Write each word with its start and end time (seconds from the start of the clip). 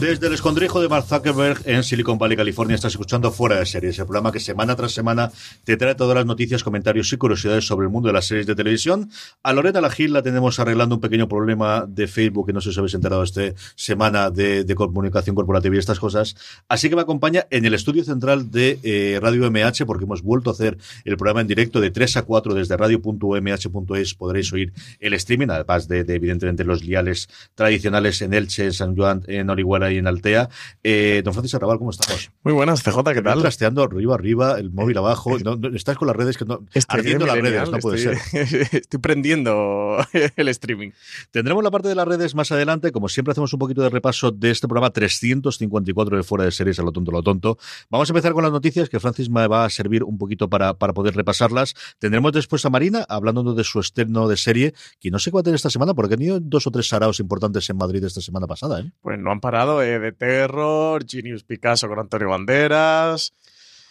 Desde 0.00 0.28
el 0.28 0.32
escondrijo 0.32 0.80
de 0.80 0.88
Mark 0.88 1.04
Zuckerberg 1.06 1.60
en 1.66 1.84
Silicon 1.84 2.16
Valley, 2.16 2.34
California, 2.34 2.74
estás 2.74 2.92
escuchando 2.92 3.30
Fuera 3.30 3.58
de 3.58 3.66
Series, 3.66 3.98
el 3.98 4.06
programa 4.06 4.32
que 4.32 4.40
semana 4.40 4.74
tras 4.74 4.92
semana 4.92 5.30
te 5.64 5.76
trae 5.76 5.94
todas 5.94 6.14
las 6.16 6.24
noticias, 6.24 6.64
comentarios 6.64 7.12
y 7.12 7.18
curiosidades 7.18 7.66
sobre 7.66 7.84
el 7.84 7.92
mundo 7.92 8.06
de 8.06 8.14
las 8.14 8.26
series 8.26 8.46
de 8.46 8.54
televisión. 8.54 9.10
A 9.42 9.52
Loreta 9.52 9.82
Lagil 9.82 10.14
la 10.14 10.22
tenemos 10.22 10.58
arreglando 10.58 10.94
un 10.94 11.02
pequeño 11.02 11.28
problema 11.28 11.84
de 11.86 12.08
Facebook, 12.08 12.46
que 12.46 12.54
no 12.54 12.62
sé 12.62 12.68
si 12.68 12.70
os 12.70 12.78
habéis 12.78 12.94
enterado 12.94 13.22
esta 13.22 13.42
semana 13.74 14.30
de, 14.30 14.64
de 14.64 14.74
comunicación 14.74 15.36
corporativa 15.36 15.74
y 15.74 15.78
estas 15.78 16.00
cosas. 16.00 16.34
Así 16.66 16.88
que 16.88 16.96
me 16.96 17.02
acompaña 17.02 17.46
en 17.50 17.66
el 17.66 17.74
estudio 17.74 18.02
central 18.02 18.50
de 18.50 18.78
eh, 18.82 19.18
Radio 19.20 19.50
MH, 19.50 19.84
porque 19.84 20.04
hemos 20.04 20.22
vuelto 20.22 20.48
a 20.48 20.54
hacer 20.54 20.78
el 21.04 21.18
programa 21.18 21.42
en 21.42 21.46
directo 21.46 21.78
de 21.78 21.90
3 21.90 22.16
a 22.16 22.22
4 22.22 22.54
desde 22.54 22.74
radio.mh.es. 22.78 24.14
Podréis 24.14 24.52
oír 24.54 24.72
el 24.98 25.12
streaming, 25.12 25.48
además 25.50 25.88
de, 25.88 26.04
de, 26.04 26.14
evidentemente 26.14 26.64
los 26.64 26.82
liales 26.82 27.28
tradicionales 27.54 28.22
en 28.22 28.32
Elche, 28.32 28.64
en 28.64 28.72
San 28.72 28.96
Juan, 28.96 29.24
en 29.26 29.50
Orihuela 29.50 29.89
en 29.98 30.06
Altea. 30.06 30.48
Eh, 30.82 31.22
don 31.24 31.32
Francisco 31.32 31.56
Arrabal, 31.56 31.78
¿cómo 31.78 31.90
estamos? 31.90 32.30
Muy 32.42 32.52
buenas, 32.52 32.82
CJ, 32.82 33.02
¿qué 33.14 33.22
tal? 33.22 33.40
Trasteando 33.40 33.82
arriba, 33.82 34.14
arriba, 34.14 34.58
el 34.58 34.70
móvil 34.70 34.98
abajo. 34.98 35.38
No, 35.38 35.56
no, 35.56 35.68
estás 35.74 35.96
con 35.96 36.08
las 36.08 36.16
redes 36.16 36.36
que 36.36 36.44
no. 36.44 36.60
Estoy 36.72 37.00
ardiendo 37.00 37.26
las 37.26 37.36
genial, 37.36 37.52
redes, 37.52 37.70
no 37.70 37.78
puede 37.78 37.98
estoy, 37.98 38.46
ser. 38.46 38.68
Estoy 38.80 39.00
prendiendo 39.00 39.98
el 40.36 40.48
streaming. 40.48 40.90
Tendremos 41.30 41.62
la 41.64 41.70
parte 41.70 41.88
de 41.88 41.94
las 41.94 42.06
redes 42.06 42.34
más 42.34 42.52
adelante. 42.52 42.92
Como 42.92 43.08
siempre, 43.08 43.32
hacemos 43.32 43.52
un 43.52 43.58
poquito 43.58 43.82
de 43.82 43.90
repaso 43.90 44.30
de 44.30 44.50
este 44.50 44.68
programa 44.68 44.90
354 44.90 46.16
de 46.16 46.22
Fuera 46.22 46.44
de 46.44 46.52
Series 46.52 46.78
a 46.78 46.82
lo 46.82 46.92
tonto, 46.92 47.12
lo 47.12 47.22
tonto. 47.22 47.58
Vamos 47.90 48.08
a 48.08 48.12
empezar 48.12 48.32
con 48.32 48.42
las 48.42 48.52
noticias 48.52 48.88
que 48.88 49.00
Francis 49.00 49.28
me 49.28 49.46
va 49.46 49.64
a 49.64 49.70
servir 49.70 50.04
un 50.04 50.18
poquito 50.18 50.48
para, 50.48 50.74
para 50.74 50.92
poder 50.92 51.14
repasarlas. 51.14 51.74
Tendremos 51.98 52.32
después 52.32 52.64
a 52.64 52.70
Marina 52.70 53.04
hablando 53.08 53.54
de 53.54 53.64
su 53.64 53.80
estreno 53.80 54.28
de 54.28 54.36
serie, 54.36 54.74
que 55.00 55.10
no 55.10 55.18
sé 55.18 55.30
cuál 55.30 55.40
va 55.40 55.42
a 55.42 55.44
tener 55.44 55.56
esta 55.56 55.70
semana, 55.70 55.94
porque 55.94 56.14
ha 56.14 56.16
tenido 56.16 56.40
dos 56.40 56.66
o 56.66 56.70
tres 56.70 56.88
saraos 56.88 57.20
importantes 57.20 57.68
en 57.70 57.76
Madrid 57.76 58.04
esta 58.04 58.20
semana 58.20 58.46
pasada. 58.46 58.80
¿eh? 58.80 58.92
Pues 59.00 59.18
no 59.18 59.30
han 59.30 59.40
parado 59.40 59.79
de 59.80 60.12
Terror, 60.12 61.04
Genius 61.06 61.44
Picasso 61.44 61.88
con 61.88 61.98
Antonio 61.98 62.28
Banderas. 62.28 63.34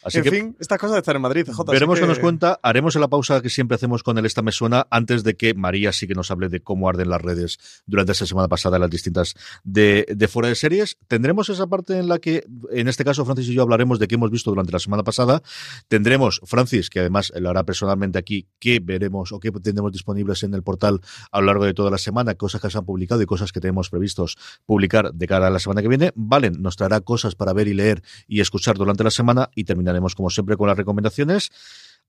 Así 0.04 0.20
en 0.20 0.24
que 0.24 0.32
fin, 0.32 0.56
estas 0.60 0.78
cosas 0.78 0.94
de 0.94 1.00
estar 1.00 1.16
en 1.16 1.22
Madrid, 1.22 1.46
así 1.50 1.64
Veremos 1.68 2.00
que... 2.00 2.06
qué 2.06 2.08
nos 2.08 2.20
cuenta. 2.20 2.60
Haremos 2.64 2.96
la 2.96 3.08
pausa 3.08 3.42
que 3.42 3.50
siempre 3.50 3.76
hacemos 3.76 4.04
con 4.04 4.18
el 4.18 4.26
Esta 4.26 4.42
Me 4.42 4.52
Suena 4.52 4.88
antes 4.90 5.24
de 5.24 5.36
que 5.36 5.54
María 5.54 5.92
sí 5.92 6.08
que 6.08 6.16
nos 6.16 6.32
hable 6.32 6.50
de 6.50 6.62
cómo 6.62 6.90
arden 6.90 7.10
las 7.10 7.22
redes 7.22 7.60
durante 7.86 8.14
esta 8.14 8.26
semana 8.26 8.48
pasada 8.48 8.78
en 8.78 8.82
las 8.82 8.90
distintas 8.90 9.36
de, 9.64 10.06
de 10.10 10.28
fuera 10.28 10.50
de 10.50 10.56
series. 10.56 10.98
Tendremos 11.08 11.50
esa 11.50 11.68
parte 11.68 11.98
en 11.98 12.08
la 12.08 12.20
que, 12.20 12.46
en 12.72 12.88
este 12.88 13.04
caso, 13.04 13.26
Francis 13.26 13.50
y 13.50 13.54
yo 13.54 13.62
hablaremos 13.62 14.00
de 14.00 14.08
qué 14.08 14.16
hemos 14.16 14.32
visto 14.32 14.52
durante 14.52 14.72
la 14.72 14.80
semana 14.80 15.04
pasada. 15.04 15.42
Tendremos, 15.88 16.42
Francis, 16.46 16.90
que 16.90 17.00
además 17.00 17.32
lo 17.36 17.50
hará 17.50 17.64
personalmente 17.64 18.18
aquí, 18.18 18.48
qué 18.60 18.80
veremos 18.80 19.32
o 19.32 19.40
qué 19.40 19.52
tendremos 19.52 19.92
disponibles 19.92 20.44
en 20.44 20.54
el 20.54 20.64
portal 20.64 21.02
a 21.32 21.40
lo 21.40 21.48
largo 21.48 21.66
de 21.66 21.74
toda 21.74 21.92
la 21.92 21.98
semana, 21.98 22.36
cosas 22.36 22.62
que 22.62 22.70
se 22.70 22.78
han 22.78 22.86
publicado 22.86 23.22
y 23.22 23.26
cosas 23.26 23.52
que 23.52 23.60
tenemos 23.60 23.90
previstos 23.90 24.38
publicar 24.66 25.14
de 25.14 25.28
cara 25.28 25.48
a 25.48 25.50
la 25.50 25.60
semana 25.60 25.82
que 25.82 25.88
viene. 25.88 26.12
Valen 26.16 26.62
nos 26.62 26.76
traerá 26.76 27.02
cosas 27.02 27.36
para 27.36 27.54
ver 27.54 27.68
y 27.68 27.74
leer 27.74 28.04
y 28.28 28.42
escuchar 28.42 28.78
durante 28.78 29.04
la 29.04 29.12
semana 29.12 29.50
y 29.56 29.66
terminaremos, 29.90 30.16
como 30.16 30.30
siempre, 30.30 30.58
con 30.58 30.68
las 30.68 30.78
recomendaciones. 30.78 31.50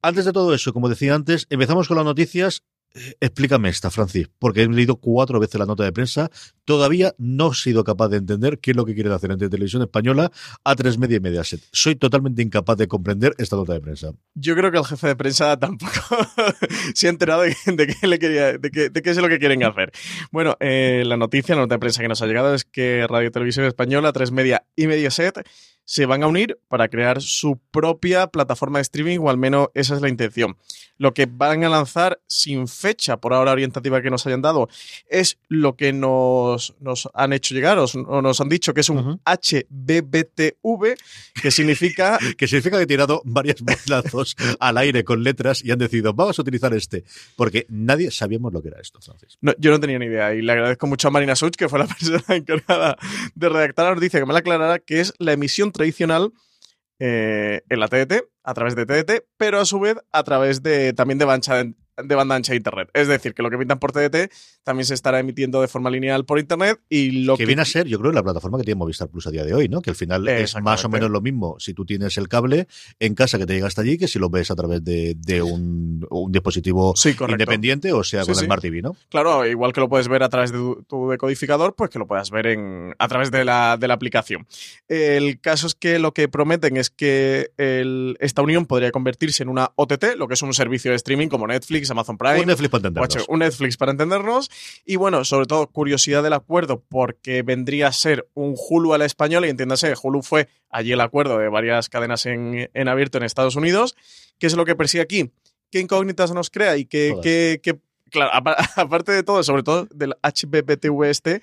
Antes 0.02 0.24
de 0.24 0.32
todo 0.32 0.54
eso, 0.54 0.72
como 0.72 0.88
decía 0.88 1.14
antes, 1.14 1.46
empezamos 1.50 1.88
con 1.88 1.96
las 1.96 2.06
noticias. 2.06 2.62
Eh, 2.92 3.14
Explícame 3.20 3.68
esta, 3.68 3.90
Francis, 3.90 4.28
porque 4.38 4.62
he 4.62 4.68
leído 4.68 4.96
cuatro 4.96 5.38
veces 5.38 5.58
la 5.60 5.66
nota 5.66 5.84
de 5.84 5.92
prensa. 5.92 6.30
Todavía 6.64 7.14
no 7.18 7.52
he 7.52 7.54
sido 7.54 7.84
capaz 7.84 8.08
de 8.08 8.16
entender 8.16 8.58
qué 8.58 8.72
es 8.72 8.76
lo 8.76 8.84
que 8.84 8.94
quieren 8.94 9.12
hacer 9.12 9.30
entre 9.30 9.48
Televisión 9.48 9.82
Española, 9.82 10.32
A3 10.64 10.98
Media 10.98 11.18
y 11.18 11.20
Mediaset. 11.20 11.60
Soy 11.70 11.94
totalmente 11.96 12.42
incapaz 12.42 12.76
de 12.78 12.88
comprender 12.88 13.34
esta 13.38 13.56
nota 13.56 13.74
de 13.74 13.80
prensa. 13.80 14.12
Yo 14.34 14.56
creo 14.56 14.72
que 14.72 14.78
el 14.78 14.84
jefe 14.84 15.06
de 15.06 15.16
prensa 15.16 15.56
tampoco 15.58 15.92
se 16.94 17.06
ha 17.06 17.10
enterado 17.10 17.42
de, 17.42 17.54
qué 17.64 18.06
le 18.06 18.18
quería, 18.18 18.58
de, 18.58 18.70
qué, 18.70 18.90
de 18.90 19.02
qué 19.02 19.10
es 19.10 19.18
lo 19.18 19.28
que 19.28 19.38
quieren 19.38 19.62
hacer. 19.62 19.92
Bueno, 20.32 20.56
eh, 20.58 21.04
la 21.06 21.16
noticia, 21.16 21.54
la 21.54 21.62
nota 21.62 21.76
de 21.76 21.80
prensa 21.80 22.02
que 22.02 22.08
nos 22.08 22.22
ha 22.22 22.26
llegado 22.26 22.54
es 22.54 22.64
que 22.64 23.06
Radio 23.08 23.30
Televisión 23.30 23.66
Española, 23.66 24.12
A3 24.12 24.32
Media 24.32 24.64
y 24.74 24.88
Mediaset 24.88 25.44
se 25.90 26.06
van 26.06 26.22
a 26.22 26.28
unir 26.28 26.56
para 26.68 26.86
crear 26.86 27.20
su 27.20 27.58
propia 27.72 28.28
plataforma 28.28 28.78
de 28.78 28.82
streaming, 28.82 29.18
o 29.18 29.28
al 29.28 29.38
menos 29.38 29.70
esa 29.74 29.96
es 29.96 30.00
la 30.00 30.08
intención. 30.08 30.56
Lo 30.98 31.14
que 31.14 31.26
van 31.26 31.64
a 31.64 31.68
lanzar 31.68 32.20
sin 32.28 32.68
fecha, 32.68 33.16
por 33.16 33.34
ahora 33.34 33.50
orientativa 33.50 34.00
que 34.00 34.08
nos 34.08 34.24
hayan 34.24 34.40
dado, 34.40 34.68
es 35.08 35.38
lo 35.48 35.74
que 35.74 35.92
nos, 35.92 36.76
nos 36.78 37.08
han 37.12 37.32
hecho 37.32 37.56
llegar, 37.56 37.76
o, 37.78 37.86
o 37.86 38.22
nos 38.22 38.40
han 38.40 38.48
dicho 38.48 38.72
que 38.72 38.82
es 38.82 38.88
un 38.88 38.98
Ujú. 38.98 39.20
HBBTV, 39.24 40.94
que 41.42 41.50
significa 41.50 42.20
Que 42.38 42.46
significa 42.46 42.76
que 42.76 42.84
he 42.84 42.86
tirado 42.86 43.20
varios 43.24 43.56
bolazos 43.60 44.36
al 44.60 44.78
aire 44.78 45.02
con 45.02 45.24
letras 45.24 45.64
y 45.64 45.72
han 45.72 45.78
decidido, 45.80 46.14
vamos 46.14 46.38
a 46.38 46.42
utilizar 46.42 46.72
este. 46.72 47.02
Porque 47.34 47.66
nadie 47.68 48.12
sabíamos 48.12 48.52
lo 48.52 48.62
que 48.62 48.68
era 48.68 48.80
esto, 48.80 49.00
Francis. 49.00 49.38
No, 49.40 49.54
yo 49.58 49.72
no 49.72 49.80
tenía 49.80 49.98
ni 49.98 50.06
idea 50.06 50.34
y 50.34 50.42
le 50.42 50.52
agradezco 50.52 50.86
mucho 50.86 51.08
a 51.08 51.10
Marina 51.10 51.34
Such, 51.34 51.56
que 51.56 51.68
fue 51.68 51.80
la 51.80 51.86
persona 51.88 52.22
encargada 52.28 52.96
de 53.34 53.48
redactar 53.48 53.86
la 53.86 53.94
noticia, 53.96 54.20
que 54.20 54.26
me 54.26 54.32
la 54.32 54.38
aclarara, 54.38 54.78
que 54.78 55.00
es 55.00 55.14
la 55.18 55.32
emisión 55.32 55.72
tradicional 55.80 56.32
eh, 56.98 57.62
en 57.70 57.80
la 57.80 57.88
TDT, 57.88 58.28
a 58.42 58.52
través 58.52 58.76
de 58.76 58.84
TDT, 58.84 59.24
pero 59.38 59.60
a 59.60 59.64
su 59.64 59.80
vez 59.80 59.96
a 60.12 60.22
través 60.24 60.62
de 60.62 60.92
también 60.92 61.18
de 61.18 61.24
banda, 61.24 61.60
ancha, 61.60 61.74
de 61.96 62.14
banda 62.14 62.34
ancha 62.34 62.52
de 62.52 62.56
Internet. 62.56 62.88
Es 62.94 63.08
decir, 63.08 63.34
que 63.34 63.42
lo 63.42 63.50
que 63.50 63.56
emitan 63.56 63.78
por 63.78 63.92
TDT 63.92 64.30
también 64.62 64.86
se 64.86 64.94
estará 64.94 65.18
emitiendo 65.18 65.60
de 65.60 65.68
forma 65.68 65.90
lineal 65.90 66.24
por 66.24 66.38
Internet 66.38 66.80
y 66.88 67.24
lo 67.24 67.36
que, 67.36 67.46
viene 67.46 67.62
a 67.62 67.64
ser, 67.64 67.86
yo 67.86 67.98
creo, 67.98 68.12
la 68.12 68.22
plataforma 68.22 68.58
que 68.58 68.64
tiene 68.64 68.78
Movistar 68.78 69.08
Plus 69.08 69.26
a 69.26 69.30
día 69.30 69.44
de 69.44 69.54
hoy, 69.54 69.68
¿no? 69.68 69.80
Que 69.82 69.90
al 69.90 69.96
final 69.96 70.26
es 70.28 70.54
más 70.62 70.84
o 70.84 70.88
menos 70.88 71.10
lo 71.10 71.20
mismo 71.20 71.56
si 71.58 71.74
tú 71.74 71.84
tienes 71.84 72.16
el 72.18 72.28
cable 72.28 72.66
en 72.98 73.14
casa 73.14 73.38
que 73.38 73.46
te 73.46 73.54
llega 73.54 73.66
hasta 73.66 73.82
allí 73.82 73.98
que 73.98 74.08
si 74.08 74.18
lo 74.18 74.30
ves 74.30 74.50
a 74.50 74.56
través 74.56 74.82
de, 74.84 75.14
de 75.18 75.42
un, 75.42 76.06
un 76.10 76.32
dispositivo 76.32 76.94
Sí, 76.96 77.14
independiente 77.28 77.92
o 77.92 78.02
sea 78.04 78.24
con 78.24 78.34
sí. 78.34 78.40
el 78.40 78.46
Smart 78.46 78.62
TV, 78.62 78.82
¿no? 78.82 78.96
Claro, 79.08 79.46
igual 79.46 79.72
que 79.72 79.80
lo 79.80 79.88
puedes 79.88 80.08
ver 80.08 80.22
a 80.22 80.28
través 80.28 80.52
de 80.52 80.58
tu, 80.58 80.82
tu 80.88 81.10
decodificador, 81.10 81.74
pues 81.74 81.90
que 81.90 81.98
lo 81.98 82.06
puedas 82.06 82.30
ver 82.30 82.46
en, 82.46 82.94
a 82.98 83.08
través 83.08 83.30
de 83.30 83.44
la, 83.44 83.76
de 83.76 83.88
la 83.88 83.94
aplicación. 83.94 84.46
El 84.88 85.40
caso 85.40 85.66
es 85.66 85.74
que 85.74 85.98
lo 85.98 86.12
que 86.12 86.28
prometen 86.28 86.76
es 86.76 86.90
que 86.90 87.50
el- 87.56 88.16
esta 88.20 88.42
unión 88.42 88.66
podría 88.66 88.90
convertirse 88.90 89.42
en 89.42 89.48
una 89.48 89.72
OTT, 89.76 90.16
lo 90.16 90.28
que 90.28 90.34
es 90.34 90.42
un 90.42 90.54
servicio 90.54 90.90
de 90.90 90.96
streaming 90.96 91.28
como 91.28 91.46
Netflix, 91.46 91.89
Netflix, 91.90 91.90
Amazon 91.90 92.18
Prime. 92.18 92.40
Un 92.40 92.46
Netflix 92.46 92.70
para 92.70 92.88
entendernos. 92.88 93.28
Un 93.28 93.38
Netflix 93.40 93.76
para 93.76 93.92
entendernos. 93.92 94.50
Y 94.84 94.96
bueno, 94.96 95.24
sobre 95.24 95.46
todo, 95.46 95.66
curiosidad 95.66 96.22
del 96.22 96.32
acuerdo, 96.32 96.82
porque 96.88 97.42
vendría 97.42 97.88
a 97.88 97.92
ser 97.92 98.28
un 98.34 98.54
Hulu 98.56 98.94
a 98.94 98.98
la 98.98 99.04
española, 99.04 99.46
y 99.46 99.50
entiéndase, 99.50 99.94
Hulu 100.00 100.22
fue 100.22 100.48
allí 100.70 100.92
el 100.92 101.00
acuerdo 101.00 101.38
de 101.38 101.48
varias 101.48 101.88
cadenas 101.88 102.26
en, 102.26 102.70
en 102.72 102.88
abierto 102.88 103.18
en 103.18 103.24
Estados 103.24 103.56
Unidos. 103.56 103.96
¿Qué 104.38 104.46
es 104.46 104.54
lo 104.54 104.64
que 104.64 104.76
persigue 104.76 105.02
aquí? 105.02 105.30
¿Qué 105.70 105.80
incógnitas 105.80 106.32
nos 106.32 106.50
crea? 106.50 106.76
Y 106.76 106.84
que, 106.84 107.14
que, 107.22 107.60
que 107.62 107.78
claro, 108.10 108.30
aparte 108.76 109.12
de 109.12 109.22
todo, 109.22 109.42
sobre 109.42 109.62
todo 109.62 109.86
del 109.94 110.14
HBPTV 110.22 111.04
este, 111.04 111.42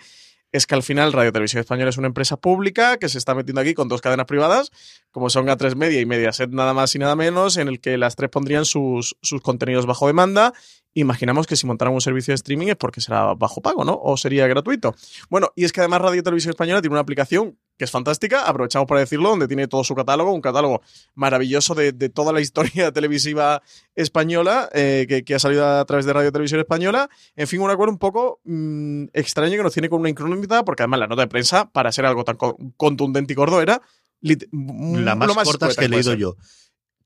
es 0.52 0.66
que 0.66 0.76
al 0.76 0.84
final 0.84 1.14
Radio 1.14 1.32
Televisión 1.32 1.60
Española 1.60 1.90
es 1.90 1.98
una 1.98 2.08
empresa 2.08 2.38
pública 2.38 2.98
que 2.98 3.10
se 3.10 3.18
está 3.18 3.36
metiendo 3.36 3.62
aquí 3.62 3.74
con 3.74 3.88
dos 3.88 4.02
cadenas 4.02 4.26
privadas, 4.26 4.72
como 5.12 5.30
son 5.30 5.48
A3 5.48 5.76
Media 5.76 6.00
y 6.00 6.06
Mediaset 6.06 6.50
nada 6.52 6.74
más 6.74 6.96
y 6.96 7.00
nada 7.00 7.16
menos, 7.16 7.58
en 7.58 7.68
el 7.68 7.80
que 7.80 7.98
las 7.98 8.16
tres 8.16 8.30
pondrían 8.30 8.66
sus, 8.66 9.18
sus 9.22 9.42
contenidos 9.42 9.86
bajo 9.86 10.08
demanda 10.08 10.54
imaginamos 11.00 11.48
que 11.48 11.56
si 11.56 11.66
montaran 11.68 11.94
un 11.94 12.02
servicio 12.02 12.32
de 12.32 12.36
streaming 12.36 12.68
es 12.68 12.76
porque 12.76 13.02
será 13.02 13.34
bajo 13.34 13.62
pago, 13.62 13.86
¿no? 13.86 14.00
O 14.02 14.18
sería 14.18 14.48
gratuito. 14.48 14.96
Bueno, 15.30 15.52
y 15.56 15.64
es 15.64 15.72
que 15.72 15.82
además 15.82 16.02
Radio 16.02 16.24
Televisión 16.24 16.52
Española 16.52 16.82
tiene 16.82 16.94
una 16.94 17.02
aplicación 17.02 17.58
que 17.78 17.86
es 17.86 17.92
fantástica, 17.92 18.42
aprovechamos 18.48 18.88
para 18.88 19.02
decirlo, 19.02 19.30
donde 19.30 19.48
tiene 19.48 19.68
todo 19.68 19.84
su 19.84 19.94
catálogo, 19.94 20.34
un 20.34 20.42
catálogo 20.42 20.82
maravilloso 21.14 21.76
de, 21.76 21.94
toda 22.10 22.34
la 22.34 22.42
historia 22.42 22.92
televisiva 22.92 23.62
española 23.96 24.70
eh, 24.74 25.24
que, 25.24 25.36
ha 25.36 25.40
salido 25.40 25.66
a 25.66 25.86
través 25.86 26.06
de 26.06 26.14
Radio 26.14 26.32
Televisión 26.32 26.60
Española. 26.60 27.10
En 27.36 27.48
fin, 27.48 27.62
un 27.62 27.70
acuerdo 27.70 27.92
un 27.92 28.00
poco 28.00 28.40
mm, 28.46 29.06
extraño 29.14 29.56
que 29.58 29.64
nos 29.64 29.74
tiene 29.74 29.90
con 29.90 30.00
una 30.00 30.10
incógnita, 30.10 30.66
porque 30.66 30.84
además 30.84 31.02
la 31.02 31.08
nota 31.08 31.22
de 31.22 31.28
prensa, 31.28 31.70
para 31.70 31.92
ser 31.92 32.06
algo 32.06 32.24
tan 32.24 32.38
contundente 32.76 33.34
y 33.34 33.36
gordo, 33.36 33.62
era 33.62 33.82
la 34.22 35.16
más, 35.16 35.32
corta 35.44 35.70
que 35.76 35.86
he 35.86 35.90
leído 35.90 36.16
yo. 36.16 36.36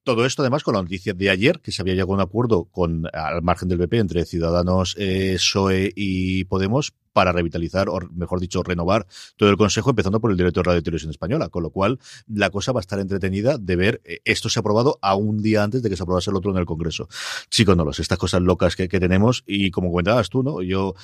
Todo 0.03 0.25
esto, 0.25 0.41
además, 0.41 0.63
con 0.63 0.73
la 0.73 0.81
noticia 0.81 1.13
de 1.13 1.29
ayer, 1.29 1.59
que 1.61 1.71
se 1.71 1.83
había 1.83 1.93
llegado 1.93 2.13
a 2.13 2.15
un 2.15 2.21
acuerdo 2.21 2.65
con, 2.65 3.03
al 3.13 3.43
margen 3.43 3.69
del 3.69 3.77
BP 3.77 3.93
entre 3.93 4.25
Ciudadanos, 4.25 4.95
eh, 4.97 5.33
PSOE 5.35 5.93
y 5.95 6.45
Podemos 6.45 6.93
para 7.13 7.31
revitalizar, 7.31 7.87
o 7.89 7.99
mejor 8.13 8.39
dicho, 8.39 8.63
renovar 8.63 9.05
todo 9.35 9.49
el 9.49 9.57
Consejo, 9.57 9.91
empezando 9.91 10.19
por 10.19 10.31
el 10.31 10.37
director 10.37 10.63
de 10.63 10.69
Radio 10.69 10.79
y 10.79 10.83
Televisión 10.83 11.11
Española. 11.11 11.49
Con 11.49 11.61
lo 11.61 11.69
cual, 11.69 11.99
la 12.27 12.49
cosa 12.49 12.71
va 12.71 12.79
a 12.79 12.81
estar 12.81 12.99
entretenida 12.99 13.59
de 13.59 13.75
ver 13.75 14.01
eh, 14.03 14.21
esto 14.25 14.49
se 14.49 14.57
ha 14.57 14.61
aprobado 14.61 14.97
a 15.03 15.15
un 15.15 15.41
día 15.41 15.61
antes 15.61 15.83
de 15.83 15.89
que 15.89 15.95
se 15.95 16.01
aprobase 16.01 16.31
el 16.31 16.35
otro 16.37 16.51
en 16.51 16.57
el 16.57 16.65
Congreso. 16.65 17.07
Chicos, 17.49 17.77
no 17.77 17.85
los, 17.85 17.99
estas 17.99 18.17
cosas 18.17 18.41
locas 18.41 18.75
que, 18.75 18.87
que 18.87 18.99
tenemos, 18.99 19.43
y 19.45 19.69
como 19.69 19.91
comentabas 19.91 20.29
tú, 20.29 20.41
¿no? 20.41 20.63
Yo, 20.63 20.95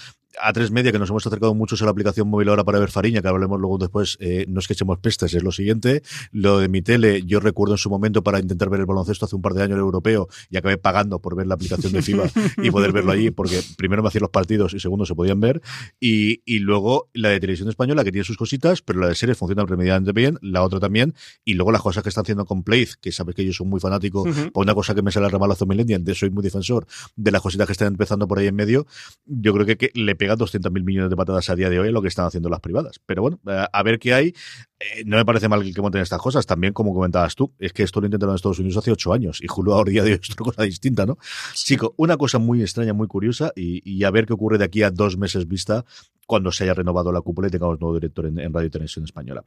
a 0.41 0.53
tres 0.53 0.71
media, 0.71 0.91
que 0.91 0.99
nos 0.99 1.09
hemos 1.09 1.25
acercado 1.25 1.53
mucho 1.53 1.75
a 1.79 1.85
la 1.85 1.91
aplicación 1.91 2.27
móvil 2.27 2.49
ahora 2.49 2.63
para 2.63 2.79
ver 2.79 2.89
Fariña, 2.89 3.21
que 3.21 3.27
hablemos 3.27 3.59
luego 3.59 3.77
después, 3.77 4.17
eh, 4.19 4.45
no 4.47 4.59
es 4.59 4.67
que 4.67 4.73
echemos 4.73 4.99
pestes, 4.99 5.33
es 5.33 5.43
lo 5.43 5.51
siguiente. 5.51 6.03
Lo 6.31 6.59
de 6.59 6.69
mi 6.69 6.81
tele, 6.81 7.23
yo 7.25 7.39
recuerdo 7.39 7.73
en 7.75 7.77
su 7.77 7.89
momento 7.89 8.23
para 8.23 8.39
intentar 8.39 8.69
ver 8.69 8.81
el 8.81 8.85
baloncesto 8.85 9.25
hace 9.25 9.35
un 9.35 9.41
par 9.41 9.53
de 9.53 9.63
años 9.63 9.75
el 9.75 9.81
europeo 9.81 10.27
y 10.49 10.57
acabé 10.57 10.77
pagando 10.77 11.19
por 11.19 11.35
ver 11.35 11.47
la 11.47 11.55
aplicación 11.55 11.91
de 11.93 12.01
FIBA 12.01 12.29
y 12.63 12.71
poder 12.71 12.91
verlo 12.91 13.11
allí, 13.11 13.31
porque 13.31 13.61
primero 13.77 14.01
me 14.01 14.09
hacían 14.09 14.21
los 14.21 14.31
partidos 14.31 14.73
y 14.73 14.79
segundo 14.79 15.05
se 15.05 15.15
podían 15.15 15.39
ver. 15.39 15.61
Y, 15.99 16.41
y 16.45 16.59
luego 16.59 17.09
la 17.13 17.29
de 17.29 17.39
televisión 17.39 17.69
española, 17.69 18.03
que 18.03 18.11
tiene 18.11 18.25
sus 18.25 18.37
cositas, 18.37 18.81
pero 18.81 18.99
la 18.99 19.07
de 19.07 19.15
series 19.15 19.37
funciona 19.37 19.65
remediadamente 19.65 20.13
bien, 20.13 20.37
la 20.41 20.63
otra 20.63 20.79
también. 20.79 21.13
Y 21.43 21.53
luego 21.53 21.71
las 21.71 21.81
cosas 21.81 22.03
que 22.03 22.09
están 22.09 22.23
haciendo 22.23 22.45
con 22.45 22.63
Play, 22.63 22.87
que 23.01 23.11
sabes 23.11 23.35
que 23.35 23.45
yo 23.45 23.53
soy 23.53 23.67
muy 23.67 23.79
fanático, 23.79 24.25
por 24.53 24.63
una 24.63 24.73
cosa 24.73 24.93
que 24.93 25.01
me 25.01 25.11
sale 25.11 25.29
remalazo 25.29 25.65
millennial, 25.65 26.03
de 26.03 26.15
soy 26.15 26.29
muy 26.29 26.43
defensor 26.43 26.87
de 27.15 27.31
las 27.31 27.41
cositas 27.41 27.67
que 27.67 27.73
están 27.73 27.87
empezando 27.89 28.27
por 28.27 28.39
ahí 28.39 28.47
en 28.47 28.55
medio, 28.55 28.87
yo 29.25 29.53
creo 29.53 29.65
que, 29.65 29.77
que 29.77 29.91
le 29.93 30.15
pega 30.15 30.26
200 30.35 30.71
mil 30.71 30.83
millones 30.83 31.09
de 31.09 31.15
patadas 31.15 31.49
a 31.49 31.55
día 31.55 31.69
de 31.69 31.79
hoy 31.79 31.89
a 31.89 31.91
lo 31.91 32.01
que 32.01 32.07
están 32.07 32.25
haciendo 32.25 32.49
las 32.49 32.59
privadas. 32.59 32.99
Pero 33.05 33.21
bueno, 33.21 33.39
a 33.45 33.83
ver 33.83 33.99
qué 33.99 34.13
hay. 34.13 34.33
Eh, 34.79 35.03
no 35.05 35.17
me 35.17 35.25
parece 35.25 35.49
mal 35.49 35.63
que 35.73 35.81
monten 35.81 36.01
estas 36.01 36.21
cosas. 36.21 36.45
También, 36.45 36.73
como 36.73 36.93
comentabas 36.93 37.35
tú, 37.35 37.51
es 37.57 37.73
que 37.73 37.83
esto 37.83 37.99
lo 37.99 38.07
intentaron 38.07 38.33
en 38.33 38.35
Estados 38.35 38.59
Unidos 38.59 38.77
hace 38.77 38.91
ocho 38.91 39.11
años 39.11 39.39
y 39.41 39.47
Julio 39.47 39.73
ahora 39.73 39.89
día 39.89 40.03
de 40.03 40.13
otra 40.15 40.35
cosa 40.37 40.63
distinta, 40.63 41.05
¿no? 41.05 41.17
Chico, 41.53 41.93
una 41.97 42.17
cosa 42.17 42.37
muy 42.37 42.61
extraña, 42.61 42.93
muy 42.93 43.07
curiosa 43.07 43.51
y, 43.55 44.03
a 44.03 44.11
ver 44.11 44.25
qué 44.25 44.33
ocurre 44.33 44.57
de 44.57 44.65
aquí 44.65 44.83
a 44.83 44.91
dos 44.91 45.17
meses 45.17 45.47
vista 45.47 45.83
cuando 46.27 46.51
se 46.51 46.65
haya 46.65 46.73
renovado 46.73 47.11
la 47.11 47.21
cúpula 47.21 47.47
y 47.47 47.51
tengamos 47.51 47.79
nuevo 47.79 47.95
director 47.95 48.25
en, 48.25 48.53
Radio 48.53 48.69
Televisión 48.69 49.05
Española. 49.05 49.43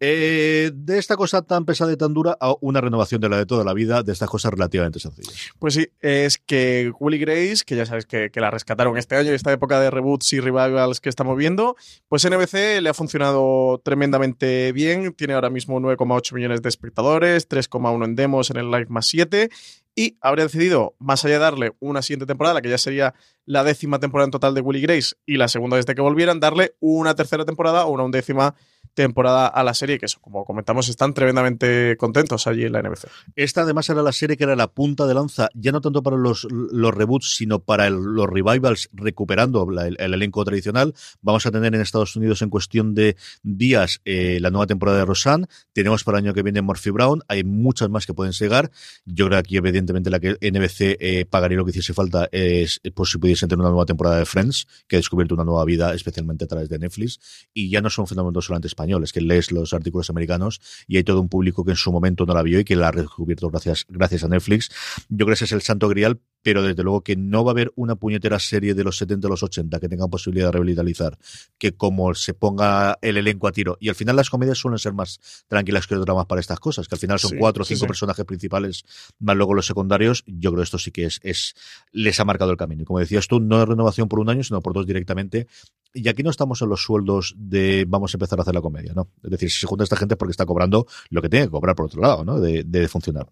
Eh, 0.00 0.72
de 0.74 0.98
esta 0.98 1.16
cosa 1.16 1.42
tan 1.42 1.64
pesada 1.64 1.92
y 1.92 1.96
tan 1.96 2.12
dura 2.12 2.36
a 2.40 2.54
una 2.60 2.80
renovación 2.80 3.20
de 3.20 3.28
la 3.28 3.38
de 3.38 3.46
toda 3.46 3.62
la 3.62 3.72
vida, 3.72 4.02
de 4.02 4.12
estas 4.12 4.28
cosas 4.28 4.52
relativamente 4.52 4.98
sencillas. 4.98 5.52
Pues 5.60 5.74
sí, 5.74 5.86
es 6.00 6.38
que 6.38 6.92
Willy 6.98 7.18
Grace, 7.18 7.62
que 7.64 7.76
ya 7.76 7.86
sabes 7.86 8.06
que, 8.06 8.30
que 8.30 8.40
la 8.40 8.50
rescataron 8.50 8.98
este 8.98 9.14
año 9.14 9.30
y 9.30 9.34
esta 9.34 9.52
época 9.52 9.78
de 9.78 9.90
reboots 9.90 10.32
y 10.32 10.40
revivals 10.40 11.00
que 11.00 11.08
estamos 11.08 11.36
viendo, 11.38 11.76
pues 12.08 12.28
NBC 12.28 12.82
le 12.82 12.88
ha 12.88 12.94
funcionado 12.94 13.80
tremendamente 13.84 14.72
bien, 14.74 15.14
tiene 15.14 15.32
ahora 15.32 15.48
mismo 15.48 15.80
9,8 15.80 16.34
millones 16.34 16.60
de 16.60 16.68
espectadores, 16.68 17.48
3,1 17.48 18.04
en 18.04 18.14
demos 18.14 18.50
en 18.50 18.58
el 18.58 18.70
live 18.70 18.86
más 18.90 19.06
7 19.06 19.48
y 19.94 20.18
habría 20.20 20.44
decidido, 20.44 20.94
más 20.98 21.24
allá 21.24 21.34
de 21.34 21.40
darle 21.40 21.72
una 21.80 22.02
siguiente 22.02 22.26
temporada, 22.26 22.60
que 22.60 22.68
ya 22.68 22.78
sería 22.78 23.14
la 23.46 23.64
décima 23.64 23.98
temporada 23.98 24.26
en 24.26 24.30
total 24.30 24.54
de 24.54 24.60
Willy 24.60 24.80
Grace 24.80 25.16
y 25.26 25.36
la 25.36 25.48
segunda 25.48 25.76
desde 25.76 25.94
que 25.94 26.00
volvieran, 26.00 26.40
darle 26.40 26.74
una 26.80 27.14
tercera 27.14 27.44
temporada 27.44 27.86
o 27.86 27.92
una 27.92 28.04
undécima 28.04 28.54
temporada 28.94 29.48
a 29.48 29.64
la 29.64 29.74
serie, 29.74 29.98
que 29.98 30.06
eso, 30.06 30.20
como 30.20 30.44
comentamos, 30.44 30.88
están 30.88 31.14
tremendamente 31.14 31.96
contentos 31.96 32.46
allí 32.46 32.64
en 32.64 32.72
la 32.72 32.82
NBC. 32.82 33.08
Esta 33.34 33.62
además 33.62 33.88
era 33.90 34.02
la 34.02 34.12
serie 34.12 34.36
que 34.36 34.44
era 34.44 34.56
la 34.56 34.68
punta 34.68 35.06
de 35.06 35.14
lanza, 35.14 35.48
ya 35.54 35.72
no 35.72 35.80
tanto 35.80 36.02
para 36.02 36.16
los, 36.16 36.46
los 36.50 36.94
reboots, 36.94 37.34
sino 37.36 37.58
para 37.58 37.90
los 37.90 38.26
revivals, 38.28 38.88
recuperando 38.92 39.66
el, 39.80 39.96
elenco 39.98 40.44
tradicional. 40.44 40.94
Vamos 41.20 41.44
a 41.46 41.50
tener 41.50 41.74
en 41.74 41.80
Estados 41.80 42.14
Unidos 42.14 42.42
en 42.42 42.50
cuestión 42.50 42.94
de 42.94 43.16
días 43.42 44.00
eh, 44.04 44.38
la 44.40 44.50
nueva 44.50 44.66
temporada 44.66 44.98
de 44.98 45.04
Roseanne, 45.04 45.46
tenemos 45.72 46.04
para 46.04 46.18
el 46.18 46.24
año 46.24 46.34
que 46.34 46.42
viene 46.42 46.62
Murphy 46.62 46.90
Brown, 46.90 47.22
hay 47.28 47.42
muchas 47.42 47.90
más 47.90 48.06
que 48.06 48.14
pueden 48.14 48.32
llegar. 48.32 48.70
Yo 49.04 49.26
creo 49.26 49.36
que 49.36 49.40
aquí, 49.40 49.56
evidentemente, 49.56 50.10
la 50.10 50.20
que 50.20 50.36
NBC 50.40 50.96
eh, 51.00 51.26
pagaría 51.28 51.58
lo 51.58 51.64
que 51.64 51.70
hiciese 51.70 51.94
falta 51.94 52.28
es 52.30 52.80
pues 52.94 53.10
si 53.10 53.18
pudiesen 53.34 53.48
tener 53.48 53.60
una 53.60 53.70
nueva 53.70 53.86
temporada 53.86 54.18
de 54.18 54.26
Friends, 54.26 54.66
que 54.86 54.96
ha 54.96 54.98
descubierto 54.98 55.34
una 55.34 55.44
nueva 55.44 55.64
vida, 55.64 55.92
especialmente 55.94 56.44
a 56.44 56.46
través 56.46 56.68
de 56.68 56.78
Netflix, 56.78 57.18
y 57.52 57.68
ya 57.68 57.80
no 57.80 57.90
son 57.90 58.06
fundamentos 58.06 58.44
solamente 58.46 58.68
españoles 58.68 59.04
es 59.04 59.12
que 59.12 59.20
lees 59.20 59.52
los 59.52 59.74
artículos 59.74 60.08
americanos 60.10 60.60
y 60.86 60.96
hay 60.96 61.04
todo 61.04 61.20
un 61.20 61.28
público 61.28 61.64
que 61.64 61.72
en 61.72 61.76
su 61.76 61.92
momento 61.92 62.26
no 62.26 62.34
la 62.34 62.42
vio 62.42 62.60
y 62.60 62.64
que 62.64 62.76
la 62.76 62.88
ha 62.88 62.92
descubierto 62.92 63.50
gracias, 63.50 63.86
gracias 63.88 64.24
a 64.24 64.28
Netflix. 64.28 64.70
Yo 65.08 65.26
creo 65.26 65.28
que 65.28 65.34
ese 65.34 65.44
es 65.44 65.52
el 65.52 65.62
santo 65.62 65.88
grial, 65.88 66.20
pero 66.44 66.62
desde 66.62 66.82
luego 66.82 67.00
que 67.00 67.16
no 67.16 67.42
va 67.42 67.52
a 67.52 67.54
haber 67.54 67.72
una 67.74 67.96
puñetera 67.96 68.38
serie 68.38 68.74
de 68.74 68.84
los 68.84 68.98
70 68.98 69.26
o 69.26 69.30
los 69.30 69.42
80 69.42 69.80
que 69.80 69.88
tenga 69.88 70.06
posibilidad 70.08 70.48
de 70.48 70.58
revitalizar, 70.58 71.18
que 71.56 71.72
como 71.72 72.14
se 72.14 72.34
ponga 72.34 72.98
el 73.00 73.16
elenco 73.16 73.48
a 73.48 73.52
tiro. 73.52 73.78
Y 73.80 73.88
al 73.88 73.94
final 73.94 74.14
las 74.14 74.28
comedias 74.28 74.58
suelen 74.58 74.78
ser 74.78 74.92
más 74.92 75.18
tranquilas 75.48 75.86
que 75.86 75.94
los 75.94 76.04
dramas 76.04 76.26
para 76.26 76.42
estas 76.42 76.60
cosas, 76.60 76.86
que 76.86 76.96
al 76.96 76.98
final 76.98 77.18
son 77.18 77.38
cuatro 77.38 77.62
o 77.62 77.64
cinco 77.64 77.86
personajes 77.86 78.26
principales, 78.26 78.84
más 79.18 79.36
luego 79.36 79.54
los 79.54 79.66
secundarios. 79.66 80.22
Yo 80.26 80.50
creo 80.50 80.60
que 80.60 80.64
esto 80.64 80.78
sí 80.78 80.90
que 80.90 81.06
es, 81.06 81.18
es, 81.22 81.54
les 81.92 82.20
ha 82.20 82.26
marcado 82.26 82.50
el 82.50 82.58
camino. 82.58 82.82
Y 82.82 82.84
como 82.84 82.98
decías 82.98 83.26
tú, 83.26 83.40
no 83.40 83.62
es 83.62 83.66
renovación 83.66 84.06
por 84.08 84.20
un 84.20 84.28
año, 84.28 84.44
sino 84.44 84.60
por 84.60 84.74
dos 84.74 84.86
directamente. 84.86 85.46
Y 85.96 86.08
aquí 86.08 86.24
no 86.24 86.30
estamos 86.30 86.60
en 86.60 86.68
los 86.68 86.82
sueldos 86.82 87.34
de 87.38 87.84
vamos 87.86 88.12
a 88.12 88.16
empezar 88.16 88.36
a 88.40 88.42
hacer 88.42 88.52
la 88.52 88.60
comedia, 88.60 88.92
¿no? 88.94 89.08
Es 89.22 89.30
decir, 89.30 89.48
si 89.48 89.60
se 89.60 89.66
junta 89.68 89.84
esta 89.84 89.96
gente 89.96 90.16
porque 90.16 90.32
está 90.32 90.44
cobrando 90.44 90.88
lo 91.08 91.22
que 91.22 91.28
tiene 91.28 91.46
que 91.46 91.52
cobrar 91.52 91.76
por 91.76 91.86
otro 91.86 92.02
lado, 92.02 92.24
¿no? 92.24 92.40
De, 92.40 92.88
funcionar. 92.88 93.28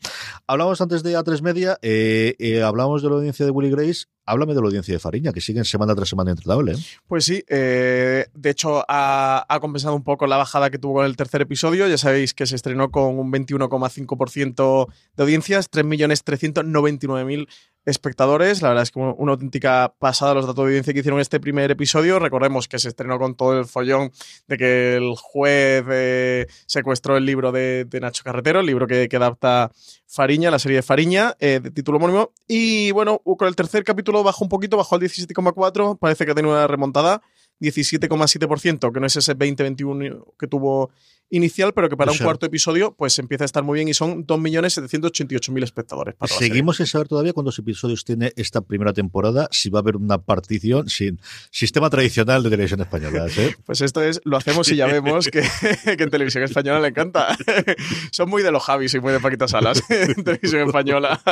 Hablamos 0.46 0.80
antes 0.80 1.02
de 1.02 1.18
A3 1.18 1.42
Media, 1.42 1.76
eh, 1.82 2.36
eh, 2.38 2.62
hablamos 2.62 3.02
de 3.02 3.08
la 3.08 3.16
audiencia 3.16 3.44
de 3.44 3.50
Willy 3.50 3.70
Grace, 3.70 4.04
háblame 4.24 4.54
de 4.54 4.60
la 4.60 4.66
audiencia 4.68 4.94
de 4.94 5.00
Fariña, 5.00 5.32
que 5.32 5.40
siguen 5.40 5.64
semana 5.64 5.94
tras 5.94 6.08
semana 6.08 6.30
intratable. 6.30 6.72
¿eh? 6.72 6.76
Pues 7.06 7.24
sí, 7.24 7.42
de 7.48 8.26
hecho 8.44 8.84
ha, 8.88 9.44
ha, 9.48 9.60
compensado 9.60 9.94
un 9.96 10.04
poco 10.04 10.28
la 10.28 10.36
bajada 10.36 10.70
que 10.70 10.78
tuvo 10.78 10.94
con 10.94 11.06
el 11.06 11.16
tercer 11.16 11.42
episodio. 11.42 11.88
Ya 11.88 11.98
sabéis 11.98 12.32
que 12.32 12.46
se 12.46 12.54
estrenó 12.54 12.90
con 12.90 13.18
un 13.18 13.32
21,5% 13.32 14.86
de 15.16 15.22
audiencias, 15.22 15.70
3.399.000 15.70 17.48
espectadores. 17.84 18.62
La 18.62 18.68
verdad 18.68 18.82
es 18.82 18.90
que 18.90 18.98
una 18.98 19.32
auténtica 19.32 19.94
pasada 19.98 20.34
los 20.34 20.46
datos 20.46 20.64
de 20.64 20.70
audiencia 20.70 20.92
que 20.92 21.00
hicieron 21.00 21.20
este 21.20 21.40
primer 21.40 21.70
episodio. 21.70 22.18
Recordemos 22.18 22.68
que 22.68 22.78
se 22.78 22.88
estrenó 22.88 23.18
con 23.18 23.34
todo 23.34 23.58
el 23.58 23.66
follón 23.66 24.12
de 24.48 24.56
que 24.56 24.96
el 24.96 25.14
juez 25.16 25.84
eh, 25.90 26.46
secuestró 26.66 27.16
el 27.16 27.26
libro 27.26 27.52
de, 27.52 27.86
Nacho 28.00 28.24
Carretero, 28.24 28.60
el 28.60 28.66
libro 28.66 28.86
que, 28.86 29.08
adapta 29.12 29.70
Fariña, 30.06 30.50
la 30.50 30.58
serie 30.58 30.76
de 30.76 30.82
Fariña, 30.82 31.36
eh, 31.40 31.60
de 31.62 31.70
título 31.70 31.98
homónimo. 31.98 32.32
Y 32.46 32.90
bueno, 32.92 33.18
con 33.18 33.48
el 33.48 33.56
tercer 33.56 33.84
capítulo 33.84 34.22
bajó 34.22 34.44
un 34.44 34.48
poquito, 34.48 34.76
bajó 34.76 34.96
al 34.96 35.00
17,4. 35.00 35.98
Parece 35.98 36.24
que 36.24 36.32
ha 36.32 36.34
tenido 36.34 36.54
una 36.54 36.66
remontada. 36.66 37.22
17,7%, 37.62 38.92
que 38.92 39.00
no 39.00 39.06
es 39.06 39.16
ese 39.16 39.36
20-21 39.36 40.34
que 40.38 40.46
tuvo 40.46 40.90
inicial, 41.32 41.72
pero 41.72 41.88
que 41.88 41.96
para 41.96 42.12
un 42.12 42.18
cuarto 42.18 42.44
episodio 42.44 42.94
pues 42.94 43.18
empieza 43.18 43.44
a 43.44 43.46
estar 43.46 43.62
muy 43.62 43.76
bien 43.76 43.88
y 43.88 43.94
son 43.94 44.26
2.788.000 44.26 45.64
espectadores. 45.64 46.14
Para 46.14 46.32
Seguimos 46.32 46.76
sin 46.76 46.86
saber 46.86 47.08
todavía 47.08 47.32
cuántos 47.32 47.58
episodios 47.58 48.04
tiene 48.04 48.34
esta 48.36 48.60
primera 48.60 48.92
temporada, 48.92 49.48
si 49.50 49.70
va 49.70 49.78
a 49.78 49.82
haber 49.82 49.96
una 49.96 50.18
partición 50.18 50.90
sin 50.90 51.18
sistema 51.50 51.88
tradicional 51.88 52.42
de 52.42 52.50
televisión 52.50 52.82
española. 52.82 53.26
¿eh? 53.38 53.56
Pues 53.64 53.80
esto 53.80 54.02
es, 54.02 54.20
lo 54.24 54.36
hacemos 54.36 54.70
y 54.70 54.76
ya 54.76 54.86
vemos 54.86 55.28
que, 55.28 55.42
en 55.86 56.10
televisión 56.10 56.44
española 56.44 56.80
le 56.80 56.88
encanta. 56.88 57.34
son 58.10 58.28
muy 58.28 58.42
de 58.42 58.52
los 58.52 58.62
Javis 58.62 58.92
y 58.92 59.00
muy 59.00 59.12
de 59.12 59.20
Paquita 59.20 59.48
Salas 59.48 59.82
en 59.88 60.22
televisión 60.22 60.66
española. 60.66 61.22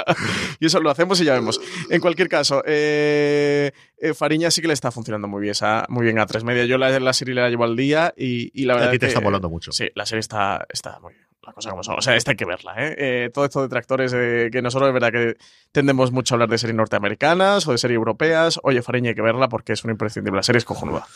y 0.59 0.67
eso 0.67 0.81
lo 0.81 0.91
hacemos 0.91 1.21
y 1.21 1.25
ya 1.25 1.35
vemos. 1.35 1.61
En 1.91 2.01
cualquier 2.01 2.31
caso, 2.31 2.63
eh, 2.65 3.71
eh, 3.99 4.15
Fariña 4.15 4.51
sí 4.51 4.63
que 4.63 4.69
le 4.69 4.73
está 4.73 4.91
funcionando 4.91 5.29
muy 5.29 5.43
bien, 5.43 5.55
muy 5.91 6.05
bien 6.05 6.19
a 6.21 6.27
tres 6.27 6.45
media. 6.45 6.65
Yo 6.65 6.79
la, 6.79 6.99
la 6.99 7.12
serie 7.12 7.35
la 7.35 7.49
llevo 7.49 7.65
al 7.65 7.77
día 7.77 8.15
y, 8.17 8.65
la 8.65 8.75
verdad. 8.75 8.89
A 8.91 8.93
ti 8.93 8.99
te 8.99 9.07
está 9.07 9.21
volando 9.21 9.50
mucho. 9.50 9.73
Sí, 9.73 9.89
la 9.95 10.07
serie 10.07 10.21
está, 10.21 10.67
está 10.69 10.99
muy 11.00 11.15
bien. 11.15 11.27
La 11.43 11.55
cosa 11.55 11.71
como 11.71 11.83
son. 11.83 11.99
O 11.99 12.03
sea, 12.03 12.17
esta 12.17 12.33
hay 12.33 12.37
que 12.37 12.45
verla, 12.45 12.75
¿eh? 12.77 12.95
eh 12.99 13.31
todo 13.33 13.47
esto 13.47 13.62
de 13.62 13.69
tractores, 13.69 14.12
eh, 14.15 14.50
que 14.53 14.61
nosotros 14.61 14.89
es 14.89 14.95
verdad 14.95 15.11
que 15.11 15.37
tendemos 15.73 16.12
mucho 16.12 16.35
a 16.35 16.37
hablar 16.37 16.50
de 16.50 16.59
series 16.59 16.77
norteamericanas 16.77 17.67
o 17.67 17.73
de 17.73 17.79
series 17.79 17.97
europeas. 17.97 18.61
Oye, 18.62 18.83
Fariña, 18.83 19.11
hay 19.11 19.15
que 19.15 19.23
verla 19.23 19.49
porque 19.49 19.73
es 19.73 19.83
una 19.83 19.93
imprescindible. 19.93 20.37
La 20.37 20.43
serie 20.43 20.59
es 20.59 20.67
cojonuda. 20.67 21.07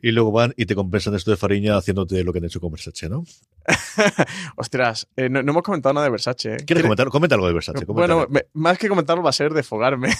Y 0.00 0.12
luego 0.12 0.30
van 0.30 0.54
y 0.56 0.66
te 0.66 0.74
compensan 0.74 1.14
esto 1.14 1.30
de 1.30 1.36
Fariña 1.36 1.76
haciéndote 1.76 2.22
lo 2.22 2.32
que 2.32 2.38
han 2.38 2.44
hecho 2.44 2.60
con 2.60 2.70
Versace, 2.70 3.08
¿no? 3.08 3.24
Ostras, 4.56 5.08
eh, 5.16 5.28
no, 5.28 5.40
hemos 5.40 5.62
comentado 5.62 5.92
nada 5.92 6.04
de 6.04 6.10
Versace. 6.10 6.54
¿eh? 6.54 6.56
¿Quieres 6.64 6.84
comentar? 6.84 7.08
Comenta 7.08 7.34
algo 7.34 7.48
de 7.48 7.54
Versace. 7.54 7.84
Bueno, 7.84 8.26
más 8.54 8.78
que 8.78 8.88
comentarlo 8.88 9.22
va 9.22 9.30
a 9.30 9.32
ser 9.32 9.52
defogarme. 9.52 10.10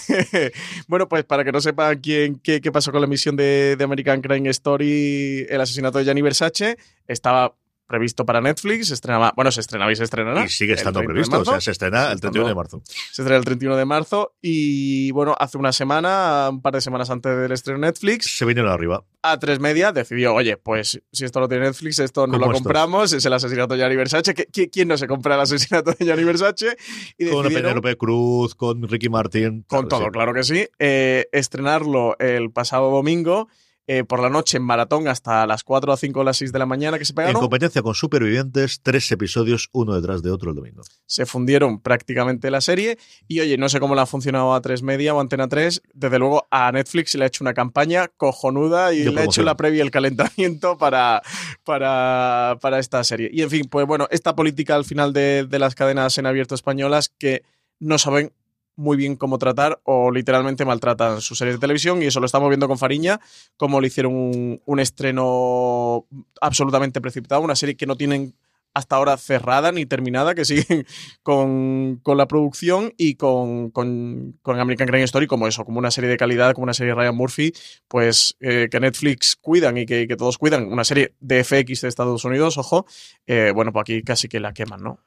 bueno, 0.87 1.07
pues 1.07 1.23
para 1.23 1.45
que 1.45 1.51
no 1.51 1.61
sepan 1.61 1.99
quién, 1.99 2.39
qué, 2.39 2.59
qué 2.59 2.71
pasó 2.71 2.91
con 2.91 2.99
la 2.99 3.07
emisión 3.07 3.35
de, 3.37 3.75
de 3.77 3.83
American 3.83 4.21
Crime 4.21 4.49
Story, 4.49 5.45
el 5.49 5.61
asesinato 5.61 5.97
de 5.97 6.05
Gianni 6.05 6.21
Versace, 6.21 6.77
estaba 7.07 7.55
previsto 7.89 8.23
para 8.23 8.39
Netflix, 8.39 8.89
se 8.89 8.93
estrenaba, 8.93 9.33
bueno, 9.35 9.51
se 9.51 9.61
estrenaba 9.61 9.91
y 9.91 9.95
se 9.95 10.03
estrenará. 10.03 10.45
Y 10.45 10.49
sigue 10.49 10.73
estando 10.73 11.01
previsto, 11.01 11.39
o 11.39 11.43
sea, 11.43 11.59
se 11.59 11.71
estrena 11.71 12.11
el 12.11 12.21
31 12.21 12.47
de 12.47 12.55
marzo. 12.55 12.81
Se 12.85 13.23
estrena 13.23 13.37
el 13.37 13.43
31 13.43 13.75
de 13.75 13.85
marzo 13.85 14.35
y 14.41 15.09
bueno, 15.11 15.35
hace 15.37 15.57
una 15.57 15.73
semana, 15.73 16.49
un 16.51 16.61
par 16.61 16.75
de 16.75 16.81
semanas 16.81 17.09
antes 17.09 17.35
del 17.35 17.51
estreno 17.51 17.79
Netflix. 17.79 18.37
Se 18.37 18.45
vinieron 18.45 18.71
arriba. 18.71 19.03
A 19.23 19.39
tres 19.39 19.59
media 19.59 19.91
decidió, 19.91 20.35
oye, 20.35 20.55
pues 20.55 21.01
si 21.11 21.25
esto 21.25 21.39
lo 21.39 21.49
tiene 21.49 21.65
Netflix, 21.65 21.97
esto 21.97 22.27
no 22.27 22.37
lo 22.37 22.51
compramos, 22.51 23.11
es 23.11 23.25
el 23.25 23.33
asesinato 23.33 23.73
de 23.73 23.79
Gianni 23.79 23.95
Versace. 23.95 24.35
¿Quién 24.35 24.87
no 24.87 24.95
se 24.95 25.07
compra 25.07 25.33
el 25.33 25.41
asesinato 25.41 25.91
de 25.91 26.05
Gianni 26.05 26.23
Versace? 26.23 26.77
Y 27.17 27.27
con 27.27 27.47
Penélope 27.47 27.97
Cruz, 27.97 28.53
con 28.53 28.87
Ricky 28.87 29.09
Martin. 29.09 29.65
Con 29.67 29.87
todo, 29.87 30.11
claro 30.11 30.31
que 30.33 30.43
sí. 30.43 30.67
Eh, 30.77 31.27
estrenarlo 31.31 32.17
el 32.19 32.51
pasado 32.51 32.91
domingo 32.91 33.49
eh, 33.91 34.03
por 34.03 34.21
la 34.21 34.29
noche 34.29 34.57
en 34.57 34.63
maratón 34.63 35.07
hasta 35.07 35.47
las 35.47 35.63
4 35.63 35.93
o 35.93 35.97
5 35.97 36.19
o 36.19 36.23
las 36.23 36.37
6 36.37 36.51
de 36.51 36.59
la 36.59 36.67
mañana 36.67 36.99
que 36.99 37.05
se 37.05 37.13
pegaron. 37.15 37.37
En 37.37 37.41
competencia 37.41 37.81
con 37.81 37.95
Supervivientes, 37.95 38.81
tres 38.83 39.11
episodios 39.11 39.67
uno 39.71 39.95
detrás 39.95 40.21
de 40.21 40.29
otro 40.29 40.51
el 40.51 40.55
domingo. 40.55 40.83
Se 41.07 41.25
fundieron 41.25 41.81
prácticamente 41.81 42.51
la 42.51 42.61
serie 42.61 42.99
y 43.27 43.39
oye, 43.39 43.57
no 43.57 43.67
sé 43.67 43.79
cómo 43.79 43.95
le 43.95 44.01
ha 44.01 44.05
funcionado 44.05 44.53
a 44.53 44.61
3 44.61 44.83
Media 44.83 45.15
o 45.15 45.19
Antena 45.19 45.47
3, 45.47 45.81
desde 45.91 46.19
luego 46.19 46.47
a 46.51 46.71
Netflix 46.71 47.15
le 47.15 47.23
ha 47.23 47.27
hecho 47.27 47.43
una 47.43 47.55
campaña 47.55 48.09
cojonuda 48.09 48.93
y 48.93 49.05
le 49.05 49.21
ha 49.21 49.23
hecho 49.23 49.41
la 49.41 49.57
previa 49.57 49.81
el 49.81 49.89
calentamiento 49.89 50.77
para, 50.77 51.23
para, 51.63 52.59
para, 52.61 52.77
esta 52.77 53.03
serie. 53.03 53.31
Y 53.33 53.41
en 53.41 53.49
fin, 53.49 53.65
pues 53.71 53.87
bueno, 53.87 54.07
esta 54.11 54.35
política 54.35 54.75
al 54.75 54.85
final 54.85 55.13
de, 55.13 55.47
de 55.49 55.57
las 55.57 55.73
cadenas 55.73 56.15
en 56.19 56.27
abierto 56.27 56.53
españolas 56.53 57.09
que 57.17 57.41
no 57.79 57.97
saben 57.97 58.33
muy 58.79 58.95
bien 58.95 59.17
cómo 59.17 59.37
tratar 59.37 59.81
o 59.83 60.09
literalmente 60.09 60.63
maltratan 60.63 61.19
sus 61.19 61.37
series 61.37 61.57
de 61.57 61.59
televisión 61.59 62.01
y 62.01 62.05
eso 62.05 62.21
lo 62.21 62.25
estamos 62.25 62.47
viendo 62.49 62.67
con 62.67 62.77
Fariña, 62.77 63.19
como 63.57 63.81
le 63.81 63.87
hicieron 63.87 64.59
un, 64.65 64.79
estreno 64.79 66.07
absolutamente 66.39 67.01
precipitado, 67.01 67.41
una 67.41 67.57
serie 67.57 67.75
que 67.75 67.85
no 67.85 67.97
tienen 67.97 68.33
hasta 68.73 68.95
ahora 68.95 69.17
cerrada 69.17 69.73
ni 69.73 69.85
terminada, 69.85 70.33
que 70.33 70.45
siguen 70.45 70.85
con, 71.23 72.01
la 72.05 72.27
producción 72.27 72.93
y 72.97 73.15
con, 73.15 73.71
con, 73.71 74.39
American 74.45 74.87
Crime 74.87 75.03
Story 75.03 75.27
como 75.27 75.47
eso, 75.47 75.65
como 75.65 75.79
una 75.79 75.91
serie 75.91 76.09
de 76.09 76.15
calidad, 76.15 76.53
como 76.53 76.63
una 76.63 76.73
serie 76.73 76.93
de 76.93 77.01
Ryan 77.01 77.15
Murphy, 77.15 77.51
pues 77.89 78.37
eh, 78.39 78.69
que 78.71 78.79
Netflix 78.79 79.35
cuidan 79.35 79.77
y 79.77 79.85
que, 79.85 80.07
todos 80.17 80.37
cuidan, 80.37 80.71
una 80.71 80.85
serie 80.85 81.15
de 81.19 81.43
FX 81.43 81.81
de 81.81 81.89
Estados 81.89 82.23
Unidos, 82.23 82.57
ojo, 82.57 82.85
eh, 83.27 83.51
bueno, 83.53 83.73
pues 83.73 83.81
aquí 83.81 84.03
casi 84.03 84.29
que 84.29 84.39
la 84.39 84.53
queman, 84.53 84.81
¿no? 84.81 84.99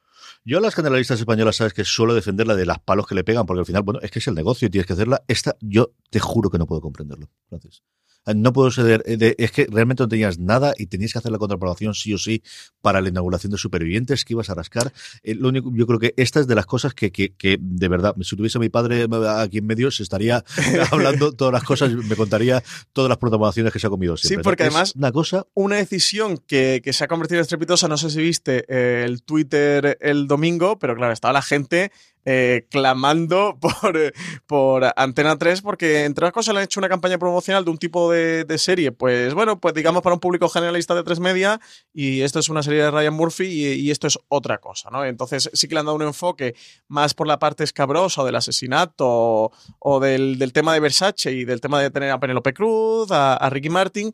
Yo 0.45 0.59
a 0.59 0.61
las 0.61 0.75
generalistas 0.75 1.21
españolas 1.21 1.57
sabes 1.57 1.73
que 1.73 1.85
suelo 1.85 2.15
defender 2.15 2.49
la 2.49 2.57
de 2.57 2.67
las 2.67 2.81
palos 2.81 3.07
que 3.07 3.15
le 3.15 3.23
pegan, 3.23 3.47
porque 3.47 3.61
al 3.61 3.67
final, 3.67 3.83
bueno, 3.83 4.01
es 4.01 4.11
que 4.11 4.19
es 4.19 4.27
el 4.27 4.35
negocio 4.35 4.67
y 4.67 4.71
tienes 4.71 4.87
que 4.87 4.95
hacerla. 4.95 5.23
Esta, 5.29 5.57
yo 5.61 5.93
te 6.11 6.19
juro 6.19 6.51
que 6.51 6.59
no 6.59 6.67
puedo 6.67 6.81
comprenderlo. 6.81 7.31
Gracias. 7.49 7.85
Eh, 8.27 8.35
no 8.35 8.53
puedo 8.53 8.71
ceder. 8.71 9.03
Eh, 9.07 9.35
es 9.39 9.53
que 9.53 9.67
realmente 9.71 10.03
no 10.03 10.09
tenías 10.09 10.39
nada 10.39 10.73
y 10.77 10.87
tenías 10.87 11.13
que 11.13 11.19
hacer 11.19 11.33
la 11.33 11.39
contraprobación 11.39 11.95
sí 11.95 12.13
o 12.15 12.19
sí 12.19 12.43
para 12.81 13.01
la 13.01 13.09
inauguración 13.09 13.51
de 13.51 13.59
supervivientes 13.59 14.25
que 14.25 14.35
ibas 14.35 14.51
a 14.51 14.55
rascar. 14.55 14.93
Eh, 15.23 15.35
lo 15.35 15.49
único, 15.49 15.71
yo 15.75 15.87
creo 15.87 15.99
que 15.99 16.15
esta 16.17 16.41
es 16.41 16.47
de 16.47 16.55
las 16.55 16.67
cosas 16.67 16.95
que, 16.95 17.11
que, 17.11 17.35
que, 17.35 17.59
de 17.61 17.89
verdad, 17.89 18.15
si 18.21 18.37
tuviese 18.37 18.59
a 18.59 18.61
mi 18.61 18.69
padre 18.69 19.07
aquí 19.39 19.59
en 19.59 19.67
medio, 19.67 19.91
se 19.91 20.03
estaría 20.03 20.45
hablando 20.91 21.33
todas 21.33 21.53
las 21.53 21.65
cosas, 21.65 21.93
me 21.93 22.17
contaría 22.17 22.63
todas 22.93 23.09
las 23.09 23.19
programaciones 23.19 23.73
que 23.73 23.79
se 23.79 23.87
ha 23.87 23.91
comido 23.91 24.17
siempre. 24.17 24.43
Sí, 24.43 24.45
porque 24.45 24.65
además, 24.65 24.95
una 24.97 25.13
cosa. 25.13 25.47
Una 25.55 25.77
decisión 25.77 26.39
que, 26.39 26.81
que 26.83 26.93
se 26.93 27.05
ha 27.05 27.09
convertido 27.09 27.39
en 27.39 27.43
estrepitosa, 27.43 27.89
no 27.89 27.97
sé 27.97 28.11
si 28.11 28.21
viste 28.21 28.65
el 29.05 29.23
Twitter 29.23 29.99
el 30.01 30.27
domingo, 30.27 30.79
pero 30.79 30.95
claro, 30.95 31.13
estaba 31.13 31.33
la 31.33 31.43
gente 31.43 31.91
eh, 32.25 32.67
clamando 32.71 33.59
por, 33.61 34.13
por 34.47 34.93
Antena 34.97 35.37
3 35.37 35.61
porque 35.63 36.05
entre 36.05 36.25
otras 36.25 36.33
cosas 36.33 36.55
le 36.55 36.61
han 36.61 36.65
hecho 36.65 36.81
una 36.81 36.89
campaña 36.89 37.19
promocional 37.19 37.65
de 37.65 37.71
un 37.71 37.79
tipo 37.79 38.11
de, 38.11 38.47
serie, 38.59 38.93
pues 38.93 39.35
bueno, 39.35 39.59
pues 39.59 39.75
digamos 39.75 40.03
para 40.03 40.15
un 40.15 40.21
público 40.21 40.49
generalista 40.49 40.95
de 40.95 41.03
tres 41.03 41.19
media 41.19 41.59
y 41.93 42.21
esto 42.21 42.39
es 42.39 42.49
una 42.49 42.63
serie 42.63 42.83
de 42.83 42.91
Ryan 42.91 43.15
Murphy 43.15 43.47
y, 43.47 43.91
esto 43.91 44.07
es 44.07 44.19
otra 44.29 44.59
cosa, 44.59 44.91
¿no? 44.91 45.05
Entonces 45.05 45.51
sí 45.53 45.69
que 45.69 45.75
le 45.75 45.81
han 45.81 45.87
dado 45.87 45.97
un 45.97 46.03
enfoque 46.03 46.55
más 46.87 47.15
por 47.15 47.27
la 47.27 47.39
parte 47.39 47.65
escabrosa 47.65 48.25
del 48.25 48.37
asesinato 48.37 49.51
o, 49.79 50.01
del, 50.01 50.53
tema 50.53 50.75
de 50.75 50.81
Versace 50.81 51.33
y 51.33 51.45
del 51.45 51.61
tema 51.61 51.81
de 51.81 51.91
tener 51.91 52.11
a 52.11 52.21
Penelope 52.21 52.53
Cruz, 52.53 53.11
a 53.11 53.49
Ricky 53.51 53.71
Martin 53.71 54.13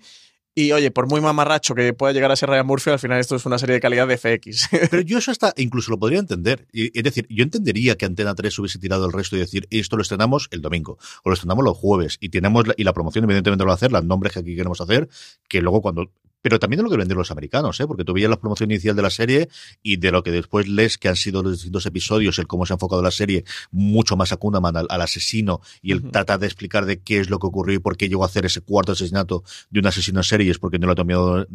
y 0.59 0.73
oye, 0.73 0.91
por 0.91 1.07
muy 1.07 1.21
mamarracho 1.21 1.73
que 1.77 1.93
pueda 1.93 2.12
llegar 2.12 2.33
a 2.33 2.37
ser 2.37 2.49
Ryan 2.49 2.67
Murphy, 2.67 2.91
al 2.91 2.99
final 2.99 3.21
esto 3.21 3.37
es 3.37 3.47
una 3.47 3.59
serie 3.59 3.75
de 3.75 3.81
calidad 3.81 4.09
de 4.09 4.19
FX. 4.19 4.69
Pero 4.91 5.03
yo 5.03 5.19
eso 5.19 5.31
hasta 5.31 5.55
incluso 5.57 5.93
lo 5.93 6.00
podría 6.00 6.19
entender. 6.19 6.67
Es 6.73 7.05
decir, 7.05 7.29
yo 7.31 7.45
entendería 7.45 7.97
que 7.97 8.07
Antena 8.07 8.35
3 8.35 8.59
hubiese 8.59 8.81
tirado 8.81 9.07
el 9.07 9.12
resto 9.12 9.37
y 9.37 9.38
decir, 9.38 9.69
esto 9.71 9.95
lo 9.95 10.03
estrenamos 10.03 10.49
el 10.50 10.61
domingo, 10.61 10.99
o 11.23 11.29
lo 11.29 11.35
estrenamos 11.35 11.65
los 11.65 11.77
jueves, 11.77 12.17
y 12.21 12.31
tenemos 12.31 12.65
y 12.77 12.83
la 12.83 12.93
promoción 12.93 13.23
evidentemente 13.23 13.62
lo 13.62 13.69
va 13.69 13.75
a 13.75 13.77
hacer, 13.77 13.93
los 13.93 14.05
nombres 14.05 14.33
que 14.33 14.41
aquí 14.41 14.57
queremos 14.57 14.81
hacer, 14.81 15.09
que 15.49 15.62
luego 15.62 15.81
cuando 15.81 16.11
pero 16.42 16.59
también 16.59 16.78
de 16.78 16.85
lo 16.85 16.90
que 16.90 16.97
venden 16.97 17.16
los 17.16 17.30
americanos, 17.30 17.78
¿eh? 17.80 17.87
porque 17.87 18.04
tú 18.04 18.12
veías 18.12 18.30
la 18.30 18.38
promoción 18.38 18.71
inicial 18.71 18.95
de 18.95 19.02
la 19.02 19.11
serie 19.11 19.49
y 19.83 19.97
de 19.97 20.11
lo 20.11 20.23
que 20.23 20.30
después 20.30 20.68
lees 20.68 20.99
que 20.99 21.09
han 21.09 21.16
sido 21.16 21.42
los 21.42 21.52
distintos 21.52 21.87
episodios, 21.87 22.38
el 22.38 22.47
cómo 22.47 22.66
se 22.66 22.73
ha 22.73 22.76
enfocado 22.76 23.02
la 23.02 23.11
serie, 23.11 23.45
mucho 23.71 24.16
más 24.16 24.33
a 24.33 24.37
Kunaman, 24.37 24.76
al, 24.76 25.00
asesino, 25.00 25.61
y 25.83 25.92
el 25.92 26.11
tratar 26.11 26.38
de 26.38 26.47
explicar 26.47 26.87
de 26.87 27.00
qué 27.00 27.21
es 27.21 27.30
lo 27.30 27.38
que 27.38 27.47
ocurrió 27.47 27.76
y 27.76 27.78
por 27.78 27.97
qué 27.97 28.09
llegó 28.09 28.23
a 28.23 28.26
hacer 28.26 28.47
ese 28.47 28.61
cuarto 28.61 28.92
asesinato 28.92 29.42
de 29.71 29.80
un 29.80 29.87
asesino 29.87 30.21
en 30.21 30.25
serie, 30.25 30.50
es 30.50 30.59
porque 30.59 30.78
no 30.78 30.87
lo 30.87 30.92
ha 30.92 30.97
tomado 30.97 31.47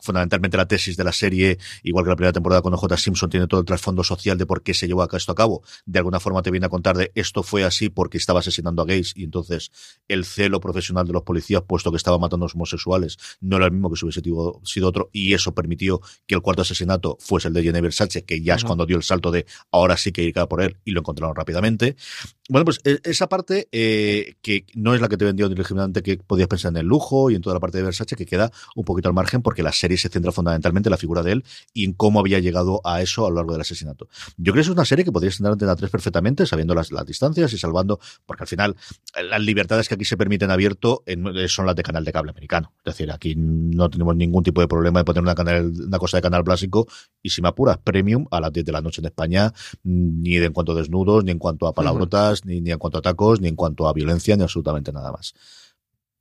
fundamentalmente 0.00 0.56
la 0.56 0.66
tesis 0.66 0.96
de 0.96 1.04
la 1.04 1.12
serie, 1.12 1.58
igual 1.82 2.04
que 2.04 2.10
la 2.10 2.16
primera 2.16 2.32
temporada 2.32 2.62
con 2.62 2.74
OJ 2.74 2.96
Simpson, 2.96 3.30
tiene 3.30 3.46
todo 3.46 3.60
el 3.60 3.66
trasfondo 3.66 4.02
social 4.02 4.38
de 4.38 4.46
por 4.46 4.62
qué 4.62 4.74
se 4.74 4.86
llevó 4.86 5.00
esto 5.16 5.32
a 5.32 5.34
cabo. 5.34 5.62
De 5.86 5.98
alguna 5.98 6.20
forma 6.20 6.42
te 6.42 6.50
viene 6.50 6.66
a 6.66 6.68
contar 6.68 6.96
de 6.96 7.12
esto 7.14 7.42
fue 7.42 7.64
así 7.64 7.88
porque 7.88 8.18
estaba 8.18 8.40
asesinando 8.40 8.82
a 8.82 8.84
gays 8.86 9.12
y 9.16 9.24
entonces 9.24 9.70
el 10.08 10.24
celo 10.24 10.60
profesional 10.60 11.06
de 11.06 11.12
los 11.12 11.22
policías, 11.22 11.62
puesto 11.66 11.90
que 11.90 11.96
estaba 11.96 12.18
matando 12.18 12.44
a 12.44 12.46
los 12.46 12.54
homosexuales, 12.54 13.16
no 13.40 13.56
era 13.56 13.66
el 13.66 13.72
mismo 13.72 13.90
que 13.90 13.96
si 13.96 14.04
hubiese 14.04 14.22
sido 14.64 14.88
otro 14.88 15.10
y 15.12 15.34
eso 15.34 15.54
permitió 15.54 16.00
que 16.26 16.34
el 16.34 16.42
cuarto 16.42 16.62
asesinato 16.62 17.16
fuese 17.20 17.48
el 17.48 17.54
de 17.54 17.62
Jenny 17.62 17.80
Versace, 17.80 18.24
que 18.24 18.42
ya 18.42 18.54
es 18.54 18.64
cuando 18.64 18.86
dio 18.86 18.96
el 18.96 19.02
salto 19.02 19.30
de 19.30 19.46
ahora 19.70 19.96
sí 19.96 20.12
que 20.12 20.22
ir 20.22 20.34
por 20.48 20.62
él 20.62 20.78
y 20.84 20.92
lo 20.92 21.00
encontraron 21.00 21.34
rápidamente. 21.34 21.96
Bueno, 22.50 22.64
pues 22.64 22.80
e, 22.82 22.98
esa 23.04 23.28
parte 23.28 23.68
eh, 23.70 24.34
que 24.42 24.66
no 24.74 24.92
es 24.92 25.00
la 25.00 25.08
que 25.08 25.16
te 25.16 25.24
vendió 25.24 25.46
originalmente, 25.46 26.02
que 26.02 26.16
podías 26.16 26.48
pensar 26.48 26.72
en 26.72 26.78
el 26.78 26.86
lujo 26.86 27.30
y 27.30 27.36
en 27.36 27.42
toda 27.42 27.54
la 27.54 27.60
parte 27.60 27.78
de 27.78 27.84
Versace, 27.84 28.16
que 28.16 28.26
queda 28.26 28.50
un 28.74 28.84
poquito 28.84 29.08
al 29.08 29.14
margen 29.14 29.40
porque 29.40 29.62
la 29.62 29.70
serie 29.70 29.96
se 29.96 30.08
centra 30.08 30.32
fundamentalmente 30.32 30.88
en 30.88 30.90
la 30.90 30.96
figura 30.96 31.22
de 31.22 31.30
él 31.30 31.44
y 31.72 31.84
en 31.84 31.92
cómo 31.92 32.18
había 32.18 32.40
llegado 32.40 32.80
a 32.82 33.02
eso 33.02 33.24
a 33.24 33.30
lo 33.30 33.36
largo 33.36 33.52
del 33.52 33.60
asesinato. 33.60 34.08
Yo 34.36 34.52
creo 34.52 34.54
que 34.54 34.60
es 34.62 34.68
una 34.68 34.84
serie 34.84 35.04
que 35.04 35.12
podrías 35.12 35.36
tener 35.36 35.52
Antena 35.52 35.76
3 35.76 35.88
perfectamente, 35.92 36.44
sabiendo 36.44 36.74
las, 36.74 36.90
las, 36.90 37.06
distancias 37.06 37.52
y 37.52 37.58
salvando, 37.58 38.00
porque 38.26 38.42
al 38.42 38.48
final 38.48 38.76
las 39.30 39.40
libertades 39.40 39.88
que 39.88 39.94
aquí 39.94 40.04
se 40.04 40.16
permiten 40.16 40.50
abierto 40.50 41.04
son 41.46 41.66
las 41.66 41.76
de 41.76 41.84
canal 41.84 42.04
de 42.04 42.12
cable 42.12 42.32
americano. 42.32 42.72
Es 42.84 42.94
decir, 42.96 43.12
aquí 43.12 43.34
no 43.36 43.88
tenemos 43.90 44.16
ningún 44.16 44.42
tipo 44.42 44.60
de 44.60 44.66
problema 44.66 44.98
de 44.98 45.04
poner 45.04 45.22
una, 45.22 45.36
canal, 45.36 45.72
una 45.86 45.98
cosa 45.98 46.16
de 46.16 46.22
canal 46.22 46.42
clásico 46.42 46.88
y 47.22 47.30
si 47.30 47.42
me 47.42 47.48
apuras, 47.48 47.78
premium 47.78 48.26
a 48.32 48.40
las 48.40 48.52
10 48.52 48.66
de 48.66 48.72
la 48.72 48.80
noche 48.80 49.00
en 49.00 49.06
España, 49.06 49.52
ni 49.84 50.36
en 50.36 50.52
cuanto 50.52 50.72
a 50.72 50.74
desnudos, 50.74 51.22
ni 51.22 51.30
en 51.30 51.38
cuanto 51.38 51.68
a 51.68 51.74
palabrotas, 51.74 52.39
ni, 52.44 52.60
ni 52.60 52.70
en 52.70 52.78
cuanto 52.78 52.98
a 52.98 53.02
tacos, 53.02 53.40
ni 53.40 53.48
en 53.48 53.56
cuanto 53.56 53.88
a 53.88 53.92
violencia, 53.92 54.36
ni 54.36 54.42
absolutamente 54.42 54.92
nada 54.92 55.12
más 55.12 55.34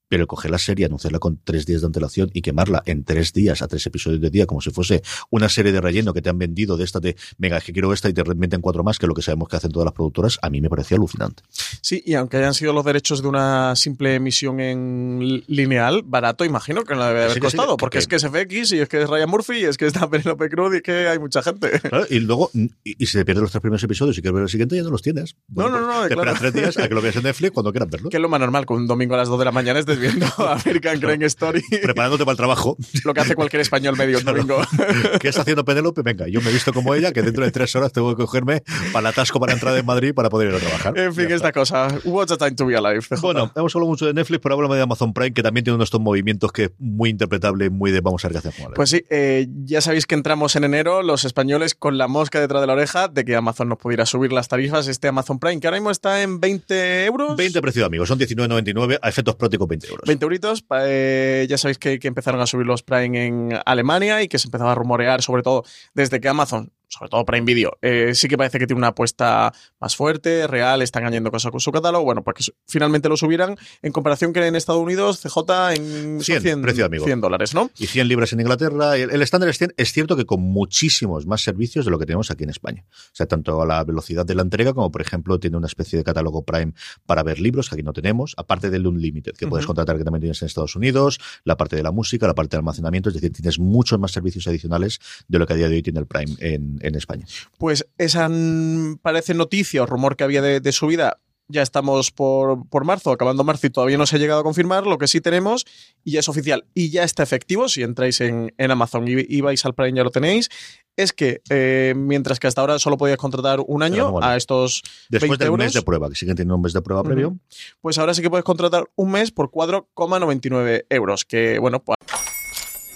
pero 0.09 0.27
coger 0.27 0.51
la 0.51 0.57
serie, 0.57 0.87
anunciarla 0.87 1.19
con 1.19 1.39
tres 1.43 1.65
días 1.65 1.81
de 1.81 1.87
antelación 1.87 2.29
y 2.33 2.41
quemarla 2.41 2.81
en 2.85 3.03
tres 3.03 3.31
días 3.31 3.61
a 3.61 3.67
tres 3.67 3.85
episodios 3.85 4.19
de 4.19 4.29
día, 4.29 4.47
como 4.47 4.59
si 4.59 4.71
fuese 4.71 5.03
una 5.29 5.47
serie 5.47 5.71
de 5.71 5.79
relleno 5.79 6.13
que 6.13 6.21
te 6.21 6.29
han 6.29 6.37
vendido 6.37 6.75
de 6.75 6.83
esta 6.83 6.99
de, 6.99 7.15
venga, 7.37 7.57
es 7.57 7.63
que 7.63 7.71
quiero 7.71 7.93
esta 7.93 8.09
y 8.09 8.13
te 8.13 8.23
remiten 8.23 8.59
cuatro 8.61 8.83
más, 8.83 8.97
que 8.97 9.07
lo 9.07 9.13
que 9.13 9.21
sabemos 9.21 9.47
que 9.47 9.55
hacen 9.55 9.71
todas 9.71 9.85
las 9.85 9.93
productoras, 9.93 10.39
a 10.41 10.49
mí 10.49 10.59
me 10.61 10.69
parecía 10.69 10.97
alucinante. 10.97 11.43
Sí, 11.81 12.01
y 12.05 12.15
aunque 12.15 12.37
hayan 12.37 12.53
sido 12.53 12.73
los 12.73 12.83
derechos 12.83 13.21
de 13.21 13.27
una 13.27 13.75
simple 13.75 14.15
emisión 14.15 14.59
en 14.59 15.43
lineal, 15.47 16.01
barato, 16.03 16.43
imagino 16.43 16.83
que 16.83 16.95
no 16.95 17.05
debe 17.05 17.25
haber 17.25 17.39
costado, 17.39 17.77
porque 17.77 17.99
es 17.99 18.07
que 18.07 18.15
es 18.15 18.25
FX 18.25 18.73
y 18.73 18.79
es 18.79 18.89
que 18.89 19.03
es 19.03 19.09
Ryan 19.09 19.29
Murphy 19.29 19.59
y 19.59 19.65
es 19.65 19.77
que 19.77 19.85
está 19.85 20.09
Penelope 20.09 20.49
Cruz 20.49 20.75
y 20.75 20.81
que 20.81 21.07
hay 21.07 21.19
mucha 21.19 21.43
gente. 21.43 21.81
y 22.09 22.19
luego, 22.19 22.49
y, 22.83 23.05
si 23.05 23.17
te 23.17 23.25
pierdes 23.25 23.43
los 23.43 23.51
tres 23.51 23.61
primeros 23.61 23.83
episodios 23.83 24.17
y 24.17 24.21
quieres 24.21 24.33
ver 24.33 24.43
el 24.43 24.49
siguiente, 24.49 24.75
ya 24.75 24.83
no 24.83 24.89
los 24.89 25.01
tienes. 25.01 25.35
no, 25.49 25.69
no, 25.69 25.85
no. 25.85 26.07
Te 26.07 26.15
claro. 26.15 26.33
tres 26.39 26.53
días 26.53 26.77
a 26.77 26.87
que 26.87 26.95
lo 26.95 27.01
veas 27.01 27.15
en 27.15 27.23
Netflix 27.23 27.51
cuando 27.51 27.71
quieras 27.71 27.89
verlo. 27.89 28.09
Que 28.09 28.17
es 28.17 28.21
lo 28.21 28.29
más 28.29 28.39
normal, 28.39 28.65
con 28.65 28.77
un 28.77 28.87
domingo 28.87 29.13
a 29.13 29.17
las 29.17 29.27
dos 29.27 29.37
de 29.37 29.45
la 29.45 29.51
mañana 29.51 29.79
es 29.79 29.85
viendo 29.99 30.25
American 30.37 31.21
Story. 31.23 31.61
Preparándote 31.81 32.25
para 32.25 32.33
el 32.33 32.37
trabajo. 32.37 32.77
Lo 33.03 33.13
que 33.13 33.21
hace 33.21 33.35
cualquier 33.35 33.61
español 33.61 33.95
medio 33.97 34.19
domingo. 34.23 34.61
¿Qué 35.19 35.29
está 35.29 35.41
haciendo 35.41 35.65
Penélope? 35.65 36.01
Venga, 36.01 36.27
yo 36.27 36.41
me 36.41 36.49
he 36.49 36.53
visto 36.53 36.73
como 36.73 36.95
ella, 36.95 37.11
que 37.11 37.21
dentro 37.21 37.43
de 37.43 37.51
tres 37.51 37.75
horas 37.75 37.91
tengo 37.91 38.15
que 38.15 38.23
cogerme 38.23 38.63
para 38.91 39.01
el 39.01 39.05
atasco 39.07 39.39
para 39.39 39.53
entrar 39.53 39.75
en 39.77 39.85
Madrid 39.85 40.13
para 40.13 40.29
poder 40.29 40.49
ir 40.49 40.55
a 40.55 40.59
trabajar. 40.59 40.97
En 40.97 41.13
fin, 41.13 41.31
esta 41.31 41.51
cosa. 41.51 41.87
What 42.03 42.31
a 42.31 42.37
time 42.37 42.51
to 42.51 42.65
be 42.65 42.75
alive. 42.75 43.05
Bueno, 43.21 43.51
hemos 43.55 43.75
hablado 43.75 43.89
mucho 43.89 44.05
de 44.05 44.13
Netflix, 44.13 44.39
pero 44.41 44.55
hablamos 44.55 44.77
de 44.77 44.83
Amazon 44.83 45.13
Prime, 45.13 45.33
que 45.33 45.43
también 45.43 45.63
tiene 45.63 45.75
uno 45.75 45.83
de 45.83 45.85
estos 45.85 46.01
movimientos 46.01 46.51
que 46.51 46.65
es 46.65 46.71
muy 46.79 47.09
interpretable, 47.09 47.69
muy 47.69 47.91
de 47.91 48.01
vamos 48.01 48.23
a 48.23 48.29
ver 48.29 48.41
qué 48.41 48.47
hacemos. 48.47 48.73
Pues 48.75 48.89
sí, 48.89 49.05
eh, 49.09 49.47
ya 49.63 49.81
sabéis 49.81 50.05
que 50.05 50.15
entramos 50.15 50.55
en 50.55 50.63
enero 50.63 51.01
los 51.03 51.25
españoles 51.25 51.75
con 51.75 51.97
la 51.97 52.07
mosca 52.07 52.39
detrás 52.39 52.61
de 52.61 52.67
la 52.67 52.73
oreja 52.73 53.07
de 53.07 53.25
que 53.25 53.35
Amazon 53.35 53.69
nos 53.69 53.77
pudiera 53.77 54.05
subir 54.05 54.31
las 54.31 54.47
tarifas. 54.47 54.87
Este 54.87 55.07
Amazon 55.07 55.39
Prime, 55.39 55.59
que 55.59 55.67
ahora 55.67 55.77
mismo 55.77 55.91
está 55.91 56.21
en 56.21 56.39
20 56.39 57.05
euros. 57.05 57.35
20 57.35 57.61
precio 57.61 57.85
amigos, 57.85 58.07
son 58.07 58.19
19.99, 58.19 58.99
a 59.01 59.09
efectos 59.09 59.35
prácticos 59.35 59.67
20 59.67 59.87
euros. 59.89 60.07
20 60.07 60.23
euritos. 60.25 60.61
pa- 60.61 60.81
eh, 60.85 61.45
ya 61.49 61.57
sabéis 61.57 61.77
que, 61.77 61.99
que 61.99 62.07
empezaron 62.07 62.39
a 62.41 62.45
subir 62.47 62.65
los 62.65 62.83
Prime 62.83 63.25
en 63.27 63.59
Alemania 63.65 64.21
y 64.21 64.27
que 64.27 64.39
se 64.39 64.47
empezaba 64.47 64.71
a 64.71 64.75
rumorear, 64.75 65.21
sobre 65.21 65.43
todo 65.43 65.63
desde 65.93 66.19
que 66.21 66.29
Amazon, 66.29 66.71
sobre 66.89 67.09
todo 67.09 67.23
Prime 67.23 67.45
Video, 67.45 67.77
eh, 67.81 68.11
sí 68.15 68.27
que 68.27 68.37
parece 68.37 68.59
que 68.59 68.67
tiene 68.67 68.79
una 68.79 68.89
apuesta 68.89 69.53
más 69.79 69.95
fuerte, 69.95 70.47
real, 70.47 70.81
están 70.81 71.03
añadiendo 71.03 71.31
cosas 71.31 71.51
con 71.51 71.59
su 71.59 71.71
catálogo. 71.71 72.03
Bueno, 72.03 72.23
pues 72.23 72.47
que 72.47 72.53
finalmente 72.67 73.07
lo 73.07 73.15
subieran 73.15 73.57
en 73.81 73.91
comparación 73.91 74.33
que 74.33 74.45
en 74.45 74.55
Estados 74.55 74.81
Unidos, 74.81 75.21
CJ 75.21 75.75
en 75.75 76.21
son 76.21 76.41
100, 76.41 76.61
precio 76.61 76.85
amigo. 76.85 77.05
100 77.05 77.21
dólares, 77.21 77.53
¿no? 77.53 77.69
Y 77.77 77.87
100 77.87 78.07
libras 78.07 78.33
en 78.33 78.39
Inglaterra. 78.39 78.97
El, 78.97 79.21
estándar 79.21 79.49
es 79.49 79.57
100. 79.57 79.73
Es 79.77 79.93
cierto 79.93 80.17
que 80.17 80.25
con 80.25 80.41
muchísimos 80.41 81.25
más 81.25 81.41
servicios 81.41 81.85
de 81.85 81.91
lo 81.91 81.99
que 81.99 82.05
tenemos 82.05 82.31
aquí 82.31 82.43
en 82.43 82.49
España. 82.49 82.85
O 82.89 83.13
sea, 83.13 83.27
tanto 83.27 83.61
a 83.61 83.65
la 83.65 83.83
velocidad 83.83 84.25
de 84.25 84.35
la 84.35 84.41
entrega 84.41 84.73
como, 84.73 84.91
por 84.91 85.01
ejemplo, 85.01 85.39
tiene 85.39 85.57
una 85.57 85.67
especie 85.67 85.97
de 85.97 86.03
catálogo 86.03 86.43
Prime 86.43 86.73
para 87.05 87.23
ver 87.23 87.39
libros, 87.39 87.69
que 87.69 87.75
aquí 87.75 87.83
no 87.83 87.93
tenemos, 87.93 88.33
aparte 88.37 88.69
del 88.69 88.87
Unlimited, 88.87 89.33
que 89.33 89.47
puedes 89.47 89.65
contratar 89.65 89.97
que 89.97 90.03
también 90.03 90.21
tienes 90.21 90.41
en 90.41 90.47
Estados 90.47 90.75
Unidos, 90.75 91.19
la 91.43 91.57
parte 91.57 91.75
de 91.75 91.83
la 91.83 91.91
música, 91.91 92.25
la 92.27 92.35
parte 92.35 92.55
de 92.55 92.59
almacenamiento, 92.59 93.09
es 93.09 93.15
decir, 93.15 93.31
tienes 93.31 93.59
muchos 93.59 93.99
más 93.99 94.11
servicios 94.11 94.47
adicionales 94.47 94.99
de 95.27 95.39
lo 95.39 95.45
que 95.45 95.53
a 95.53 95.55
día 95.55 95.69
de 95.69 95.75
hoy 95.75 95.81
tiene 95.83 95.99
el 95.99 96.07
Prime 96.07 96.35
en, 96.39 96.78
en 96.81 96.95
España. 96.95 97.25
Pues 97.57 97.87
esa 97.97 98.27
mm, 98.29 98.97
parece 99.01 99.33
noticia 99.33 99.83
o 99.83 99.85
rumor 99.85 100.15
que 100.15 100.23
había 100.23 100.41
de, 100.41 100.59
de 100.59 100.71
subida. 100.71 101.19
Ya 101.51 101.63
estamos 101.63 102.11
por, 102.11 102.69
por 102.69 102.85
marzo, 102.85 103.11
acabando 103.11 103.43
marzo 103.43 103.65
y 103.65 103.71
todavía 103.71 103.97
no 103.97 104.05
se 104.05 104.17
ha 104.17 104.19
llegado 104.19 104.41
a 104.41 104.43
confirmar. 104.43 104.85
Lo 104.85 104.99
que 104.99 105.07
sí 105.07 105.19
tenemos, 105.19 105.65
y 106.03 106.11
ya 106.11 106.19
es 106.19 106.29
oficial 106.29 106.65
y 106.75 106.91
ya 106.91 107.03
está 107.03 107.23
efectivo, 107.23 107.67
si 107.69 107.81
entráis 107.81 108.21
en, 108.21 108.53
en 108.59 108.69
Amazon 108.69 109.07
y, 109.07 109.25
y 109.27 109.41
vais 109.41 109.65
al 109.65 109.73
Prime 109.73 109.97
ya 109.97 110.03
lo 110.03 110.11
tenéis, 110.11 110.49
es 110.95 111.11
que 111.11 111.41
eh, 111.49 111.95
mientras 111.97 112.39
que 112.39 112.45
hasta 112.45 112.61
ahora 112.61 112.77
solo 112.77 112.97
podías 112.97 113.17
contratar 113.17 113.61
un 113.65 113.81
año 113.81 114.21
a 114.21 114.35
estos 114.37 114.83
Después 115.09 115.29
20 115.31 115.43
del 115.43 115.47
euros, 115.47 115.65
mes 115.65 115.73
de 115.73 115.81
prueba, 115.81 116.07
que 116.09 116.15
siguen 116.15 116.35
teniendo 116.35 116.55
un 116.55 116.61
mes 116.61 116.73
de 116.73 116.81
prueba 116.83 117.03
previo. 117.03 117.35
pues 117.81 117.97
ahora 117.97 118.13
sí 118.13 118.21
que 118.21 118.29
puedes 118.29 118.43
contratar 118.43 118.87
un 118.95 119.09
mes 119.09 119.31
por 119.31 119.49
4,99 119.49 120.85
euros. 120.89 121.25
Que 121.25 121.57
bueno, 121.57 121.83
pues 121.83 121.97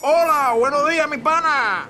Hola, 0.02 0.54
buenos 0.60 0.88
días, 0.90 1.10
mi 1.10 1.18
pana. 1.18 1.90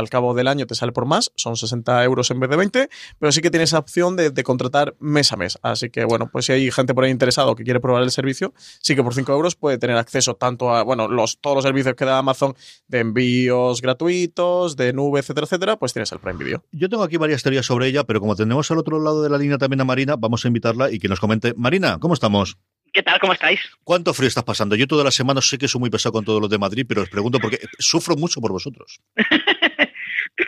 Al 0.00 0.08
cabo 0.08 0.34
del 0.34 0.48
año 0.48 0.66
te 0.66 0.74
sale 0.74 0.92
por 0.92 1.06
más, 1.06 1.30
son 1.36 1.56
60 1.56 2.02
euros 2.04 2.30
en 2.30 2.40
vez 2.40 2.50
de 2.50 2.56
20, 2.56 2.88
pero 3.18 3.30
sí 3.30 3.40
que 3.40 3.50
tienes 3.50 3.70
esa 3.70 3.78
opción 3.78 4.16
de, 4.16 4.30
de 4.30 4.42
contratar 4.42 4.96
mes 4.98 5.32
a 5.32 5.36
mes. 5.36 5.58
Así 5.62 5.90
que, 5.90 6.04
bueno, 6.04 6.28
pues 6.32 6.46
si 6.46 6.52
hay 6.52 6.70
gente 6.70 6.94
por 6.94 7.04
ahí 7.04 7.10
interesado 7.10 7.54
que 7.54 7.62
quiere 7.62 7.80
probar 7.80 8.02
el 8.02 8.10
servicio, 8.10 8.52
sí 8.56 8.96
que 8.96 9.02
por 9.04 9.14
5 9.14 9.32
euros 9.32 9.54
puede 9.54 9.78
tener 9.78 9.96
acceso 9.96 10.34
tanto 10.34 10.74
a, 10.74 10.82
bueno, 10.82 11.06
los, 11.08 11.38
todos 11.40 11.56
los 11.56 11.64
servicios 11.64 11.94
que 11.94 12.04
da 12.04 12.18
Amazon 12.18 12.54
de 12.88 12.98
envíos 13.00 13.80
gratuitos, 13.80 14.76
de 14.76 14.92
nube, 14.92 15.20
etcétera, 15.20 15.44
etcétera, 15.44 15.76
pues 15.76 15.92
tienes 15.92 16.10
el 16.12 16.18
Prime 16.18 16.42
Video. 16.42 16.64
Yo 16.72 16.88
tengo 16.88 17.02
aquí 17.02 17.16
varias 17.16 17.42
teorías 17.42 17.66
sobre 17.66 17.86
ella, 17.86 18.04
pero 18.04 18.20
como 18.20 18.34
tenemos 18.36 18.70
al 18.70 18.78
otro 18.78 18.98
lado 19.00 19.22
de 19.22 19.30
la 19.30 19.38
línea 19.38 19.58
también 19.58 19.80
a 19.80 19.84
Marina, 19.84 20.16
vamos 20.16 20.44
a 20.44 20.48
invitarla 20.48 20.90
y 20.90 20.98
que 20.98 21.08
nos 21.08 21.20
comente. 21.20 21.54
Marina, 21.56 21.98
¿cómo 22.00 22.14
estamos? 22.14 22.58
¿Qué 22.92 23.02
tal? 23.02 23.20
¿Cómo 23.20 23.32
estáis? 23.32 23.60
¿Cuánto 23.84 24.12
frío 24.14 24.28
estás 24.28 24.44
pasando? 24.44 24.74
Yo 24.74 24.86
todas 24.86 25.04
las 25.04 25.14
semanas 25.14 25.48
sé 25.48 25.58
que 25.58 25.68
soy 25.68 25.80
muy 25.80 25.90
pesado 25.90 26.12
con 26.12 26.24
todos 26.24 26.40
los 26.40 26.50
de 26.50 26.58
Madrid, 26.58 26.84
pero 26.88 27.02
os 27.02 27.08
pregunto 27.08 27.38
porque 27.38 27.60
sufro 27.78 28.16
mucho 28.16 28.40
por 28.40 28.52
vosotros. 28.52 29.00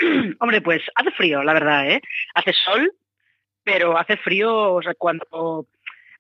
Hombre, 0.41 0.61
pues 0.61 0.83
hace 0.95 1.11
frío, 1.13 1.43
la 1.43 1.55
verdad, 1.55 1.91
¿eh? 1.91 2.01
Hace 2.35 2.53
sol, 2.53 2.93
pero 3.65 3.99
hace 3.99 4.17
frío, 4.17 4.75
o 4.75 4.83
sea, 4.83 4.95
cuando 4.95 5.67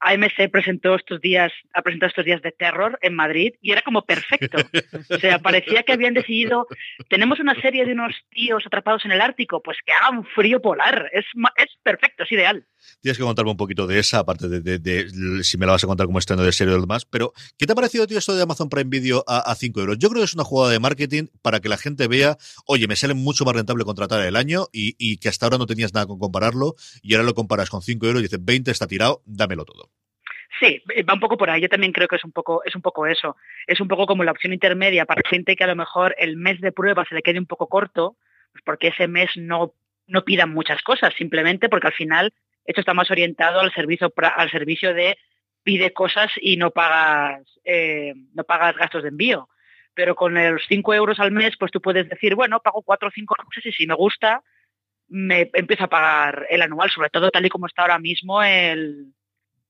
AMC 0.00 0.50
presentó 0.50 0.96
estos 0.96 1.20
días, 1.20 1.52
ha 1.74 1.82
presentado 1.82 2.08
estos 2.08 2.24
días 2.24 2.42
de 2.42 2.52
terror 2.52 2.98
en 3.02 3.14
Madrid 3.14 3.54
y 3.60 3.70
era 3.72 3.82
como 3.82 4.02
perfecto. 4.02 4.58
O 5.10 5.18
sea, 5.18 5.38
parecía 5.38 5.84
que 5.84 5.92
habían 5.92 6.14
decidido, 6.14 6.66
tenemos 7.08 7.38
una 7.38 7.54
serie 7.60 7.84
de 7.84 7.92
unos 7.92 8.14
tíos 8.30 8.66
atrapados 8.66 9.04
en 9.04 9.12
el 9.12 9.20
Ártico, 9.20 9.62
pues 9.62 9.78
que 9.84 9.92
haga 9.92 10.10
un 10.10 10.24
frío 10.24 10.60
polar. 10.60 11.08
Es, 11.12 11.24
es 11.56 11.76
perfecto, 11.82 12.24
es 12.24 12.32
ideal. 12.32 12.66
Tienes 13.00 13.18
que 13.18 13.24
contarme 13.24 13.50
un 13.50 13.56
poquito 13.56 13.86
de 13.86 13.98
esa, 13.98 14.20
aparte 14.20 14.48
de, 14.48 15.42
si 15.42 15.58
me 15.58 15.66
la 15.66 15.72
vas 15.72 15.84
a 15.84 15.86
contar 15.86 16.06
como 16.06 16.18
estreno 16.18 16.42
de 16.42 16.52
serie 16.52 16.74
o 16.74 16.80
demás. 16.80 17.04
Pero, 17.04 17.32
¿qué 17.58 17.66
te 17.66 17.72
ha 17.72 17.76
parecido, 17.76 18.06
tío, 18.06 18.18
esto 18.18 18.34
de 18.34 18.42
Amazon 18.42 18.68
Prime 18.68 18.90
Video 18.90 19.24
a, 19.26 19.38
a 19.38 19.54
5 19.54 19.80
euros? 19.80 19.98
Yo 19.98 20.08
creo 20.08 20.20
que 20.20 20.26
es 20.26 20.34
una 20.34 20.44
jugada 20.44 20.72
de 20.72 20.80
marketing 20.80 21.26
para 21.42 21.60
que 21.60 21.68
la 21.68 21.76
gente 21.76 22.08
vea, 22.08 22.36
oye, 22.66 22.86
me 22.86 22.96
sale 22.96 23.14
mucho 23.14 23.44
más 23.44 23.54
rentable 23.54 23.84
contratar 23.84 24.24
el 24.24 24.36
año 24.36 24.66
y, 24.72 25.16
que 25.18 25.28
hasta 25.28 25.46
ahora 25.46 25.58
no 25.58 25.66
tenías 25.66 25.94
nada 25.94 26.06
con 26.06 26.18
compararlo 26.18 26.74
y 27.02 27.14
ahora 27.14 27.24
lo 27.24 27.34
comparas 27.34 27.70
con 27.70 27.82
5 27.82 28.06
euros 28.06 28.20
y 28.20 28.24
dices, 28.24 28.44
20 28.44 28.70
está 28.70 28.86
tirado, 28.86 29.22
dámelo 29.24 29.64
todo. 29.64 29.90
Sí, 30.60 30.80
va 31.08 31.14
un 31.14 31.20
poco 31.20 31.36
por 31.36 31.50
ahí. 31.50 31.60
Yo 31.60 31.68
también 31.68 31.92
creo 31.92 32.08
que 32.08 32.16
es 32.16 32.24
un 32.24 32.32
poco, 32.32 32.62
es 32.64 32.74
un 32.76 32.82
poco 32.82 33.06
eso. 33.06 33.36
Es 33.66 33.80
un 33.80 33.88
poco 33.88 34.06
como 34.06 34.22
la 34.22 34.32
opción 34.32 34.52
intermedia 34.52 35.06
para 35.06 35.22
gente 35.28 35.56
que 35.56 35.64
a 35.64 35.66
lo 35.66 35.76
mejor 35.76 36.14
el 36.18 36.36
mes 36.36 36.60
de 36.60 36.72
prueba 36.72 37.04
se 37.08 37.14
le 37.14 37.22
quede 37.22 37.38
un 37.38 37.46
poco 37.46 37.68
corto, 37.68 38.16
pues 38.52 38.62
porque 38.64 38.88
ese 38.88 39.08
mes 39.08 39.30
no, 39.36 39.74
no 40.06 40.24
pidan 40.24 40.50
muchas 40.50 40.82
cosas, 40.82 41.14
simplemente 41.16 41.68
porque 41.68 41.88
al 41.88 41.94
final 41.94 42.32
esto 42.64 42.80
está 42.80 42.94
más 42.94 43.10
orientado 43.10 43.60
al 43.60 43.72
servicio, 43.72 44.12
al 44.16 44.50
servicio 44.50 44.94
de 44.94 45.16
pide 45.62 45.92
cosas 45.92 46.30
y 46.40 46.56
no 46.56 46.70
pagas, 46.70 47.42
eh, 47.64 48.14
no 48.34 48.44
pagas 48.44 48.76
gastos 48.76 49.02
de 49.02 49.10
envío. 49.10 49.48
Pero 49.94 50.14
con 50.14 50.34
los 50.34 50.62
5 50.68 50.94
euros 50.94 51.20
al 51.20 51.32
mes, 51.32 51.54
pues 51.58 51.70
tú 51.70 51.80
puedes 51.80 52.08
decir, 52.08 52.34
bueno, 52.34 52.60
pago 52.60 52.82
4 52.82 53.08
o 53.08 53.12
5 53.12 53.34
meses 53.54 53.66
y 53.66 53.76
si 53.76 53.86
me 53.86 53.94
gusta, 53.94 54.42
me 55.08 55.50
empiezo 55.52 55.84
a 55.84 55.90
pagar 55.90 56.46
el 56.48 56.62
anual, 56.62 56.90
sobre 56.90 57.10
todo 57.10 57.30
tal 57.30 57.44
y 57.44 57.50
como 57.50 57.66
está 57.66 57.82
ahora 57.82 57.98
mismo 57.98 58.42
el, 58.42 59.12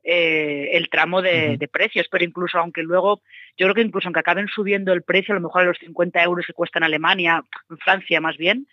eh, 0.04 0.70
el 0.72 0.88
tramo 0.88 1.20
de, 1.20 1.56
de 1.58 1.68
precios, 1.68 2.06
pero 2.08 2.24
incluso 2.24 2.58
aunque 2.58 2.84
luego, 2.84 3.20
yo 3.56 3.66
creo 3.66 3.74
que 3.74 3.82
incluso 3.82 4.06
aunque 4.06 4.20
acaben 4.20 4.46
subiendo 4.46 4.92
el 4.92 5.02
precio, 5.02 5.32
a 5.32 5.38
lo 5.38 5.42
mejor 5.42 5.62
a 5.62 5.66
los 5.66 5.78
50 5.78 6.22
euros 6.22 6.46
que 6.46 6.52
cuesta 6.52 6.78
en 6.78 6.84
Alemania, 6.84 7.42
en 7.68 7.78
Francia 7.78 8.20
más 8.20 8.36
bien, 8.36 8.68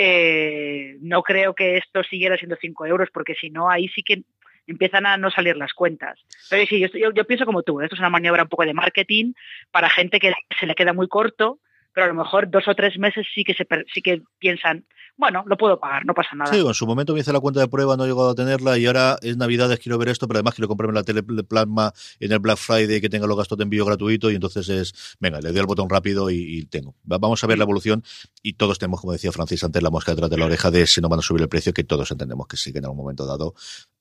eh, 0.00 0.96
no 1.00 1.24
creo 1.24 1.56
que 1.56 1.76
esto 1.76 2.04
siguiera 2.04 2.36
siendo 2.36 2.56
5 2.60 2.86
euros, 2.86 3.08
porque 3.12 3.34
si 3.34 3.50
no, 3.50 3.68
ahí 3.68 3.88
sí 3.88 4.04
que 4.04 4.22
empiezan 4.68 5.06
a 5.06 5.16
no 5.16 5.28
salir 5.28 5.56
las 5.56 5.72
cuentas. 5.72 6.20
Pero 6.48 6.64
sí, 6.66 6.78
yo, 6.78 7.10
yo, 7.12 7.24
pienso 7.24 7.44
como 7.44 7.64
tú, 7.64 7.80
esto 7.80 7.96
es 7.96 7.98
una 7.98 8.08
maniobra 8.08 8.44
un 8.44 8.48
poco 8.48 8.64
de 8.64 8.74
marketing 8.74 9.32
para 9.72 9.90
gente 9.90 10.20
que 10.20 10.32
se 10.60 10.66
le 10.66 10.76
queda 10.76 10.92
muy 10.92 11.08
corto, 11.08 11.58
pero 11.92 12.04
a 12.04 12.08
lo 12.10 12.14
mejor 12.14 12.48
dos 12.48 12.68
o 12.68 12.76
tres 12.76 12.96
meses 12.96 13.26
sí 13.34 13.42
que 13.42 13.54
se 13.54 13.66
sí 13.92 14.00
que 14.00 14.22
piensan, 14.38 14.84
bueno, 15.18 15.44
lo 15.46 15.56
puedo 15.58 15.78
pagar, 15.78 16.06
no 16.06 16.14
pasa 16.14 16.30
nada. 16.34 16.50
Sí, 16.52 16.58
en 16.66 16.72
su 16.74 16.86
momento 16.86 17.12
me 17.12 17.20
hice 17.20 17.32
la 17.32 17.40
cuenta 17.40 17.60
de 17.60 17.68
prueba, 17.68 17.96
no 17.96 18.04
he 18.04 18.08
llegado 18.08 18.30
a 18.30 18.34
tenerla 18.34 18.78
y 18.78 18.86
ahora 18.86 19.18
es 19.20 19.36
Navidades, 19.36 19.78
quiero 19.80 19.98
ver 19.98 20.08
esto, 20.08 20.26
pero 20.28 20.38
además 20.38 20.54
quiero 20.54 20.68
comprarme 20.68 20.94
la 20.94 21.02
tele 21.02 21.22
plasma 21.22 21.92
en 22.20 22.32
el 22.32 22.38
Black 22.38 22.56
Friday 22.56 23.00
que 23.00 23.08
tenga 23.10 23.26
los 23.26 23.36
gastos 23.36 23.58
de 23.58 23.64
envío 23.64 23.84
gratuito 23.84 24.30
y 24.30 24.36
entonces 24.36 24.68
es, 24.68 25.16
venga, 25.20 25.40
le 25.40 25.50
doy 25.50 25.58
al 25.58 25.66
botón 25.66 25.90
rápido 25.90 26.30
y, 26.30 26.36
y 26.58 26.64
tengo. 26.66 26.94
Va- 27.10 27.18
Vamos 27.18 27.42
a 27.44 27.46
ver 27.48 27.58
la 27.58 27.64
evolución 27.64 28.02
y 28.42 28.54
todos 28.54 28.78
tenemos, 28.78 29.00
como 29.00 29.12
decía 29.12 29.32
Francis 29.32 29.62
antes, 29.64 29.82
la 29.82 29.90
mosca 29.90 30.12
detrás 30.12 30.30
de 30.30 30.38
la 30.38 30.46
oreja 30.46 30.70
de 30.70 30.86
si 30.86 31.00
no 31.00 31.08
van 31.08 31.18
a 31.18 31.22
subir 31.22 31.42
el 31.42 31.48
precio, 31.48 31.74
que 31.74 31.84
todos 31.84 32.10
entendemos 32.12 32.46
que 32.46 32.56
sí, 32.56 32.72
que 32.72 32.78
en 32.78 32.84
algún 32.84 32.98
momento 32.98 33.26
dado, 33.26 33.54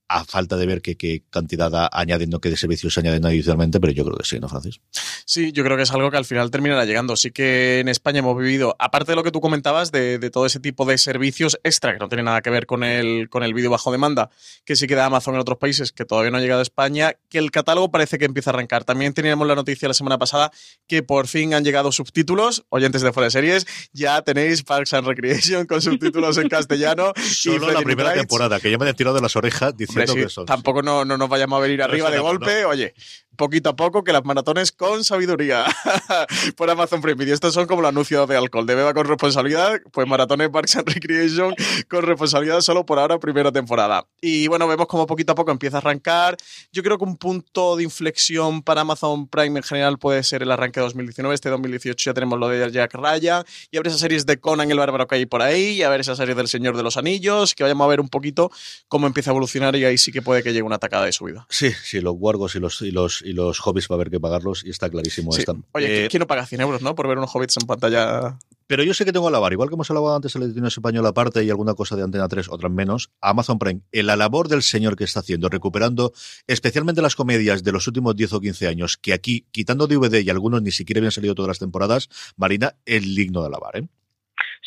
a 0.08 0.24
falta 0.26 0.58
de 0.58 0.66
ver 0.66 0.82
qué, 0.82 0.96
qué 0.96 1.24
cantidad 1.30 1.90
añaden, 1.92 2.30
no 2.30 2.40
qué 2.40 2.50
de 2.50 2.58
servicios 2.58 2.94
se 2.94 3.00
añaden 3.02 3.26
adicionalmente, 3.26 3.80
pero 3.80 3.94
yo 3.94 4.06
creo 4.06 4.18
que 4.18 4.26
sí, 4.26 4.40
¿no, 4.40 4.48
Francis? 4.48 4.80
Sí, 5.26 5.52
yo 5.52 5.64
creo 5.64 5.76
que 5.76 5.84
es 5.84 5.92
algo 5.92 6.10
que 6.10 6.18
al 6.18 6.26
final 6.26 6.50
terminará 6.52 6.86
llegando. 6.86 7.16
Sí 7.16 7.32
que 7.32 7.80
en 7.80 7.90
España 7.90 8.20
hemos 8.20 8.38
vivido, 8.38 8.76
aparte 8.80 9.12
de 9.12 9.16
lo 9.16 9.24
que 9.24 9.32
tú 9.32 9.42
comentabas, 9.42 9.92
de, 9.92 10.20
de 10.20 10.30
todo 10.30 10.46
ese 10.46 10.60
tipo 10.60 10.86
de 10.86 10.98
servicios 10.98 11.60
extra 11.64 11.94
que 11.94 12.00
no 12.00 12.08
tiene 12.08 12.24
nada 12.24 12.42
que 12.42 12.50
ver 12.50 12.66
con 12.66 12.84
el, 12.84 13.30
con 13.30 13.44
el 13.44 13.54
vídeo 13.54 13.70
bajo 13.70 13.92
demanda, 13.92 14.30
que 14.66 14.76
sí 14.76 14.88
que 14.88 14.96
da 14.96 15.06
Amazon 15.06 15.36
en 15.36 15.42
otros 15.42 15.58
países, 15.58 15.92
que 15.92 16.06
todavía 16.06 16.32
no 16.32 16.38
ha 16.38 16.42
llegado 16.42 16.60
a 16.60 16.64
España, 16.64 17.16
que 17.30 17.38
el 17.38 17.52
catálogo 17.52 17.92
parece 17.92 18.18
que 18.18 18.26
empieza 18.26 18.52
a 18.52 18.54
arrancar. 18.54 18.84
También 18.84 19.14
teníamos 19.14 19.48
la 19.48 19.56
noticia 19.56 19.88
la 19.88 19.94
semana 19.94 20.18
pasada 20.18 20.52
que 20.88 21.04
por 21.04 21.28
fin 21.28 21.54
han 21.54 21.64
llegado 21.64 21.92
subtítulos, 21.92 22.66
oyentes 22.70 23.02
de 23.02 23.12
fuera 23.12 23.26
de 23.26 23.32
series, 23.32 23.68
ya 23.94 24.22
tenéis 24.22 24.64
Parks 24.64 24.94
and 24.94 25.08
Recreation 25.08 25.66
con 25.66 25.82
subtítulos 25.82 26.38
en 26.38 26.50
castellano. 26.50 27.12
y 27.18 27.22
Solo 27.22 27.60
la 27.60 27.66
Friday 27.68 27.84
primera 27.84 28.14
temporada, 28.14 28.60
que 28.60 28.72
ya 28.72 28.78
me 28.78 28.88
han 28.88 28.96
tirado 28.96 29.16
de 29.16 29.22
las 29.22 29.36
orejas 29.36 29.76
Hombre, 29.98 30.04
diciendo 30.04 30.30
sí, 30.30 30.34
que 30.34 30.34
son. 30.34 30.46
tampoco 30.46 30.82
no, 30.82 31.06
no 31.06 31.18
nos 31.18 31.30
vayamos 31.30 31.58
a 31.58 31.62
venir 31.62 31.82
arriba 31.82 32.10
de 32.10 32.20
golpe. 32.20 32.66
Oye, 32.66 32.94
poquito 33.38 33.70
a 33.70 33.76
poco, 33.76 34.04
que 34.04 34.12
las 34.12 34.26
maratones 34.26 34.72
con 34.74 35.04
sabiduría 35.04 35.66
por 36.58 36.70
Amazon 36.70 37.02
Prime 37.02 37.16
Video. 37.16 37.34
Estos 37.34 37.54
son 37.54 37.68
como 37.68 37.82
los 37.82 37.90
anuncios 37.90 38.28
de 38.28 38.36
alcohol, 38.36 38.66
de 38.66 38.76
beba 38.76 38.94
con 38.94 39.08
responsabilidad, 39.08 39.80
pues 39.94 40.08
maratones 40.08 40.50
Parks 40.50 40.76
and 40.76 40.90
Recreation 40.90 41.56
con 41.90 42.04
responsabilidad 42.04 42.60
solo 42.62 42.86
por 42.86 43.00
ahora, 43.00 43.20
primera 43.20 43.52
temporada. 43.52 44.06
Y 44.20 44.48
bueno, 44.48 44.68
vemos 44.68 44.88
como 44.88 45.08
poquito 45.08 45.32
a 45.32 45.36
poco 45.36 45.52
empieza 45.52 45.78
a 45.78 45.80
arrancar. 45.80 46.36
Yo 46.74 46.84
creo 46.84 46.98
que 46.98 47.06
un 47.06 47.16
punto 47.18 47.78
de 47.78 47.84
inflexión 47.84 48.62
para 48.62 48.82
Amazon 48.82 49.28
Prime 49.28 49.60
en 49.60 49.64
general 49.64 49.98
puede 49.98 50.24
ser 50.24 50.44
el 50.44 50.52
arranque 50.52 50.80
de 50.80 50.86
2019. 50.86 51.34
Este 51.34 51.50
2018 51.50 52.10
ya 52.10 52.14
tenemos 52.14 52.38
lo 52.38 52.50
de 52.50 52.70
Jack 52.72 52.94
Ryan 52.96 53.46
y 53.72 53.78
ver 53.78 53.88
esas 53.88 54.00
series 54.00 54.26
de 54.26 54.38
Conan 54.38 54.70
el 54.72 54.80
Bárbaro 54.80 55.08
que 55.08 55.16
hay 55.16 55.26
por 55.26 55.42
ahí, 55.42 55.78
y 55.78 55.84
a 55.84 55.90
ver 55.90 56.02
esas 56.02 56.18
series 56.18 56.36
del 56.36 56.48
Señor 56.48 56.76
de 56.76 56.84
los 56.84 56.98
Anillos, 56.98 57.56
que 57.56 57.64
vayamos 57.64 57.86
a 57.86 57.88
ver 57.88 58.00
un 58.00 58.10
poquito 58.10 58.52
cómo 58.88 59.08
empieza 59.08 59.32
a 59.32 59.34
evolucionar 59.34 59.76
y 59.76 59.86
ahí 59.86 59.98
sí 59.98 60.12
que 60.12 60.22
puede 60.22 60.44
que 60.44 60.52
llegue 60.52 60.64
una 60.64 60.76
atacada 60.76 61.06
de 61.06 61.12
subida. 61.12 61.46
Sí, 61.50 61.72
sí, 61.84 62.02
los 62.02 62.16
wargos 62.18 62.56
y 62.56 62.60
los, 62.60 62.82
y 62.82 62.92
los, 62.92 63.22
y 63.28 63.34
los 63.34 63.60
hobbits 63.66 63.90
va 63.90 63.96
a 63.96 63.98
haber 63.98 64.10
que 64.10 64.20
pagarlos 64.20 64.64
y 64.66 64.70
está 64.70 64.90
clarísimo. 64.90 65.32
Sí. 65.32 65.44
Oye, 65.74 66.06
Eh, 66.06 66.08
¿quién 66.10 66.20
no 66.20 66.28
paga 66.28 66.46
100 66.46 66.62
euros, 66.62 66.82
no? 66.82 66.96
Por 66.96 67.08
ver 67.08 67.18
unos 67.18 67.30
hobbits 67.36 67.58
en 67.58 67.68
pantalla. 67.68 68.38
Pero 68.68 68.84
yo 68.84 68.94
sé 68.94 69.06
que 69.06 69.14
tengo 69.14 69.28
a 69.28 69.32
lavar, 69.32 69.54
igual 69.54 69.70
que 69.70 69.76
hemos 69.76 69.90
hablado 69.90 70.16
antes 70.16 70.34
de 70.34 70.40
la 70.40 70.46
edición 70.46 70.66
española 70.66 71.10
aparte 71.10 71.44
y 71.44 71.50
alguna 71.50 71.74
cosa 71.74 71.96
de 71.96 72.04
Antena 72.04 72.28
3, 72.28 72.50
otras 72.50 72.72
menos, 72.72 73.12
Amazon 73.22 73.60
Prime, 73.60 73.82
en 73.92 74.08
la 74.08 74.16
labor 74.18 74.50
del 74.50 74.62
señor 74.62 74.98
que 74.98 75.06
está 75.06 75.22
haciendo, 75.22 75.48
recuperando 75.48 76.12
especialmente 76.48 77.02
las 77.02 77.16
comedias 77.16 77.64
de 77.64 77.72
los 77.72 77.88
últimos 77.88 78.16
10 78.16 78.34
o 78.34 78.42
15 78.42 78.68
años, 78.68 78.98
que 78.98 79.14
aquí, 79.14 79.46
quitando 79.52 79.88
DVD 79.88 80.22
y 80.22 80.30
algunos 80.30 80.62
ni 80.62 80.72
siquiera 80.72 81.00
habían 81.00 81.12
salido 81.12 81.36
todas 81.36 81.48
las 81.48 81.60
temporadas, 81.60 82.10
Marina, 82.36 82.76
el 82.86 83.16
digno 83.16 83.42
de 83.42 83.48
alabar, 83.48 83.78
¿eh? 83.78 83.88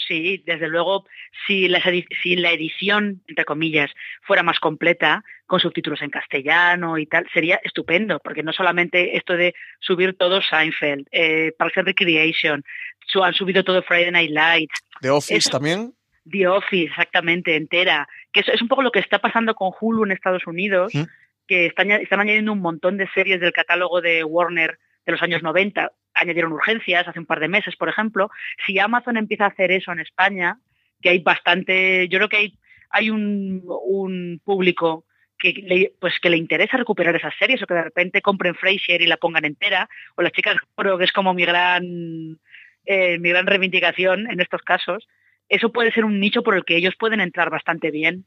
Sí, 0.08 0.42
desde 0.46 0.68
luego, 0.68 1.04
si, 1.46 1.68
las 1.68 1.82
si 2.22 2.36
la 2.36 2.52
edición, 2.52 3.22
entre 3.28 3.44
comillas, 3.44 3.90
fuera 4.22 4.42
más 4.42 4.58
completa, 4.58 5.22
con 5.50 5.58
subtítulos 5.58 6.00
en 6.00 6.10
castellano 6.10 6.96
y 6.96 7.06
tal, 7.06 7.26
sería 7.34 7.60
estupendo, 7.64 8.20
porque 8.20 8.44
no 8.44 8.52
solamente 8.52 9.16
esto 9.16 9.32
de 9.36 9.52
subir 9.80 10.16
todo 10.16 10.40
Seinfeld, 10.40 11.08
eh, 11.10 11.50
Parks 11.58 11.78
and 11.78 11.88
Recreation, 11.88 12.62
su- 13.04 13.24
han 13.24 13.34
subido 13.34 13.64
todo 13.64 13.82
Friday 13.82 14.12
Night 14.12 14.30
Lights, 14.30 14.74
The 15.00 15.10
Office 15.10 15.50
también. 15.50 15.92
The 16.30 16.46
Office, 16.46 16.84
exactamente, 16.90 17.56
entera, 17.56 18.06
que 18.32 18.40
eso 18.40 18.52
es 18.52 18.62
un 18.62 18.68
poco 18.68 18.82
lo 18.82 18.92
que 18.92 19.00
está 19.00 19.18
pasando 19.18 19.56
con 19.56 19.72
Hulu 19.80 20.04
en 20.04 20.12
Estados 20.12 20.46
Unidos, 20.46 20.94
¿Mm? 20.94 21.02
que 21.48 21.66
están, 21.66 21.90
están 21.90 22.20
añadiendo 22.20 22.52
un 22.52 22.60
montón 22.60 22.96
de 22.96 23.08
series 23.08 23.40
del 23.40 23.52
catálogo 23.52 24.00
de 24.00 24.22
Warner 24.22 24.78
de 25.04 25.10
los 25.12 25.20
años 25.20 25.42
90, 25.42 25.90
añadieron 26.14 26.52
urgencias 26.52 27.08
hace 27.08 27.18
un 27.18 27.26
par 27.26 27.40
de 27.40 27.48
meses, 27.48 27.74
por 27.74 27.88
ejemplo. 27.88 28.30
Si 28.64 28.78
Amazon 28.78 29.16
empieza 29.16 29.46
a 29.46 29.48
hacer 29.48 29.72
eso 29.72 29.90
en 29.90 29.98
España, 29.98 30.58
que 31.02 31.08
hay 31.08 31.18
bastante, 31.18 32.06
yo 32.08 32.18
creo 32.18 32.28
que 32.28 32.36
hay, 32.36 32.58
hay 32.90 33.10
un, 33.10 33.62
un 33.66 34.40
público 34.44 35.06
que 35.40 35.52
le, 35.52 35.92
pues 35.98 36.20
que 36.20 36.30
le 36.30 36.36
interesa 36.36 36.76
recuperar 36.76 37.16
esas 37.16 37.34
series 37.36 37.62
o 37.62 37.66
que 37.66 37.74
de 37.74 37.82
repente 37.82 38.22
compren 38.22 38.54
Frasier 38.54 39.02
y 39.02 39.06
la 39.06 39.16
pongan 39.16 39.44
entera, 39.44 39.88
o 40.16 40.22
las 40.22 40.32
chicas 40.32 40.56
oro, 40.76 40.98
que 40.98 41.04
es 41.04 41.12
como 41.12 41.34
mi 41.34 41.44
gran, 41.44 42.38
eh, 42.84 43.18
mi 43.18 43.30
gran 43.30 43.46
reivindicación 43.46 44.30
en 44.30 44.40
estos 44.40 44.62
casos, 44.62 45.08
eso 45.48 45.72
puede 45.72 45.90
ser 45.92 46.04
un 46.04 46.20
nicho 46.20 46.42
por 46.42 46.54
el 46.54 46.64
que 46.64 46.76
ellos 46.76 46.94
pueden 46.96 47.20
entrar 47.20 47.50
bastante 47.50 47.90
bien 47.90 48.24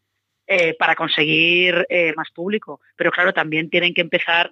eh, 0.48 0.76
para 0.78 0.96
conseguir 0.96 1.86
eh, 1.90 2.14
más 2.18 2.30
público. 2.32 2.82
Pero 2.98 3.12
claro, 3.12 3.32
también 3.34 3.70
tienen 3.70 3.94
que 3.94 4.02
empezar 4.02 4.52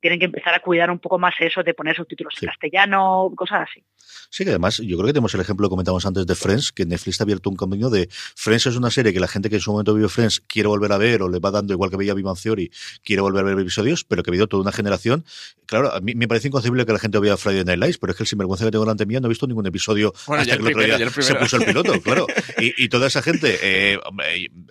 tienen 0.00 0.18
que 0.18 0.26
empezar 0.26 0.54
a 0.54 0.60
cuidar 0.60 0.90
un 0.90 0.98
poco 0.98 1.18
más 1.18 1.34
eso 1.40 1.62
de 1.62 1.74
poner 1.74 1.96
subtítulos 1.96 2.34
Sí. 2.38 2.44
en 2.46 2.50
castellano, 2.50 3.32
cosas 3.36 3.68
así. 3.68 3.82
Sí, 4.30 4.44
que 4.44 4.50
además 4.50 4.78
yo 4.78 4.96
creo 4.96 5.06
que 5.06 5.12
tenemos 5.12 5.34
el 5.34 5.40
ejemplo 5.40 5.66
que 5.68 5.70
comentábamos 5.70 6.04
antes 6.06 6.26
de 6.26 6.34
Friends, 6.34 6.72
que 6.72 6.84
Netflix 6.84 7.20
ha 7.20 7.24
abierto 7.24 7.48
un 7.50 7.56
camino 7.56 7.88
de 7.90 8.08
Friends 8.10 8.66
es 8.66 8.76
una 8.76 8.90
serie 8.90 9.12
que 9.12 9.20
la 9.20 9.28
gente 9.28 9.48
que 9.48 9.56
en 9.56 9.60
su 9.62 9.72
momento 9.72 9.94
vio 9.94 10.08
Friends 10.08 10.40
quiere 10.40 10.68
volver 10.68 10.92
a 10.92 10.98
ver 10.98 11.22
o 11.22 11.28
le 11.28 11.38
va 11.38 11.50
dando 11.50 11.72
igual 11.72 11.90
que 11.90 11.96
veía 11.96 12.14
Bang 12.14 12.36
Theory, 12.40 12.70
quiere 13.02 13.22
volver 13.22 13.42
a 13.44 13.48
ver 13.48 13.58
episodios, 13.58 14.04
pero 14.04 14.22
que 14.22 14.30
ha 14.30 14.32
habido 14.32 14.46
toda 14.46 14.62
una 14.62 14.72
generación. 14.72 15.24
Claro, 15.68 15.94
a 15.94 16.00
mí 16.00 16.14
me 16.14 16.26
parece 16.26 16.48
inconcebible 16.48 16.86
que 16.86 16.94
la 16.94 16.98
gente 16.98 17.18
vea 17.18 17.36
Friday 17.36 17.62
Night 17.62 17.78
Lights, 17.78 17.98
pero 17.98 18.12
es 18.12 18.16
que 18.16 18.22
el 18.22 18.26
sinvergüenza 18.26 18.64
que 18.64 18.70
tengo 18.70 18.86
delante 18.86 19.04
mía 19.04 19.20
no 19.20 19.26
he 19.26 19.28
visto 19.28 19.46
ningún 19.46 19.66
episodio 19.66 20.14
Bueno, 20.26 20.40
hasta 20.40 20.56
que 20.56 20.62
el 20.62 20.66
otro 20.66 20.78
primero, 20.78 20.96
día 20.96 21.22
se 21.22 21.34
puso 21.34 21.56
el 21.58 21.64
piloto, 21.66 22.00
claro. 22.00 22.26
Y, 22.58 22.84
y 22.84 22.88
toda 22.88 23.06
esa 23.06 23.20
gente, 23.20 23.58
eh, 23.62 23.98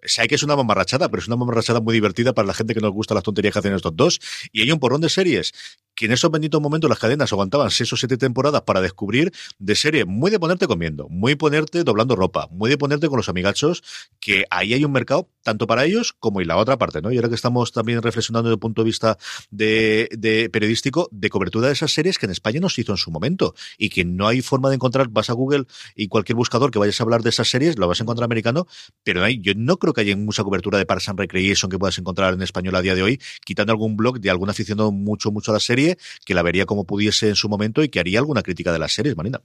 sé 0.03 0.27
que 0.27 0.35
es 0.35 0.43
una 0.43 0.55
mamarrachada, 0.55 1.07
pero 1.09 1.21
es 1.21 1.27
una 1.27 1.37
mamarrachada 1.37 1.81
muy 1.81 1.93
divertida 1.93 2.33
para 2.33 2.47
la 2.47 2.55
gente 2.55 2.73
que 2.73 2.81
nos 2.81 2.91
gusta 2.91 3.13
las 3.13 3.23
tonterías 3.23 3.53
que 3.53 3.59
hacen 3.59 3.73
estos 3.73 3.95
dos. 3.95 4.19
Y 4.51 4.63
hay 4.63 4.71
un 4.71 4.79
porrón 4.79 4.99
de 4.99 5.09
series 5.09 5.53
que 5.97 6.05
en 6.05 6.11
esos 6.11 6.29
benditos 6.29 6.61
momentos 6.61 6.89
las 6.89 6.99
cadenas 6.99 7.33
aguantaban 7.33 7.71
seis 7.71 7.91
o 7.91 7.97
siete 7.97 8.17
temporadas 8.17 8.61
para 8.61 8.81
descubrir 8.81 9.33
de 9.57 9.75
serie 9.75 10.05
muy 10.05 10.29
de 10.29 10.39
ponerte 10.39 10.67
comiendo, 10.67 11.09
muy 11.09 11.33
ponerte 11.35 11.83
doblando 11.83 12.15
ropa, 12.15 12.47
muy 12.51 12.69
de 12.69 12.77
ponerte 12.77 13.07
con 13.07 13.17
los 13.17 13.29
amigachos, 13.29 13.83
que 14.19 14.45
ahí 14.51 14.75
hay 14.75 14.85
un 14.85 14.91
mercado 14.91 15.27
tanto 15.41 15.65
para 15.65 15.85
ellos 15.85 16.13
como 16.13 16.39
y 16.39 16.45
la 16.45 16.57
otra 16.57 16.77
parte, 16.77 17.01
¿no? 17.01 17.11
Y 17.11 17.15
ahora 17.15 17.29
que 17.29 17.35
estamos 17.35 17.71
también 17.71 18.01
reflexionando 18.03 18.49
desde 18.49 18.55
el 18.55 18.59
punto 18.59 18.83
de 18.83 18.85
vista 18.85 19.17
de, 19.49 20.49
periodístico, 20.53 21.09
de 21.11 21.29
cobertura 21.31 21.67
de 21.67 21.73
esas 21.73 21.91
series 21.91 22.19
que 22.19 22.27
en 22.27 22.31
España 22.31 22.59
no 22.59 22.69
se 22.69 22.81
hizo 22.81 22.91
en 22.91 22.97
su 22.97 23.09
momento 23.09 23.55
y 23.79 23.89
que 23.89 24.05
no 24.05 24.27
hay 24.27 24.41
forma 24.41 24.69
de 24.69 24.75
encontrar, 24.75 25.07
vas 25.09 25.31
a 25.31 25.33
Google 25.33 25.65
y 25.95 26.09
cualquier 26.09 26.35
buscador 26.35 26.69
que 26.69 26.77
vayas 26.77 26.99
a 26.99 27.03
hablar 27.03 27.23
de 27.23 27.29
esas 27.29 27.49
series, 27.49 27.79
lo 27.79 27.87
vas 27.87 28.01
a 28.01 28.03
encontrar 28.03 28.25
americano, 28.25 28.67
pero 29.03 29.27
yo 29.27 29.53
no 29.55 29.77
creo 29.77 29.93
que 29.93 30.01
haya 30.01 30.15
mucha 30.15 30.43
cobertura 30.43 30.77
de 30.77 30.85
Parks 30.85 31.09
and 31.09 31.17
Recreation 31.17 31.71
que 31.71 31.79
puedas 31.79 31.97
encontrar 31.97 32.35
en 32.35 32.41
español 32.43 32.75
a 32.75 32.83
día 32.83 32.93
de 32.93 33.01
hoy, 33.01 33.19
quitando 33.43 33.71
algún 33.71 33.97
blog 33.97 34.19
de 34.19 34.29
algún 34.29 34.49
aficionado 34.49 34.91
mucho, 34.91 35.31
mucho 35.31 35.51
a 35.51 35.53
la 35.53 35.59
serie, 35.59 35.86
que 36.25 36.33
la 36.33 36.43
vería 36.43 36.65
como 36.65 36.85
pudiese 36.85 37.29
en 37.29 37.35
su 37.35 37.47
momento 37.49 37.83
y 37.83 37.89
que 37.89 37.99
haría 37.99 38.19
alguna 38.19 38.41
crítica 38.41 38.71
de 38.71 38.79
las 38.79 38.93
series, 38.93 39.15
Marina. 39.15 39.39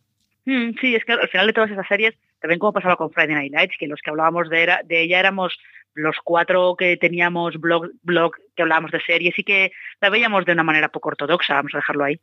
Mm, 0.45 0.73
sí, 0.81 0.95
es 0.95 1.05
que 1.05 1.13
al 1.13 1.29
final 1.29 1.47
de 1.47 1.53
todas 1.53 1.71
esas 1.71 1.87
series, 1.87 2.15
también 2.41 2.59
como 2.59 2.73
pasaba 2.73 2.97
con 2.97 3.13
Friday 3.13 3.35
Night 3.35 3.53
Lights, 3.53 3.77
que 3.79 3.87
los 3.87 4.01
que 4.01 4.11
hablábamos 4.11 4.49
de, 4.49 4.63
era, 4.63 4.81
de 4.85 5.03
ella 5.03 5.21
éramos 5.21 5.57
los 5.95 6.17
cuatro 6.25 6.75
que 6.77 6.97
teníamos 6.97 7.61
blog, 7.61 7.91
blog 8.03 8.33
que 8.57 8.63
hablábamos 8.63 8.91
de 8.91 9.01
series 9.03 9.39
y 9.39 9.45
que 9.45 9.73
la 10.01 10.11
veíamos 10.11 10.45
de 10.45 10.53
una 10.53 10.63
manera 10.63 10.89
poco 10.89 11.11
ortodoxa, 11.11 11.55
vamos 11.55 11.75
a 11.75 11.79
dejarlo 11.79 12.05
ahí. 12.05 12.19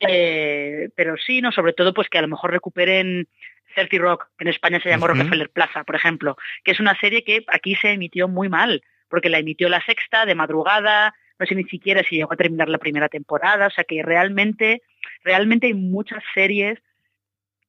Eh, 0.00 0.88
pero 0.96 1.16
sí, 1.16 1.40
no, 1.40 1.52
sobre 1.52 1.72
todo 1.72 1.94
pues 1.94 2.08
que 2.08 2.18
a 2.18 2.22
lo 2.22 2.28
mejor 2.28 2.50
recuperen 2.50 3.28
30 3.74 3.98
Rock, 3.98 4.26
que 4.36 4.44
en 4.44 4.48
España 4.48 4.80
se 4.80 4.88
llamó 4.88 5.06
Ujú. 5.06 5.14
Rockefeller 5.14 5.50
Plaza, 5.50 5.84
por 5.84 5.96
ejemplo, 5.96 6.36
que 6.64 6.72
es 6.72 6.80
una 6.80 6.98
serie 6.98 7.24
que 7.24 7.44
aquí 7.48 7.74
se 7.76 7.92
emitió 7.92 8.28
muy 8.28 8.48
mal, 8.48 8.82
porque 9.08 9.28
la 9.28 9.38
emitió 9.38 9.68
la 9.68 9.84
sexta 9.84 10.26
de 10.26 10.34
madrugada, 10.34 11.14
no 11.38 11.46
sé 11.46 11.54
ni 11.54 11.64
siquiera 11.64 12.02
si 12.02 12.16
llegó 12.16 12.32
a 12.32 12.36
terminar 12.36 12.68
la 12.68 12.78
primera 12.78 13.08
temporada, 13.08 13.66
o 13.66 13.70
sea 13.70 13.84
que 13.84 14.02
realmente, 14.02 14.82
realmente 15.22 15.66
hay 15.66 15.74
muchas 15.74 16.22
series 16.34 16.78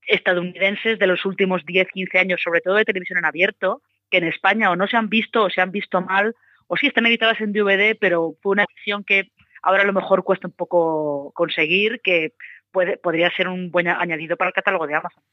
estadounidenses 0.08 1.00
de 1.00 1.08
los 1.08 1.26
últimos 1.26 1.66
10, 1.66 1.88
15 1.92 2.20
años, 2.20 2.42
sobre 2.44 2.62
todo 2.62 2.76
de 2.76 2.86
televisión 2.86 3.18
en 3.18 3.26
abierto, 3.26 3.82
que 4.10 4.18
en 4.18 4.26
España 4.26 4.70
o 4.70 4.76
no 4.76 4.88
se 4.88 4.98
han 4.98 5.10
visto 5.10 5.44
o 5.44 5.50
se 5.50 5.62
han 5.62 5.72
visto 5.72 6.02
mal, 6.02 6.36
o 6.68 6.78
sí 6.78 6.88
están 6.88 7.06
editadas 7.06 7.42
en 7.42 7.54
DVD, 7.54 7.98
pero 8.00 8.36
fue 8.42 8.54
una 8.54 8.66
edición 8.66 9.04
que 9.04 9.32
ahora 9.62 9.84
a 9.84 9.86
lo 9.86 9.94
mejor 9.94 10.24
cuesta 10.24 10.48
un 10.48 10.54
poco 10.54 11.32
conseguir, 11.34 12.02
que 12.02 12.34
puede, 12.76 12.98
podría 12.98 13.32
ser 13.36 13.48
un 13.48 13.72
buen 13.72 13.88
añadido 13.88 14.36
para 14.36 14.50
el 14.50 14.54
catálogo 14.54 14.86
de 14.86 14.96
Amazon. 14.96 15.24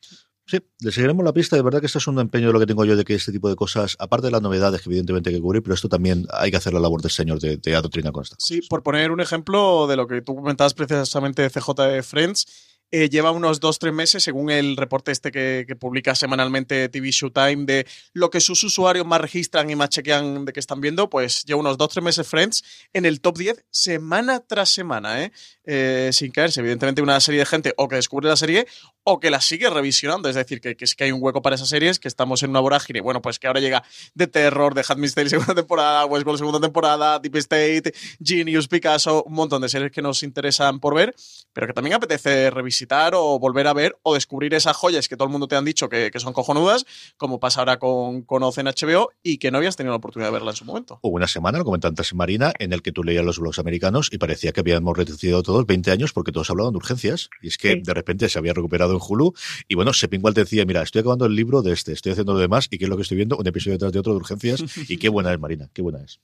Sí, 0.46 0.58
le 0.80 0.92
seguiremos 0.92 1.24
la 1.24 1.32
pista. 1.32 1.56
De 1.56 1.62
verdad 1.62 1.80
que 1.80 1.86
esto 1.86 1.98
es 1.98 2.06
un 2.06 2.18
empeño 2.20 2.48
de 2.48 2.52
lo 2.52 2.60
que 2.60 2.66
tengo 2.66 2.84
yo 2.84 2.96
de 2.96 3.04
que 3.04 3.14
este 3.14 3.32
tipo 3.32 3.48
de 3.48 3.56
cosas, 3.56 3.96
aparte 3.98 4.26
de 4.26 4.32
las 4.32 4.42
novedades 4.42 4.80
que 4.80 4.88
evidentemente 4.88 5.30
hay 5.30 5.36
que 5.36 5.42
cubrir, 5.42 5.62
pero 5.62 5.74
esto 5.74 5.88
también 5.88 6.24
hay 6.32 6.50
que 6.50 6.56
hacer 6.56 6.72
la 6.72 6.80
labor 6.80 7.02
del 7.02 7.10
señor 7.10 7.40
de, 7.40 7.56
de 7.56 7.74
adoctrina 7.74 8.12
constante. 8.12 8.44
Sí, 8.44 8.60
por 8.68 8.82
poner 8.82 9.10
un 9.10 9.20
ejemplo 9.20 9.86
de 9.88 9.96
lo 9.96 10.06
que 10.06 10.22
tú 10.22 10.36
comentabas 10.36 10.74
precisamente 10.74 11.42
de 11.42 11.50
CJ 11.50 11.74
de 11.88 12.02
Friends, 12.02 12.71
eh, 12.92 13.08
lleva 13.08 13.30
unos 13.30 13.58
dos, 13.58 13.78
tres 13.78 13.92
meses, 13.92 14.22
según 14.22 14.50
el 14.50 14.76
reporte 14.76 15.12
este 15.12 15.32
que, 15.32 15.66
publica 15.80 16.14
semanalmente 16.14 16.90
TV 16.90 17.10
Showtime, 17.10 17.64
de 17.64 17.86
lo 18.12 18.28
que 18.28 18.40
sus 18.40 18.62
usuarios 18.62 19.06
más 19.06 19.20
registran 19.20 19.70
y 19.70 19.74
más 19.74 19.88
chequean 19.88 20.44
de 20.44 20.52
que 20.52 20.60
están 20.60 20.82
viendo, 20.82 21.08
pues 21.08 21.44
lleva 21.46 21.60
unos 21.60 21.78
dos, 21.78 21.88
tres 21.88 22.04
meses 22.04 22.28
Friends 22.28 22.62
en 22.92 23.06
el 23.06 23.22
top 23.22 23.38
10 23.38 23.64
semana 23.70 24.40
tras 24.40 24.68
semana, 24.68 25.24
¿eh? 25.24 25.32
Eh, 25.64 26.10
sin 26.12 26.32
caerse. 26.32 26.60
Evidentemente, 26.60 27.00
una 27.00 27.18
serie 27.20 27.40
de 27.40 27.46
gente 27.46 27.72
o 27.76 27.88
que 27.88 27.96
descubre 27.96 28.28
la 28.28 28.36
serie 28.36 28.66
o 29.04 29.18
que 29.20 29.30
la 29.30 29.40
sigue 29.40 29.68
revisionando. 29.70 30.28
Es 30.28 30.34
decir, 30.36 30.60
que, 30.60 30.76
que 30.76 30.84
es 30.84 30.94
que 30.94 31.04
hay 31.04 31.12
un 31.12 31.22
hueco 31.22 31.42
para 31.42 31.56
esas 31.56 31.68
series, 31.68 31.98
que 31.98 32.08
estamos 32.08 32.42
en 32.42 32.50
una 32.50 32.60
vorágine. 32.60 33.00
Bueno, 33.00 33.20
pues 33.22 33.38
que 33.38 33.46
ahora 33.46 33.60
llega 33.60 33.82
The 34.16 34.26
Terror, 34.26 34.74
The 34.74 34.82
Handmaid's 34.88 35.14
Tale 35.16 35.28
segunda 35.30 35.54
temporada, 35.54 36.04
Westworld 36.06 36.38
segunda 36.38 36.60
temporada, 36.60 37.18
Deep 37.18 37.36
State, 37.36 37.92
Genius, 38.22 38.68
Picasso, 38.68 39.24
un 39.24 39.34
montón 39.34 39.62
de 39.62 39.68
series 39.68 39.90
que 39.92 40.02
nos 40.02 40.22
interesan 40.22 40.80
por 40.80 40.94
ver, 40.94 41.14
pero 41.52 41.66
que 41.66 41.72
también 41.72 41.94
apetece 41.94 42.50
revisitar 42.50 43.14
o 43.14 43.38
volver 43.38 43.66
a 43.66 43.72
ver 43.72 43.96
o 44.02 44.14
descubrir 44.14 44.54
esas 44.54 44.76
joyas 44.76 45.08
que 45.08 45.16
todo 45.16 45.26
el 45.26 45.32
mundo 45.32 45.48
te 45.48 45.56
han 45.56 45.64
dicho 45.64 45.88
que, 45.88 46.10
que 46.10 46.20
son 46.20 46.32
cojonudas, 46.32 46.84
como 47.16 47.40
pasa 47.40 47.60
ahora 47.60 47.78
con, 47.78 48.22
con 48.22 48.42
Oz 48.42 48.58
en 48.58 48.66
HBO 48.66 49.10
y 49.22 49.38
que 49.38 49.50
no 49.50 49.58
habías 49.58 49.76
tenido 49.76 49.92
la 49.92 49.96
oportunidad 49.98 50.28
de 50.28 50.32
verla 50.34 50.50
en 50.52 50.56
su 50.56 50.64
momento. 50.64 50.98
Hubo 51.02 51.16
una 51.16 51.28
semana, 51.28 51.58
lo 51.58 51.64
comenté 51.64 51.88
antes 51.88 52.12
en 52.12 52.18
Marina, 52.18 52.52
en 52.58 52.72
el 52.72 52.82
que 52.82 52.92
tú 52.92 53.02
leías 53.04 53.24
los 53.24 53.38
blogs 53.38 53.58
americanos 53.58 54.08
y 54.12 54.18
parecía 54.18 54.52
que 54.52 54.60
habíamos 54.60 54.96
reducido 54.96 55.42
todos 55.42 55.66
20 55.66 55.90
años 55.90 56.12
porque 56.12 56.32
todos 56.32 56.48
hablaban 56.50 56.72
de 56.72 56.76
urgencias. 56.78 57.28
Y 57.42 57.48
es 57.48 57.58
que 57.58 57.72
Sí. 57.72 57.80
de 57.82 57.94
repente 57.94 58.28
se 58.28 58.38
había 58.38 58.52
recuperado 58.52 58.91
en 58.94 59.00
Hulu. 59.06 59.32
Y 59.68 59.74
bueno, 59.74 59.92
Sepingual 59.92 60.34
decía, 60.34 60.64
mira, 60.64 60.82
estoy 60.82 61.00
acabando 61.00 61.26
el 61.26 61.34
libro 61.34 61.62
de 61.62 61.72
este, 61.72 61.92
estoy 61.92 62.12
haciendo 62.12 62.34
lo 62.34 62.38
demás 62.38 62.68
y 62.70 62.78
qué 62.78 62.84
es 62.84 62.90
lo 62.90 62.96
que 62.96 63.02
estoy 63.02 63.16
viendo, 63.16 63.36
un 63.36 63.46
episodio 63.46 63.74
detrás 63.74 63.92
de 63.92 63.98
otro 63.98 64.12
de 64.12 64.18
urgencias. 64.18 64.90
y 64.90 64.98
qué 64.98 65.08
buena 65.08 65.32
es, 65.32 65.38
Marina, 65.38 65.66
qué 65.74 65.82
buena 65.82 66.02
es. 66.02 66.20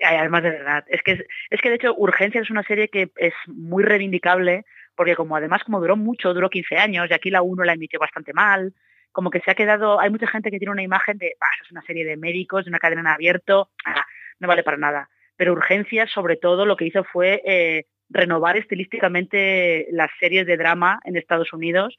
Además 0.00 0.42
de 0.44 0.50
verdad, 0.50 0.84
es 0.88 1.02
que, 1.02 1.26
es 1.50 1.60
que 1.60 1.68
de 1.70 1.74
hecho 1.74 1.94
Urgencia 1.96 2.40
es 2.40 2.50
una 2.50 2.62
serie 2.62 2.88
que 2.88 3.10
es 3.16 3.34
muy 3.46 3.82
reivindicable, 3.82 4.64
porque 4.94 5.16
como 5.16 5.36
además 5.36 5.64
como 5.64 5.80
duró 5.80 5.96
mucho, 5.96 6.34
duró 6.34 6.50
15 6.50 6.76
años, 6.76 7.08
y 7.10 7.14
aquí 7.14 7.30
la 7.30 7.42
1 7.42 7.64
la 7.64 7.72
emitió 7.72 7.98
bastante 7.98 8.32
mal, 8.32 8.74
como 9.10 9.30
que 9.30 9.40
se 9.40 9.50
ha 9.50 9.54
quedado, 9.54 9.98
hay 9.98 10.10
mucha 10.10 10.28
gente 10.28 10.50
que 10.50 10.58
tiene 10.58 10.72
una 10.72 10.82
imagen 10.82 11.18
de, 11.18 11.34
"Bah, 11.40 11.48
eso 11.56 11.64
es 11.64 11.72
una 11.72 11.82
serie 11.82 12.04
de 12.04 12.16
médicos, 12.16 12.64
de 12.64 12.68
una 12.68 12.78
cadena 12.78 13.00
en 13.00 13.06
abierto, 13.08 13.70
ah, 13.84 14.06
no 14.38 14.46
vale 14.46 14.62
para 14.62 14.76
nada. 14.76 15.08
Pero 15.36 15.52
Urgencia, 15.52 16.06
sobre 16.06 16.36
todo, 16.36 16.64
lo 16.66 16.76
que 16.76 16.84
hizo 16.86 17.02
fue 17.04 17.42
eh, 17.44 17.86
renovar 18.10 18.56
estilísticamente 18.56 19.88
las 19.90 20.10
series 20.20 20.46
de 20.46 20.56
drama 20.56 21.00
en 21.04 21.16
Estados 21.16 21.52
Unidos 21.52 21.96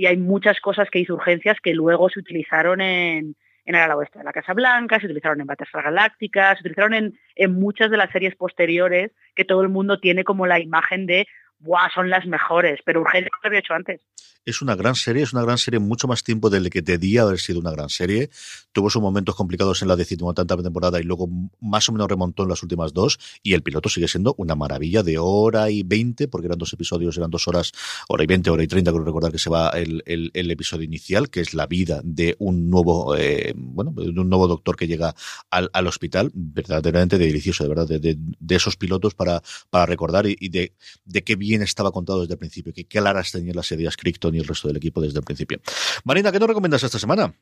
y 0.00 0.06
hay 0.06 0.16
muchas 0.16 0.58
cosas 0.60 0.88
que 0.88 0.98
hizo 0.98 1.12
urgencias 1.12 1.58
que 1.62 1.74
luego 1.74 2.08
se 2.08 2.20
utilizaron 2.20 2.80
en, 2.80 3.36
en 3.66 3.74
el 3.74 3.82
ala 3.82 3.98
oeste 3.98 4.18
de 4.18 4.24
la 4.24 4.32
Casa 4.32 4.54
Blanca, 4.54 4.98
se 4.98 5.04
utilizaron 5.04 5.42
en 5.42 5.46
Battlestar 5.46 5.84
Galáctica, 5.84 6.54
se 6.54 6.60
utilizaron 6.60 6.94
en, 6.94 7.18
en 7.34 7.52
muchas 7.52 7.90
de 7.90 7.98
las 7.98 8.10
series 8.10 8.34
posteriores 8.34 9.10
que 9.34 9.44
todo 9.44 9.60
el 9.60 9.68
mundo 9.68 10.00
tiene 10.00 10.24
como 10.24 10.46
la 10.46 10.58
imagen 10.58 11.04
de 11.04 11.26
¡buah! 11.60 11.90
son 11.94 12.10
las 12.10 12.26
mejores, 12.26 12.80
pero 12.84 13.00
urgente 13.00 13.30
lo 13.42 13.48
había 13.48 13.60
hecho 13.60 13.74
antes. 13.74 14.00
Es 14.46 14.62
una 14.62 14.74
gran 14.74 14.94
serie, 14.94 15.22
es 15.22 15.34
una 15.34 15.42
gran 15.42 15.58
serie 15.58 15.80
mucho 15.80 16.08
más 16.08 16.24
tiempo 16.24 16.48
del 16.48 16.70
que 16.70 16.80
debía 16.80 17.22
haber 17.22 17.38
sido 17.38 17.60
una 17.60 17.72
gran 17.72 17.90
serie. 17.90 18.30
Tuvo 18.72 18.88
sus 18.88 19.02
momentos 19.02 19.34
complicados 19.34 19.82
en 19.82 19.88
la 19.88 19.96
decimotanta 19.96 20.56
temporada 20.56 20.98
y 20.98 21.02
luego 21.02 21.28
más 21.60 21.88
o 21.88 21.92
menos 21.92 22.08
remontó 22.08 22.44
en 22.44 22.48
las 22.48 22.62
últimas 22.62 22.94
dos. 22.94 23.18
Y 23.42 23.52
el 23.52 23.62
piloto 23.62 23.90
sigue 23.90 24.08
siendo 24.08 24.34
una 24.38 24.54
maravilla 24.54 25.02
de 25.02 25.18
hora 25.18 25.70
y 25.70 25.82
veinte, 25.82 26.26
porque 26.26 26.46
eran 26.46 26.58
dos 26.58 26.72
episodios, 26.72 27.18
eran 27.18 27.30
dos 27.30 27.48
horas, 27.48 27.72
hora 28.08 28.24
y 28.24 28.26
veinte, 28.26 28.48
hora 28.48 28.62
y 28.62 28.66
treinta, 28.66 28.92
creo 28.92 29.04
recordar 29.04 29.30
que 29.30 29.38
se 29.38 29.50
va 29.50 29.68
el, 29.70 30.02
el, 30.06 30.50
episodio 30.50 30.84
inicial, 30.84 31.28
que 31.28 31.40
es 31.40 31.52
la 31.52 31.66
vida 31.66 32.00
de 32.02 32.34
un 32.38 32.70
nuevo, 32.70 33.14
eh, 33.16 33.52
bueno, 33.54 33.92
de 33.92 34.08
un 34.08 34.28
nuevo 34.28 34.48
doctor 34.48 34.74
que 34.74 34.86
llega 34.86 35.14
al, 35.50 35.68
al 35.74 35.86
hospital. 35.86 36.30
Verdaderamente 36.32 37.18
delicioso, 37.18 37.64
de 37.64 37.68
verdad, 37.68 37.86
de, 37.86 38.16
de, 38.16 38.56
esos 38.56 38.76
pilotos 38.76 39.14
para, 39.14 39.42
para 39.68 39.84
recordar 39.84 40.26
y, 40.26 40.36
y 40.40 40.48
de, 40.48 40.74
de 41.04 41.22
qué 41.22 41.36
bien 41.36 41.49
estaba 41.54 41.90
contado 41.92 42.20
desde 42.20 42.34
el 42.34 42.38
principio, 42.38 42.72
que 42.72 42.86
claras 42.86 43.32
tenían 43.32 43.56
las 43.56 43.70
ideas 43.72 43.96
Crichton 43.96 44.34
y 44.34 44.38
el 44.38 44.46
resto 44.46 44.68
del 44.68 44.76
equipo 44.76 45.00
desde 45.00 45.18
el 45.18 45.24
principio. 45.24 45.58
Marina, 46.04 46.32
¿qué 46.32 46.38
nos 46.38 46.48
recomiendas 46.48 46.82
esta 46.82 46.98
semana? 46.98 47.32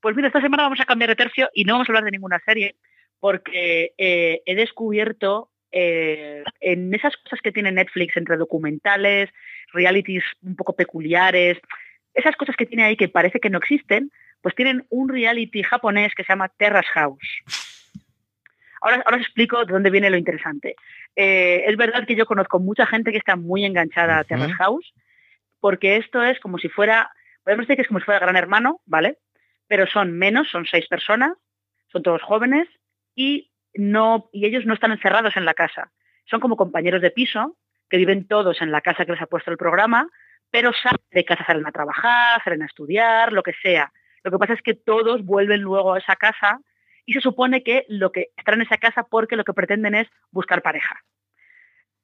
Pues 0.00 0.14
mira, 0.14 0.28
esta 0.28 0.40
semana 0.40 0.64
vamos 0.64 0.80
a 0.80 0.84
cambiar 0.84 1.10
de 1.10 1.16
tercio 1.16 1.48
y 1.54 1.64
no 1.64 1.74
vamos 1.74 1.88
a 1.88 1.92
hablar 1.92 2.04
de 2.04 2.12
ninguna 2.12 2.40
serie, 2.44 2.76
porque 3.20 3.92
eh, 3.98 4.42
he 4.46 4.54
descubierto 4.54 5.50
eh, 5.72 6.44
en 6.60 6.94
esas 6.94 7.16
cosas 7.16 7.40
que 7.42 7.52
tiene 7.52 7.72
Netflix 7.72 8.16
entre 8.16 8.36
documentales, 8.36 9.30
realities 9.72 10.24
un 10.42 10.56
poco 10.56 10.74
peculiares, 10.74 11.58
esas 12.14 12.36
cosas 12.36 12.56
que 12.56 12.66
tiene 12.66 12.84
ahí 12.84 12.96
que 12.96 13.08
parece 13.08 13.40
que 13.40 13.50
no 13.50 13.58
existen, 13.58 14.10
pues 14.40 14.54
tienen 14.54 14.86
un 14.88 15.08
reality 15.08 15.62
japonés 15.62 16.14
que 16.14 16.24
se 16.24 16.32
llama 16.32 16.48
Terrace 16.48 16.88
House. 16.94 17.42
Ahora, 18.80 19.02
ahora 19.04 19.16
os 19.16 19.22
explico 19.22 19.64
de 19.64 19.72
dónde 19.72 19.90
viene 19.90 20.10
lo 20.10 20.16
interesante. 20.16 20.76
Eh, 21.16 21.64
es 21.66 21.76
verdad 21.76 22.06
que 22.06 22.14
yo 22.14 22.26
conozco 22.26 22.60
mucha 22.60 22.86
gente 22.86 23.10
que 23.10 23.18
está 23.18 23.36
muy 23.36 23.64
enganchada 23.64 24.18
a 24.18 24.24
Terrace 24.24 24.54
House, 24.54 24.94
porque 25.60 25.96
esto 25.96 26.22
es 26.22 26.38
como 26.40 26.58
si 26.58 26.68
fuera, 26.68 27.10
podemos 27.42 27.66
decir 27.66 27.76
que 27.76 27.82
es 27.82 27.88
como 27.88 28.00
si 28.00 28.04
fuera 28.04 28.20
Gran 28.20 28.36
Hermano, 28.36 28.80
¿vale? 28.86 29.18
Pero 29.66 29.86
son 29.86 30.12
menos, 30.12 30.48
son 30.48 30.66
seis 30.66 30.86
personas, 30.86 31.32
son 31.88 32.02
todos 32.02 32.22
jóvenes 32.22 32.68
y 33.14 33.50
no 33.74 34.28
y 34.32 34.46
ellos 34.46 34.64
no 34.64 34.74
están 34.74 34.92
encerrados 34.92 35.36
en 35.36 35.44
la 35.44 35.54
casa. 35.54 35.92
Son 36.26 36.40
como 36.40 36.56
compañeros 36.56 37.02
de 37.02 37.10
piso 37.10 37.56
que 37.90 37.96
viven 37.96 38.26
todos 38.26 38.60
en 38.60 38.70
la 38.70 38.80
casa 38.80 39.04
que 39.04 39.12
les 39.12 39.22
ha 39.22 39.26
puesto 39.26 39.50
el 39.50 39.56
programa, 39.56 40.08
pero 40.50 40.72
salen 40.72 41.00
de 41.10 41.24
casa, 41.24 41.44
salen 41.46 41.66
a 41.66 41.72
trabajar, 41.72 42.42
salen 42.44 42.62
a 42.62 42.66
estudiar, 42.66 43.32
lo 43.32 43.42
que 43.42 43.54
sea. 43.62 43.92
Lo 44.22 44.30
que 44.30 44.38
pasa 44.38 44.52
es 44.54 44.62
que 44.62 44.74
todos 44.74 45.24
vuelven 45.24 45.62
luego 45.62 45.94
a 45.94 45.98
esa 45.98 46.16
casa 46.16 46.60
y 47.08 47.14
se 47.14 47.22
supone 47.22 47.62
que 47.62 47.86
lo 47.88 48.12
que 48.12 48.32
están 48.36 48.56
en 48.56 48.66
esa 48.66 48.76
casa 48.76 49.02
porque 49.02 49.34
lo 49.34 49.42
que 49.42 49.54
pretenden 49.54 49.94
es 49.94 50.06
buscar 50.30 50.60
pareja. 50.60 51.02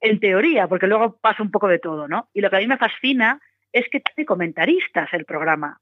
En 0.01 0.19
teoría, 0.19 0.67
porque 0.67 0.87
luego 0.87 1.19
pasa 1.21 1.43
un 1.43 1.51
poco 1.51 1.69
de 1.69 1.79
todo, 1.79 2.09
¿no? 2.09 2.31
Y 2.33 2.41
lo 2.41 2.49
que 2.49 2.57
a 2.57 2.61
mí 2.61 2.67
me 2.67 2.79
fascina 2.79 3.39
es 3.71 3.85
que 3.91 4.01
tiene 4.01 4.25
comentaristas 4.25 5.13
el 5.13 5.27
programa. 5.27 5.79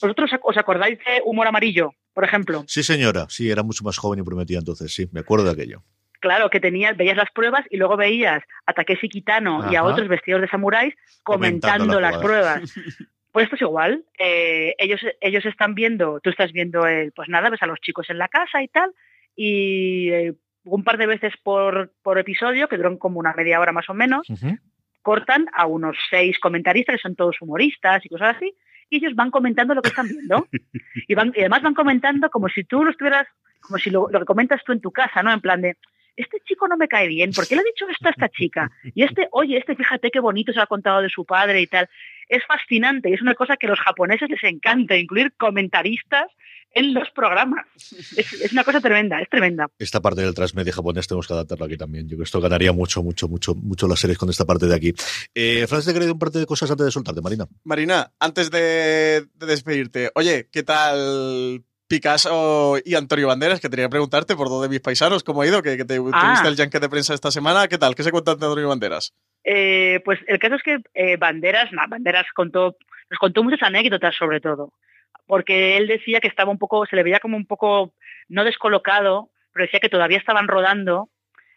¿Vosotros 0.00 0.30
os 0.42 0.56
acordáis 0.56 0.98
de 0.98 1.20
Humor 1.26 1.46
Amarillo, 1.46 1.92
por 2.14 2.24
ejemplo? 2.24 2.64
Sí, 2.68 2.82
señora. 2.82 3.26
Sí, 3.28 3.50
era 3.50 3.62
mucho 3.62 3.84
más 3.84 3.98
joven 3.98 4.20
y 4.20 4.22
prometía 4.22 4.58
entonces, 4.58 4.94
sí, 4.94 5.06
me 5.12 5.20
acuerdo 5.20 5.44
de 5.44 5.52
aquello. 5.52 5.82
Claro, 6.20 6.48
que 6.48 6.58
tenías, 6.58 6.96
veías 6.96 7.18
las 7.18 7.30
pruebas 7.32 7.66
y 7.68 7.76
luego 7.76 7.98
veías 7.98 8.42
a 8.64 8.72
Takeshi 8.72 9.10
Kitano 9.10 9.60
Ajá. 9.60 9.72
y 9.72 9.76
a 9.76 9.84
otros 9.84 10.08
vestidos 10.08 10.40
de 10.40 10.48
samuráis 10.48 10.94
comentando, 11.22 11.84
comentando 11.84 12.00
las 12.00 12.16
pruebas. 12.16 12.62
Pues 13.36 13.44
esto 13.44 13.56
es 13.56 13.60
igual. 13.60 14.02
Eh, 14.18 14.74
ellos, 14.78 15.02
ellos 15.20 15.44
están 15.44 15.74
viendo, 15.74 16.20
tú 16.20 16.30
estás 16.30 16.52
viendo, 16.52 16.86
el, 16.86 17.12
pues 17.12 17.28
nada, 17.28 17.50
ves 17.50 17.62
a 17.62 17.66
los 17.66 17.78
chicos 17.82 18.08
en 18.08 18.16
la 18.16 18.28
casa 18.28 18.62
y 18.62 18.68
tal, 18.68 18.92
y 19.36 20.08
eh, 20.08 20.34
un 20.64 20.82
par 20.84 20.96
de 20.96 21.06
veces 21.06 21.34
por, 21.42 21.92
por, 22.02 22.18
episodio, 22.18 22.66
que 22.66 22.78
duran 22.78 22.96
como 22.96 23.20
una 23.20 23.34
media 23.34 23.60
hora 23.60 23.72
más 23.72 23.90
o 23.90 23.92
menos, 23.92 24.26
uh 24.30 24.36
-huh. 24.36 24.58
cortan 25.02 25.48
a 25.52 25.66
unos 25.66 25.98
seis 26.08 26.38
comentaristas, 26.38 26.96
que 26.96 27.02
son 27.02 27.14
todos 27.14 27.36
humoristas 27.42 28.06
y 28.06 28.08
cosas 28.08 28.36
así, 28.36 28.54
y 28.88 28.96
ellos 28.96 29.14
van 29.14 29.30
comentando 29.30 29.74
lo 29.74 29.82
que 29.82 29.90
están 29.90 30.08
viendo. 30.08 30.48
y, 31.06 31.14
van, 31.14 31.30
y 31.36 31.40
además 31.40 31.60
van 31.60 31.74
comentando 31.74 32.30
como 32.30 32.48
si 32.48 32.64
tú 32.64 32.84
lo 32.84 32.90
estuvieras, 32.90 33.26
como 33.60 33.76
si 33.76 33.90
lo, 33.90 34.08
lo 34.10 34.20
que 34.20 34.24
comentas 34.24 34.64
tú 34.64 34.72
en 34.72 34.80
tu 34.80 34.92
casa, 34.92 35.22
¿no? 35.22 35.30
En 35.30 35.42
plan 35.42 35.60
de, 35.60 35.76
este 36.16 36.38
chico 36.44 36.66
no 36.68 36.76
me 36.76 36.88
cae 36.88 37.08
bien, 37.08 37.32
¿por 37.32 37.46
qué 37.46 37.54
le 37.54 37.60
ha 37.60 37.64
dicho 37.64 37.86
esto 37.88 38.08
a 38.08 38.10
esta 38.10 38.28
chica? 38.28 38.70
Y 38.94 39.02
este, 39.02 39.28
oye, 39.32 39.58
este 39.58 39.76
fíjate 39.76 40.10
qué 40.10 40.20
bonito 40.20 40.52
se 40.52 40.58
lo 40.58 40.64
ha 40.64 40.66
contado 40.66 41.02
de 41.02 41.10
su 41.10 41.24
padre 41.24 41.60
y 41.60 41.66
tal. 41.66 41.88
Es 42.28 42.42
fascinante 42.46 43.10
y 43.10 43.14
es 43.14 43.22
una 43.22 43.34
cosa 43.34 43.56
que 43.56 43.66
a 43.66 43.70
los 43.70 43.78
japoneses 43.78 44.28
les 44.28 44.42
encanta, 44.44 44.96
incluir 44.96 45.32
comentaristas 45.36 46.26
en 46.72 46.92
los 46.92 47.08
programas. 47.10 47.66
Es, 48.16 48.32
es, 48.32 48.52
una 48.52 48.64
cosa 48.64 48.80
tremenda, 48.80 49.20
es 49.20 49.28
tremenda. 49.30 49.68
Esta 49.78 50.00
parte 50.00 50.22
del 50.22 50.34
transmedia 50.34 50.72
japonés 50.72 51.06
tenemos 51.06 51.26
que 51.26 51.32
adaptarla 51.32 51.66
aquí 51.66 51.76
también. 51.76 52.04
Yo 52.04 52.10
creo 52.10 52.18
que 52.18 52.24
esto 52.24 52.40
ganaría 52.40 52.72
mucho, 52.72 53.02
mucho, 53.02 53.28
mucho, 53.28 53.54
mucho 53.54 53.88
las 53.88 54.00
series 54.00 54.18
con 54.18 54.28
esta 54.28 54.44
parte 54.44 54.66
de 54.66 54.74
aquí. 54.74 54.92
Eh, 55.34 55.66
Francis, 55.66 55.92
te 55.92 55.98
quería 55.98 56.12
un 56.12 56.18
par 56.18 56.30
de 56.30 56.44
cosas 56.44 56.70
antes 56.70 56.86
de 56.86 56.92
soltarte, 56.92 57.20
Marina. 57.20 57.46
Marina, 57.64 58.12
antes 58.18 58.50
de, 58.50 59.26
de 59.34 59.46
despedirte, 59.46 60.10
oye, 60.14 60.48
¿qué 60.52 60.62
tal 60.62 61.64
Picasso 61.88 62.76
y 62.84 62.94
Antonio 62.94 63.28
Banderas, 63.28 63.60
que 63.60 63.68
tenía 63.68 63.86
que 63.86 63.90
preguntarte 63.90 64.34
por 64.34 64.48
dos 64.48 64.62
de 64.62 64.68
mis 64.68 64.80
paisanos, 64.80 65.22
¿cómo 65.22 65.42
ha 65.42 65.46
ido? 65.46 65.62
Que, 65.62 65.76
que 65.76 65.84
te, 65.84 65.94
ah. 65.94 66.20
tuviste 66.20 66.48
el 66.48 66.56
yanque 66.56 66.80
de 66.80 66.88
prensa 66.88 67.14
esta 67.14 67.30
semana. 67.30 67.68
¿Qué 67.68 67.78
tal? 67.78 67.94
¿Qué 67.94 68.02
se 68.02 68.10
cuenta 68.10 68.34
de 68.34 68.44
Antonio 68.44 68.68
Banderas? 68.68 69.14
Eh, 69.44 70.00
pues 70.04 70.18
el 70.26 70.38
caso 70.38 70.56
es 70.56 70.62
que 70.62 70.78
eh, 70.94 71.16
Banderas, 71.16 71.70
nah, 71.72 71.86
Banderas 71.86 72.26
contó, 72.34 72.76
nos 73.08 73.18
contó 73.18 73.44
muchas 73.44 73.62
anécdotas 73.62 74.16
sobre 74.16 74.40
todo, 74.40 74.72
porque 75.26 75.76
él 75.76 75.86
decía 75.86 76.20
que 76.20 76.28
estaba 76.28 76.50
un 76.50 76.58
poco, 76.58 76.84
se 76.86 76.96
le 76.96 77.04
veía 77.04 77.20
como 77.20 77.36
un 77.36 77.46
poco, 77.46 77.94
no 78.28 78.42
descolocado, 78.42 79.30
pero 79.52 79.66
decía 79.66 79.80
que 79.80 79.88
todavía 79.88 80.18
estaban 80.18 80.48
rodando 80.48 81.08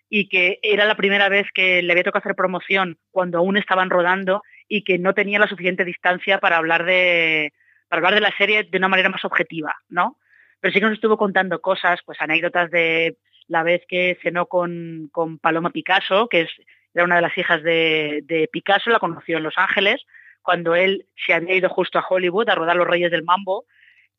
y 0.07 0.29
que 0.29 0.59
era 0.61 0.85
la 0.85 0.95
primera 0.95 1.29
vez 1.29 1.47
que 1.53 1.81
le 1.81 1.91
había 1.91 2.03
tocado 2.03 2.21
hacer 2.21 2.35
promoción 2.35 2.97
cuando 3.11 3.39
aún 3.39 3.57
estaban 3.57 3.89
rodando 3.89 4.43
y 4.67 4.83
que 4.83 4.99
no 4.99 5.15
tenía 5.15 5.39
la 5.39 5.47
suficiente 5.47 5.83
distancia 5.83 6.39
para 6.39 6.57
hablar 6.57 6.85
de, 6.85 7.51
para 7.89 7.99
hablar 7.99 8.13
de 8.13 8.21
la 8.21 8.37
serie 8.37 8.63
de 8.63 8.77
una 8.77 8.87
manera 8.87 9.09
más 9.09 9.25
objetiva, 9.25 9.75
¿no? 9.89 10.17
Pero 10.59 10.73
sí 10.73 10.79
que 10.79 10.85
nos 10.85 10.93
estuvo 10.93 11.17
contando 11.17 11.59
cosas, 11.59 11.99
pues 12.05 12.21
anécdotas 12.21 12.69
de 12.69 13.17
la 13.47 13.63
vez 13.63 13.83
que 13.87 14.17
cenó 14.21 14.45
con, 14.45 15.09
con 15.11 15.39
Paloma 15.39 15.71
Picasso, 15.71 16.27
que 16.29 16.41
es, 16.41 16.49
era 16.93 17.03
una 17.03 17.15
de 17.15 17.21
las 17.21 17.37
hijas 17.37 17.63
de, 17.63 18.49
Picasso, 18.51 18.91
la 18.91 18.99
conoció 18.99 19.37
en 19.37 19.43
Los 19.43 19.57
Ángeles, 19.57 20.05
cuando 20.41 20.75
él 20.75 21.07
se 21.25 21.33
había 21.33 21.55
ido 21.55 21.69
justo 21.69 21.97
a 21.97 22.05
Hollywood 22.07 22.49
a 22.49 22.55
rodar 22.55 22.75
Los 22.75 22.87
Reyes 22.87 23.11
del 23.11 23.23
Mambo, 23.23 23.65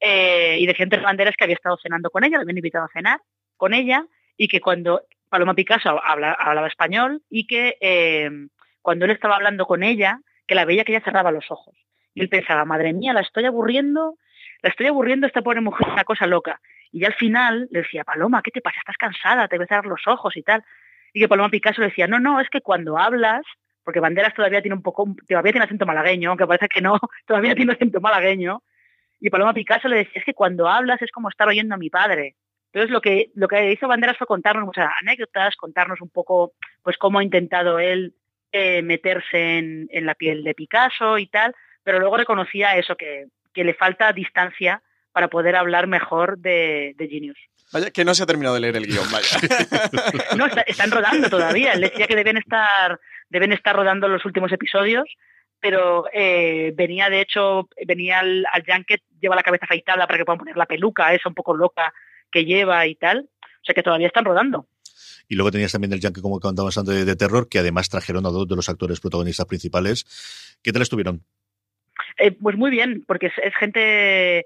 eh, 0.00 0.56
y 0.58 0.66
decía 0.66 0.84
entre 0.84 1.00
banderas 1.00 1.34
que 1.36 1.44
había 1.44 1.56
estado 1.56 1.78
cenando 1.80 2.10
con 2.10 2.24
ella, 2.24 2.38
le 2.38 2.42
habían 2.42 2.58
invitado 2.58 2.86
a 2.86 2.92
cenar 2.92 3.20
con 3.56 3.72
ella, 3.72 4.04
y 4.36 4.48
que 4.48 4.60
cuando 4.60 5.02
Paloma 5.28 5.54
Picasso 5.54 6.02
habla, 6.02 6.32
hablaba 6.32 6.66
español, 6.66 7.22
y 7.30 7.46
que 7.46 7.76
eh, 7.80 8.30
cuando 8.82 9.04
él 9.04 9.12
estaba 9.12 9.36
hablando 9.36 9.66
con 9.66 9.82
ella, 9.84 10.20
que 10.46 10.54
la 10.56 10.64
veía 10.64 10.84
que 10.84 10.92
ella 10.92 11.04
cerraba 11.04 11.30
los 11.30 11.50
ojos. 11.50 11.76
Él 12.20 12.28
pensaba, 12.28 12.66
madre 12.66 12.92
mía, 12.92 13.14
la 13.14 13.22
estoy 13.22 13.46
aburriendo, 13.46 14.18
la 14.62 14.68
estoy 14.68 14.86
aburriendo 14.86 15.26
esta 15.26 15.40
pobre 15.40 15.62
mujer, 15.62 15.88
una 15.88 16.04
cosa 16.04 16.26
loca. 16.26 16.60
Y 16.92 17.00
ya 17.00 17.06
al 17.06 17.14
final 17.14 17.66
le 17.70 17.80
decía, 17.80 18.04
Paloma, 18.04 18.42
¿qué 18.42 18.50
te 18.50 18.60
pasa? 18.60 18.78
Estás 18.78 18.98
cansada, 18.98 19.48
te 19.48 19.56
voy 19.56 19.64
a 19.64 19.68
cerrar 19.68 19.86
los 19.86 20.06
ojos 20.06 20.36
y 20.36 20.42
tal. 20.42 20.62
Y 21.14 21.20
que 21.20 21.28
Paloma 21.28 21.48
Picasso 21.48 21.80
le 21.80 21.88
decía, 21.88 22.06
no, 22.06 22.20
no, 22.20 22.38
es 22.38 22.50
que 22.50 22.60
cuando 22.60 22.98
hablas, 22.98 23.40
porque 23.84 24.00
Banderas 24.00 24.34
todavía 24.34 24.60
tiene 24.60 24.74
un 24.74 24.82
poco, 24.82 25.06
todavía 25.26 25.52
tiene 25.52 25.64
acento 25.64 25.86
malagueño, 25.86 26.28
aunque 26.28 26.46
parece 26.46 26.68
que 26.68 26.82
no, 26.82 26.98
todavía 27.26 27.54
tiene 27.54 27.72
acento 27.72 28.02
malagueño. 28.02 28.62
Y 29.18 29.30
Paloma 29.30 29.54
Picasso 29.54 29.88
le 29.88 29.96
decía, 29.96 30.20
es 30.20 30.24
que 30.26 30.34
cuando 30.34 30.68
hablas 30.68 31.00
es 31.00 31.10
como 31.10 31.30
estar 31.30 31.48
oyendo 31.48 31.74
a 31.74 31.78
mi 31.78 31.88
padre. 31.88 32.36
Entonces 32.66 32.90
lo 32.90 33.00
que, 33.00 33.30
lo 33.34 33.48
que 33.48 33.72
hizo 33.72 33.88
Banderas 33.88 34.18
fue 34.18 34.26
contarnos 34.26 34.66
muchas 34.66 34.90
anécdotas, 35.00 35.56
contarnos 35.56 36.02
un 36.02 36.10
poco 36.10 36.52
pues 36.82 36.98
cómo 36.98 37.18
ha 37.18 37.24
intentado 37.24 37.78
él 37.78 38.14
eh, 38.52 38.82
meterse 38.82 39.56
en 39.58 40.06
la 40.06 40.14
piel 40.14 40.44
de 40.44 40.54
Picasso 40.54 41.16
y 41.16 41.26
tal, 41.26 41.54
pero 41.82 41.98
luego 41.98 42.16
reconocía 42.16 42.76
eso, 42.76 42.96
que, 42.96 43.26
que 43.52 43.64
le 43.64 43.74
falta 43.74 44.12
distancia 44.12 44.82
para 45.12 45.28
poder 45.28 45.56
hablar 45.56 45.86
mejor 45.86 46.38
de, 46.38 46.94
de, 46.96 47.08
Genius. 47.08 47.38
Vaya, 47.72 47.90
que 47.90 48.04
no 48.04 48.14
se 48.14 48.22
ha 48.22 48.26
terminado 48.26 48.54
de 48.54 48.60
leer 48.60 48.76
el 48.76 48.86
guion, 48.86 49.10
vaya. 49.10 49.38
no, 50.36 50.46
está, 50.46 50.62
están 50.62 50.90
rodando 50.90 51.28
todavía. 51.28 51.72
Él 51.72 51.80
decía 51.80 52.06
que 52.06 52.16
deben 52.16 52.36
estar, 52.36 52.98
deben 53.28 53.52
estar 53.52 53.74
rodando 53.74 54.08
los 54.08 54.24
últimos 54.24 54.52
episodios, 54.52 55.04
pero 55.60 56.04
eh, 56.12 56.72
venía, 56.74 57.10
de 57.10 57.20
hecho, 57.20 57.68
venía 57.86 58.20
al, 58.20 58.44
al 58.52 58.64
Junket, 58.66 59.02
lleva 59.20 59.36
la 59.36 59.42
cabeza 59.42 59.66
afeitada 59.66 60.06
para 60.06 60.18
que 60.18 60.24
puedan 60.24 60.38
poner 60.38 60.56
la 60.56 60.66
peluca, 60.66 61.12
esa 61.14 61.28
un 61.28 61.34
poco 61.34 61.54
loca 61.54 61.92
que 62.30 62.44
lleva 62.44 62.86
y 62.86 62.94
tal. 62.94 63.28
O 63.42 63.64
sea 63.64 63.74
que 63.74 63.82
todavía 63.82 64.06
están 64.06 64.24
rodando. 64.24 64.66
Y 65.28 65.36
luego 65.36 65.52
tenías 65.52 65.70
también 65.70 65.92
el 65.92 66.00
Junket, 66.00 66.22
como 66.22 66.40
contabas 66.40 66.76
antes, 66.78 66.94
de, 66.94 67.04
de 67.04 67.16
terror, 67.16 67.48
que 67.48 67.58
además 67.58 67.88
trajeron 67.88 68.26
a 68.26 68.30
dos 68.30 68.48
de 68.48 68.56
los 68.56 68.68
actores 68.68 69.00
protagonistas 69.00 69.46
principales. 69.46 70.58
¿Qué 70.62 70.72
tal 70.72 70.82
estuvieron? 70.82 71.24
Eh, 72.20 72.32
pues 72.32 72.56
muy 72.56 72.70
bien, 72.70 73.02
porque 73.06 73.26
es, 73.26 73.32
es, 73.42 73.54
gente 73.56 74.40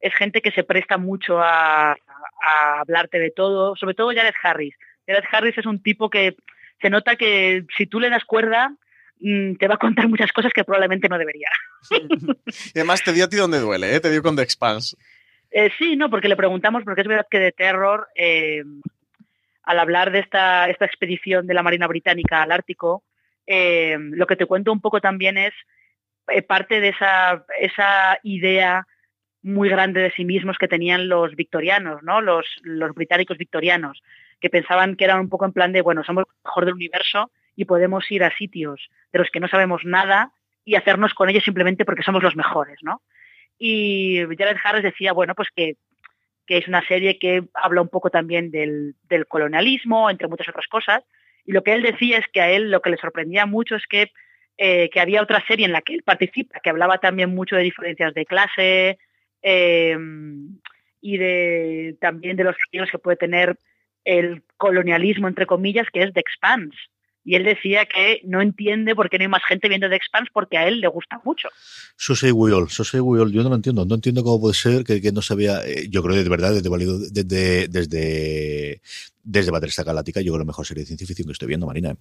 es 0.00 0.14
gente 0.14 0.42
que 0.42 0.50
se 0.50 0.64
presta 0.64 0.98
mucho 0.98 1.40
a, 1.40 1.92
a, 1.92 2.80
hablarte 2.80 3.20
de 3.20 3.30
todo, 3.30 3.76
sobre 3.76 3.94
todo 3.94 4.12
Jared 4.12 4.34
Harris. 4.42 4.74
Jared 5.06 5.24
Harris 5.30 5.56
es 5.56 5.66
un 5.66 5.80
tipo 5.80 6.10
que 6.10 6.36
se 6.80 6.90
nota 6.90 7.14
que 7.14 7.64
si 7.76 7.86
tú 7.86 8.00
le 8.00 8.10
das 8.10 8.24
cuerda, 8.24 8.74
mm, 9.20 9.54
te 9.54 9.68
va 9.68 9.76
a 9.76 9.78
contar 9.78 10.08
muchas 10.08 10.32
cosas 10.32 10.52
que 10.52 10.64
probablemente 10.64 11.08
no 11.08 11.16
debería. 11.16 11.48
y 12.74 12.78
además 12.78 13.04
te 13.04 13.12
dio 13.12 13.26
a 13.26 13.28
ti 13.28 13.36
donde 13.36 13.60
duele, 13.60 13.94
¿eh? 13.94 14.00
te 14.00 14.10
dio 14.10 14.20
con 14.20 14.34
The 14.34 14.42
Expanse. 14.42 14.96
Eh, 15.52 15.70
sí, 15.78 15.94
no, 15.94 16.10
porque 16.10 16.28
le 16.28 16.36
preguntamos, 16.36 16.82
porque 16.82 17.02
es 17.02 17.06
verdad 17.06 17.26
que 17.30 17.38
de 17.38 17.52
terror, 17.52 18.08
eh, 18.16 18.64
al 19.62 19.78
hablar 19.78 20.10
de 20.10 20.18
esta, 20.18 20.68
esta 20.68 20.86
expedición 20.86 21.46
de 21.46 21.54
la 21.54 21.62
Marina 21.62 21.86
Británica 21.86 22.42
al 22.42 22.50
Ártico, 22.50 23.04
lo 23.46 24.26
que 24.26 24.36
te 24.36 24.46
cuento 24.46 24.72
un 24.72 24.80
poco 24.80 25.00
también 25.00 25.36
es 25.36 25.52
parte 26.46 26.80
de 26.80 26.88
esa, 26.88 27.44
esa 27.58 28.18
idea 28.22 28.86
muy 29.42 29.68
grande 29.68 30.00
de 30.00 30.12
sí 30.12 30.24
mismos 30.24 30.56
que 30.58 30.68
tenían 30.68 31.08
los 31.08 31.34
victorianos, 31.34 32.02
¿no? 32.02 32.20
Los, 32.20 32.46
los 32.62 32.94
británicos 32.94 33.38
victorianos, 33.38 34.02
que 34.40 34.50
pensaban 34.50 34.96
que 34.96 35.04
eran 35.04 35.20
un 35.20 35.28
poco 35.28 35.44
en 35.44 35.52
plan 35.52 35.72
de, 35.72 35.82
bueno, 35.82 36.04
somos 36.04 36.24
mejor 36.44 36.64
del 36.64 36.74
universo 36.74 37.30
y 37.56 37.64
podemos 37.64 38.10
ir 38.10 38.24
a 38.24 38.36
sitios 38.36 38.88
de 39.12 39.18
los 39.18 39.30
que 39.30 39.40
no 39.40 39.48
sabemos 39.48 39.84
nada 39.84 40.32
y 40.64 40.76
hacernos 40.76 41.14
con 41.14 41.28
ellos 41.28 41.44
simplemente 41.44 41.84
porque 41.84 42.02
somos 42.02 42.22
los 42.22 42.36
mejores, 42.36 42.78
¿no? 42.82 43.02
Y 43.58 44.20
Jared 44.38 44.56
Harris 44.62 44.82
decía, 44.82 45.12
bueno, 45.12 45.34
pues 45.34 45.48
que, 45.54 45.76
que 46.46 46.58
es 46.58 46.68
una 46.68 46.86
serie 46.86 47.18
que 47.18 47.44
habla 47.54 47.82
un 47.82 47.88
poco 47.88 48.10
también 48.10 48.50
del, 48.50 48.94
del, 49.08 49.26
colonialismo, 49.26 50.10
entre 50.10 50.28
muchas 50.28 50.48
otras 50.48 50.66
cosas. 50.66 51.04
Y 51.44 51.52
lo 51.52 51.62
que 51.62 51.74
él 51.74 51.82
decía 51.82 52.18
es 52.18 52.26
que 52.32 52.40
a 52.40 52.50
él 52.50 52.70
lo 52.70 52.80
que 52.80 52.90
le 52.90 52.96
sorprendía 52.96 53.46
mucho 53.46 53.76
es 53.76 53.86
que, 53.88 54.10
eh, 54.58 54.90
que 54.90 55.00
había 55.00 55.22
otra 55.22 55.44
serie 55.46 55.66
en 55.66 55.72
la 55.72 55.82
que 55.82 55.94
él 55.94 56.02
participa, 56.02 56.60
que 56.60 56.70
hablaba 56.70 56.98
también 56.98 57.34
mucho 57.34 57.56
de 57.56 57.62
diferencias 57.62 58.14
de 58.14 58.26
clase 58.26 58.98
eh, 59.42 59.96
y 61.00 61.16
de 61.16 61.96
también 62.00 62.36
de 62.36 62.44
los 62.44 62.56
efectos 62.56 62.90
que 62.90 62.98
puede 62.98 63.16
tener 63.16 63.56
el 64.04 64.42
colonialismo, 64.56 65.28
entre 65.28 65.46
comillas, 65.46 65.88
que 65.92 66.02
es 66.02 66.12
The 66.12 66.20
Expanse 66.20 66.76
y 67.24 67.36
él 67.36 67.44
decía 67.44 67.86
que 67.86 68.20
no 68.24 68.40
entiende 68.40 68.94
por 68.94 69.08
qué 69.08 69.18
no 69.18 69.22
hay 69.22 69.28
más 69.28 69.44
gente 69.44 69.68
viendo 69.68 69.88
The 69.88 69.96
Expanse 69.96 70.30
porque 70.32 70.58
a 70.58 70.66
él 70.66 70.80
le 70.80 70.88
gusta 70.88 71.20
mucho. 71.24 71.48
Susei 71.96 72.32
Will, 72.32 72.68
Susei 72.68 73.00
Will, 73.00 73.32
yo 73.32 73.42
no 73.42 73.50
lo 73.50 73.54
entiendo, 73.54 73.84
no 73.84 73.94
entiendo 73.94 74.24
cómo 74.24 74.40
puede 74.40 74.54
ser 74.54 74.84
que, 74.84 75.00
que 75.00 75.12
no 75.12 75.22
sabía, 75.22 75.60
eh, 75.64 75.88
yo 75.88 76.02
creo 76.02 76.16
que 76.16 76.24
de 76.24 76.28
verdad 76.28 76.52
desde 76.52 76.70
desde 77.12 77.68
desde 77.68 78.80
desde 79.24 79.50
Battlestar 79.52 79.84
Galáctica, 79.84 80.20
yo 80.20 80.32
creo 80.32 80.40
la 80.40 80.44
mejor 80.44 80.66
serie 80.66 80.82
de 80.82 80.86
ciencia 80.86 81.06
ficción 81.06 81.28
que 81.28 81.32
estoy 81.32 81.48
viendo, 81.48 81.66
Marina. 81.66 81.94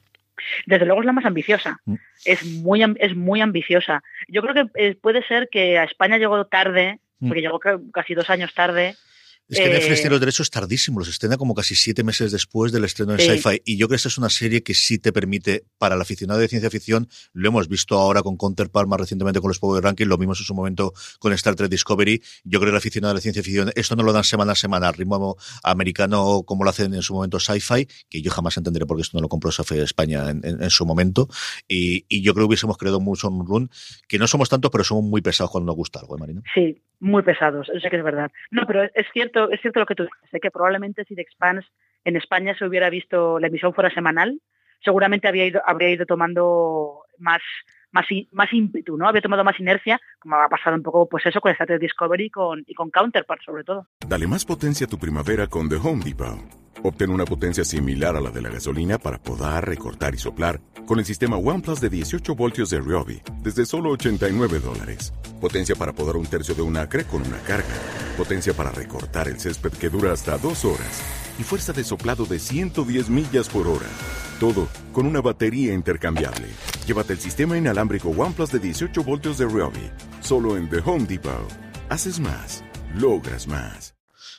Desde 0.66 0.86
luego 0.86 1.02
es 1.02 1.06
la 1.06 1.12
más 1.12 1.26
ambiciosa, 1.26 1.80
mm. 1.86 1.96
es 2.26 2.44
muy 2.46 2.84
es 3.00 3.16
muy 3.16 3.42
ambiciosa. 3.42 4.04
Yo 4.28 4.42
creo 4.42 4.56
que 4.56 4.84
eh, 4.84 4.96
puede 4.96 5.24
ser 5.28 5.50
que 5.52 5.78
a 5.78 5.84
España 5.84 6.18
llegó 6.18 6.46
tarde, 6.46 7.00
mm. 7.20 7.28
porque 7.28 7.42
llegó 7.42 7.60
casi 7.92 8.16
dos 8.16 8.30
años 8.30 8.54
tarde 8.56 8.96
es 9.52 9.60
que 9.60 9.70
Netflix 9.70 10.00
tiene 10.00 10.12
los 10.12 10.20
derechos 10.20 10.50
tardísimos, 10.50 11.02
los 11.02 11.10
estrena 11.10 11.38
como 11.38 11.54
casi 11.54 11.76
siete 11.76 12.04
meses 12.04 12.32
después 12.32 12.72
del 12.72 12.86
estreno 12.86 13.14
de 13.14 13.20
sí. 13.20 13.30
Sci-Fi. 13.30 13.62
Y 13.66 13.78
yo 13.78 13.88
creo 13.88 13.96
que 13.96 13.96
esta 13.98 14.08
es 14.08 14.18
una 14.18 14.30
serie 14.30 14.64
que 14.64 14.74
sí 14.74 14.98
te 14.98 15.12
permite, 15.12 15.66
para 15.78 15.96
el 15.96 16.02
aficionado 16.02 16.40
de 16.40 16.48
ciencia 16.48 16.70
ficción, 16.70 17.10
lo 17.34 17.50
hemos 17.50 17.68
visto 17.68 17.98
ahora 17.98 18.24
con 18.24 18.38
Counterpart, 18.38 18.88
más 18.88 19.00
recientemente 19.00 19.42
con 19.42 19.50
los 19.50 19.60
Power 19.60 19.84
Rankings, 19.84 20.08
lo 20.08 20.18
vimos 20.18 20.40
en 20.40 20.46
su 20.46 20.56
momento 20.56 20.94
con 21.20 21.34
Star 21.34 21.56
Trek 21.56 21.70
Discovery. 21.70 22.22
Yo 22.44 22.60
creo 22.60 22.70
que 22.70 22.76
el 22.76 22.78
aficionado 22.78 23.14
de 23.14 23.18
la 23.18 23.22
ciencia 23.22 23.44
ficción, 23.44 23.72
esto 23.76 23.96
no 23.96 24.04
lo 24.04 24.14
dan 24.14 24.24
semana 24.24 24.54
a 24.54 24.56
semana, 24.56 24.88
al 24.88 24.94
ritmo 24.94 25.36
americano 25.64 26.44
como 26.46 26.64
lo 26.64 26.70
hacen 26.70 26.94
en 26.94 27.02
su 27.02 27.14
momento 27.14 27.40
Sci-Fi, 27.40 27.88
que 28.10 28.22
yo 28.22 28.32
jamás 28.32 28.56
entenderé 28.56 28.86
por 28.86 28.98
qué 28.98 29.02
esto 29.02 29.18
no 29.18 29.22
lo 29.22 29.30
compró 29.30 29.52
Sci-Fi 29.52 29.80
España 29.80 30.30
en, 30.30 30.42
en, 30.46 30.64
en, 30.64 30.70
su 30.70 30.86
momento. 30.86 31.28
Y, 31.68 32.06
y, 32.08 32.22
yo 32.22 32.34
creo 32.34 32.46
que 32.46 32.50
hubiésemos 32.50 32.78
creado 32.78 33.00
mucho 33.00 33.28
un 33.30 33.46
run, 33.46 33.70
que 34.08 34.18
no 34.18 34.28
somos 34.28 34.50
tantos, 34.50 34.72
pero 34.72 34.84
somos 34.84 35.04
muy 35.04 35.22
pesados 35.22 35.52
cuando 35.52 35.68
nos 35.68 35.76
gusta 35.76 36.00
algo, 36.00 36.16
¿eh, 36.16 36.20
Marina? 36.20 36.42
Sí, 36.54 36.82
muy 37.02 37.24
pesados, 37.24 37.70
sé 37.82 37.90
que 37.90 37.98
es 37.98 38.04
verdad. 38.04 38.32
No, 38.52 38.66
pero 38.66 38.84
es 38.84 39.08
cierto, 39.12 39.50
es 39.50 39.60
cierto 39.60 39.80
lo 39.80 39.86
que 39.86 39.96
tú 39.96 40.08
dices 40.24 40.40
que 40.42 40.52
probablemente 40.52 41.04
si 41.04 41.16
The 41.16 41.22
Expanse 41.22 41.68
en 42.06 42.16
España 42.16 42.56
se 42.58 42.66
hubiera 42.66 42.90
visto, 42.90 43.40
la 43.40 43.48
emisión 43.48 43.74
fuera 43.74 43.94
semanal, 43.94 44.40
seguramente 44.84 45.28
habría 45.28 45.46
ido, 45.46 45.62
habría 45.66 45.90
ido 45.90 46.06
tomando 46.06 47.04
más, 47.18 47.42
más, 47.92 48.06
más 48.32 48.52
ímpetu, 48.54 48.98
¿no? 48.98 49.08
Había 49.08 49.22
tomado 49.22 49.44
más 49.44 49.60
inercia, 49.60 50.00
como 50.20 50.36
ha 50.36 50.50
pasado 50.50 50.76
un 50.76 50.84
poco, 50.84 51.08
pues 51.08 51.26
eso, 51.26 51.42
con 51.42 51.52
Star 51.52 51.68
Trek 51.68 51.82
Discovery 51.82 52.26
y 52.26 52.30
con, 52.30 52.64
y 52.68 52.74
con 52.74 52.90
Counterpart, 52.90 53.42
sobre 53.44 53.64
todo. 53.64 53.88
Dale 54.08 54.28
más 54.28 54.46
potencia 54.46 54.86
a 54.86 54.90
tu 54.90 54.98
primavera 54.98 55.48
con 55.48 55.70
The 55.70 55.76
Home 55.76 56.04
Depot. 56.04 56.62
Obtén 56.84 57.12
una 57.12 57.26
potencia 57.26 57.64
similar 57.64 58.16
a 58.16 58.22
la 58.22 58.32
de 58.32 58.42
la 58.42 58.50
gasolina 58.50 58.98
para 58.98 59.20
podar, 59.20 59.68
recortar 59.68 60.16
y 60.16 60.18
soplar 60.18 60.60
con 60.88 60.98
el 60.98 61.06
sistema 61.06 61.38
OnePlus 61.38 61.80
de 61.80 61.90
18 61.90 62.36
voltios 62.36 62.72
de 62.72 62.80
Ryobi 62.80 63.22
desde 63.44 63.66
solo 63.66 63.92
89 63.92 64.60
dólares. 64.60 65.14
Potencia 65.40 65.76
para 65.76 65.94
podar 65.94 66.16
un 66.16 66.26
tercio 66.26 66.56
de 66.56 66.64
un 66.64 66.76
acre 66.78 67.04
con 67.06 67.22
una 67.22 67.38
carga. 67.40 67.76
Potencia 68.18 68.54
para 68.54 68.72
recortar 68.72 69.28
el 69.28 69.40
césped 69.40 69.74
que 69.74 69.90
dura 69.90 70.12
hasta 70.12 70.38
dos 70.40 70.66
horas. 70.66 71.04
Y 71.40 71.44
fuerza 71.44 71.72
de 71.72 71.84
soplado 71.84 72.26
de 72.26 72.40
110 72.40 73.10
millas 73.10 73.48
por 73.48 73.68
hora. 73.68 73.88
Todo 74.42 74.68
con 74.92 75.06
una 75.06 75.22
batería 75.22 75.72
intercambiable. 75.72 76.48
Llévate 76.88 77.14
el 77.14 77.20
sistema 77.20 77.60
inalámbrico 77.60 78.10
OnePlus 78.10 78.52
de 78.52 78.58
18 78.58 79.04
voltios 79.04 79.38
de 79.38 79.46
Ryobi. 79.46 79.92
Solo 80.20 80.58
en 80.58 80.68
The 80.68 80.80
Home 80.84 81.06
Depot. 81.06 81.48
Haces 81.90 82.20
más. 82.20 82.64
Logras 82.96 83.48
más. 83.48 83.94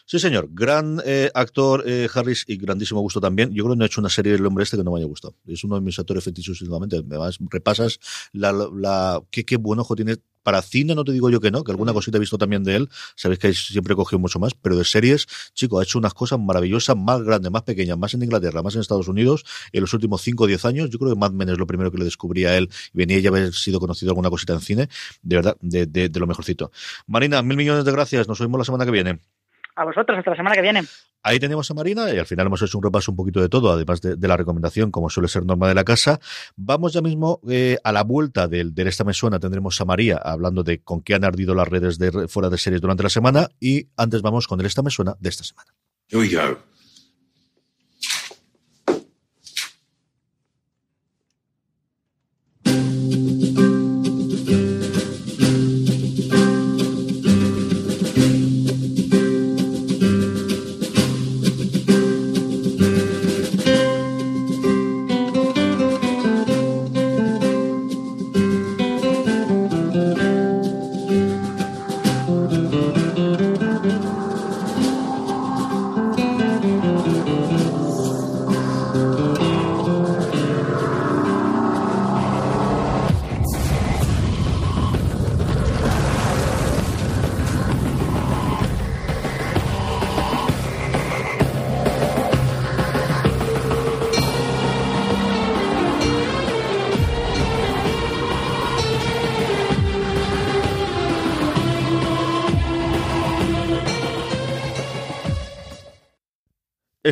Sí, 0.05 0.19
señor. 0.19 0.49
Gran 0.51 1.01
eh, 1.07 1.31
actor 1.33 1.85
eh, 1.87 2.09
Harris 2.13 2.45
y 2.49 2.57
grandísimo 2.57 3.01
gusto 3.01 3.21
también. 3.21 3.51
Yo 3.53 3.63
creo 3.63 3.75
que 3.75 3.79
no 3.79 3.85
he 3.85 3.87
hecho 3.87 4.01
una 4.01 4.11
serie 4.11 4.33
del 4.33 4.45
hombre 4.45 4.65
este 4.65 4.77
que 4.77 4.83
no 4.83 4.91
me 4.91 4.99
haya 4.99 5.07
gustado. 5.07 5.37
Es 5.47 5.63
uno 5.63 5.77
de 5.77 5.83
mis 5.83 5.97
actores 6.01 6.25
fetichos 6.25 6.61
últimamente. 6.61 6.97
Además, 6.97 7.39
repasas 7.49 8.01
la, 8.33 8.53
la 8.53 9.23
qué, 9.31 9.45
qué 9.45 9.57
buen 9.57 9.79
ojo 9.79 9.95
tiene 9.95 10.17
para 10.43 10.63
cine 10.63 10.95
no 10.95 11.05
te 11.05 11.13
digo 11.13 11.31
yo 11.31 11.41
que 11.41 11.51
no, 11.51 11.65
que 11.65 11.71
alguna 11.71 11.93
cosita 11.93 12.17
he 12.17 12.21
visto 12.21 12.39
también 12.39 12.65
de 12.65 12.77
él, 12.77 12.89
sabéis 13.17 13.39
que 13.39 13.53
siempre 13.55 13.95
he 13.95 13.97
cogido 13.97 14.19
mucho 14.19 14.39
más, 14.39 14.55
pero 14.55 14.77
de 14.77 14.85
series, 14.85 15.27
chico, 15.55 15.79
ha 15.79 15.83
hecho 15.83 15.99
unas 15.99 16.15
cosas 16.15 16.39
maravillosas, 16.39 16.97
más 16.97 17.23
grandes, 17.23 17.51
más 17.51 17.63
pequeñas, 17.63 17.99
más 17.99 18.15
en 18.15 18.23
Inglaterra, 18.23 18.63
más 18.63 18.75
en 18.75 18.81
Estados 18.81 19.09
Unidos, 19.09 19.45
en 19.73 19.81
los 19.81 19.93
últimos 19.95 20.23
5 20.23 20.45
o 20.45 20.47
10 20.47 20.65
años, 20.65 20.91
yo 20.91 20.99
creo 20.99 21.13
que 21.13 21.19
Mad 21.19 21.33
Men 21.33 21.51
es 21.51 21.59
lo 21.59 21.67
primero 21.67 21.91
que 21.91 21.99
le 21.99 22.05
descubrí 22.05 22.45
a 22.45 22.57
él, 22.57 22.71
y 22.93 22.99
venía 22.99 23.19
ya 23.21 23.31
haber 23.31 23.53
sido 23.53 23.81
conocido 23.81 24.11
alguna 24.11 24.31
cosita 24.31 24.53
en 24.53 24.61
cine, 24.61 24.89
de 25.23 25.37
verdad, 25.37 25.57
de, 25.61 25.87
de, 25.87 26.09
de 26.09 26.21
lo 26.21 26.27
mejorcito. 26.27 26.73
Marina, 27.07 27.43
mil 27.43 27.57
millones 27.57 27.85
de 27.85 27.93
gracias, 27.93 28.29
nos 28.29 28.39
vemos 28.39 28.59
la 28.59 28.65
semana 28.65 28.85
que 28.85 28.91
viene 28.91 29.21
a 29.77 29.85
vosotros 29.85 30.19
hasta 30.19 30.31
la 30.31 30.37
semana 30.37 30.55
que 30.55 30.63
viene. 30.63 30.83
Ahí 31.25 31.39
tenemos 31.39 31.71
a 31.71 31.75
Marina 31.75 32.13
y 32.13 32.19
al 32.19 32.27
final 32.27 32.47
hemos 32.47 32.63
hecho 32.63 32.79
un 32.79 32.85
repaso 32.85 33.13
un 33.13 33.17
poquito 33.17 33.41
de 33.41 33.49
todo, 33.49 33.71
además 33.71 34.01
de, 34.01 34.17
de 34.17 34.29
la 34.29 34.37
recomendación, 34.37 34.91
como 34.91 35.09
suele 35.09 35.29
ser 35.29 35.47
norma 35.47 35.69
de 35.69 35.75
la 35.75 35.85
casa. 35.85 36.19
Vamos 36.57 36.93
ya 36.93 37.01
mismo 37.01 37.41
eh, 37.49 37.79
a 37.85 37.93
la 37.93 38.03
vuelta 38.03 38.49
del, 38.49 38.75
de 38.75 38.89
esta 38.89 39.05
mesona, 39.05 39.39
tendremos 39.39 39.81
a 39.81 39.85
María 39.85 40.17
hablando 40.17 40.65
de 40.65 40.83
con 40.83 41.01
qué 41.01 41.15
han 41.15 41.25
ardido 41.25 41.55
las 41.55 41.69
redes 41.69 41.99
de 41.99 42.27
fuera 42.27 42.51
de 42.51 42.59
series 42.59 42.81
durante 42.81 43.05
la 43.05 43.09
semana 43.09 43.49
y 43.61 43.89
antes 43.97 44.21
vamos 44.23 44.49
con 44.49 44.59
el 44.61 44.67
esta 44.67 44.83
mesona 44.83 45.15
de 45.21 45.29
esta 45.29 45.45
semana. 45.45 45.73
Here 46.09 46.21
we 46.21 46.29
go. 46.29 46.72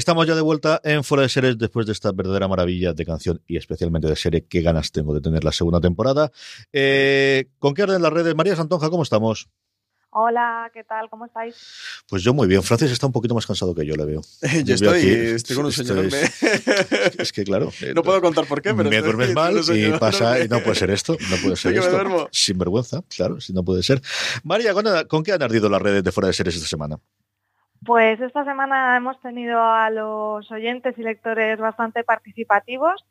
Estamos 0.00 0.26
ya 0.26 0.34
de 0.34 0.40
vuelta 0.40 0.80
en 0.82 1.04
Fuera 1.04 1.24
de 1.24 1.28
Series 1.28 1.58
después 1.58 1.84
de 1.84 1.92
esta 1.92 2.10
verdadera 2.10 2.48
maravilla 2.48 2.94
de 2.94 3.04
canción 3.04 3.42
y 3.46 3.58
especialmente 3.58 4.08
de 4.08 4.16
serie. 4.16 4.46
Qué 4.48 4.62
ganas 4.62 4.92
tengo 4.92 5.12
de 5.12 5.20
tener 5.20 5.44
la 5.44 5.52
segunda 5.52 5.78
temporada. 5.78 6.32
Eh, 6.72 7.50
¿Con 7.58 7.74
qué 7.74 7.82
orden 7.82 8.00
las 8.00 8.10
redes? 8.10 8.34
María 8.34 8.56
Santonja, 8.56 8.88
¿cómo 8.88 9.02
estamos? 9.02 9.50
Hola, 10.08 10.70
¿qué 10.72 10.84
tal? 10.84 11.10
¿Cómo 11.10 11.26
estáis? 11.26 11.54
Pues 12.08 12.22
yo 12.22 12.32
muy 12.32 12.48
bien. 12.48 12.62
Francis 12.62 12.90
está 12.92 13.04
un 13.04 13.12
poquito 13.12 13.34
más 13.34 13.46
cansado 13.46 13.74
que 13.74 13.84
yo, 13.84 13.94
le 13.94 14.06
veo. 14.06 14.22
yo, 14.42 14.60
yo 14.62 14.74
estoy, 14.74 14.98
aquí, 15.00 15.10
estoy 15.10 15.56
con 15.56 15.66
un 15.66 15.72
señor. 15.72 16.06
Es, 16.06 16.42
es, 17.18 17.30
que 17.30 17.44
claro. 17.44 17.70
no 17.94 18.02
puedo 18.02 18.22
contar 18.22 18.46
por 18.46 18.62
qué, 18.62 18.72
pero. 18.72 18.88
Me 18.88 19.02
duermes 19.02 19.34
mal 19.34 19.60
y 19.70 19.98
pasa. 19.98 20.42
Y 20.42 20.48
no 20.48 20.60
puede 20.60 20.76
ser 20.76 20.90
esto. 20.92 21.14
No 21.28 21.36
puede 21.42 21.56
ser 21.56 21.76
esto. 21.76 22.28
Sin 22.32 22.56
vergüenza, 22.56 23.02
claro, 23.14 23.38
si 23.38 23.52
no 23.52 23.62
puede 23.62 23.82
ser. 23.82 24.00
María, 24.44 24.72
¿con, 24.72 24.86
¿con 25.08 25.22
qué 25.22 25.32
han 25.32 25.42
ardido 25.42 25.68
las 25.68 25.82
redes 25.82 26.02
de 26.02 26.10
fuera 26.10 26.28
de 26.28 26.32
series 26.32 26.56
esta 26.56 26.68
semana? 26.68 26.98
Pues 27.84 28.20
esta 28.20 28.44
semana 28.44 28.96
hemos 28.96 29.20
tenido 29.20 29.62
a 29.62 29.90
los 29.90 30.50
oyentes 30.50 30.98
y 30.98 31.02
lectores 31.02 31.58
bastante 31.58 32.04
participativos 32.04 33.04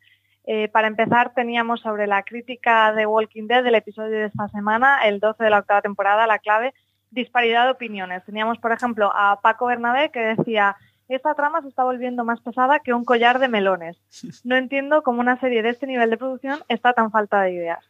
Eh, 0.44 0.68
para 0.68 0.88
empezar, 0.88 1.34
teníamos 1.34 1.80
sobre 1.80 2.06
la 2.06 2.22
crítica 2.22 2.92
de 2.92 3.06
Walking 3.06 3.46
Dead 3.46 3.62
del 3.62 3.74
episodio 3.74 4.18
de 4.18 4.24
esta 4.26 4.48
semana, 4.48 5.00
el 5.04 5.20
12 5.20 5.44
de 5.44 5.50
la 5.50 5.58
octava 5.58 5.82
temporada, 5.82 6.26
la 6.26 6.38
clave, 6.38 6.74
disparidad 7.10 7.66
de 7.66 7.72
opiniones. 7.72 8.24
Teníamos, 8.24 8.58
por 8.58 8.72
ejemplo, 8.72 9.12
a 9.14 9.40
Paco 9.42 9.66
Bernabé 9.66 10.10
que 10.10 10.20
decía, 10.20 10.76
esta 11.08 11.34
trama 11.34 11.60
se 11.62 11.68
está 11.68 11.84
volviendo 11.84 12.24
más 12.24 12.40
pesada 12.40 12.80
que 12.80 12.94
un 12.94 13.04
collar 13.04 13.38
de 13.38 13.48
melones. 13.48 13.96
No 14.44 14.56
entiendo 14.56 15.02
cómo 15.02 15.20
una 15.20 15.38
serie 15.38 15.62
de 15.62 15.70
este 15.70 15.86
nivel 15.86 16.10
de 16.10 16.16
producción 16.16 16.60
está 16.68 16.92
tan 16.94 17.10
falta 17.10 17.42
de 17.42 17.52
ideas. 17.52 17.84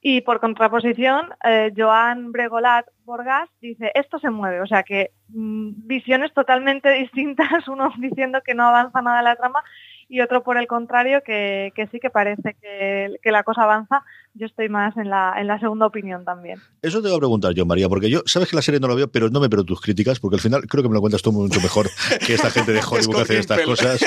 Y 0.00 0.20
por 0.20 0.38
contraposición, 0.38 1.30
eh, 1.44 1.72
Joan 1.76 2.30
Bregolat 2.30 2.86
Borgas 3.04 3.48
dice, 3.60 3.90
esto 3.94 4.18
se 4.20 4.30
mueve, 4.30 4.60
o 4.60 4.66
sea 4.66 4.84
que 4.84 5.10
mm, 5.28 5.86
visiones 5.86 6.32
totalmente 6.32 6.90
distintas, 7.02 7.66
uno 7.66 7.92
diciendo 7.98 8.40
que 8.44 8.54
no 8.54 8.68
avanza 8.68 9.02
nada 9.02 9.22
la 9.22 9.36
trama 9.36 9.64
y 10.08 10.20
otro 10.20 10.42
por 10.42 10.56
el 10.56 10.66
contrario 10.66 11.20
que, 11.24 11.72
sí 11.90 12.00
que 12.00 12.10
parece 12.10 12.56
que, 12.60 13.30
la 13.30 13.42
cosa 13.42 13.64
avanza. 13.64 14.02
Yo 14.34 14.46
estoy 14.46 14.68
más 14.68 14.96
en 14.96 15.10
la, 15.10 15.34
en 15.38 15.46
la 15.46 15.58
segunda 15.58 15.86
opinión 15.86 16.24
también. 16.24 16.58
Eso 16.80 17.02
te 17.02 17.08
voy 17.08 17.16
a 17.16 17.20
preguntar 17.20 17.52
yo, 17.52 17.66
María, 17.66 17.88
porque 17.88 18.08
yo, 18.08 18.22
sabes 18.24 18.48
que 18.48 18.56
la 18.56 18.62
serie 18.62 18.80
no 18.80 18.88
la 18.88 18.94
veo, 18.94 19.08
pero 19.08 19.28
no 19.28 19.40
me 19.40 19.50
pero 19.50 19.64
tus 19.64 19.80
críticas, 19.80 20.20
porque 20.20 20.36
al 20.36 20.40
final 20.40 20.66
creo 20.66 20.82
que 20.82 20.88
me 20.88 20.94
lo 20.94 21.00
cuentas 21.00 21.22
tú 21.22 21.32
mucho 21.32 21.60
mejor 21.60 21.90
que 22.26 22.34
esta 22.34 22.50
gente 22.50 22.72
de 22.72 22.80
Hollywood 22.80 23.16
que 23.16 23.22
hace 23.22 23.38
estas 23.38 23.60
cosas. 23.62 24.00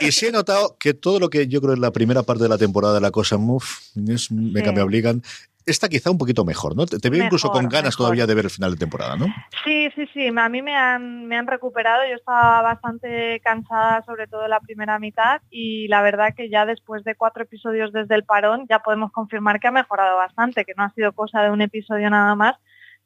Y 0.00 0.12
sí 0.12 0.26
he 0.26 0.32
notado 0.32 0.76
que 0.78 0.94
todo 0.94 1.18
lo 1.18 1.30
que 1.30 1.48
yo 1.48 1.60
creo 1.60 1.74
en 1.74 1.80
la 1.80 1.92
primera 1.92 2.22
parte 2.22 2.42
de 2.42 2.48
la 2.48 2.58
temporada 2.58 2.94
de 2.94 3.00
la 3.00 3.10
cosa 3.10 3.38
Move, 3.38 3.64
me, 3.94 4.16
me 4.62 4.82
obligan, 4.82 5.22
esta 5.68 5.88
quizá 5.88 6.10
un 6.10 6.18
poquito 6.18 6.44
mejor, 6.44 6.74
¿no? 6.76 6.86
Te, 6.86 7.10
veo 7.10 7.24
incluso 7.24 7.50
con 7.50 7.68
ganas 7.68 7.96
todavía 7.96 8.26
de 8.26 8.34
ver 8.34 8.46
el 8.46 8.50
final 8.50 8.72
de 8.72 8.78
temporada, 8.78 9.16
¿no? 9.16 9.26
Sí, 9.64 9.88
sí, 9.94 10.06
sí. 10.12 10.28
A 10.28 10.48
mí 10.48 10.62
me 10.62 10.74
han, 10.74 11.26
me 11.26 11.36
han 11.36 11.46
recuperado. 11.46 12.02
Yo 12.08 12.16
estaba 12.16 12.62
bastante 12.62 13.40
cansada, 13.44 14.02
sobre 14.04 14.26
todo 14.26 14.48
la 14.48 14.60
primera 14.60 14.98
mitad, 14.98 15.42
y 15.50 15.88
la 15.88 16.02
verdad 16.02 16.34
que 16.36 16.48
ya 16.48 16.66
después 16.66 17.04
de 17.04 17.14
cuatro 17.14 17.42
episodios 17.42 17.92
desde 17.92 18.14
el 18.14 18.24
parón 18.24 18.66
ya 18.68 18.80
podemos 18.80 19.12
confirmar 19.12 19.60
que 19.60 19.68
ha 19.68 19.72
mejorado 19.72 20.16
bastante, 20.16 20.64
que 20.64 20.74
no 20.76 20.84
ha 20.84 20.92
sido 20.94 21.12
cosa 21.12 21.42
de 21.42 21.50
un 21.50 21.60
episodio 21.60 22.10
nada 22.10 22.34
más, 22.34 22.56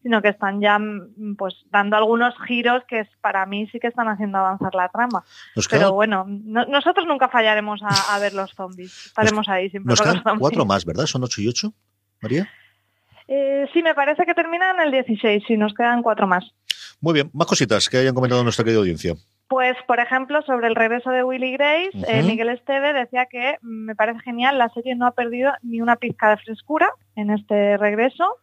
sino 0.03 0.21
que 0.21 0.29
están 0.29 0.61
ya 0.61 0.79
mm, 0.79 1.37
pues 1.37 1.55
dando 1.71 1.97
algunos 1.97 2.35
giros 2.47 2.83
que 2.89 3.07
para 3.21 3.47
mí 3.47 3.69
sí 3.71 3.79
que 3.79 3.87
están 3.87 4.09
haciendo 4.09 4.39
avanzar 4.39 4.75
la 4.75 4.89
trama. 4.89 5.25
Pero 5.71 5.93
bueno, 5.93 6.25
nosotros 6.29 7.07
nunca 7.07 7.29
fallaremos 7.29 7.81
a, 7.83 8.19
ver 8.19 8.35
los 8.35 8.53
zombies. 8.53 9.07
Estaremos 9.07 9.49
ahí 9.49 9.71
siempre. 9.71 9.91
Nos 9.91 10.01
quedan 10.01 10.39
cuatro 10.39 10.65
más, 10.67 10.85
¿verdad? 10.85 11.07
¿Son 11.07 11.23
ocho 11.23 11.41
y 11.41 11.49
ocho? 11.49 11.73
María. 12.23 12.49
Eh, 13.29 13.67
sí, 13.73 13.83
me 13.83 13.95
parece 13.95 14.25
que 14.25 14.35
termina 14.35 14.71
en 14.71 14.81
el 14.81 14.91
16 14.91 15.45
y 15.49 15.57
nos 15.57 15.75
quedan 15.75 16.03
cuatro 16.03 16.27
más. 16.27 16.45
Muy 17.01 17.15
bien, 17.15 17.31
más 17.33 17.47
cositas 17.47 17.89
que 17.89 17.99
hayan 17.99 18.15
comentado 18.15 18.43
nuestra 18.43 18.65
querida 18.65 18.81
audiencia. 18.81 19.15
Pues, 19.49 19.77
por 19.87 20.01
ejemplo, 20.01 20.41
sobre 20.43 20.69
el 20.69 20.75
regreso 20.75 21.11
de 21.11 21.25
Willy 21.25 21.53
Grace, 21.53 21.91
eh, 22.09 22.23
Miguel 22.23 22.49
Esteve 22.49 22.95
decía 22.95 23.27
que 23.27 23.59
me 23.61 23.95
parece 23.95 24.21
genial, 24.21 24.57
la 24.57 24.71
serie 24.71 24.95
no 24.95 25.07
ha 25.07 25.11
perdido 25.11 25.53
ni 25.63 25.83
una 25.83 25.97
pizca 25.97 26.31
de 26.31 26.39
frescura 26.39 26.91
en 27.17 27.31
este 27.31 27.77
regreso. 27.77 28.39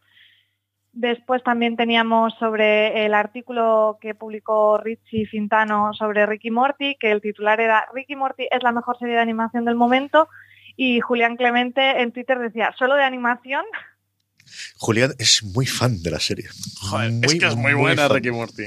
Después 0.92 1.42
también 1.42 1.76
teníamos 1.76 2.34
sobre 2.34 3.06
el 3.06 3.14
artículo 3.14 3.98
que 4.00 4.14
publicó 4.14 4.78
Richie 4.78 5.26
Fintano 5.26 5.92
sobre 5.94 6.26
Ricky 6.26 6.50
Morty, 6.50 6.96
que 6.96 7.10
el 7.10 7.20
titular 7.20 7.60
era 7.60 7.86
Ricky 7.94 8.16
Morty 8.16 8.46
es 8.50 8.62
la 8.62 8.72
mejor 8.72 8.98
serie 8.98 9.14
de 9.14 9.20
animación 9.20 9.64
del 9.64 9.76
momento 9.76 10.28
y 10.76 11.00
Julián 11.00 11.36
Clemente 11.36 12.00
en 12.02 12.12
Twitter 12.12 12.38
decía, 12.38 12.72
¿solo 12.78 12.94
de 12.94 13.04
animación? 13.04 13.64
Julián 14.76 15.14
es 15.18 15.42
muy 15.42 15.66
fan 15.66 16.02
de 16.02 16.10
la 16.10 16.20
serie. 16.20 16.48
es 17.22 17.34
que 17.34 17.46
es 17.46 17.56
muy, 17.56 17.74
buena 17.74 18.08
Ricky 18.08 18.30
Morty. 18.30 18.64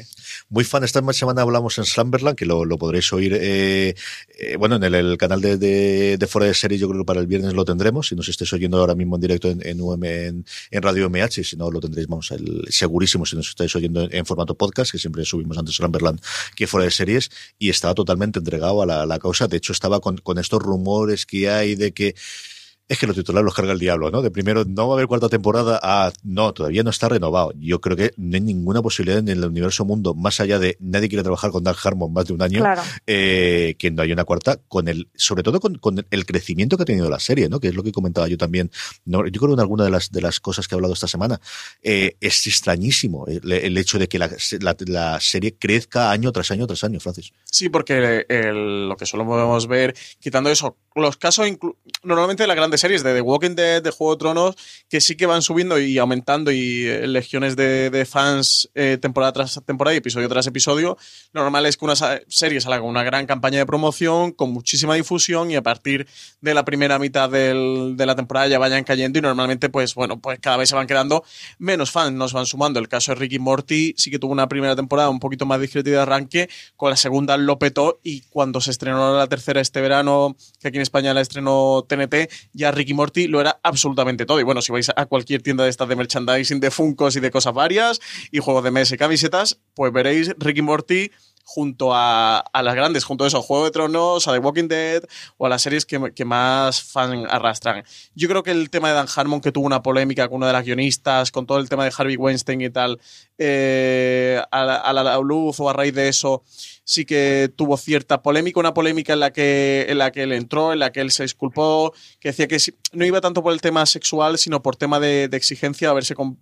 Muy 0.50 0.64
fan. 0.64 0.84
Esta 0.84 1.02
semana 1.14 1.42
hablamos 1.42 1.78
en 1.78 1.86
Slumberland, 1.86 2.38
que 2.38 2.46
lo, 2.46 2.66
podréis 2.78 3.12
oír, 3.14 3.38
eh, 3.40 3.96
eh, 4.40 4.56
bueno, 4.58 4.76
en 4.76 4.84
el, 4.84 5.18
canal 5.18 5.42
de, 5.42 5.58
de, 5.58 6.28
Fuera 6.28 6.48
de 6.48 6.54
Series, 6.54 6.82
yo 6.82 6.90
creo 6.90 7.02
que 7.02 7.06
para 7.06 7.20
el 7.20 7.28
viernes 7.28 7.54
lo 7.54 7.66
tendremos. 7.66 8.08
Si 8.08 8.16
nos 8.16 8.28
estáis 8.28 8.52
oyendo 8.54 8.78
ahora 8.78 8.96
mismo 8.96 9.16
en 9.16 9.22
directo 9.22 9.50
en, 9.50 9.62
en, 9.64 10.46
Radio 10.84 11.10
MH, 11.10 11.44
si 11.44 11.56
no 11.56 11.72
lo 11.72 11.80
tendréis, 11.80 12.08
vamos, 12.08 12.32
el, 12.32 12.66
segurísimo 12.70 13.26
si 13.26 13.36
nos 13.36 13.50
estáis 13.50 13.76
oyendo 13.76 14.08
en, 14.10 14.26
formato 14.26 14.56
podcast, 14.56 14.92
que 14.92 14.98
siempre 14.98 15.26
subimos 15.26 15.58
antes 15.58 15.76
Slumberland 15.76 16.20
que 16.56 16.68
Fuera 16.68 16.86
de 16.86 16.92
Series, 16.92 17.30
y 17.60 17.70
estaba 17.70 17.94
totalmente 17.94 18.40
entregado 18.40 18.82
a 18.82 18.86
la, 18.86 19.06
la 19.06 19.20
causa. 19.20 19.48
De 19.48 19.58
hecho, 19.58 19.74
estaba 19.74 20.00
con, 20.00 20.18
con 20.18 20.38
estos 20.38 20.62
rumores 20.62 21.26
que 21.26 21.50
hay 21.50 21.76
de 21.76 21.92
que 21.92 22.16
es 22.94 23.00
que 23.00 23.08
los 23.08 23.16
titulares 23.16 23.46
los 23.46 23.54
carga 23.54 23.74
el 23.74 23.80
diablo, 23.80 24.12
¿no? 24.12 24.22
De 24.22 24.32
primero, 24.32 24.64
no 24.66 24.88
va 24.88 24.94
a 24.94 24.98
haber 24.98 25.08
cuarta 25.08 25.30
temporada, 25.30 25.80
a 25.82 26.12
no, 26.24 26.54
todavía 26.54 26.84
no 26.84 26.90
está 26.90 27.10
renovado. 27.10 27.54
Yo 27.60 27.82
creo 27.82 27.98
que 27.98 28.12
no 28.18 28.36
hay 28.36 28.42
ninguna 28.42 28.82
posibilidad 28.82 29.20
en 29.20 29.28
el 29.28 29.44
universo 29.44 29.86
mundo, 29.86 30.14
más 30.14 30.40
allá 30.40 30.60
de 30.60 30.78
nadie 30.80 31.10
quiere 31.10 31.24
trabajar 31.24 31.52
con 31.52 31.64
Dark 31.64 31.78
Harmon 31.84 32.14
más 32.14 32.26
de 32.26 32.34
un 32.34 32.42
año, 32.42 32.64
eh, 33.08 33.76
que 33.78 33.92
no 33.92 34.02
haya 34.02 34.14
una 34.14 34.26
cuarta, 34.26 34.60
con 34.68 34.88
el, 34.88 35.10
sobre 35.16 35.44
todo 35.44 35.60
con, 35.60 36.06
el 36.10 36.26
crecimiento 36.26 36.78
que 36.78 36.84
ha 36.84 36.86
tenido 36.86 37.10
la 37.10 37.20
serie, 37.20 37.50
¿no? 37.50 37.60
Que 37.60 37.70
es 37.70 37.76
lo 37.76 37.84
que 37.84 37.92
comentaba 37.92 38.28
yo 38.28 38.38
también. 38.38 38.72
No, 39.06 39.26
yo 39.26 39.40
creo 39.40 39.50
que 39.50 39.54
en 39.54 39.60
alguna 39.60 39.84
de 39.84 39.92
las, 39.92 40.12
de 40.12 40.22
las 40.22 40.40
cosas 40.40 40.68
que 40.68 40.76
he 40.76 40.78
hablado 40.78 40.94
esta 40.94 41.08
semana, 41.08 41.40
eh, 41.82 42.16
es 42.22 42.46
extrañísimo 42.48 43.26
el, 43.28 43.78
hecho 43.78 44.00
de 44.00 44.08
que 44.08 44.20
la, 44.20 44.30
la, 44.88 45.20
serie 45.20 45.56
crezca 45.58 46.12
año 46.12 46.32
tras 46.32 46.52
año 46.52 46.68
tras 46.68 46.84
año, 46.84 47.00
Francis. 47.00 47.34
Sí, 47.46 47.70
porque 47.70 48.26
lo 48.30 48.96
que 48.98 49.06
solo 49.06 49.26
podemos 49.26 49.68
ver, 49.68 49.96
quitando 50.20 50.50
eso, 50.50 50.78
los 50.96 51.18
casos 51.18 51.48
normalmente 52.04 52.44
de 52.44 52.48
las 52.48 52.56
grandes 52.56 52.83
series 52.84 53.02
de 53.02 53.14
The 53.14 53.22
Walking 53.22 53.56
Dead, 53.56 53.82
de 53.82 53.92
Juego 53.92 54.16
de 54.16 54.20
Tronos, 54.20 54.56
que 54.90 55.00
sí 55.00 55.16
que 55.16 55.26
van 55.26 55.42
subiendo 55.42 55.80
y 55.80 55.98
aumentando 56.00 56.52
y 56.52 56.86
eh, 56.86 57.08
legiones 57.08 57.56
de, 57.56 58.06
fans 58.06 58.70
eh, 58.76 58.98
temporada 59.02 59.32
tras 59.32 59.62
temporada 59.66 59.96
y 59.96 60.00
episodio 60.00 60.28
tras 60.28 60.48
episodio. 60.48 60.98
Lo 61.32 61.44
normal 61.44 61.66
es 61.66 61.78
que 61.78 61.86
una 61.86 61.96
serie 62.28 62.60
salga 62.60 62.82
con 62.82 62.90
una 62.90 63.04
gran 63.04 63.26
campaña 63.26 63.60
de 63.60 63.66
promoción, 63.66 64.34
con 64.34 64.52
muchísima 64.52 64.96
difusión 64.96 65.50
y 65.50 65.56
a 65.56 65.62
partir 65.62 66.08
de 66.42 66.54
la 66.54 66.66
primera 66.66 67.00
mitad 67.00 67.30
de 67.30 68.06
la 68.06 68.16
temporada 68.18 68.48
ya 68.48 68.60
vayan 68.60 68.84
cayendo 68.84 69.18
y 69.18 69.22
normalmente 69.22 69.70
pues 69.70 69.96
bueno, 69.96 70.20
pues 70.20 70.40
cada 70.42 70.58
vez 70.58 70.68
se 70.68 70.76
van 70.76 70.86
quedando 70.86 71.24
menos 71.60 71.90
fans, 71.90 72.12
nos 72.12 72.34
van 72.34 72.46
sumando. 72.46 72.82
El 72.82 72.90
caso 72.90 73.14
de 73.14 73.16
Ricky 73.16 73.40
Morty 73.40 73.94
sí 73.96 74.12
que 74.12 74.20
tuvo 74.20 74.34
una 74.34 74.50
primera 74.50 74.76
temporada 74.76 75.08
un 75.10 75.22
poquito 75.22 75.46
más 75.46 75.62
discreta 75.62 75.90
de 75.90 76.00
arranque, 76.00 76.50
con 76.76 76.90
la 76.90 76.98
segunda 76.98 77.38
lo 77.38 77.58
petó 77.58 78.02
y 78.04 78.24
cuando 78.30 78.60
se 78.60 78.72
estrenó 78.72 79.16
la 79.18 79.28
tercera 79.28 79.62
este 79.62 79.80
verano, 79.80 80.36
que 80.60 80.68
aquí 80.68 80.76
en 80.76 80.82
España 80.82 81.14
la 81.14 81.22
estrenó 81.22 81.86
TNT, 81.88 82.30
ya 82.52 82.63
Ricky 82.72 82.94
Morty 82.94 83.28
lo 83.28 83.42
era 83.42 83.60
absolutamente 83.64 84.26
todo. 84.26 84.40
Y 84.40 84.44
bueno, 84.44 84.62
si 84.62 84.72
vais 84.72 84.92
a 84.96 85.06
cualquier 85.06 85.42
tienda 85.42 85.64
de 85.64 85.70
estas 85.70 85.88
de 85.88 85.96
merchandising, 85.96 86.60
de 86.60 86.72
Funcos 86.72 87.16
y 87.16 87.20
de 87.20 87.32
cosas 87.32 87.54
varias, 87.54 88.00
y 88.32 88.40
juegos 88.40 88.64
de 88.64 88.72
mesa 88.72 88.96
y 88.96 88.98
camisetas, 88.98 89.60
pues 89.76 89.92
veréis 89.92 90.34
Ricky 90.38 90.62
Morty 90.62 91.12
junto 91.44 91.92
a, 91.94 92.44
las 92.54 92.76
grandes, 92.76 93.04
junto 93.04 93.24
a 93.24 93.28
eso, 93.28 93.38
a 93.38 93.42
Juego 93.42 93.66
de 93.66 93.72
Tronos, 93.72 94.28
a 94.28 94.34
The 94.34 94.40
Walking 94.40 94.68
Dead 94.68 95.04
o 95.38 95.46
a 95.46 95.50
las 95.50 95.62
series 95.62 95.86
que, 95.86 96.26
más 96.26 96.82
fan 96.82 97.26
arrastran. 97.30 97.84
Yo 98.16 98.28
creo 98.30 98.44
que 98.44 98.52
el 98.52 98.70
tema 98.70 98.90
de 98.90 98.96
Dan 98.96 99.08
Harmon, 99.14 99.42
que 99.42 99.52
tuvo 99.52 99.66
una 99.66 99.84
polémica 99.84 100.28
con 100.28 100.38
una 100.38 100.48
de 100.48 100.54
las 100.54 100.66
guionistas, 100.66 101.32
con 101.32 101.46
todo 101.46 101.60
el 101.60 101.70
tema 101.70 101.84
de 101.84 101.94
Harvey 101.96 102.16
Weinstein 102.16 102.62
y 102.62 102.70
tal, 102.70 103.00
eh, 103.38 104.42
a, 104.52 104.64
la, 104.64 104.76
a 104.78 104.94
la 104.94 105.18
luz 105.20 105.60
o 105.60 105.70
a 105.70 105.74
raíz 105.74 105.94
de 105.94 106.08
eso, 106.08 106.44
sí 106.84 107.06
que 107.06 107.52
tuvo 107.56 107.78
cierta 107.78 108.22
polémica, 108.22 108.60
una 108.60 108.74
polémica 108.74 109.14
en 109.14 109.20
la 109.20 109.32
que, 109.32 109.86
en 109.90 109.98
la 109.98 110.12
que 110.12 110.24
él 110.24 110.32
entró, 110.32 110.74
en 110.74 110.80
la 110.80 110.92
que 110.92 111.02
él 111.02 111.12
se 111.12 111.24
disculpó, 111.24 111.94
que 112.20 112.30
decía 112.30 112.48
que 112.48 112.58
no 112.94 113.06
iba 113.06 113.22
tanto 113.22 113.44
por 113.44 113.54
el 113.54 113.62
tema 113.62 113.86
sexual, 113.86 114.38
sino 114.38 114.62
por 114.62 114.76
tema 114.76 115.00
de, 115.00 115.28
de 115.28 115.38
exigencia, 115.38 115.90
haberse 115.90 116.16
con, 116.16 116.40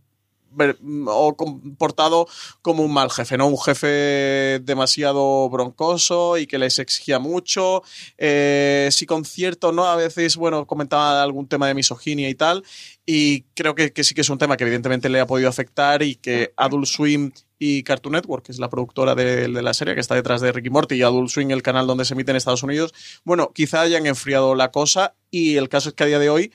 o 1.08 1.36
comportado 1.36 2.28
como 2.62 2.84
un 2.84 2.94
mal 2.94 3.10
jefe, 3.10 3.38
¿no? 3.38 3.48
Un 3.48 3.60
jefe 3.60 4.60
demasiado 4.64 5.50
broncoso 5.50 6.38
y 6.38 6.48
que 6.48 6.58
les 6.58 6.80
exigía 6.80 7.20
mucho. 7.20 7.84
Eh, 8.18 8.90
sí, 8.92 9.06
con 9.06 9.26
cierto, 9.26 9.72
¿no? 9.72 9.86
A 9.86 9.96
veces, 9.96 10.36
bueno, 10.38 10.66
comentaba 10.66 11.22
algún 11.22 11.48
tema 11.48 11.68
de 11.68 11.74
misoginia 11.74 12.30
y 12.30 12.36
tal. 12.36 12.64
Y 13.06 13.42
creo 13.56 13.76
que, 13.76 13.94
que 13.94 14.04
sí 14.04 14.14
que 14.14 14.22
es 14.22 14.30
un 14.30 14.38
tema 14.38 14.58
que 14.58 14.64
evidentemente 14.64 15.10
le 15.10 15.20
ha 15.20 15.28
podido 15.28 15.50
afectar 15.50 16.04
y 16.04 16.16
que 16.16 16.54
Adult 16.56 16.86
Swim 16.86 17.32
y 17.64 17.84
Cartoon 17.84 18.14
Network, 18.14 18.46
que 18.46 18.52
es 18.52 18.60
la 18.60 18.70
productora 18.70 19.14
de, 19.14 19.48
de, 19.48 19.62
la 19.62 19.74
serie 19.74 19.94
que 19.94 20.02
está 20.02 20.16
detrás 20.16 20.42
de 20.42 20.52
Ricky 20.52 20.72
Morty 20.72 20.96
y 20.96 21.04
Adult 21.04 21.30
Swim, 21.30 21.52
el 21.52 21.62
canal 21.62 21.86
donde 21.86 22.06
se 22.06 22.16
emite 22.16 22.32
en 22.32 22.38
Estados 22.38 22.64
Unidos, 22.64 22.92
bueno, 23.24 23.52
quizá 23.54 23.82
hayan 23.82 24.08
enfriado 24.08 24.56
la 24.56 24.72
cosa 24.72 25.14
y 25.30 25.58
el 25.58 25.70
caso 25.70 25.90
es 25.90 25.96
que 25.96 26.04
a 26.04 26.08
día 26.08 26.18
de 26.18 26.32
hoy 26.32 26.52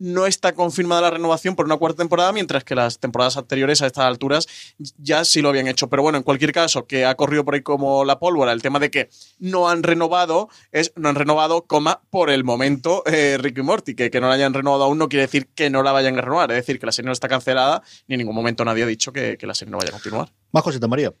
no 0.00 0.26
está 0.26 0.54
confirmada 0.54 1.02
la 1.02 1.10
renovación 1.10 1.54
por 1.54 1.66
una 1.66 1.76
cuarta 1.76 1.98
temporada, 1.98 2.32
mientras 2.32 2.64
que 2.64 2.74
las 2.74 2.98
temporadas 2.98 3.36
anteriores 3.36 3.82
a 3.82 3.86
estas 3.86 4.06
alturas 4.06 4.74
ya 4.98 5.24
sí 5.24 5.42
lo 5.42 5.50
habían 5.50 5.68
hecho. 5.68 5.88
Pero 5.88 6.02
bueno, 6.02 6.18
en 6.18 6.24
cualquier 6.24 6.52
caso, 6.52 6.86
que 6.86 7.04
ha 7.04 7.14
corrido 7.14 7.44
por 7.44 7.54
ahí 7.54 7.62
como 7.62 8.04
la 8.04 8.18
pólvora, 8.18 8.52
el 8.52 8.62
tema 8.62 8.78
de 8.78 8.90
que 8.90 9.10
no 9.38 9.68
han 9.68 9.82
renovado, 9.82 10.48
es 10.72 10.92
no 10.96 11.08
han 11.08 11.14
renovado, 11.14 11.66
coma, 11.66 12.00
por 12.10 12.30
el 12.30 12.42
momento 12.42 13.04
eh, 13.06 13.38
Ricky 13.38 13.62
Morty, 13.62 13.94
que, 13.94 14.10
que 14.10 14.20
no 14.20 14.28
la 14.28 14.34
hayan 14.34 14.54
renovado 14.54 14.80
aún 14.84 14.98
no 14.98 15.08
quiere 15.08 15.22
decir 15.22 15.48
que 15.54 15.70
no 15.70 15.82
la 15.82 15.92
vayan 15.92 16.18
a 16.18 16.22
renovar, 16.22 16.50
es 16.50 16.56
decir, 16.56 16.78
que 16.78 16.86
la 16.86 16.92
serie 16.92 17.06
no 17.06 17.12
está 17.12 17.28
cancelada, 17.28 17.82
ni 18.08 18.14
en 18.14 18.18
ningún 18.20 18.34
momento 18.34 18.64
nadie 18.64 18.84
ha 18.84 18.86
dicho 18.86 19.12
que, 19.12 19.36
la 19.42 19.54
serie 19.54 19.72
no 19.72 19.78
vaya 19.78 19.90
a 19.90 19.92
continuar. 19.92 20.28
Más 20.52 20.62
cosita, 20.62 20.86
María. 20.86 21.12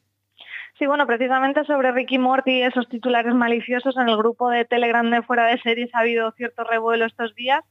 Sí, 0.78 0.86
bueno, 0.86 1.06
precisamente 1.06 1.64
sobre 1.64 1.92
Ricky 1.92 2.18
Morty, 2.18 2.62
esos 2.62 2.88
titulares 2.88 3.34
maliciosos 3.34 3.96
en 3.96 4.08
el 4.08 4.16
grupo 4.16 4.48
de 4.48 4.64
Telegram 4.64 5.08
de 5.10 5.22
Fuera 5.22 5.46
de 5.46 5.60
Series 5.60 5.90
ha 5.94 6.00
habido 6.00 6.30
cierto 6.32 6.64
revuelo 6.64 7.04
estos 7.04 7.34
días 7.34 7.62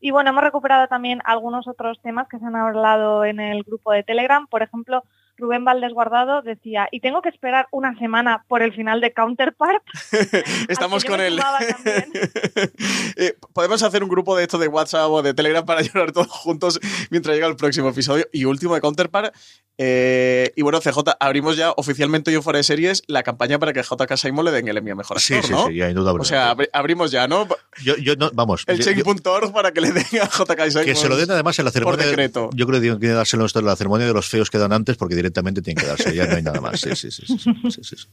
y 0.00 0.10
bueno, 0.10 0.30
hemos 0.30 0.42
recuperado 0.42 0.88
también 0.88 1.20
algunos 1.24 1.68
otros 1.68 2.00
temas 2.00 2.28
que 2.28 2.38
se 2.38 2.44
han 2.44 2.56
hablado 2.56 3.24
en 3.24 3.40
el 3.40 3.62
grupo 3.62 3.92
de 3.92 4.02
Telegram, 4.02 4.46
por 4.46 4.62
ejemplo, 4.62 5.04
Rubén 5.36 5.64
Valdés 5.64 5.92
Guardado 5.92 6.42
decía, 6.42 6.88
y 6.90 7.00
tengo 7.00 7.20
que 7.22 7.28
esperar 7.28 7.66
una 7.72 7.98
semana 7.98 8.44
por 8.48 8.62
el 8.62 8.72
final 8.72 9.00
de 9.00 9.12
Counterpart. 9.12 9.82
Estamos 10.68 11.04
con 11.04 11.20
él. 11.20 11.40
eh, 13.16 13.36
podemos 13.52 13.82
hacer 13.82 14.02
un 14.02 14.08
grupo 14.08 14.36
de 14.36 14.44
esto 14.44 14.58
de 14.58 14.68
WhatsApp 14.68 15.10
o 15.10 15.22
de 15.22 15.34
Telegram 15.34 15.64
para 15.64 15.82
llorar 15.82 16.12
todos 16.12 16.28
juntos 16.28 16.80
mientras 17.10 17.34
llega 17.34 17.46
el 17.46 17.56
próximo 17.56 17.88
episodio. 17.88 18.26
Y 18.32 18.44
último 18.44 18.74
de 18.74 18.80
Counterpart. 18.80 19.34
Eh, 19.76 20.52
y 20.54 20.62
bueno, 20.62 20.78
CJ, 20.80 20.98
abrimos 21.18 21.56
ya 21.56 21.72
oficialmente 21.72 22.30
yo 22.30 22.42
fuera 22.42 22.58
de 22.58 22.62
series 22.62 23.02
la 23.08 23.24
campaña 23.24 23.58
para 23.58 23.72
que 23.72 23.82
JK 23.82 24.16
Simon 24.16 24.44
le 24.44 24.52
den 24.52 24.68
el 24.68 24.76
Emmy 24.76 24.92
a 24.92 24.94
Mejor 24.94 25.16
Actor, 25.16 25.42
Sí, 25.42 25.46
sí, 25.48 25.52
¿no? 25.52 25.66
sí, 25.66 25.72
indudablemente. 25.82 26.20
O 26.20 26.24
sea, 26.24 26.54
abri- 26.54 26.68
abrimos 26.72 27.10
ya, 27.10 27.26
¿no? 27.26 27.48
Yo, 27.82 27.96
yo 27.96 28.14
no, 28.14 28.30
vamos. 28.34 28.62
El 28.68 28.78
check.org 28.78 29.52
para 29.52 29.72
que 29.72 29.80
le 29.80 29.90
den 29.90 30.04
a 30.22 30.26
JK 30.28 30.70
Simon. 30.70 30.84
Que 30.84 30.94
se 30.94 31.08
lo 31.08 31.16
den 31.16 31.28
además 31.32 31.58
en 31.58 31.64
la 31.64 31.72
ceremonia. 31.72 31.98
Por 31.98 32.06
decreto. 32.06 32.50
Yo 32.54 32.66
creo 32.66 32.78
que 32.78 32.82
tienen 32.82 33.00
que 33.00 33.08
dárselo 33.08 33.44
esto 33.46 33.58
en 33.58 33.66
la 33.66 33.74
ceremonia 33.74 34.06
de 34.06 34.12
los 34.12 34.28
feos 34.28 34.48
que 34.48 34.58
dan 34.58 34.72
antes, 34.72 34.96
porque 34.96 35.16
directamente 35.16 35.33
tienen 35.42 35.76
que 35.76 35.86
darse, 35.86 36.14
ya 36.14 36.26
no 36.26 36.36
hay 36.36 36.42
nada 36.42 36.60
más. 36.60 36.80
Sí, 36.80 36.94
sí. 36.94 37.10
sí, 37.10 37.26
sí, 37.26 37.38
sí, 37.70 37.82
sí. 37.82 38.08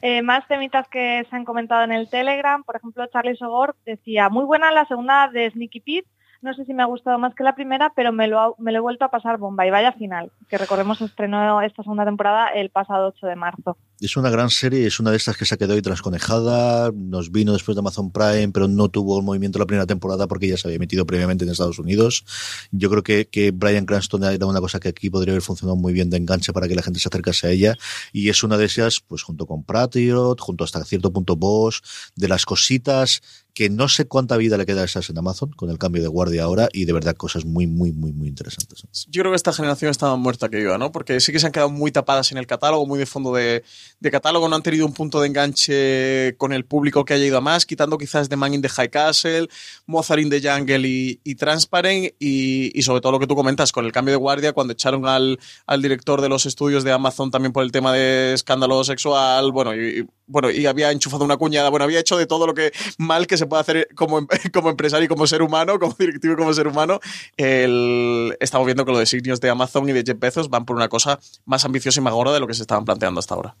Eh, 0.00 0.22
más 0.22 0.46
temitas 0.48 0.88
que 0.88 1.26
se 1.28 1.36
han 1.36 1.44
comentado 1.44 1.84
en 1.84 1.92
el 1.92 2.08
Telegram, 2.08 2.64
por 2.64 2.76
ejemplo, 2.76 3.06
Charlie 3.12 3.36
Sogor 3.36 3.76
decía, 3.84 4.28
muy 4.28 4.44
buena 4.44 4.72
la 4.72 4.86
segunda 4.86 5.28
de 5.28 5.50
Sneaky 5.50 5.80
Pete, 5.80 6.08
no 6.42 6.52
sé 6.54 6.64
si 6.64 6.74
me 6.74 6.82
ha 6.82 6.86
gustado 6.86 7.18
más 7.18 7.34
que 7.34 7.44
la 7.44 7.54
primera, 7.54 7.92
pero 7.94 8.12
me 8.12 8.26
lo, 8.26 8.56
me 8.58 8.72
lo 8.72 8.78
he 8.78 8.80
vuelto 8.80 9.04
a 9.04 9.10
pasar 9.10 9.38
bomba 9.38 9.66
y 9.66 9.70
vaya 9.70 9.92
final, 9.92 10.32
que 10.48 10.58
recordemos 10.58 11.00
estrenó 11.00 11.62
esta 11.62 11.82
segunda 11.82 12.04
temporada 12.04 12.48
el 12.48 12.70
pasado 12.70 13.12
8 13.16 13.26
de 13.28 13.36
marzo. 13.36 13.76
Es 14.00 14.16
una 14.16 14.30
gran 14.30 14.50
serie, 14.50 14.84
es 14.84 14.98
una 14.98 15.12
de 15.12 15.16
estas 15.16 15.36
que 15.36 15.44
se 15.44 15.56
quedado 15.56 15.74
ahí 15.74 15.82
transconejada, 15.82 16.90
nos 16.92 17.30
vino 17.30 17.52
después 17.52 17.76
de 17.76 17.80
Amazon 17.80 18.10
Prime, 18.10 18.50
pero 18.52 18.66
no 18.66 18.88
tuvo 18.88 19.18
el 19.18 19.24
movimiento 19.24 19.60
la 19.60 19.66
primera 19.66 19.86
temporada 19.86 20.26
porque 20.26 20.48
ya 20.48 20.56
se 20.56 20.66
había 20.66 20.80
metido 20.80 21.06
previamente 21.06 21.44
en 21.44 21.50
Estados 21.50 21.78
Unidos. 21.78 22.24
Yo 22.72 22.90
creo 22.90 23.04
que, 23.04 23.28
que 23.28 23.52
Brian 23.52 23.86
Cranston 23.86 24.24
era 24.24 24.44
una 24.46 24.60
cosa 24.60 24.80
que 24.80 24.88
aquí 24.88 25.08
podría 25.10 25.34
haber 25.34 25.42
funcionado 25.42 25.76
muy 25.76 25.92
bien 25.92 26.10
de 26.10 26.16
enganche 26.16 26.52
para 26.52 26.66
que 26.66 26.74
la 26.74 26.82
gente 26.82 26.98
se 26.98 27.08
acercase 27.08 27.46
a 27.46 27.50
ella, 27.50 27.76
y 28.12 28.28
es 28.28 28.42
una 28.42 28.56
de 28.56 28.64
esas, 28.64 29.00
pues 29.00 29.22
junto 29.22 29.46
con 29.46 29.62
Patriot, 29.62 30.40
junto 30.40 30.64
hasta 30.64 30.84
cierto 30.84 31.12
punto 31.12 31.36
Bosch, 31.36 31.82
de 32.16 32.26
las 32.26 32.44
cositas 32.44 33.22
que 33.54 33.68
no 33.68 33.88
sé 33.88 34.06
cuánta 34.06 34.36
vida 34.36 34.56
le 34.56 34.64
queda 34.64 34.80
a 34.82 34.84
esas 34.84 35.10
en 35.10 35.18
Amazon 35.18 35.50
con 35.50 35.68
el 35.68 35.76
cambio 35.78 36.00
de 36.02 36.08
guardia 36.08 36.44
ahora, 36.44 36.68
y 36.72 36.86
de 36.86 36.92
verdad 36.92 37.14
cosas 37.16 37.44
muy, 37.44 37.66
muy, 37.66 37.92
muy, 37.92 38.12
muy 38.12 38.28
interesantes. 38.28 38.82
Yo 39.10 39.22
creo 39.22 39.32
que 39.32 39.36
esta 39.36 39.52
generación 39.52 39.90
estaba 39.90 40.16
muerta 40.16 40.48
que 40.48 40.60
iba, 40.60 40.78
¿no? 40.78 40.90
Porque 40.90 41.20
sí 41.20 41.32
que 41.32 41.38
se 41.38 41.46
han 41.46 41.52
quedado 41.52 41.68
muy 41.70 41.92
tapadas 41.92 42.32
en 42.32 42.38
el 42.38 42.46
catálogo, 42.46 42.86
muy 42.86 42.98
de 42.98 43.04
fondo 43.06 43.32
de, 43.34 43.62
de 44.00 44.10
catálogo, 44.10 44.48
no 44.48 44.56
han 44.56 44.62
tenido 44.62 44.86
un 44.86 44.94
punto 44.94 45.20
de 45.20 45.28
enganche 45.28 46.34
con 46.38 46.52
el 46.52 46.64
público 46.64 47.04
que 47.04 47.14
haya 47.14 47.26
ido 47.26 47.38
a 47.38 47.40
más, 47.40 47.66
quitando 47.66 47.98
quizás 47.98 48.28
The 48.28 48.36
Man 48.36 48.54
in 48.54 48.62
the 48.62 48.68
High 48.68 48.88
Castle, 48.90 49.48
Mozart 49.86 50.20
in 50.20 50.30
the 50.30 50.40
Jungle 50.40 50.88
y, 50.88 51.34
Transparent, 51.34 52.14
y, 52.18 52.70
y 52.78 52.82
sobre 52.82 53.00
todo 53.00 53.12
lo 53.12 53.18
que 53.18 53.26
tú 53.26 53.34
comentas 53.34 53.70
con 53.72 53.84
el 53.84 53.92
cambio 53.92 54.12
de 54.12 54.18
guardia, 54.18 54.52
cuando 54.52 54.72
echaron 54.72 55.06
al, 55.06 55.38
al 55.66 55.82
director 55.82 56.20
de 56.20 56.28
los 56.28 56.46
estudios 56.46 56.84
de 56.84 56.92
Amazon 56.92 57.30
también 57.30 57.52
por 57.52 57.64
el 57.64 57.72
tema 57.72 57.92
de 57.92 58.32
escándalo 58.32 58.82
sexual, 58.84 59.52
bueno, 59.52 59.74
y- 59.76 60.06
bueno, 60.26 60.50
y 60.50 60.66
había 60.66 60.90
enchufado 60.90 61.24
una 61.24 61.36
cuñada, 61.36 61.68
bueno, 61.70 61.84
había 61.84 62.00
hecho 62.00 62.16
de 62.16 62.26
todo 62.26 62.46
lo 62.46 62.54
que 62.54 62.72
mal 62.98 63.26
que 63.26 63.36
se 63.36 63.46
puede 63.46 63.60
hacer 63.60 63.88
como, 63.94 64.18
em- 64.18 64.26
como 64.52 64.70
empresario 64.70 65.04
y 65.06 65.08
como 65.08 65.26
ser 65.26 65.42
humano, 65.42 65.78
como 65.78 65.94
directivo 65.98 66.34
y 66.34 66.36
como 66.36 66.52
ser 66.54 66.66
humano, 66.66 67.00
el, 67.36 68.36
estamos 68.40 68.66
viendo 68.66 68.84
que 68.84 68.92
los 68.92 69.00
designios 69.00 69.40
de 69.40 69.50
Amazon 69.50 69.88
y 69.88 69.92
de 69.92 70.02
Jeff 70.06 70.18
Bezos 70.18 70.48
van 70.48 70.64
por 70.64 70.76
una 70.76 70.88
cosa 70.88 71.18
más 71.44 71.64
ambiciosa 71.64 72.00
y 72.00 72.02
más 72.02 72.14
gorda 72.14 72.32
de 72.32 72.40
lo 72.40 72.46
que 72.46 72.54
se 72.54 72.62
estaban 72.62 72.84
planteando 72.84 73.18
hasta 73.20 73.34
ahora. 73.34 73.54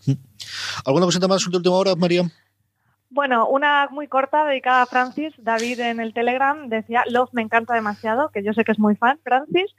¿Alguna 0.84 1.06
cosita 1.06 1.28
más 1.28 1.44
de 1.48 1.56
última 1.56 1.74
hora, 1.76 1.94
María? 1.96 2.30
Bueno, 3.10 3.46
una 3.46 3.88
muy 3.90 4.08
corta 4.08 4.46
dedicada 4.46 4.82
a 4.82 4.86
Francis. 4.86 5.34
David 5.36 5.80
en 5.80 6.00
el 6.00 6.14
Telegram 6.14 6.68
decía, 6.70 7.04
Love 7.08 7.28
me 7.32 7.42
encanta 7.42 7.74
demasiado, 7.74 8.30
que 8.30 8.42
yo 8.42 8.54
sé 8.54 8.64
que 8.64 8.72
es 8.72 8.78
muy 8.78 8.96
fan, 8.96 9.20
Francis. 9.22 9.70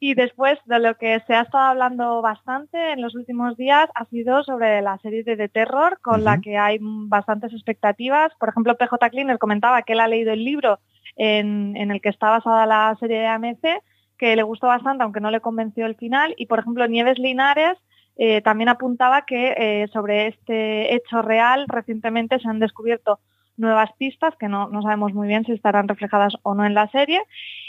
Y 0.00 0.14
después 0.14 0.58
de 0.66 0.78
lo 0.78 0.96
que 0.96 1.20
se 1.26 1.34
ha 1.34 1.42
estado 1.42 1.64
hablando 1.64 2.22
bastante 2.22 2.92
en 2.92 3.00
los 3.00 3.14
últimos 3.14 3.56
días 3.56 3.88
ha 3.94 4.04
sido 4.06 4.42
sobre 4.42 4.82
la 4.82 4.98
serie 4.98 5.24
de 5.24 5.36
The 5.36 5.48
Terror, 5.48 5.98
con 6.00 6.24
la 6.24 6.40
que 6.40 6.58
hay 6.58 6.78
bastantes 6.80 7.52
expectativas. 7.52 8.32
Por 8.38 8.48
ejemplo, 8.48 8.76
PJ 8.76 9.10
Cleaner 9.10 9.38
comentaba 9.38 9.82
que 9.82 9.92
él 9.92 10.00
ha 10.00 10.08
leído 10.08 10.32
el 10.32 10.44
libro 10.44 10.78
en, 11.16 11.76
en 11.76 11.90
el 11.90 12.00
que 12.00 12.08
está 12.08 12.30
basada 12.30 12.66
la 12.66 12.96
serie 12.98 13.18
de 13.18 13.26
AMC, 13.26 13.82
que 14.18 14.36
le 14.36 14.42
gustó 14.42 14.68
bastante, 14.68 15.04
aunque 15.04 15.20
no 15.20 15.30
le 15.30 15.40
convenció 15.40 15.86
el 15.86 15.96
final. 15.96 16.34
Y, 16.36 16.46
por 16.46 16.58
ejemplo, 16.58 16.86
Nieves 16.86 17.18
Linares 17.18 17.76
eh, 18.16 18.40
también 18.42 18.68
apuntaba 18.68 19.24
que 19.26 19.54
eh, 19.56 19.88
sobre 19.92 20.28
este 20.28 20.94
hecho 20.94 21.20
real 21.22 21.66
recientemente 21.68 22.38
se 22.38 22.48
han 22.48 22.60
descubierto 22.60 23.18
nuevas 23.56 23.90
pistas 23.98 24.34
que 24.38 24.48
no, 24.48 24.68
no 24.68 24.82
sabemos 24.82 25.12
muy 25.12 25.28
bien 25.28 25.44
si 25.44 25.52
estarán 25.52 25.88
reflejadas 25.88 26.34
o 26.42 26.54
no 26.54 26.64
en 26.64 26.74
la 26.74 26.90
serie. 26.90 27.20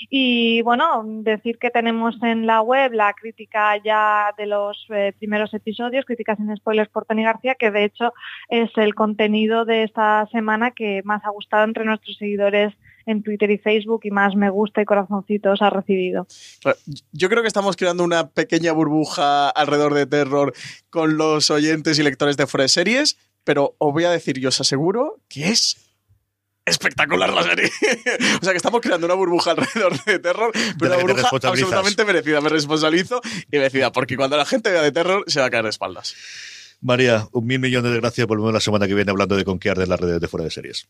Y 0.10 0.62
bueno, 0.64 1.04
decir 1.06 1.58
que 1.58 1.70
tenemos 1.70 2.16
en 2.24 2.46
la 2.46 2.62
web 2.62 2.94
la 2.94 3.14
crítica 3.14 3.78
ya 3.84 4.34
de 4.38 4.46
los 4.46 4.86
eh, 4.90 5.14
primeros 5.18 5.54
episodios, 5.54 6.06
críticas 6.06 6.38
sin 6.38 6.56
spoilers 6.56 6.90
por 6.90 7.06
Tony 7.06 7.24
García, 7.24 7.56
que 7.56 7.72
de 7.72 7.86
hecho 7.86 8.14
es 8.50 8.70
el 8.78 8.96
contenido 8.96 9.66
de 9.66 9.84
esta 9.84 10.28
semana 10.32 10.72
que 10.72 11.02
más 11.04 11.24
ha 11.26 11.30
gustado 11.30 11.64
entre 11.64 11.86
nuestros 11.86 12.18
seguidores 12.18 12.74
en 13.06 13.22
Twitter 13.22 13.52
y 13.52 13.60
Facebook 13.60 14.02
y 14.04 14.10
más 14.10 14.36
me 14.36 14.50
gusta 14.50 14.82
y 14.82 14.86
corazoncitos 14.86 15.62
ha 15.62 15.70
recibido. 15.70 16.26
Claro, 16.62 16.78
Yo 17.12 17.30
creo 17.30 17.44
que 17.44 17.48
estamos 17.48 17.76
creando 17.76 18.04
una 18.04 18.30
pequeña 18.30 18.72
burbuja 18.72 19.50
alrededor 19.50 19.94
de 19.94 20.08
terror 20.08 20.54
con 20.90 21.18
los 21.18 21.52
oyentes 21.52 22.00
y 22.00 22.04
lectores 22.04 22.38
de 22.38 22.46
de 22.46 22.68
Series, 22.70 23.18
pero 23.46 23.76
os 23.78 23.94
voy 23.94 24.04
a 24.04 24.12
decir, 24.12 24.38
yo 24.40 24.50
os 24.50 24.60
aseguro 24.60 25.22
que 25.30 25.50
es 25.50 25.78
espectacular 26.66 27.32
la 27.32 27.44
serie. 27.44 27.66
o 28.42 28.44
sea 28.44 28.52
que 28.52 28.58
estamos 28.58 28.82
creando 28.82 29.06
una 29.06 29.14
burbuja 29.14 29.52
alrededor 29.52 30.04
de 30.04 30.20
terror, 30.20 30.52
pero 30.78 30.96
una 30.96 31.02
burbuja 31.02 31.30
absolutamente 31.32 32.04
merecida. 32.04 32.42
Me 32.42 32.50
responsabilizo 32.50 33.22
y 33.52 33.58
merecida, 33.58 33.92
porque 33.92 34.18
cuando 34.18 34.36
la 34.36 34.46
gente 34.46 34.72
vea 34.72 34.82
de 34.82 34.92
terror 34.92 35.24
se 35.28 35.40
va 35.40 35.46
a 35.46 35.50
caer 35.50 35.64
de 35.64 35.70
espaldas. 35.70 36.16
María, 36.82 37.28
un 37.32 37.46
mil 37.46 37.60
millones 37.60 37.92
de 37.92 38.00
gracias. 38.00 38.28
Volvemos 38.28 38.52
la 38.52 38.60
semana 38.60 38.88
que 38.88 38.94
viene 38.94 39.12
hablando 39.12 39.36
de 39.36 39.46
conquear 39.46 39.78
de 39.78 39.88
las 39.88 40.00
redes 40.00 40.20
de 40.20 40.28
fuera 40.28 40.44
de 40.44 40.52
series. 40.52 40.88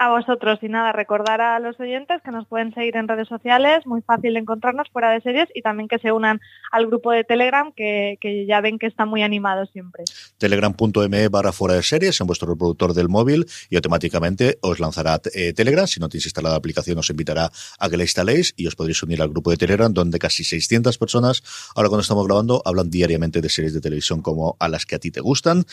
A 0.00 0.10
vosotros 0.10 0.60
y 0.62 0.68
nada, 0.68 0.92
recordar 0.92 1.40
a 1.40 1.58
los 1.58 1.78
oyentes 1.80 2.22
que 2.22 2.30
nos 2.30 2.46
pueden 2.46 2.72
seguir 2.72 2.96
en 2.96 3.08
redes 3.08 3.26
sociales, 3.26 3.84
muy 3.84 4.00
fácil 4.00 4.34
de 4.34 4.38
encontrarnos 4.38 4.86
fuera 4.92 5.10
de 5.10 5.20
series 5.20 5.48
y 5.56 5.62
también 5.62 5.88
que 5.88 5.98
se 5.98 6.12
unan 6.12 6.40
al 6.70 6.86
grupo 6.86 7.10
de 7.10 7.24
Telegram 7.24 7.72
que, 7.74 8.16
que 8.20 8.46
ya 8.46 8.60
ven 8.60 8.78
que 8.78 8.86
está 8.86 9.06
muy 9.06 9.24
animado 9.24 9.66
siempre. 9.66 10.04
Telegram.me 10.38 11.26
barra 11.26 11.50
fuera 11.50 11.74
de 11.74 11.82
series 11.82 12.20
en 12.20 12.28
vuestro 12.28 12.48
reproductor 12.48 12.94
del 12.94 13.08
móvil 13.08 13.44
y 13.70 13.74
automáticamente 13.74 14.58
os 14.62 14.78
lanzará 14.78 15.20
eh, 15.34 15.52
Telegram. 15.52 15.88
Si 15.88 15.98
no 15.98 16.08
tenéis 16.08 16.26
instalada 16.26 16.54
la 16.54 16.58
aplicación, 16.58 16.96
os 16.96 17.10
invitará 17.10 17.50
a 17.80 17.90
que 17.90 17.96
la 17.96 18.04
instaléis 18.04 18.54
y 18.56 18.68
os 18.68 18.76
podréis 18.76 19.02
unir 19.02 19.20
al 19.20 19.30
grupo 19.30 19.50
de 19.50 19.56
Telegram, 19.56 19.92
donde 19.92 20.20
casi 20.20 20.44
600 20.44 20.96
personas, 20.96 21.42
ahora 21.74 21.88
cuando 21.88 22.02
estamos 22.02 22.24
grabando, 22.24 22.62
hablan 22.64 22.88
diariamente 22.88 23.40
de 23.40 23.48
series 23.48 23.74
de 23.74 23.80
televisión 23.80 24.22
como 24.22 24.56
a 24.60 24.68
las 24.68 24.86
que 24.86 24.94
a 24.94 25.00
ti 25.00 25.10
te 25.10 25.20
gustan. 25.20 25.64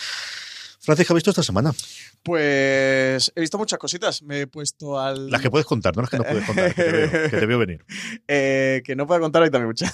Francis, 0.80 1.06
¿qué 1.06 1.14
has 1.14 1.16
visto 1.16 1.30
esta 1.30 1.44
semana? 1.44 1.74
Pues 2.26 3.32
he 3.36 3.40
visto 3.40 3.60
muchas 3.60 3.78
cositas. 3.78 4.24
Me 4.24 4.42
he 4.42 4.48
puesto 4.48 5.00
al. 5.00 5.30
Las 5.30 5.44
que 5.44 5.52
puedes 5.52 5.68
contar, 5.68 5.96
no 5.96 6.02
las 6.02 6.10
que 6.10 6.18
no 6.18 6.24
puedes 6.24 6.44
contar, 6.44 6.74
que 6.74 6.84
te 6.84 6.92
veo, 6.92 7.12
que 7.30 7.38
te 7.38 7.46
veo 7.46 7.60
venir. 7.60 7.86
Eh, 8.28 8.82
que 8.84 8.96
no 8.96 9.06
puedo 9.06 9.22
contar 9.22 9.44
ahí 9.44 9.52
también 9.52 9.68
muchas. 9.68 9.94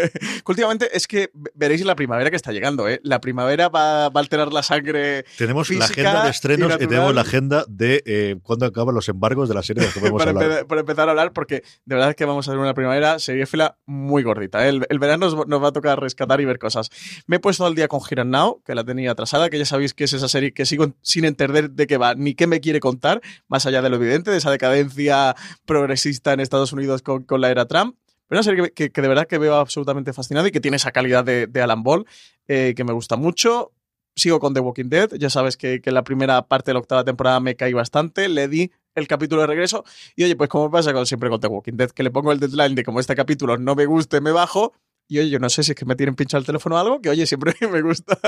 Últimamente 0.46 0.96
es 0.96 1.08
que 1.08 1.30
veréis 1.54 1.84
la 1.84 1.96
primavera 1.96 2.30
que 2.30 2.36
está 2.36 2.52
llegando, 2.52 2.88
¿eh? 2.88 3.00
La 3.02 3.20
primavera 3.20 3.68
va, 3.68 4.08
va 4.08 4.20
a 4.20 4.22
alterar 4.22 4.52
la 4.52 4.62
sangre. 4.62 5.24
Tenemos 5.36 5.68
la 5.70 5.86
agenda 5.86 6.24
de 6.24 6.30
estrenos 6.30 6.66
y, 6.66 6.68
natural. 6.68 6.88
tenemos 6.88 7.14
la 7.14 7.20
agenda 7.22 7.64
de 7.68 8.02
eh, 8.06 8.36
cuándo 8.42 8.66
acaban 8.66 8.94
los 8.94 9.08
embargos 9.08 9.48
de 9.48 9.54
la 9.54 9.62
serie 9.62 9.80
de 9.80 9.86
las 9.86 9.94
que 9.94 10.00
podemos 10.00 10.20
para, 10.20 10.30
hablar. 10.30 10.66
para 10.66 10.80
empezar 10.82 11.08
a 11.08 11.10
hablar, 11.10 11.32
porque 11.32 11.64
de 11.84 11.94
verdad 11.94 12.10
es 12.10 12.16
que 12.16 12.24
vamos 12.24 12.46
a 12.46 12.52
ver 12.52 12.60
una 12.60 12.74
primavera 12.74 13.18
fila 13.18 13.78
muy 13.86 14.22
gordita. 14.22 14.64
¿eh? 14.64 14.68
El, 14.68 14.86
el 14.88 14.98
verano 15.00 15.26
nos, 15.26 15.48
nos 15.48 15.62
va 15.62 15.68
a 15.68 15.72
tocar 15.72 16.00
rescatar 16.00 16.40
y 16.40 16.44
ver 16.44 16.58
cosas. 16.58 16.90
Me 17.26 17.36
he 17.36 17.40
puesto 17.40 17.66
al 17.66 17.74
día 17.74 17.88
con 17.88 18.00
Here 18.08 18.20
and 18.22 18.30
Now, 18.30 18.62
que 18.64 18.74
la 18.76 18.84
tenía 18.84 19.10
atrasada, 19.10 19.50
que 19.50 19.58
ya 19.58 19.66
sabéis 19.66 19.94
que 19.94 20.04
es 20.04 20.12
esa 20.12 20.28
serie 20.28 20.52
que 20.52 20.66
sigo 20.66 20.94
sin 21.02 21.24
entender 21.24 21.71
de 21.74 21.86
qué 21.86 21.96
va, 21.96 22.14
ni 22.14 22.34
qué 22.34 22.46
me 22.46 22.60
quiere 22.60 22.80
contar, 22.80 23.20
más 23.48 23.66
allá 23.66 23.82
de 23.82 23.90
lo 23.90 23.96
evidente, 23.96 24.30
de 24.30 24.38
esa 24.38 24.50
decadencia 24.50 25.34
progresista 25.66 26.32
en 26.32 26.40
Estados 26.40 26.72
Unidos 26.72 27.02
con, 27.02 27.24
con 27.24 27.40
la 27.40 27.50
era 27.50 27.66
Trump. 27.66 27.96
Pero 28.28 28.38
una 28.38 28.42
serie 28.44 28.70
que, 28.72 28.90
que- 28.90 29.02
de 29.02 29.08
verdad 29.08 29.26
que 29.26 29.38
veo 29.38 29.56
absolutamente 29.56 30.12
fascinada 30.12 30.48
y 30.48 30.52
que 30.52 30.60
tiene 30.60 30.76
esa 30.76 30.90
calidad 30.92 31.24
de, 31.24 31.46
de 31.46 31.62
Alan 31.62 31.82
Ball, 31.82 32.06
eh, 32.48 32.72
que 32.76 32.84
me 32.84 32.92
gusta 32.92 33.16
mucho. 33.16 33.72
Sigo 34.14 34.40
con 34.40 34.52
The 34.52 34.60
Walking 34.60 34.88
Dead. 34.90 35.10
Ya 35.18 35.30
sabes 35.30 35.56
que, 35.56 35.80
que 35.80 35.90
la 35.90 36.02
primera 36.04 36.42
parte 36.46 36.70
de 36.70 36.74
la 36.74 36.80
octava 36.80 37.02
temporada 37.04 37.40
me 37.40 37.56
caí 37.56 37.72
bastante. 37.72 38.28
Le 38.28 38.46
di 38.48 38.70
el 38.94 39.06
capítulo 39.08 39.40
de 39.42 39.46
regreso. 39.46 39.84
Y 40.16 40.24
oye, 40.24 40.36
pues 40.36 40.50
como 40.50 40.70
pasa 40.70 40.92
siempre 41.06 41.30
con 41.30 41.40
The 41.40 41.46
Walking 41.48 41.74
Dead, 41.76 41.90
que 41.90 42.02
le 42.02 42.10
pongo 42.10 42.30
el 42.32 42.38
deadline 42.40 42.74
de 42.74 42.84
como 42.84 43.00
este 43.00 43.14
capítulo 43.14 43.56
no 43.56 43.74
me 43.74 43.86
guste, 43.86 44.20
me 44.20 44.30
bajo. 44.32 44.72
Y 45.12 45.18
oye, 45.18 45.28
yo 45.28 45.38
no 45.38 45.50
sé 45.50 45.62
si 45.62 45.72
es 45.72 45.76
que 45.76 45.84
me 45.84 45.94
tienen 45.94 46.14
pinchado 46.14 46.38
el 46.38 46.46
teléfono 46.46 46.76
o 46.76 46.78
algo, 46.78 47.02
que 47.02 47.10
oye, 47.10 47.26
siempre 47.26 47.52
me 47.70 47.82
gusta 47.82 48.18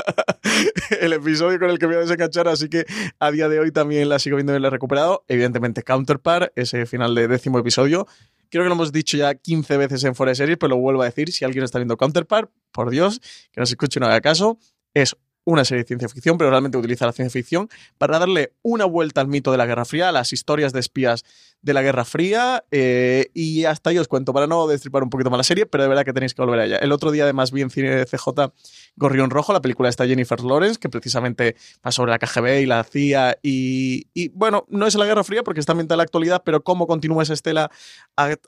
el 1.00 1.14
episodio 1.14 1.58
con 1.58 1.70
el 1.70 1.78
que 1.78 1.86
me 1.86 1.94
voy 1.94 2.02
a 2.02 2.04
desenganchar, 2.04 2.46
así 2.46 2.68
que 2.68 2.84
a 3.18 3.30
día 3.30 3.48
de 3.48 3.58
hoy 3.58 3.72
también 3.72 4.10
la 4.10 4.18
sigo 4.18 4.36
viendo 4.36 4.54
y 4.54 4.60
la 4.60 4.68
he 4.68 4.70
recuperado. 4.70 5.24
Evidentemente, 5.28 5.82
Counterpart, 5.82 6.52
ese 6.56 6.84
final 6.84 7.14
de 7.14 7.26
décimo 7.26 7.58
episodio. 7.58 8.06
Creo 8.50 8.64
que 8.64 8.68
lo 8.68 8.74
hemos 8.74 8.92
dicho 8.92 9.16
ya 9.16 9.34
15 9.34 9.78
veces 9.78 10.04
en 10.04 10.14
Fuera 10.14 10.34
Series, 10.34 10.58
pero 10.58 10.68
lo 10.68 10.76
vuelvo 10.76 11.00
a 11.00 11.06
decir. 11.06 11.32
Si 11.32 11.46
alguien 11.46 11.64
está 11.64 11.78
viendo 11.78 11.96
Counterpart, 11.96 12.50
por 12.70 12.90
Dios, 12.90 13.18
que 13.50 13.60
no 13.60 13.64
se 13.64 13.72
escuche 13.72 13.98
no 13.98 14.04
haga 14.04 14.20
caso. 14.20 14.58
Es 14.92 15.16
una 15.44 15.64
serie 15.64 15.84
de 15.84 15.88
ciencia 15.88 16.08
ficción, 16.10 16.36
pero 16.36 16.50
realmente 16.50 16.76
utiliza 16.76 17.06
la 17.06 17.12
ciencia 17.12 17.40
ficción 17.40 17.70
para 17.96 18.18
darle 18.18 18.52
una 18.60 18.84
vuelta 18.84 19.22
al 19.22 19.28
mito 19.28 19.52
de 19.52 19.56
la 19.58 19.64
Guerra 19.64 19.86
Fría, 19.86 20.10
a 20.10 20.12
las 20.12 20.34
historias 20.34 20.74
de 20.74 20.80
espías 20.80 21.24
de 21.64 21.72
la 21.72 21.82
Guerra 21.82 22.04
Fría. 22.04 22.62
eh, 22.70 23.30
y 23.34 23.64
hasta 23.64 23.90
ahí 23.90 23.98
os 23.98 24.06
cuento, 24.06 24.32
para 24.32 24.46
no 24.46 24.66
destripar 24.66 25.02
un 25.02 25.10
poquito 25.10 25.30
más 25.30 25.38
la 25.38 25.44
serie, 25.44 25.66
pero 25.66 25.82
de 25.82 25.88
verdad 25.88 26.04
que 26.04 26.12
tenéis 26.12 26.34
que 26.34 26.42
volver 26.42 26.60
a. 26.60 26.76
El 26.76 26.92
otro 26.92 27.10
día, 27.10 27.24
además, 27.24 27.50
vi 27.50 27.62
en 27.62 27.70
cine 27.70 27.90
de 27.90 28.04
CJ 28.06 28.52
Gorrión 28.96 29.30
Rojo, 29.30 29.52
la 29.52 29.62
película 29.62 29.88
está 29.88 30.06
Jennifer 30.06 30.40
Lawrence, 30.42 30.78
que 30.78 30.88
precisamente 30.88 31.56
va 31.84 31.90
sobre 31.90 32.10
la 32.12 32.18
KGB 32.18 32.60
y 32.60 32.66
la 32.66 32.84
CIA. 32.84 33.38
Y, 33.42 34.08
y, 34.12 34.28
bueno, 34.28 34.66
no 34.68 34.86
es 34.86 34.94
la 34.94 35.06
Guerra 35.06 35.24
Fría 35.24 35.42
porque 35.42 35.60
está 35.60 35.72
ambientada 35.72 35.96
en 35.96 35.98
la 35.98 36.04
actualidad, 36.04 36.42
pero 36.44 36.62
cómo 36.62 36.86
continúa 36.86 37.22
esa 37.22 37.32
estela 37.32 37.70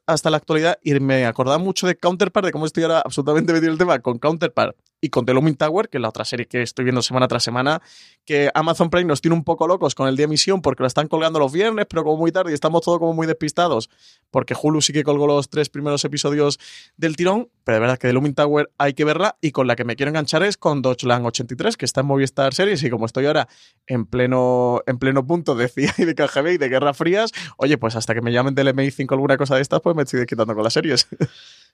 hasta 0.06 0.30
la 0.30 0.36
actualidad. 0.36 0.78
Y 0.82 0.92
me 1.00 1.24
acordaba 1.24 1.58
mucho 1.58 1.86
de 1.86 1.96
Counterpart, 1.96 2.44
de 2.46 2.52
cómo 2.52 2.66
estoy 2.66 2.82
ahora 2.82 3.00
absolutamente 3.00 3.52
metido 3.52 3.68
en 3.68 3.72
el 3.72 3.78
tema 3.78 3.98
con 4.00 4.18
Counterpart 4.18 4.76
y 5.00 5.10
con 5.10 5.26
The 5.26 5.34
Looming 5.34 5.56
Tower, 5.56 5.88
que 5.88 5.98
es 5.98 6.02
la 6.02 6.08
otra 6.08 6.24
serie 6.24 6.46
que 6.46 6.62
estoy 6.62 6.84
viendo 6.84 7.02
semana 7.02 7.28
tras 7.28 7.42
semana, 7.42 7.82
que 8.24 8.50
Amazon 8.54 8.90
Prime 8.90 9.04
nos 9.04 9.20
tiene 9.20 9.34
un 9.34 9.44
poco 9.44 9.66
locos 9.66 9.94
con 9.94 10.08
el 10.08 10.16
día 10.16 10.24
de 10.24 10.30
emisión 10.30 10.62
porque 10.62 10.82
lo 10.82 10.86
están 10.86 11.08
colgando 11.08 11.38
los 11.38 11.52
viernes, 11.52 11.86
pero 11.88 12.04
como 12.04 12.16
muy 12.16 12.32
tarde 12.32 12.50
y 12.50 12.54
estamos 12.54 12.82
todos 12.82 12.98
muy 13.14 13.26
despistados, 13.26 13.90
porque 14.30 14.54
Hulu 14.60 14.82
sí 14.82 14.92
que 14.92 15.04
colgó 15.04 15.26
los 15.26 15.48
tres 15.48 15.68
primeros 15.68 16.04
episodios 16.04 16.58
del 16.96 17.16
tirón, 17.16 17.48
pero 17.64 17.76
de 17.76 17.80
verdad 17.80 17.98
que 17.98 18.08
The 18.08 18.12
Looming 18.12 18.34
Tower 18.34 18.70
hay 18.78 18.94
que 18.94 19.04
verla 19.04 19.36
y 19.40 19.52
con 19.52 19.66
la 19.66 19.76
que 19.76 19.84
me 19.84 19.96
quiero 19.96 20.10
enganchar 20.10 20.42
es 20.42 20.56
con 20.56 20.82
Deutschland 20.82 21.24
83, 21.26 21.76
que 21.76 21.84
está 21.84 22.02
en 22.02 22.06
Movistar 22.06 22.54
Series 22.54 22.82
y 22.82 22.90
como 22.90 23.06
estoy 23.06 23.26
ahora 23.26 23.48
en 23.86 24.06
pleno, 24.06 24.82
en 24.86 24.98
pleno 24.98 25.26
punto 25.26 25.54
de 25.54 25.68
CIA 25.68 25.94
y 25.98 26.04
de 26.04 26.14
KGB 26.14 26.52
y 26.52 26.58
de 26.58 26.68
Guerra 26.68 26.94
Frías, 26.94 27.32
oye, 27.56 27.78
pues 27.78 27.96
hasta 27.96 28.14
que 28.14 28.20
me 28.20 28.32
llamen 28.32 28.54
del 28.54 28.68
MI5 28.68 29.10
alguna 29.12 29.36
cosa 29.36 29.56
de 29.56 29.62
estas, 29.62 29.80
pues 29.80 29.96
me 29.96 30.02
estoy 30.02 30.26
quitando 30.26 30.54
con 30.54 30.64
las 30.64 30.72
series. 30.72 31.06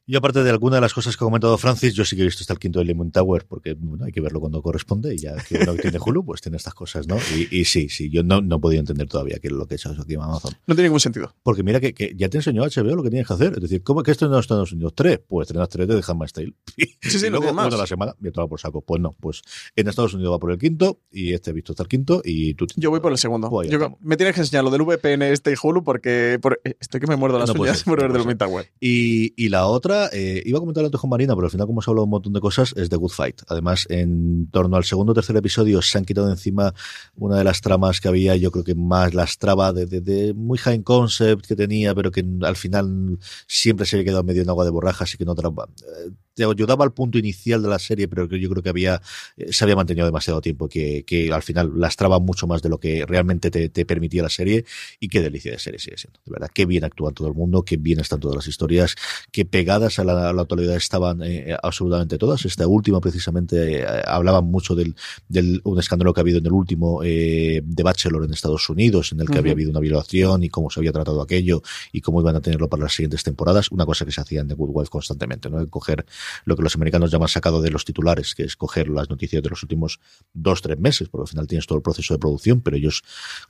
Y 0.06 0.16
aparte 0.16 0.42
de 0.42 0.50
alguna 0.50 0.76
de 0.76 0.80
las 0.82 0.94
cosas 0.94 1.16
que 1.16 1.24
ha 1.24 1.26
comentado 1.26 1.56
Francis, 1.58 1.94
yo 1.94 2.04
sí 2.04 2.16
que 2.16 2.22
he 2.22 2.24
visto 2.24 2.42
hasta 2.42 2.52
el 2.52 2.58
quinto 2.58 2.80
de 2.80 2.84
Lemon 2.86 3.12
Tower, 3.12 3.46
porque 3.46 3.74
bueno, 3.74 4.04
hay 4.04 4.12
que 4.12 4.20
verlo 4.20 4.40
cuando 4.40 4.60
corresponde, 4.62 5.14
y 5.14 5.18
ya 5.18 5.36
que 5.36 5.58
uno 5.62 5.74
tiene 5.74 5.98
Hulu, 6.04 6.24
pues 6.24 6.40
tiene 6.40 6.56
estas 6.56 6.74
cosas, 6.74 7.06
¿no? 7.06 7.16
Y, 7.36 7.60
y 7.60 7.64
sí, 7.64 7.88
sí, 7.88 8.10
yo 8.10 8.22
no, 8.22 8.40
no 8.40 8.56
he 8.56 8.58
podido 8.58 8.80
entender 8.80 9.06
todavía 9.08 9.38
qué 9.40 9.46
es 9.48 9.52
lo 9.52 9.66
que 9.66 9.74
he 9.74 9.76
hecho 9.76 9.90
aquí 9.90 10.14
en 10.14 10.22
Amazon. 10.22 10.52
No 10.66 10.74
tiene 10.74 10.88
ningún 10.88 11.00
sentido. 11.00 11.34
Porque 11.42 11.62
mira 11.62 11.78
que, 11.80 11.94
que 11.94 12.14
ya 12.16 12.28
te 12.28 12.38
enseñó 12.38 12.62
HBO 12.64 12.96
lo 12.96 13.02
que 13.02 13.10
tienes 13.10 13.28
que 13.28 13.34
hacer. 13.34 13.52
Es 13.54 13.60
decir, 13.60 13.82
¿cómo 13.82 14.00
es 14.00 14.04
que 14.04 14.10
esto 14.10 14.28
no 14.28 14.38
está 14.38 14.54
en 14.54 14.58
Estados 14.58 14.72
Unidos? 14.72 14.92
Tres. 14.96 15.20
Pues 15.26 15.46
estrenas 15.46 15.68
tres 15.68 15.86
de 15.88 16.02
Handmaid's 16.06 16.32
Tale. 16.32 16.52
Sí, 17.02 17.18
sí, 17.18 17.26
y 17.26 17.30
no 17.30 17.38
luego, 17.38 17.42
tiene 17.46 17.52
más. 17.56 17.66
uno 17.66 17.76
a 17.76 17.78
la 17.78 17.86
semana, 17.86 18.14
y 18.22 18.30
todo 18.30 18.48
por 18.48 18.60
saco. 18.60 18.80
Pues 18.80 19.00
no, 19.00 19.12
pues 19.20 19.42
en 19.76 19.88
Estados 19.88 20.14
Unidos 20.14 20.32
va 20.34 20.38
por 20.38 20.50
el 20.52 20.58
quinto, 20.58 21.00
y 21.10 21.32
este 21.34 21.50
he 21.50 21.52
visto 21.52 21.72
hasta 21.72 21.82
el 21.82 21.88
quinto, 21.88 22.22
y 22.24 22.54
tú... 22.54 22.66
Yo 22.76 22.90
voy 22.90 23.00
por 23.00 23.10
el 23.12 23.18
segundo. 23.18 23.50
Pues 23.50 23.68
Yo- 23.70 23.98
me 24.00 24.16
tienes 24.16 24.34
que 24.34 24.40
enseñar 24.40 24.64
lo 24.64 24.70
del 24.70 24.82
VPN 24.82 25.22
este 25.32 25.52
y 25.52 25.54
Hulu 25.60 25.82
porque 25.84 26.38
por- 26.40 26.60
eh, 26.64 26.76
estoy 26.80 27.00
que 27.00 27.06
me 27.08 27.16
muerdo 27.16 27.38
las 27.38 27.52
No 27.54 27.60
uñas 27.60 27.82
por 27.82 27.98
no 27.98 28.02
ver 28.04 28.12
del 28.12 28.22
ser. 28.24 28.38
Tower. 28.38 28.70
Y, 28.80 29.34
y 29.42 29.48
la 29.48 29.66
otra, 29.66 29.91
eh, 30.12 30.42
iba 30.44 30.58
a 30.58 30.60
comentar 30.60 30.84
antes 30.84 31.00
con 31.00 31.10
Marina, 31.10 31.34
pero 31.34 31.46
al 31.46 31.50
final, 31.50 31.66
como 31.66 31.80
ha 31.80 31.84
hablado 31.86 32.04
un 32.04 32.10
montón 32.10 32.32
de 32.32 32.40
cosas, 32.40 32.74
es 32.76 32.88
The 32.88 32.96
Good 32.96 33.10
Fight. 33.10 33.42
Además, 33.48 33.86
en 33.88 34.48
torno 34.50 34.76
al 34.76 34.84
segundo 34.84 35.12
o 35.12 35.14
tercer 35.14 35.36
episodio, 35.36 35.82
se 35.82 35.98
han 35.98 36.04
quitado 36.04 36.30
encima 36.30 36.74
una 37.16 37.36
de 37.36 37.44
las 37.44 37.60
tramas 37.60 38.00
que 38.00 38.08
había, 38.08 38.36
yo 38.36 38.50
creo 38.50 38.64
que 38.64 38.74
más 38.74 39.14
las 39.14 39.38
traba 39.38 39.72
de, 39.72 40.34
muy 40.34 40.58
high 40.58 40.82
concept 40.82 41.46
que 41.46 41.56
tenía, 41.56 41.94
pero 41.94 42.10
que 42.10 42.24
al 42.42 42.56
final 42.56 43.18
siempre 43.46 43.86
se 43.86 43.96
había 43.96 44.06
quedado 44.06 44.24
medio 44.24 44.42
en 44.42 44.48
agua 44.48 44.64
de 44.64 44.70
borrajas 44.70 45.14
y 45.14 45.16
que 45.18 45.24
no 45.24 45.34
traba. 45.34 45.68
eh, 46.06 46.10
Te 46.34 46.44
ayudaba 46.44 46.84
al 46.84 46.92
punto 46.92 47.18
inicial 47.18 47.62
de 47.62 47.68
la 47.68 47.78
serie, 47.78 48.08
pero 48.08 48.28
que 48.28 48.40
yo 48.40 48.48
creo 48.50 48.62
que 48.62 48.68
había 48.68 49.00
eh, 49.36 49.52
se 49.52 49.64
había 49.64 49.76
mantenido 49.76 50.06
demasiado 50.06 50.40
tiempo, 50.40 50.68
que, 50.68 51.04
que 51.04 51.32
al 51.32 51.42
final 51.42 51.72
lastraba 51.76 52.18
mucho 52.18 52.46
más 52.46 52.62
de 52.62 52.68
lo 52.68 52.78
que 52.78 53.04
realmente 53.06 53.50
te, 53.50 53.68
te 53.68 53.84
permitía 53.84 54.22
la 54.22 54.28
serie 54.28 54.64
y 55.00 55.08
qué 55.08 55.20
delicia 55.20 55.52
de 55.52 55.58
serie 55.58 55.78
sigue 55.78 55.98
siendo. 55.98 56.20
De 56.24 56.32
verdad, 56.32 56.50
qué 56.52 56.66
bien 56.66 56.84
actúa 56.84 57.12
todo 57.12 57.28
el 57.28 57.34
mundo, 57.34 57.64
qué 57.64 57.76
bien 57.76 58.00
están 58.00 58.20
todas 58.20 58.36
las 58.36 58.48
historias, 58.48 58.96
qué 59.30 59.44
pegadas 59.44 59.98
a 59.98 60.04
la, 60.04 60.30
a 60.30 60.32
la 60.32 60.42
actualidad 60.42 60.76
estaban 60.76 61.22
eh, 61.22 61.56
absolutamente 61.62 62.18
todas. 62.18 62.44
Esta 62.44 62.66
última, 62.66 63.00
precisamente, 63.00 63.80
eh, 63.80 64.02
hablaban 64.06 64.44
mucho 64.44 64.74
del, 64.74 64.94
del 65.28 65.60
un 65.64 65.78
escándalo 65.78 66.12
que 66.12 66.20
ha 66.20 66.22
habido 66.22 66.38
en 66.38 66.46
el 66.46 66.52
último 66.52 67.02
eh, 67.02 67.62
de 67.64 67.82
Bachelor 67.82 68.24
en 68.24 68.32
Estados 68.32 68.68
Unidos, 68.68 69.12
en 69.12 69.20
el 69.20 69.28
que 69.28 69.38
había 69.38 69.52
habido 69.52 69.70
una 69.70 69.80
violación 69.80 70.42
y 70.42 70.48
cómo 70.48 70.70
se 70.70 70.80
había 70.80 70.92
tratado 70.92 71.20
aquello 71.20 71.62
y 71.92 72.00
cómo 72.00 72.20
iban 72.20 72.36
a 72.36 72.40
tenerlo 72.40 72.68
para 72.68 72.84
las 72.84 72.92
siguientes 72.92 73.22
temporadas. 73.22 73.70
Una 73.70 73.86
cosa 73.86 74.04
que 74.04 74.12
se 74.12 74.20
hacía 74.20 74.40
en 74.40 74.48
The 74.48 74.54
Good 74.54 74.70
Wife 74.72 74.90
constantemente, 74.90 75.50
¿no? 75.50 75.68
Coger 75.68 76.04
lo 76.44 76.56
que 76.56 76.62
los 76.62 76.74
americanos 76.76 77.10
llaman 77.10 77.28
sacado 77.28 77.60
de 77.62 77.70
los 77.70 77.84
titulares, 77.84 78.34
que 78.34 78.44
es 78.44 78.56
coger 78.56 78.88
las 78.88 79.08
noticias 79.10 79.42
de 79.42 79.48
los 79.50 79.62
últimos 79.62 80.00
dos, 80.32 80.62
tres 80.62 80.78
meses, 80.78 81.08
porque 81.08 81.22
al 81.22 81.28
final 81.28 81.46
tienes 81.46 81.66
todo 81.66 81.76
el 81.78 81.82
proceso 81.82 82.14
de 82.14 82.18
producción, 82.18 82.60
pero 82.60 82.76
ellos 82.76 83.02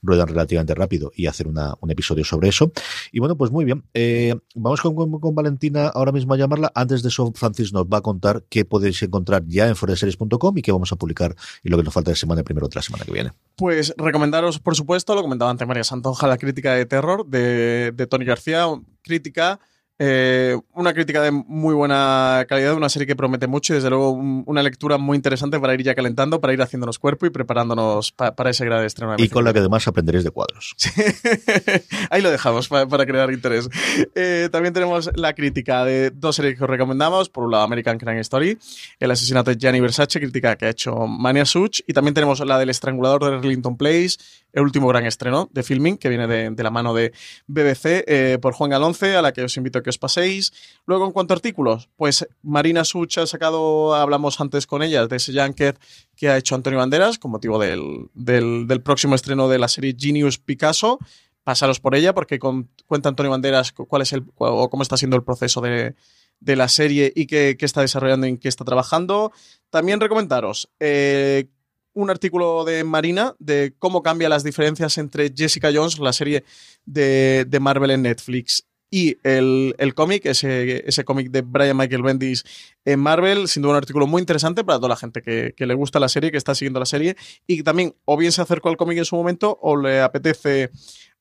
ruedan 0.02 0.28
relativamente 0.28 0.74
rápido 0.74 1.12
y 1.14 1.26
hacer 1.26 1.48
una, 1.48 1.74
un 1.80 1.90
episodio 1.90 2.24
sobre 2.24 2.48
eso. 2.48 2.72
Y 3.12 3.18
bueno, 3.20 3.36
pues 3.36 3.50
muy 3.50 3.64
bien. 3.64 3.84
Eh, 3.94 4.34
vamos 4.54 4.80
con, 4.80 4.94
con- 4.94 5.34
Valentina 5.34 5.88
ahora 5.88 6.12
mismo 6.12 6.34
a 6.34 6.36
llamarla. 6.36 6.70
Antes 6.74 7.02
de 7.02 7.08
eso, 7.08 7.32
Francis 7.34 7.72
nos 7.72 7.84
va 7.86 7.98
a 7.98 8.00
contar 8.02 8.44
qué 8.48 8.64
podéis 8.64 9.02
encontrar 9.02 9.44
ya 9.46 9.68
en 9.68 9.76
foreseries.com 9.76 10.58
y 10.58 10.62
qué 10.62 10.72
vamos 10.72 10.92
a 10.92 10.96
publicar 10.96 11.34
y 11.62 11.68
lo 11.70 11.76
que 11.78 11.82
nos 11.84 11.94
falta 11.94 12.10
de 12.10 12.16
semana 12.16 12.42
primero 12.42 12.68
de 12.68 12.74
la 12.74 12.82
semana 12.82 13.04
que 13.04 13.12
viene. 13.12 13.32
Pues 13.56 13.94
recomendaros, 13.96 14.58
por 14.58 14.76
supuesto, 14.76 15.14
lo 15.14 15.22
comentaba 15.22 15.50
antes 15.50 15.66
María 15.66 15.84
Santonja, 15.84 16.26
la 16.26 16.36
crítica 16.38 16.74
de 16.74 16.86
terror 16.86 17.26
de 17.26 18.06
Tony 18.10 18.24
García, 18.24 18.66
crítica, 19.02 19.60
eh, 20.04 20.58
una 20.74 20.92
crítica 20.94 21.22
de 21.22 21.30
muy 21.30 21.74
buena 21.74 22.44
calidad, 22.48 22.74
una 22.74 22.88
serie 22.88 23.06
que 23.06 23.14
promete 23.14 23.46
mucho 23.46 23.72
y 23.72 23.76
desde 23.76 23.88
luego 23.88 24.10
un- 24.10 24.42
una 24.48 24.60
lectura 24.64 24.98
muy 24.98 25.14
interesante 25.14 25.60
para 25.60 25.74
ir 25.74 25.82
ya 25.84 25.94
calentando, 25.94 26.40
para 26.40 26.52
ir 26.52 26.60
haciéndonos 26.60 26.98
cuerpo 26.98 27.24
y 27.26 27.30
preparándonos 27.30 28.10
pa- 28.10 28.34
para 28.34 28.50
ese 28.50 28.64
gran 28.64 28.84
estreno. 28.84 29.14
Y 29.18 29.28
con 29.28 29.44
la 29.44 29.52
que 29.52 29.60
además 29.60 29.86
aprenderéis 29.86 30.24
de 30.24 30.30
cuadros. 30.32 30.74
Ahí 32.10 32.20
lo 32.20 32.30
dejamos 32.32 32.66
pa- 32.68 32.86
para, 32.88 33.06
crear 33.06 33.30
interés. 33.32 33.68
Eh, 34.16 34.48
también 34.50 34.74
tenemos 34.74 35.08
la 35.14 35.34
crítica 35.34 35.84
de 35.84 36.10
dos 36.10 36.34
series 36.34 36.56
que 36.58 36.64
os 36.64 36.70
recomendamos. 36.70 37.28
Por 37.28 37.44
un 37.44 37.52
lado, 37.52 37.62
American 37.62 37.96
Crime 37.98 38.20
Story, 38.20 38.58
el 38.98 39.10
asesinato 39.10 39.50
de 39.52 39.56
Gianni 39.56 39.78
Versace, 39.80 40.18
crítica 40.18 40.56
que 40.56 40.66
ha 40.66 40.70
hecho 40.70 41.06
Mania 41.06 41.44
Such. 41.44 41.80
Y 41.86 41.92
también 41.92 42.14
tenemos 42.14 42.40
la 42.40 42.58
del 42.58 42.70
estrangulador 42.70 43.24
de 43.30 43.36
Arlington 43.36 43.76
Place, 43.76 44.16
el 44.52 44.62
último 44.62 44.88
gran 44.88 45.06
estreno 45.06 45.48
de 45.52 45.62
filming, 45.62 45.96
que 45.96 46.08
viene 46.08 46.26
de, 46.26 46.50
de 46.50 46.62
la 46.62 46.70
mano 46.70 46.92
de 46.92 47.12
BBC 47.46 48.04
eh, 48.06 48.38
por 48.42 48.52
Juan 48.52 48.70
Galonce, 48.70 49.14
a 49.16 49.22
la 49.22 49.32
que 49.32 49.42
os 49.42 49.56
invito 49.56 49.78
a 49.78 49.82
que 49.82 49.91
paséis. 49.98 50.52
Luego, 50.86 51.06
en 51.06 51.12
cuanto 51.12 51.34
a 51.34 51.36
artículos, 51.36 51.88
pues 51.96 52.26
Marina 52.42 52.84
Such 52.84 53.18
ha 53.18 53.26
sacado, 53.26 53.94
hablamos 53.94 54.40
antes 54.40 54.66
con 54.66 54.82
ella, 54.82 55.06
de 55.06 55.16
ese 55.16 55.32
Junket 55.32 55.78
que 56.16 56.28
ha 56.28 56.36
hecho 56.36 56.54
Antonio 56.54 56.78
Banderas 56.78 57.18
con 57.18 57.30
motivo 57.30 57.58
del, 57.58 58.08
del, 58.14 58.82
próximo 58.82 59.14
estreno 59.14 59.48
de 59.48 59.58
la 59.58 59.68
serie 59.68 59.96
Genius 59.98 60.38
Picasso 60.38 60.98
pasaros 61.44 61.80
por 61.80 61.96
ella 61.96 62.14
porque 62.14 62.38
cuenta 62.38 63.08
Antonio 63.08 63.30
Banderas 63.30 63.72
cu- 63.72 63.86
cuál 63.86 64.02
es 64.02 64.12
el 64.12 64.22
o 64.36 64.70
cómo 64.70 64.84
está 64.84 64.96
siendo 64.96 65.16
el 65.16 65.24
proceso 65.24 65.60
de, 65.60 65.96
de 66.38 66.56
la 66.56 66.68
serie 66.68 67.12
y 67.16 67.26
qué, 67.26 67.56
qué 67.58 67.66
está 67.66 67.80
desarrollando 67.80 68.26
y 68.26 68.30
en 68.30 68.38
qué 68.38 68.48
está 68.48 68.64
trabajando. 68.64 69.32
También 69.68 69.98
recomendaros 69.98 70.68
eh, 70.78 71.46
un 71.94 72.10
artículo 72.10 72.64
de 72.64 72.84
Marina 72.84 73.34
de 73.40 73.74
cómo 73.78 74.02
cambian 74.04 74.30
las 74.30 74.44
diferencias 74.44 74.98
entre 74.98 75.32
Jessica 75.36 75.70
Jones, 75.74 75.98
la 75.98 76.12
serie 76.12 76.44
de, 76.84 77.44
de 77.48 77.60
Marvel 77.60 77.90
en 77.90 78.02
Netflix, 78.02 78.64
y 78.92 79.16
el, 79.24 79.74
el 79.78 79.94
cómic, 79.94 80.26
ese, 80.26 80.86
ese 80.86 81.02
cómic 81.04 81.30
de 81.30 81.40
Brian 81.40 81.76
Michael 81.76 82.02
Bendis 82.02 82.44
en 82.84 83.00
Marvel, 83.00 83.48
sin 83.48 83.62
duda 83.62 83.72
un 83.72 83.78
artículo 83.78 84.06
muy 84.06 84.20
interesante 84.20 84.62
para 84.64 84.78
toda 84.78 84.90
la 84.90 84.96
gente 84.96 85.22
que, 85.22 85.54
que 85.56 85.64
le 85.66 85.72
gusta 85.74 85.98
la 85.98 86.08
serie, 86.10 86.30
que 86.30 86.36
está 86.36 86.54
siguiendo 86.54 86.78
la 86.78 86.84
serie 86.86 87.16
y 87.46 87.56
que 87.56 87.62
también 87.62 87.96
o 88.04 88.16
bien 88.18 88.30
se 88.32 88.42
acercó 88.42 88.68
al 88.68 88.76
cómic 88.76 88.98
en 88.98 89.04
su 89.06 89.16
momento 89.16 89.58
o 89.62 89.76
le 89.76 90.00
apetece 90.02 90.70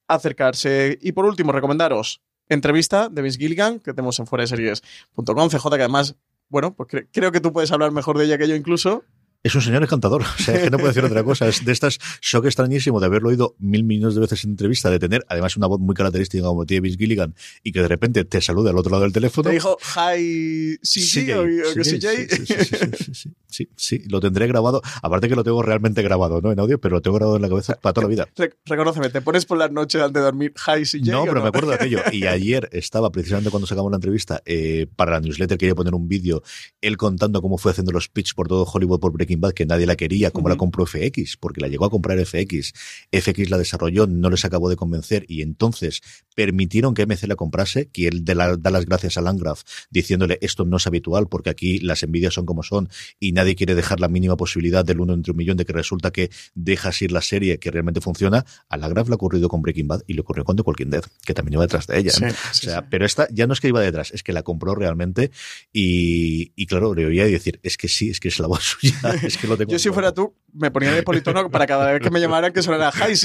acercarse. 0.07 0.97
Y 1.01 1.13
por 1.13 1.25
último, 1.25 1.51
recomendaros 1.51 2.21
entrevista 2.49 3.07
de 3.09 3.21
Vince 3.21 3.39
Gilligan, 3.39 3.79
que 3.79 3.93
tenemos 3.93 4.19
en 4.19 4.27
fueradeseries.com, 4.27 5.49
CJ, 5.49 5.69
que 5.69 5.75
además, 5.83 6.15
bueno, 6.49 6.75
pues 6.75 6.89
cre- 6.89 7.07
creo 7.13 7.31
que 7.31 7.39
tú 7.39 7.53
puedes 7.53 7.71
hablar 7.71 7.91
mejor 7.91 8.17
de 8.17 8.25
ella 8.25 8.37
que 8.37 8.47
yo 8.47 8.55
incluso. 8.55 9.03
Es 9.43 9.55
un 9.55 9.61
señor 9.61 9.83
encantador. 9.83 10.21
O 10.41 10.43
sea, 10.43 10.55
es 10.55 10.63
que 10.63 10.69
no 10.69 10.77
puedo 10.77 10.89
decir 10.89 11.03
otra 11.03 11.23
cosa. 11.23 11.47
Es 11.47 11.63
de 11.65 11.71
estas 11.71 11.97
shock 12.21 12.45
extrañísimo 12.45 12.99
de 12.99 13.05
haberlo 13.07 13.29
oído 13.29 13.55
mil 13.59 13.83
millones 13.83 14.15
de 14.15 14.21
veces 14.21 14.43
en 14.43 14.51
entrevista, 14.51 14.89
de 14.89 14.99
tener 14.99 15.25
además 15.29 15.55
una 15.57 15.67
voz 15.67 15.79
muy 15.79 15.95
característica 15.95 16.43
como 16.43 16.65
tiene 16.65 16.81
Vince 16.81 16.97
Gilligan 16.97 17.35
y 17.63 17.71
que 17.71 17.81
de 17.81 17.87
repente 17.87 18.23
te 18.25 18.41
salude 18.41 18.69
al 18.69 18.77
otro 18.77 18.91
lado 18.91 19.03
del 19.03 19.13
teléfono. 19.13 19.49
Te 19.49 19.53
dijo 19.55 19.77
hi 19.95 20.77
CJ 20.81 21.33
o, 21.39 21.43
que 21.73 21.81
CJ. 21.81 21.83
Sí, 21.83 22.27
sí, 22.29 22.45
sí, 22.45 22.55
sí, 22.55 22.75
sí, 22.95 23.13
sí, 23.13 23.29
sí, 23.47 23.69
sí, 23.75 24.03
lo 24.09 24.19
tendré 24.19 24.47
grabado. 24.47 24.81
Aparte 25.01 25.27
que 25.29 25.35
lo 25.35 25.43
tengo 25.43 25.61
realmente 25.61 26.01
grabado, 26.01 26.41
¿no? 26.41 26.51
En 26.51 26.59
audio, 26.59 26.79
pero 26.79 26.95
lo 26.95 27.01
tengo 27.01 27.17
grabado 27.17 27.35
en 27.37 27.41
la 27.41 27.49
cabeza 27.49 27.75
para 27.81 27.93
toda 27.93 28.05
la 28.07 28.09
vida. 28.09 28.27
Re- 28.35 28.53
Reconóceme, 28.65 29.09
te 29.09 29.21
pones 29.21 29.45
por 29.45 29.57
las 29.57 29.71
noches 29.71 30.01
antes 30.01 30.19
de 30.21 30.25
dormir 30.25 30.53
hi 30.55 30.83
CJ. 30.83 31.11
No, 31.11 31.25
pero 31.25 31.41
me 31.41 31.47
acuerdo 31.49 31.69
de 31.69 31.75
aquello. 31.75 31.99
Y 32.11 32.25
ayer 32.25 32.67
estaba, 32.73 33.11
precisamente 33.11 33.49
cuando 33.51 33.67
sacamos 33.67 33.91
la 33.91 33.97
entrevista, 33.97 34.41
eh, 34.45 34.87
para 34.95 35.11
la 35.11 35.19
newsletter 35.21 35.57
quería 35.57 35.75
poner 35.75 35.93
un 35.93 36.07
vídeo, 36.07 36.41
él 36.81 36.97
contando 36.97 37.41
cómo 37.41 37.57
fue 37.57 37.71
haciendo 37.71 37.91
los 37.91 38.09
pitch 38.09 38.33
por 38.35 38.47
todo 38.47 38.63
Hollywood 38.65 38.99
por 38.99 39.11
Breaking 39.13 39.30
Bad, 39.39 39.53
que 39.53 39.65
nadie 39.65 39.85
la 39.85 39.95
quería, 39.95 40.31
cómo 40.31 40.49
la 40.49 40.57
compró 40.57 40.85
FX, 40.85 41.37
porque 41.37 41.61
la 41.61 41.67
llegó 41.67 41.85
a 41.85 41.89
comprar 41.89 42.19
FX. 42.25 42.73
FX 43.11 43.49
la 43.49 43.57
desarrolló, 43.57 44.07
no 44.07 44.29
les 44.29 44.43
acabó 44.45 44.69
de 44.69 44.75
convencer 44.75 45.25
y 45.27 45.41
entonces 45.41 46.01
permitieron 46.35 46.93
que 46.93 47.03
MC 47.05 47.27
la 47.27 47.35
comprase, 47.35 47.87
que 47.87 48.07
él 48.07 48.25
de 48.25 48.35
la- 48.35 48.57
da 48.57 48.69
las 48.71 48.85
gracias 48.85 49.17
a 49.17 49.21
Landgraf 49.21 49.63
diciéndole 49.89 50.37
esto 50.41 50.65
no 50.65 50.77
es 50.77 50.87
habitual 50.87 51.27
porque 51.27 51.49
aquí 51.49 51.79
las 51.79 52.03
envidias 52.03 52.33
son 52.33 52.45
como 52.45 52.63
son 52.63 52.89
y 53.19 53.31
nadie 53.33 53.55
quiere 53.55 53.75
dejar 53.75 53.99
la 53.99 54.07
mínima 54.07 54.37
posibilidad 54.37 54.83
del 54.85 54.99
uno 55.01 55.13
entre 55.13 55.31
un 55.31 55.37
millón 55.37 55.57
de 55.57 55.65
que 55.65 55.73
resulta 55.73 56.11
que 56.11 56.29
dejas 56.55 57.01
ir 57.01 57.11
la 57.11 57.21
serie 57.21 57.59
que 57.59 57.69
realmente 57.71 58.01
funciona. 58.01 58.45
A 58.69 58.77
Landgraf 58.77 59.07
le 59.09 59.13
ha 59.13 59.15
ocurrido 59.15 59.49
con 59.49 59.61
Breaking 59.61 59.87
Bad 59.87 60.01
y 60.07 60.13
le 60.13 60.21
ocurrió 60.21 60.43
con 60.45 60.55
The 60.55 60.63
Walking 60.65 60.87
Dead, 60.89 61.03
que 61.25 61.33
también 61.33 61.53
iba 61.53 61.63
detrás 61.63 61.85
de 61.87 61.99
ella. 61.99 62.11
Sí, 62.11 62.23
¿no? 62.23 62.29
sí, 62.53 62.67
o 62.67 62.69
sea, 62.71 62.89
pero 62.89 63.05
esta 63.05 63.27
ya 63.31 63.45
no 63.47 63.53
es 63.53 63.59
que 63.59 63.67
iba 63.67 63.81
detrás, 63.81 64.11
es 64.11 64.23
que 64.23 64.33
la 64.33 64.43
compró 64.43 64.73
realmente 64.73 65.31
y, 65.73 66.51
y 66.55 66.65
claro, 66.65 66.93
le 66.95 67.05
oía 67.05 67.25
decir, 67.25 67.59
es 67.63 67.77
que 67.77 67.87
sí, 67.87 68.09
es 68.09 68.19
que 68.19 68.27
es 68.29 68.39
la 68.39 68.47
voz 68.47 68.63
suya 68.81 68.99
Es 69.23 69.37
que 69.37 69.47
lo 69.47 69.57
tengo 69.57 69.71
Yo 69.71 69.79
si 69.79 69.89
fuera 69.89 70.13
tú, 70.13 70.35
me 70.53 70.71
ponía 70.71 70.91
de 70.91 71.03
politono 71.03 71.49
para 71.49 71.67
cada 71.67 71.91
vez 71.91 72.01
que 72.01 72.09
me 72.09 72.19
llamaran 72.19 72.51
que 72.53 72.61
sonara. 72.61 72.91
Tengo 73.01 73.15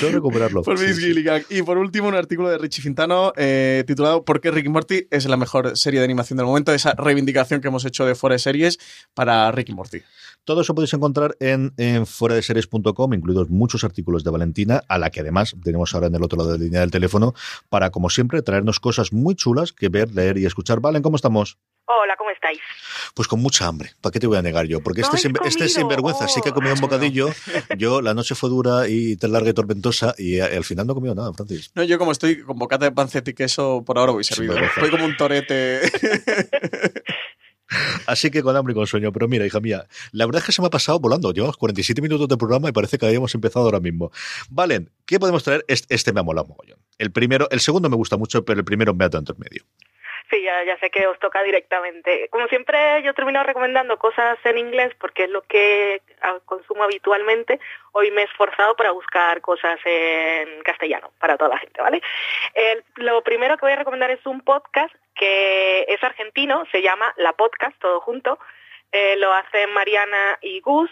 que 0.00 0.10
recuperarlo. 0.12 0.62
Por 0.62 0.78
Sí, 0.78 0.94
sí. 0.94 1.14
Y 1.50 1.62
por 1.62 1.78
último, 1.78 2.08
un 2.08 2.14
artículo 2.14 2.48
de 2.48 2.58
Richie 2.58 2.82
Fintano 2.82 3.32
eh, 3.36 3.84
titulado 3.86 4.24
¿Por 4.24 4.40
qué 4.40 4.50
Ricky 4.50 4.68
Morty 4.68 5.08
es 5.10 5.26
la 5.26 5.36
mejor 5.36 5.76
serie 5.76 6.00
de 6.00 6.04
animación 6.04 6.36
del 6.36 6.46
momento? 6.46 6.72
Esa 6.72 6.94
reivindicación 6.94 7.60
que 7.60 7.68
hemos 7.68 7.84
hecho 7.84 8.04
de 8.06 8.14
fuera 8.14 8.34
de 8.34 8.38
series 8.38 8.78
para 9.14 9.50
Ricky 9.52 9.72
Morty. 9.72 10.02
Todo 10.44 10.60
eso 10.60 10.74
podéis 10.74 10.92
encontrar 10.94 11.36
en, 11.40 11.72
en 11.78 12.06
fuera 12.06 12.34
de 12.34 12.42
series.com, 12.42 13.14
incluidos 13.14 13.48
muchos 13.48 13.82
artículos 13.84 14.24
de 14.24 14.30
Valentina, 14.30 14.82
a 14.88 14.98
la 14.98 15.10
que 15.10 15.20
además 15.20 15.56
tenemos 15.64 15.94
ahora 15.94 16.08
en 16.08 16.14
el 16.14 16.22
otro 16.22 16.36
lado 16.38 16.52
de 16.52 16.58
la 16.58 16.64
línea 16.64 16.80
del 16.80 16.90
teléfono, 16.90 17.34
para, 17.70 17.90
como 17.90 18.10
siempre, 18.10 18.42
traernos 18.42 18.78
cosas 18.78 19.12
muy 19.12 19.34
chulas 19.36 19.72
que 19.72 19.88
ver, 19.88 20.12
leer 20.14 20.36
y 20.38 20.44
escuchar. 20.46 20.80
Valen, 20.80 21.02
¿cómo 21.02 21.16
estamos? 21.16 21.58
Hola, 21.86 22.14
¿cómo 22.16 22.30
estáis? 22.30 22.58
Pues 23.14 23.28
con 23.28 23.40
mucha 23.40 23.66
hambre. 23.66 23.92
¿Para 24.00 24.10
qué 24.12 24.18
te 24.20 24.26
voy 24.26 24.38
a 24.38 24.42
negar 24.42 24.66
yo? 24.66 24.80
Porque 24.82 25.02
este, 25.02 25.16
¿No 25.16 25.20
sin- 25.20 25.36
este 25.44 25.68
sinvergüenza 25.68 26.28
sí 26.28 26.40
que 26.40 26.48
ha 26.48 26.52
Oh. 26.52 26.54
comido 26.54 26.74
un 26.74 26.80
bocadillo. 26.80 27.28
Yo, 27.78 28.00
la 28.00 28.14
noche 28.14 28.34
fue 28.34 28.48
dura 28.48 28.88
y 28.88 29.16
tan 29.16 29.32
larga 29.32 29.50
y 29.50 29.52
tormentosa, 29.52 30.14
y 30.16 30.40
a- 30.40 30.46
al 30.46 30.64
final 30.64 30.86
no 30.86 30.92
he 30.92 30.96
comido 30.96 31.14
nada, 31.14 31.32
Francis. 31.34 31.70
No, 31.74 31.82
yo 31.84 31.98
como 31.98 32.12
estoy 32.12 32.40
con 32.42 32.58
bocata 32.58 32.86
de 32.86 32.92
panceta 32.92 33.30
y 33.30 33.34
queso, 33.34 33.82
por 33.84 33.98
ahora 33.98 34.12
voy 34.12 34.24
servido. 34.24 34.56
Estoy 34.56 34.90
como 34.90 35.04
un 35.04 35.16
torete. 35.16 35.80
Así 38.06 38.30
que 38.30 38.42
con 38.42 38.56
hambre 38.56 38.72
y 38.72 38.74
con 38.74 38.86
sueño. 38.86 39.12
Pero 39.12 39.28
mira, 39.28 39.46
hija 39.46 39.60
mía, 39.60 39.84
la 40.12 40.26
verdad 40.26 40.40
es 40.40 40.46
que 40.46 40.52
se 40.52 40.62
me 40.62 40.68
ha 40.68 40.70
pasado 40.70 40.98
volando. 41.00 41.32
Llevamos 41.32 41.56
47 41.56 42.00
minutos 42.02 42.28
de 42.28 42.36
programa 42.36 42.68
y 42.68 42.72
parece 42.72 42.98
que 42.98 43.06
habíamos 43.06 43.34
empezado 43.34 43.66
ahora 43.66 43.80
mismo. 43.80 44.10
Valen, 44.50 44.90
¿qué 45.06 45.18
podemos 45.18 45.42
traer? 45.44 45.64
Este, 45.68 45.94
este 45.94 46.12
me 46.12 46.20
ha 46.20 46.22
molado 46.22 46.48
mogollón. 46.48 46.78
El 46.98 47.12
primero, 47.12 47.48
el 47.50 47.60
segundo 47.60 47.88
me 47.88 47.96
gusta 47.96 48.16
mucho, 48.16 48.44
pero 48.44 48.60
el 48.60 48.64
primero 48.64 48.94
me 48.94 49.04
ha 49.04 49.10
tanto 49.10 49.32
en 49.32 49.38
medio. 49.40 49.64
Sí, 50.30 50.42
ya, 50.42 50.76
sé 50.78 50.90
que 50.90 51.06
os 51.06 51.18
toca 51.18 51.42
directamente. 51.42 52.28
Como 52.30 52.48
siempre, 52.48 53.02
yo 53.02 53.12
termino 53.12 53.42
recomendando 53.42 53.98
cosas 53.98 54.38
en 54.44 54.56
inglés 54.56 54.92
porque 54.98 55.24
es 55.24 55.30
lo 55.30 55.42
que 55.42 56.00
ah, 56.22 56.38
consumo 56.46 56.82
habitualmente. 56.82 57.60
Hoy 57.92 58.10
me 58.10 58.22
he 58.22 58.24
esforzado 58.24 58.74
para 58.74 58.92
buscar 58.92 59.42
cosas 59.42 59.78
en 59.84 60.62
castellano 60.62 61.12
para 61.18 61.36
toda 61.36 61.50
la 61.50 61.58
gente, 61.58 61.80
¿vale? 61.80 62.02
Lo 62.96 63.22
primero 63.22 63.56
que 63.56 63.66
voy 63.66 63.72
a 63.72 63.76
recomendar 63.76 64.10
es 64.10 64.24
un 64.26 64.40
podcast 64.40 64.94
que 65.14 65.82
es 65.88 66.02
argentino, 66.02 66.64
se 66.72 66.82
llama 66.82 67.12
La 67.16 67.32
Podcast, 67.32 67.76
todo 67.78 68.00
junto. 68.00 68.38
Eh, 68.92 69.16
lo 69.16 69.32
hacen 69.32 69.72
Mariana 69.72 70.38
y 70.40 70.60
Gus 70.60 70.90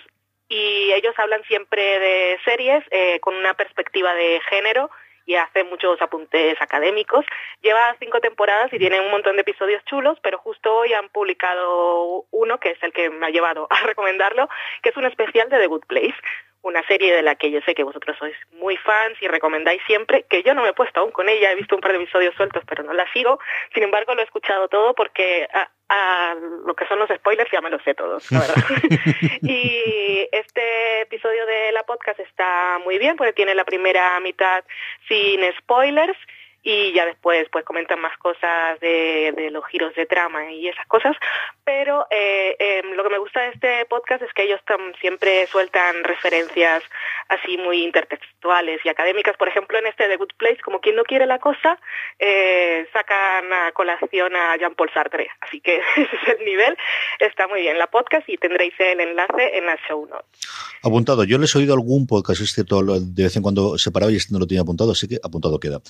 y 0.49 0.93
ellos 0.93 1.15
hablan 1.19 1.43
siempre 1.45 1.99
de 1.99 2.39
series 2.45 2.85
eh, 2.91 3.21
con 3.21 3.35
una 3.35 3.55
perspectiva 3.55 4.15
de 4.15 4.41
género 4.49 4.91
y 5.25 5.37
hace 5.37 5.65
muchos 5.65 6.01
apuntes 6.03 6.61
académicos. 6.61 7.25
Lleva 7.63 7.97
cinco 8.01 8.21
temporadas 8.21 8.73
y 8.73 8.79
tiene 8.79 9.01
un 9.01 9.11
montón 9.11 9.37
de 9.37 9.43
episodios 9.43 9.85
chulos, 9.85 10.19
pero 10.23 10.39
justo 10.39 10.75
hoy 10.75 10.93
han 10.93 11.09
publicado 11.09 12.27
uno, 12.31 12.59
que 12.59 12.71
es 12.71 12.83
el 12.83 12.93
que 12.93 13.11
me 13.11 13.27
ha 13.27 13.31
llevado 13.31 13.67
a 13.71 13.81
recomendarlo, 13.87 14.49
que 14.83 14.91
es 14.91 14.97
un 14.97 15.07
especial 15.07 15.49
de 15.49 15.59
The 15.59 15.67
Good 15.67 15.87
Place, 15.87 16.17
una 16.63 16.87
serie 16.87 17.15
de 17.15 17.23
la 17.23 17.35
que 17.35 17.51
yo 17.51 17.61
sé 17.63 17.75
que 17.75 17.83
vosotros 17.83 18.17
sois 18.19 18.37
muy 18.53 18.77
fans 18.77 19.21
y 19.21 19.29
recomendáis 19.29 19.83
siempre, 19.87 20.25
que 20.29 20.43
yo 20.43 20.55
no 20.55 20.63
me 20.63 20.69
he 20.69 20.73
puesto 20.73 21.01
aún 21.01 21.11
con 21.11 21.29
ella, 21.29 21.51
he 21.51 21.57
visto 21.57 21.75
un 21.75 21.81
par 21.81 21.93
de 21.93 22.03
episodios 22.03 22.35
sueltos, 22.37 22.63
pero 22.67 22.83
no 22.83 22.93
la 22.93 23.11
sigo. 23.13 23.39
Sin 23.75 23.83
embargo, 23.83 24.15
lo 24.15 24.21
he 24.21 24.25
escuchado 24.25 24.69
todo 24.69 24.95
porque 24.95 25.49
a, 25.53 25.69
a 25.89 26.35
lo 26.65 26.75
que 26.75 26.87
son 26.87 26.99
los 26.99 27.09
spoilers 27.09 27.51
ya 27.51 27.61
me 27.61 27.71
los 27.71 27.83
sé 27.83 27.95
todos, 27.95 28.31
la 28.31 28.41
verdad. 28.41 28.55
y 29.43 30.29
este 30.31 31.03
episodio 31.03 31.45
de 31.47 31.73
la 31.73 31.83
podcast 31.83 32.21
está 32.21 32.79
muy 32.85 32.99
bien 32.99 33.17
porque 33.17 33.33
tiene 33.33 33.55
la 33.55 33.65
primera 33.65 34.19
mitad 34.21 34.65
sin 35.09 35.41
spoilers 35.59 36.17
y 36.63 36.93
ya 36.93 37.05
después 37.07 37.49
pues 37.51 37.65
comentan 37.65 38.01
más 38.01 38.17
cosas 38.19 38.79
de, 38.81 39.49
los 39.51 39.67
giros 39.67 39.95
de 39.95 40.07
trama 40.07 40.51
y 40.53 40.69
esas 40.69 40.87
cosas. 40.87 41.17
Pero 41.65 42.07
eh, 42.11 42.57
eh, 42.59 42.83
lo 42.95 43.03
que 43.03 43.11
me 43.11 43.19
gusta 43.19 43.41
de 43.41 43.49
este 43.49 43.85
podcast 43.87 44.23
es 44.23 44.33
que 44.33 44.45
ellos 44.45 44.61
siempre 45.01 45.47
sueltan 45.49 46.05
referencias 46.05 46.83
así 47.29 47.57
muy 47.59 47.83
intertextuales 47.83 48.81
y 48.85 48.89
académicas. 48.89 49.37
Por 49.37 49.49
ejemplo 49.49 49.79
en 49.79 49.87
este 49.87 50.09
The 50.09 50.17
Good 50.17 50.35
Place 50.37 50.59
como 50.65 50.81
quien 50.81 50.97
no 50.97 51.05
quiere 51.05 51.27
la 51.27 51.39
cosa 51.39 51.79
eh, 52.19 52.87
sacan 52.93 53.53
a 53.53 53.73
colación 53.73 54.35
a 54.37 54.57
Jean-Paul 54.57 54.91
Sartre. 54.95 55.31
Así 55.41 55.61
que 55.61 55.77
ese 55.97 56.17
es 56.23 56.39
el 56.39 56.45
nivel. 56.45 56.77
Está 57.19 57.49
muy 57.49 57.63
bien 57.63 57.79
la 57.79 57.89
podcast 57.89 58.29
y 58.29 58.37
tendréis 58.37 58.75
el 58.79 59.01
enlace 59.01 59.57
en 59.59 59.67
las 59.67 59.81
show 59.89 60.07
notes. 60.07 60.49
Apuntado. 60.83 61.25
Yo 61.25 61.39
les 61.39 61.55
he 61.55 61.59
oído 61.59 61.75
algún 61.75 62.07
podcast, 62.07 62.41
todo 62.69 62.83
lo- 62.83 63.01
de 63.01 63.25
vez 63.25 63.37
en 63.37 63.43
cuando 63.43 63.79
separado 63.79 64.13
y 64.13 64.17
este 64.17 64.33
no 64.33 64.39
lo 64.39 64.47
tenía 64.47 64.63
apuntado, 64.63 64.93
así 64.93 65.09
que 65.09 65.19
apuntado 65.23 65.59
queda. 65.59 65.81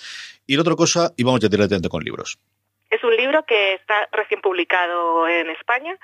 Y 0.47 0.57
la 0.57 0.63
otra 0.63 0.75
cosa, 0.75 1.13
y 1.17 1.25
vamos 1.25 1.41
ya 1.41 1.49
directamente 1.49 1.89
con 1.89 2.03
libros. 2.03 2.39
Es 2.91 3.03
un 3.05 3.17
libro 3.17 3.45
que 3.47 3.75
está 3.75 4.07
recién 4.13 4.43
publicado 4.43 5.27
en 5.27 5.49
España. 5.49 5.97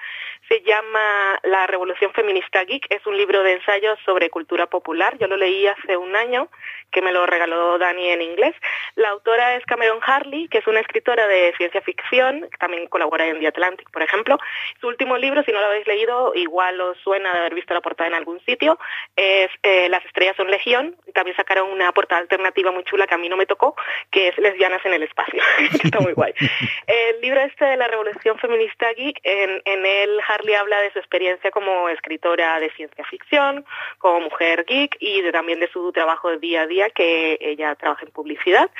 Se 0.48 0.62
llama 0.62 1.38
La 1.42 1.66
Revolución 1.66 2.10
Feminista 2.14 2.64
Geek. 2.64 2.86
Es 2.88 3.06
un 3.06 3.18
libro 3.18 3.42
de 3.42 3.52
ensayos 3.52 3.98
sobre 4.06 4.30
cultura 4.30 4.66
popular. 4.66 5.18
Yo 5.18 5.26
lo 5.26 5.36
leí 5.36 5.66
hace 5.66 5.98
un 5.98 6.16
año, 6.16 6.48
que 6.90 7.02
me 7.02 7.12
lo 7.12 7.26
regaló 7.26 7.76
Dani 7.76 8.08
en 8.08 8.22
inglés. 8.22 8.54
La 8.94 9.10
autora 9.10 9.56
es 9.56 9.66
Cameron 9.66 10.00
Harley, 10.02 10.48
que 10.48 10.58
es 10.58 10.66
una 10.66 10.80
escritora 10.80 11.26
de 11.26 11.52
ciencia 11.58 11.82
ficción, 11.82 12.48
también 12.58 12.86
colabora 12.86 13.26
en 13.26 13.40
The 13.40 13.48
Atlantic, 13.48 13.90
por 13.90 14.02
ejemplo. 14.02 14.38
Su 14.80 14.88
último 14.88 15.18
libro, 15.18 15.42
si 15.42 15.52
no 15.52 15.60
lo 15.60 15.66
habéis 15.66 15.86
leído, 15.86 16.34
igual 16.34 16.80
os 16.80 16.96
suena 16.98 17.30
de 17.30 17.40
haber 17.40 17.54
visto 17.54 17.74
la 17.74 17.82
portada 17.82 18.08
en 18.08 18.14
algún 18.14 18.40
sitio, 18.46 18.78
es 19.16 19.50
eh, 19.62 19.90
Las 19.90 20.04
estrellas 20.06 20.36
son 20.36 20.50
legión. 20.50 20.96
También 21.12 21.36
sacaron 21.36 21.70
una 21.70 21.92
portada 21.92 22.22
alternativa 22.22 22.72
muy 22.72 22.84
chula 22.84 23.06
que 23.06 23.14
a 23.14 23.18
mí 23.18 23.28
no 23.28 23.36
me 23.36 23.44
tocó, 23.44 23.76
que 24.10 24.28
es 24.28 24.38
Lesbianas 24.38 24.84
en 24.86 24.94
el 24.94 25.02
espacio. 25.02 25.42
que 25.78 25.88
está 25.88 26.00
muy 26.00 26.14
guay. 26.14 26.32
El 26.86 27.20
libro 27.20 27.40
este 27.40 27.66
de 27.66 27.76
la 27.76 27.86
Revolución 27.86 28.38
Feminista 28.38 28.90
Geek, 28.94 29.20
en, 29.22 29.60
en 29.66 29.84
él 29.84 30.20
Harley 30.26 30.37
habla 30.58 30.80
de 30.80 30.92
su 30.92 30.98
experiencia 30.98 31.50
como 31.50 31.88
escritora 31.88 32.60
de 32.60 32.70
ciencia 32.70 33.04
ficción, 33.04 33.64
como 33.98 34.20
mujer 34.20 34.64
geek 34.66 34.96
y 35.00 35.30
también 35.30 35.60
de 35.60 35.68
su 35.68 35.92
trabajo 35.92 36.30
de 36.30 36.38
día 36.38 36.62
a 36.62 36.66
día, 36.66 36.90
que 36.90 37.38
ella 37.40 37.74
trabaja 37.74 38.04
en 38.04 38.10
publicidad. 38.10 38.70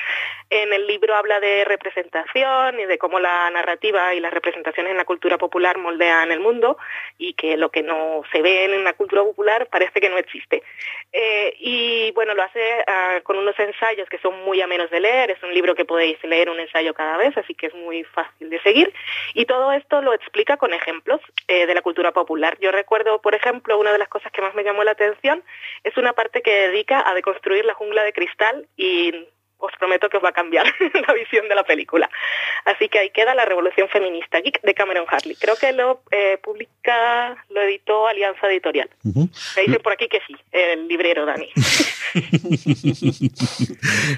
En 0.49 0.73
el 0.73 0.87
libro 0.87 1.15
habla 1.15 1.39
de 1.39 1.63
representación 1.65 2.79
y 2.79 2.85
de 2.85 2.97
cómo 2.97 3.19
la 3.19 3.49
narrativa 3.51 4.13
y 4.15 4.19
las 4.19 4.33
representaciones 4.33 4.91
en 4.91 4.97
la 4.97 5.05
cultura 5.05 5.37
popular 5.37 5.77
moldean 5.77 6.31
el 6.31 6.39
mundo 6.39 6.77
y 7.17 7.33
que 7.33 7.57
lo 7.57 7.69
que 7.69 7.83
no 7.83 8.23
se 8.31 8.41
ve 8.41 8.65
en 8.65 8.83
la 8.83 8.93
cultura 8.93 9.23
popular 9.23 9.67
parece 9.67 10.01
que 10.01 10.09
no 10.09 10.17
existe. 10.17 10.63
Eh, 11.11 11.53
y 11.59 12.11
bueno, 12.11 12.33
lo 12.33 12.43
hace 12.43 12.83
ah, 12.87 13.19
con 13.23 13.37
unos 13.37 13.57
ensayos 13.59 14.09
que 14.09 14.19
son 14.19 14.43
muy 14.43 14.61
amenos 14.61 14.89
de 14.89 14.99
leer, 14.99 15.31
es 15.31 15.41
un 15.43 15.53
libro 15.53 15.75
que 15.75 15.85
podéis 15.85 16.17
leer 16.23 16.49
un 16.49 16.59
ensayo 16.59 16.93
cada 16.93 17.17
vez, 17.17 17.37
así 17.37 17.53
que 17.53 17.67
es 17.67 17.73
muy 17.75 18.03
fácil 18.03 18.49
de 18.49 18.59
seguir. 18.61 18.93
Y 19.33 19.45
todo 19.45 19.71
esto 19.71 20.01
lo 20.01 20.13
explica 20.13 20.57
con 20.57 20.73
ejemplos 20.73 21.21
eh, 21.51 21.65
de 21.65 21.73
la 21.73 21.81
cultura 21.81 22.11
popular. 22.11 22.59
Yo 22.61 22.71
recuerdo, 22.71 23.23
por 23.23 23.33
ejemplo, 23.33 23.79
una 23.79 23.91
de 23.91 23.97
las 23.97 24.07
cosas 24.07 24.31
que 24.31 24.43
más 24.43 24.53
me 24.53 24.63
llamó 24.63 24.83
la 24.83 24.91
atención 24.91 25.43
es 25.83 25.97
una 25.97 26.13
parte 26.13 26.43
que 26.43 26.67
dedica 26.67 27.03
a 27.09 27.15
deconstruir 27.15 27.65
la 27.65 27.73
jungla 27.73 28.03
de 28.03 28.13
cristal 28.13 28.67
y 28.77 29.27
os 29.59 29.71
prometo 29.77 30.09
que 30.09 30.17
os 30.17 30.23
va 30.23 30.29
a 30.29 30.33
cambiar 30.33 30.65
la 31.07 31.13
visión 31.13 31.47
de 31.47 31.55
la 31.55 31.63
película. 31.63 32.09
Así 32.65 32.89
que 32.89 32.99
ahí 32.99 33.09
queda 33.11 33.35
la 33.35 33.45
Revolución 33.45 33.87
Feminista 33.89 34.39
Geek 34.39 34.61
de 34.61 34.73
Cameron 34.73 35.05
Harley. 35.07 35.35
Creo 35.35 35.55
que 35.55 35.71
lo 35.73 36.01
eh, 36.11 36.37
publica, 36.41 37.45
lo 37.49 37.61
editó 37.61 38.07
Alianza 38.07 38.47
Editorial. 38.47 38.89
Me 39.03 39.29
dice 39.65 39.79
por 39.79 39.93
aquí 39.93 40.07
que 40.07 40.19
sí, 40.25 40.35
el 40.51 40.87
librero 40.87 41.25
Dani. 41.25 41.49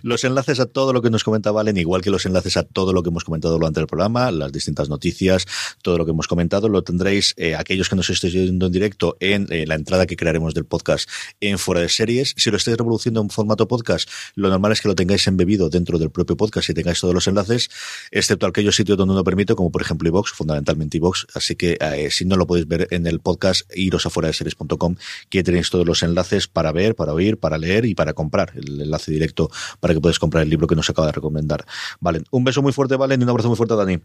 Los 0.03 0.23
enlaces 0.23 0.59
a 0.59 0.65
todo 0.65 0.93
lo 0.93 1.01
que 1.01 1.09
nos 1.09 1.23
comenta 1.23 1.51
Valen, 1.51 1.77
igual 1.77 2.01
que 2.01 2.09
los 2.09 2.25
enlaces 2.25 2.57
a 2.57 2.63
todo 2.63 2.93
lo 2.93 3.03
que 3.03 3.09
hemos 3.09 3.23
comentado 3.23 3.53
durante 3.55 3.79
el 3.79 3.87
programa, 3.87 4.31
las 4.31 4.51
distintas 4.51 4.89
noticias, 4.89 5.45
todo 5.81 5.97
lo 5.97 6.05
que 6.05 6.11
hemos 6.11 6.27
comentado, 6.27 6.69
lo 6.69 6.83
tendréis 6.83 7.33
eh, 7.37 7.55
aquellos 7.55 7.89
que 7.89 7.95
nos 7.95 8.09
estéis 8.09 8.33
viendo 8.33 8.67
en 8.67 8.71
directo 8.71 9.17
en 9.19 9.47
eh, 9.51 9.65
la 9.67 9.75
entrada 9.75 10.05
que 10.05 10.15
crearemos 10.15 10.53
del 10.53 10.65
podcast 10.65 11.09
en 11.39 11.59
Fuera 11.59 11.81
de 11.81 11.89
Series. 11.89 12.33
Si 12.37 12.49
lo 12.49 12.57
estáis 12.57 12.77
reproduciendo 12.77 13.21
en 13.21 13.29
formato 13.29 13.67
podcast, 13.67 14.09
lo 14.35 14.49
normal 14.49 14.71
es 14.71 14.81
que 14.81 14.87
lo 14.87 14.95
tengáis 14.95 15.27
embebido 15.31 15.69
dentro 15.69 15.97
del 15.97 16.11
propio 16.11 16.37
podcast 16.37 16.69
y 16.69 16.73
tengáis 16.73 16.99
todos 16.99 17.13
los 17.13 17.27
enlaces, 17.27 17.69
excepto 18.11 18.45
aquellos 18.45 18.75
sitios 18.75 18.97
donde 18.97 19.15
no 19.15 19.23
permite, 19.23 19.55
como 19.55 19.71
por 19.71 19.81
ejemplo 19.81 20.07
iVox, 20.07 20.31
fundamentalmente 20.31 20.97
iVox. 20.97 21.27
Así 21.33 21.55
que 21.55 21.77
eh, 21.79 22.09
si 22.11 22.25
no 22.25 22.35
lo 22.35 22.45
podéis 22.45 22.67
ver 22.67 22.87
en 22.91 23.07
el 23.07 23.19
podcast, 23.19 23.69
iros 23.75 24.05
a 24.05 24.09
fuera 24.09 24.27
de 24.27 24.33
series.com, 24.33 24.95
que 25.29 25.43
tenéis 25.43 25.69
todos 25.69 25.85
los 25.85 26.03
enlaces 26.03 26.47
para 26.47 26.71
ver, 26.71 26.95
para 26.95 27.13
oír, 27.13 27.37
para 27.37 27.57
leer 27.57 27.85
y 27.85 27.95
para 27.95 28.13
comprar. 28.13 28.53
El 28.55 28.81
enlace 28.81 29.11
directo 29.11 29.49
para 29.79 29.93
que 29.93 30.01
podáis 30.01 30.19
comprar 30.19 30.43
el 30.43 30.49
libro 30.49 30.67
que 30.67 30.75
nos 30.75 30.89
acaba 30.89 31.07
de 31.07 31.13
recomendar. 31.13 31.65
Valen, 31.99 32.25
un 32.31 32.43
beso 32.43 32.61
muy 32.61 32.73
fuerte, 32.73 32.95
Valen, 32.95 33.21
y 33.21 33.23
un 33.23 33.29
abrazo 33.29 33.49
muy 33.49 33.57
fuerte, 33.57 33.75
Dani. 33.75 33.99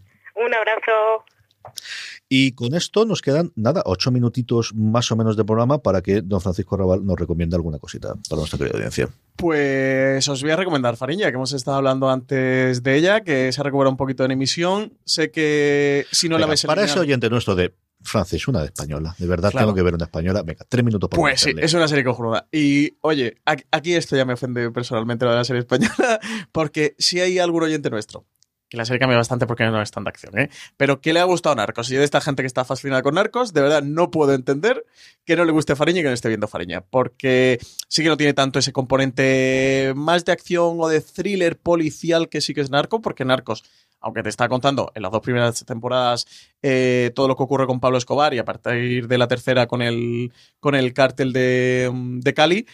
Y 2.29 2.51
con 2.51 2.75
esto 2.75 3.05
nos 3.05 3.21
quedan, 3.21 3.53
nada, 3.55 3.83
ocho 3.85 4.11
minutitos 4.11 4.73
más 4.75 5.09
o 5.11 5.15
menos 5.15 5.37
de 5.37 5.45
programa 5.45 5.77
para 5.77 6.01
que 6.01 6.21
don 6.21 6.41
Francisco 6.41 6.75
Raval 6.75 7.05
nos 7.05 7.17
recomiende 7.17 7.55
alguna 7.55 7.79
cosita 7.79 8.15
para 8.29 8.39
nuestra 8.39 8.57
querida 8.57 8.75
audiencia. 8.75 9.09
Pues 9.37 10.27
os 10.27 10.41
voy 10.41 10.51
a 10.51 10.57
recomendar 10.57 10.97
Fariña, 10.97 11.29
que 11.29 11.35
hemos 11.35 11.53
estado 11.53 11.77
hablando 11.77 12.09
antes 12.09 12.83
de 12.83 12.95
ella, 12.97 13.21
que 13.21 13.51
se 13.53 13.61
ha 13.61 13.63
recuperado 13.63 13.91
un 13.91 13.97
poquito 13.97 14.25
en 14.25 14.31
emisión. 14.31 14.93
Sé 15.05 15.31
que 15.31 16.05
si 16.11 16.27
no 16.27 16.35
la 16.37 16.47
Venga, 16.47 16.51
ves 16.51 16.65
para 16.65 16.83
ese 16.83 16.99
oyente 16.99 17.29
nuestro 17.29 17.55
de 17.55 17.73
Francis, 18.01 18.47
una 18.47 18.59
de 18.59 18.65
española, 18.67 19.15
de 19.17 19.25
verdad 19.27 19.51
Claro. 19.51 19.67
tengo 19.67 19.75
que 19.75 19.81
ver 19.83 19.93
una 19.93 20.05
española. 20.05 20.43
Venga, 20.43 20.65
tres 20.67 20.83
minutos 20.83 21.09
para 21.09 21.21
Pues 21.21 21.39
sí, 21.41 21.51
es 21.57 21.73
una 21.73 21.87
serie 21.87 22.03
cojonuda. 22.03 22.47
Y 22.51 22.97
oye, 23.01 23.37
aquí 23.71 23.93
esto 23.93 24.15
ya 24.17 24.25
me 24.25 24.33
ofende 24.33 24.69
personalmente 24.71 25.23
lo 25.25 25.31
de 25.31 25.37
la 25.37 25.43
serie 25.45 25.61
española, 25.61 26.19
porque 26.51 26.95
si 26.97 27.19
hay 27.21 27.39
algún 27.39 27.63
oyente 27.63 27.89
nuestro 27.89 28.25
que 28.69 28.77
la 28.77 28.85
serie 28.85 28.99
cambia 28.99 29.17
bastante 29.17 29.47
porque 29.47 29.65
no 29.65 29.81
es 29.81 29.91
tanta 29.91 30.09
acción, 30.09 30.37
¿eh? 30.37 30.49
Pero 30.75 30.99
¿qué 31.01 31.13
le 31.13 31.19
ha 31.19 31.23
gustado 31.23 31.53
a 31.53 31.55
Narcos? 31.55 31.87
Yo 31.87 31.99
de 31.99 32.05
esta 32.05 32.21
gente 32.21 32.43
que 32.43 32.47
está 32.47 32.65
fascinada 32.65 33.01
con 33.01 33.15
Narcos, 33.15 33.53
de 33.53 33.61
verdad 33.61 33.81
no 33.83 34.11
puedo 34.11 34.33
entender 34.33 34.85
que 35.25 35.35
no 35.35 35.45
le 35.45 35.51
guste 35.51 35.75
Fariña 35.75 35.99
y 35.99 36.03
que 36.03 36.09
no 36.09 36.13
esté 36.13 36.27
viendo 36.27 36.47
Fariña, 36.47 36.81
porque 36.81 37.59
sí 37.87 38.03
que 38.03 38.09
no 38.09 38.17
tiene 38.17 38.33
tanto 38.33 38.59
ese 38.59 38.73
componente 38.73 39.93
más 39.95 40.25
de 40.25 40.31
acción 40.31 40.77
o 40.79 40.87
de 40.87 41.01
thriller 41.01 41.57
policial 41.57 42.29
que 42.29 42.41
sí 42.41 42.53
que 42.53 42.61
es 42.61 42.69
Narco, 42.69 43.01
porque 43.01 43.25
Narcos 43.25 43.63
aunque 43.99 44.23
te 44.23 44.29
está 44.29 44.47
contando 44.47 44.91
en 44.93 45.01
las 45.01 45.11
dos 45.11 45.21
primeras 45.21 45.65
temporadas 45.65 46.27
eh, 46.61 47.11
todo 47.15 47.27
lo 47.27 47.35
que 47.35 47.43
ocurre 47.43 47.65
con 47.65 47.79
Pablo 47.79 47.97
Escobar 47.97 48.33
y 48.33 48.39
a 48.39 48.45
partir 48.45 49.07
de 49.07 49.17
la 49.17 49.27
tercera 49.27 49.67
con 49.67 49.81
el, 49.81 50.31
con 50.59 50.75
el 50.75 50.93
cártel 50.93 51.33
de, 51.33 51.91
de 51.93 52.33
Cali, 52.33 52.67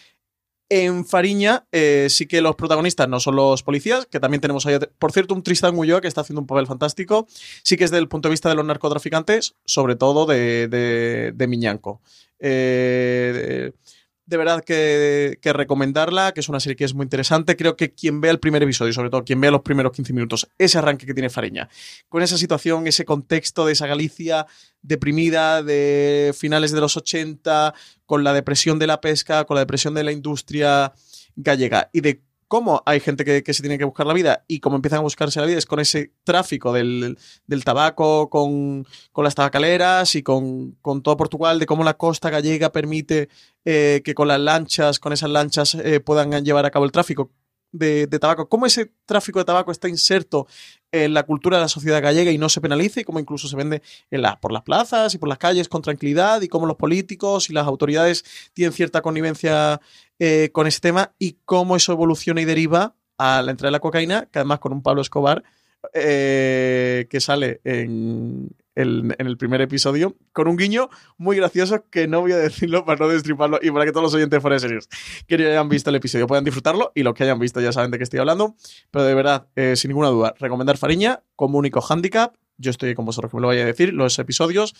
en 0.68 1.04
Fariña 1.04 1.66
eh, 1.72 2.06
sí 2.10 2.26
que 2.26 2.40
los 2.40 2.56
protagonistas 2.56 3.08
no 3.08 3.20
son 3.20 3.36
los 3.36 3.62
policías, 3.62 4.06
que 4.06 4.20
también 4.20 4.40
tenemos 4.40 4.66
ahí, 4.66 4.78
por 4.98 5.12
cierto, 5.12 5.34
un 5.34 5.42
Tristan 5.42 5.76
Ulloa 5.76 6.00
que 6.00 6.08
está 6.08 6.22
haciendo 6.22 6.40
un 6.40 6.46
papel 6.46 6.66
fantástico. 6.66 7.26
Sí 7.62 7.76
que 7.76 7.84
es 7.84 7.90
del 7.90 8.08
punto 8.08 8.28
de 8.28 8.32
vista 8.32 8.48
de 8.48 8.54
los 8.54 8.64
narcotraficantes, 8.64 9.54
sobre 9.64 9.96
todo 9.96 10.26
de, 10.26 10.68
de, 10.68 11.32
de 11.34 11.46
Miñanco. 11.46 12.00
Eh, 12.38 13.72
verdad 14.26 14.64
que, 14.64 15.38
recomendarla, 15.42 16.32
que 16.32 16.40
es 16.40 16.48
una 16.48 16.60
serie 16.60 16.76
que 16.76 16.84
es 16.84 16.94
muy 16.94 17.04
interesante. 17.04 17.56
Creo 17.56 17.76
que 17.76 17.92
quien 17.92 18.20
vea 18.20 18.30
el 18.30 18.40
primer 18.40 18.62
episodio, 18.62 18.92
sobre 18.92 19.10
todo 19.10 19.24
quien 19.24 19.40
vea 19.40 19.50
los 19.50 19.62
primeros 19.62 19.92
15 19.92 20.12
minutos, 20.12 20.48
ese 20.58 20.78
arranque 20.78 21.06
que 21.06 21.14
tiene 21.14 21.30
Fariña, 21.30 21.68
con 22.08 22.22
esa 22.22 22.38
situación, 22.38 22.86
ese 22.86 23.04
contexto 23.04 23.66
de 23.66 23.72
esa 23.72 23.86
Galicia 23.86 24.46
deprimida 24.82 25.62
de 25.62 26.34
finales 26.36 26.72
de 26.72 26.80
los 26.80 26.96
80, 26.96 27.74
con 28.06 28.24
la 28.24 28.32
depresión 28.32 28.78
de 28.78 28.86
la 28.86 29.00
pesca, 29.00 29.44
con 29.44 29.56
la 29.56 29.60
depresión 29.60 29.94
de 29.94 30.04
la 30.04 30.12
industria 30.12 30.92
gallega 31.36 31.90
y 31.92 32.00
de 32.00 32.22
cómo 32.54 32.84
hay 32.86 33.00
gente 33.00 33.24
que, 33.24 33.52
se 33.52 33.62
tiene 33.64 33.78
que 33.78 33.84
buscar 33.84 34.06
la 34.06 34.14
vida 34.14 34.44
y 34.46 34.60
cómo 34.60 34.76
empiezan 34.76 35.00
a 35.00 35.02
buscarse 35.02 35.40
la 35.40 35.46
vida 35.46 35.58
es 35.58 35.66
con 35.66 35.80
ese 35.80 36.12
tráfico 36.22 36.72
del, 36.72 37.18
del 37.48 37.64
tabaco, 37.64 38.30
con, 38.30 38.86
con, 39.10 39.24
las 39.24 39.34
tabacaleras 39.34 40.14
y 40.14 40.22
con, 40.22 40.76
con, 40.80 41.02
todo 41.02 41.16
Portugal, 41.16 41.58
de 41.58 41.66
cómo 41.66 41.82
la 41.82 41.94
costa 41.94 42.30
gallega 42.30 42.70
permite 42.70 43.28
eh, 43.64 44.02
que 44.04 44.14
con 44.14 44.28
las 44.28 44.38
lanchas, 44.38 45.00
con 45.00 45.12
esas 45.12 45.30
lanchas 45.30 45.74
eh, 45.74 45.98
puedan 45.98 46.44
llevar 46.44 46.64
a 46.64 46.70
cabo 46.70 46.84
el 46.84 46.92
tráfico 46.92 47.32
de, 47.74 48.06
tabaco, 48.06 48.48
cómo 48.48 48.66
ese 48.66 48.92
tráfico 49.04 49.40
de 49.40 49.44
tabaco 49.44 49.72
está 49.72 49.88
inserto 49.88 50.46
en 50.92 51.12
la 51.12 51.24
cultura 51.24 51.56
de 51.56 51.62
la 51.62 51.68
sociedad 51.68 52.00
gallega 52.00 52.30
y 52.30 52.38
no 52.38 52.48
se 52.48 52.60
penaliza 52.60 53.00
y 53.00 53.04
cómo 53.04 53.18
incluso 53.18 53.48
se 53.48 53.56
vende 53.56 53.82
en 54.10 54.22
la, 54.22 54.38
por 54.40 54.52
las 54.52 54.62
plazas 54.62 55.12
y 55.14 55.18
por 55.18 55.28
las 55.28 55.38
calles 55.38 55.68
con 55.68 55.82
tranquilidad 55.82 56.40
y 56.42 56.48
cómo 56.48 56.66
los 56.66 56.76
políticos 56.76 57.50
y 57.50 57.52
las 57.52 57.66
autoridades 57.66 58.24
tienen 58.52 58.72
cierta 58.72 59.02
connivencia 59.02 59.80
eh, 60.20 60.50
con 60.52 60.68
ese 60.68 60.80
tema 60.80 61.12
y 61.18 61.38
cómo 61.44 61.74
eso 61.74 61.92
evoluciona 61.92 62.40
y 62.40 62.44
deriva 62.44 62.94
a 63.18 63.42
la 63.42 63.50
entrada 63.50 63.68
de 63.68 63.72
la 63.72 63.80
cocaína, 63.80 64.26
que 64.30 64.38
además 64.38 64.60
con 64.60 64.72
un 64.72 64.82
Pablo 64.82 65.02
Escobar 65.02 65.42
eh, 65.92 67.06
que 67.10 67.20
sale 67.20 67.60
en, 67.64 68.50
en 68.76 69.14
el 69.18 69.36
primer 69.36 69.60
episodio, 69.60 70.16
con 70.32 70.48
un 70.48 70.56
guiño 70.56 70.88
muy 71.16 71.36
gracioso 71.36 71.84
que 71.90 72.08
no 72.08 72.20
voy 72.20 72.32
a 72.32 72.36
decirlo 72.36 72.84
para 72.84 72.98
no 72.98 73.08
destriparlo 73.08 73.58
y 73.62 73.70
para 73.70 73.84
que 73.84 73.92
todos 73.92 74.04
los 74.04 74.14
oyentes 74.14 74.40
fuera 74.40 74.58
serios 74.58 74.88
que 75.26 75.38
ya 75.38 75.48
hayan 75.48 75.68
visto 75.68 75.90
el 75.90 75.96
episodio 75.96 76.26
puedan 76.26 76.44
disfrutarlo 76.44 76.92
y 76.94 77.02
los 77.02 77.14
que 77.14 77.24
hayan 77.24 77.38
visto 77.38 77.60
ya 77.60 77.72
saben 77.72 77.90
de 77.90 77.98
qué 77.98 78.04
estoy 78.04 78.20
hablando. 78.20 78.56
Pero 78.90 79.04
de 79.04 79.14
verdad, 79.14 79.48
eh, 79.56 79.76
sin 79.76 79.90
ninguna 79.90 80.08
duda, 80.08 80.34
recomendar 80.38 80.76
Fariña 80.76 81.22
como 81.36 81.58
único 81.58 81.80
handicap. 81.80 82.34
Yo 82.56 82.70
estoy 82.70 82.94
con 82.94 83.04
vosotros 83.04 83.30
que 83.30 83.36
me 83.36 83.40
lo 83.42 83.48
vaya 83.48 83.62
a 83.62 83.66
decir. 83.66 83.92
Los 83.92 84.18
episodios 84.18 84.74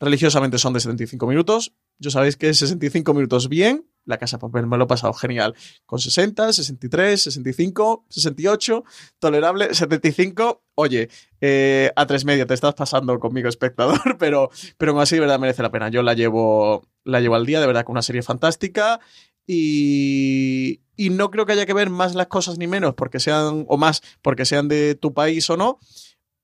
religiosamente 0.00 0.58
son 0.58 0.72
de 0.72 0.80
75 0.80 1.26
minutos. 1.26 1.72
Yo 2.00 2.10
sabéis 2.10 2.36
que 2.36 2.52
65 2.52 3.12
minutos 3.14 3.48
bien. 3.48 3.86
La 4.06 4.16
Casa 4.16 4.38
de 4.38 4.40
Papel 4.40 4.66
me 4.66 4.78
lo 4.78 4.84
he 4.84 4.86
pasado 4.86 5.12
genial. 5.12 5.54
Con 5.84 5.98
60, 5.98 6.54
63, 6.54 7.22
65, 7.22 8.06
68, 8.08 8.84
tolerable, 9.18 9.74
75. 9.74 10.64
Oye, 10.74 11.10
eh, 11.42 11.92
a 11.94 12.06
tres 12.06 12.24
media 12.24 12.46
te 12.46 12.54
estás 12.54 12.74
pasando 12.74 13.20
conmigo, 13.20 13.48
espectador, 13.50 14.00
pero, 14.18 14.50
pero 14.78 14.92
aún 14.92 15.02
así 15.02 15.16
de 15.16 15.20
verdad 15.20 15.38
merece 15.38 15.62
la 15.62 15.70
pena. 15.70 15.90
Yo 15.90 16.02
la 16.02 16.14
llevo, 16.14 16.88
la 17.04 17.20
llevo 17.20 17.34
al 17.34 17.44
día, 17.44 17.60
de 17.60 17.66
verdad, 17.66 17.84
con 17.84 17.92
una 17.92 18.02
serie 18.02 18.22
fantástica. 18.22 18.98
Y, 19.46 20.80
y 20.96 21.10
no 21.10 21.30
creo 21.30 21.44
que 21.44 21.52
haya 21.52 21.66
que 21.66 21.74
ver 21.74 21.90
más 21.90 22.14
las 22.14 22.28
cosas 22.28 22.56
ni 22.56 22.66
menos 22.66 22.94
porque 22.94 23.20
sean, 23.20 23.66
o 23.68 23.76
más 23.76 24.00
porque 24.22 24.44
sean 24.44 24.68
de 24.68 24.94
tu 24.94 25.12
país 25.12 25.50
o 25.50 25.56
no, 25.56 25.80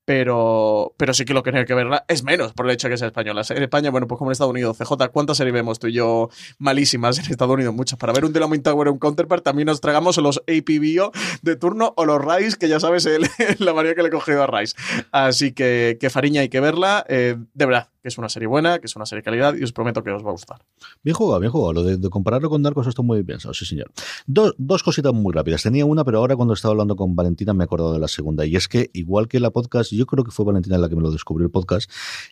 pero, 0.07 0.93
pero 0.95 1.13
sí 1.13 1.25
que 1.25 1.33
lo 1.33 1.43
que 1.43 1.51
tiene 1.51 1.65
que 1.65 1.73
verla 1.73 2.05
es 2.07 2.23
menos 2.23 2.53
por 2.53 2.65
el 2.65 2.71
hecho 2.71 2.87
de 2.87 2.93
que 2.93 2.97
sea 2.97 3.07
española. 3.07 3.41
En 3.49 3.61
España, 3.61 3.89
bueno, 3.89 4.07
pues 4.07 4.17
como 4.17 4.31
en 4.31 4.31
Estados 4.31 4.51
Unidos, 4.51 4.77
CJ, 4.77 5.09
¿cuántas 5.11 5.35
series 5.35 5.53
vemos 5.53 5.79
tú 5.79 5.87
y 5.87 5.93
yo 5.93 6.29
malísimas 6.59 7.19
en 7.19 7.29
Estados 7.29 7.53
Unidos? 7.53 7.75
Muchas. 7.75 7.99
Para 7.99 8.13
ver 8.13 8.23
un 8.23 8.31
Dynamite 8.31 8.63
Tower 8.63 8.87
o 8.87 8.93
un 8.93 8.99
Counterpart 8.99 9.43
también 9.43 9.65
nos 9.65 9.81
tragamos 9.81 10.15
los 10.15 10.41
APBO 10.47 11.11
de 11.41 11.55
turno 11.57 11.93
o 11.97 12.05
los 12.05 12.23
Rice, 12.23 12.55
que 12.57 12.69
ya 12.69 12.79
sabes 12.79 13.05
el, 13.05 13.29
la 13.59 13.73
manera 13.73 13.95
que 13.95 14.01
le 14.01 14.07
he 14.07 14.11
cogido 14.11 14.43
a 14.43 14.47
Rice. 14.47 14.77
Así 15.11 15.51
que, 15.51 15.97
que 15.99 16.09
Fariña 16.09 16.39
hay 16.39 16.47
que 16.47 16.61
verla. 16.61 17.05
Eh, 17.09 17.35
de 17.53 17.65
verdad, 17.65 17.89
que 18.01 18.07
es 18.09 18.17
una 18.17 18.29
serie 18.29 18.47
buena, 18.47 18.79
que 18.79 18.87
es 18.87 18.95
una 18.95 19.05
serie 19.05 19.21
de 19.21 19.25
calidad 19.25 19.55
y 19.55 19.63
os 19.63 19.73
prometo 19.73 20.03
que 20.03 20.11
os 20.11 20.23
va 20.23 20.29
a 20.29 20.31
gustar. 20.31 20.61
Bien 21.03 21.15
jugado, 21.15 21.39
bien 21.39 21.51
jugado. 21.51 21.73
Lo 21.73 21.83
de, 21.83 22.09
compararlo 22.09 22.49
con 22.49 22.61
Narcos 22.61 22.87
está 22.87 23.01
muy 23.01 23.17
bien 23.17 23.25
pensado, 23.25 23.53
sí 23.53 23.65
señor. 23.65 23.91
Dos, 24.25 24.55
dos 24.57 24.83
cositas 24.83 25.13
muy 25.13 25.33
rápidas. 25.33 25.63
Tenía 25.63 25.85
una, 25.85 26.03
pero 26.03 26.19
ahora 26.19 26.35
cuando 26.35 26.53
estaba 26.53 26.71
hablando 26.71 26.95
con 26.95 27.15
Valentina 27.15 27.53
me 27.53 27.63
he 27.63 27.65
acordado 27.65 27.93
de 27.93 27.99
la 27.99 28.07
segunda. 28.07 28.45
Y 28.45 28.55
es 28.55 28.67
que, 28.67 28.89
igual 28.93 29.27
que 29.27 29.39
la 29.39 29.51
podcast, 29.51 29.91
yo 29.91 30.05
creo 30.05 30.23
que 30.23 30.31
fue 30.31 30.45
Valentina 30.45 30.77
la 30.77 30.89
que 30.89 30.95
me 30.95 31.01
lo 31.01 31.11
descubrió 31.11 31.45
el 31.45 31.51
podcast, 31.51 31.89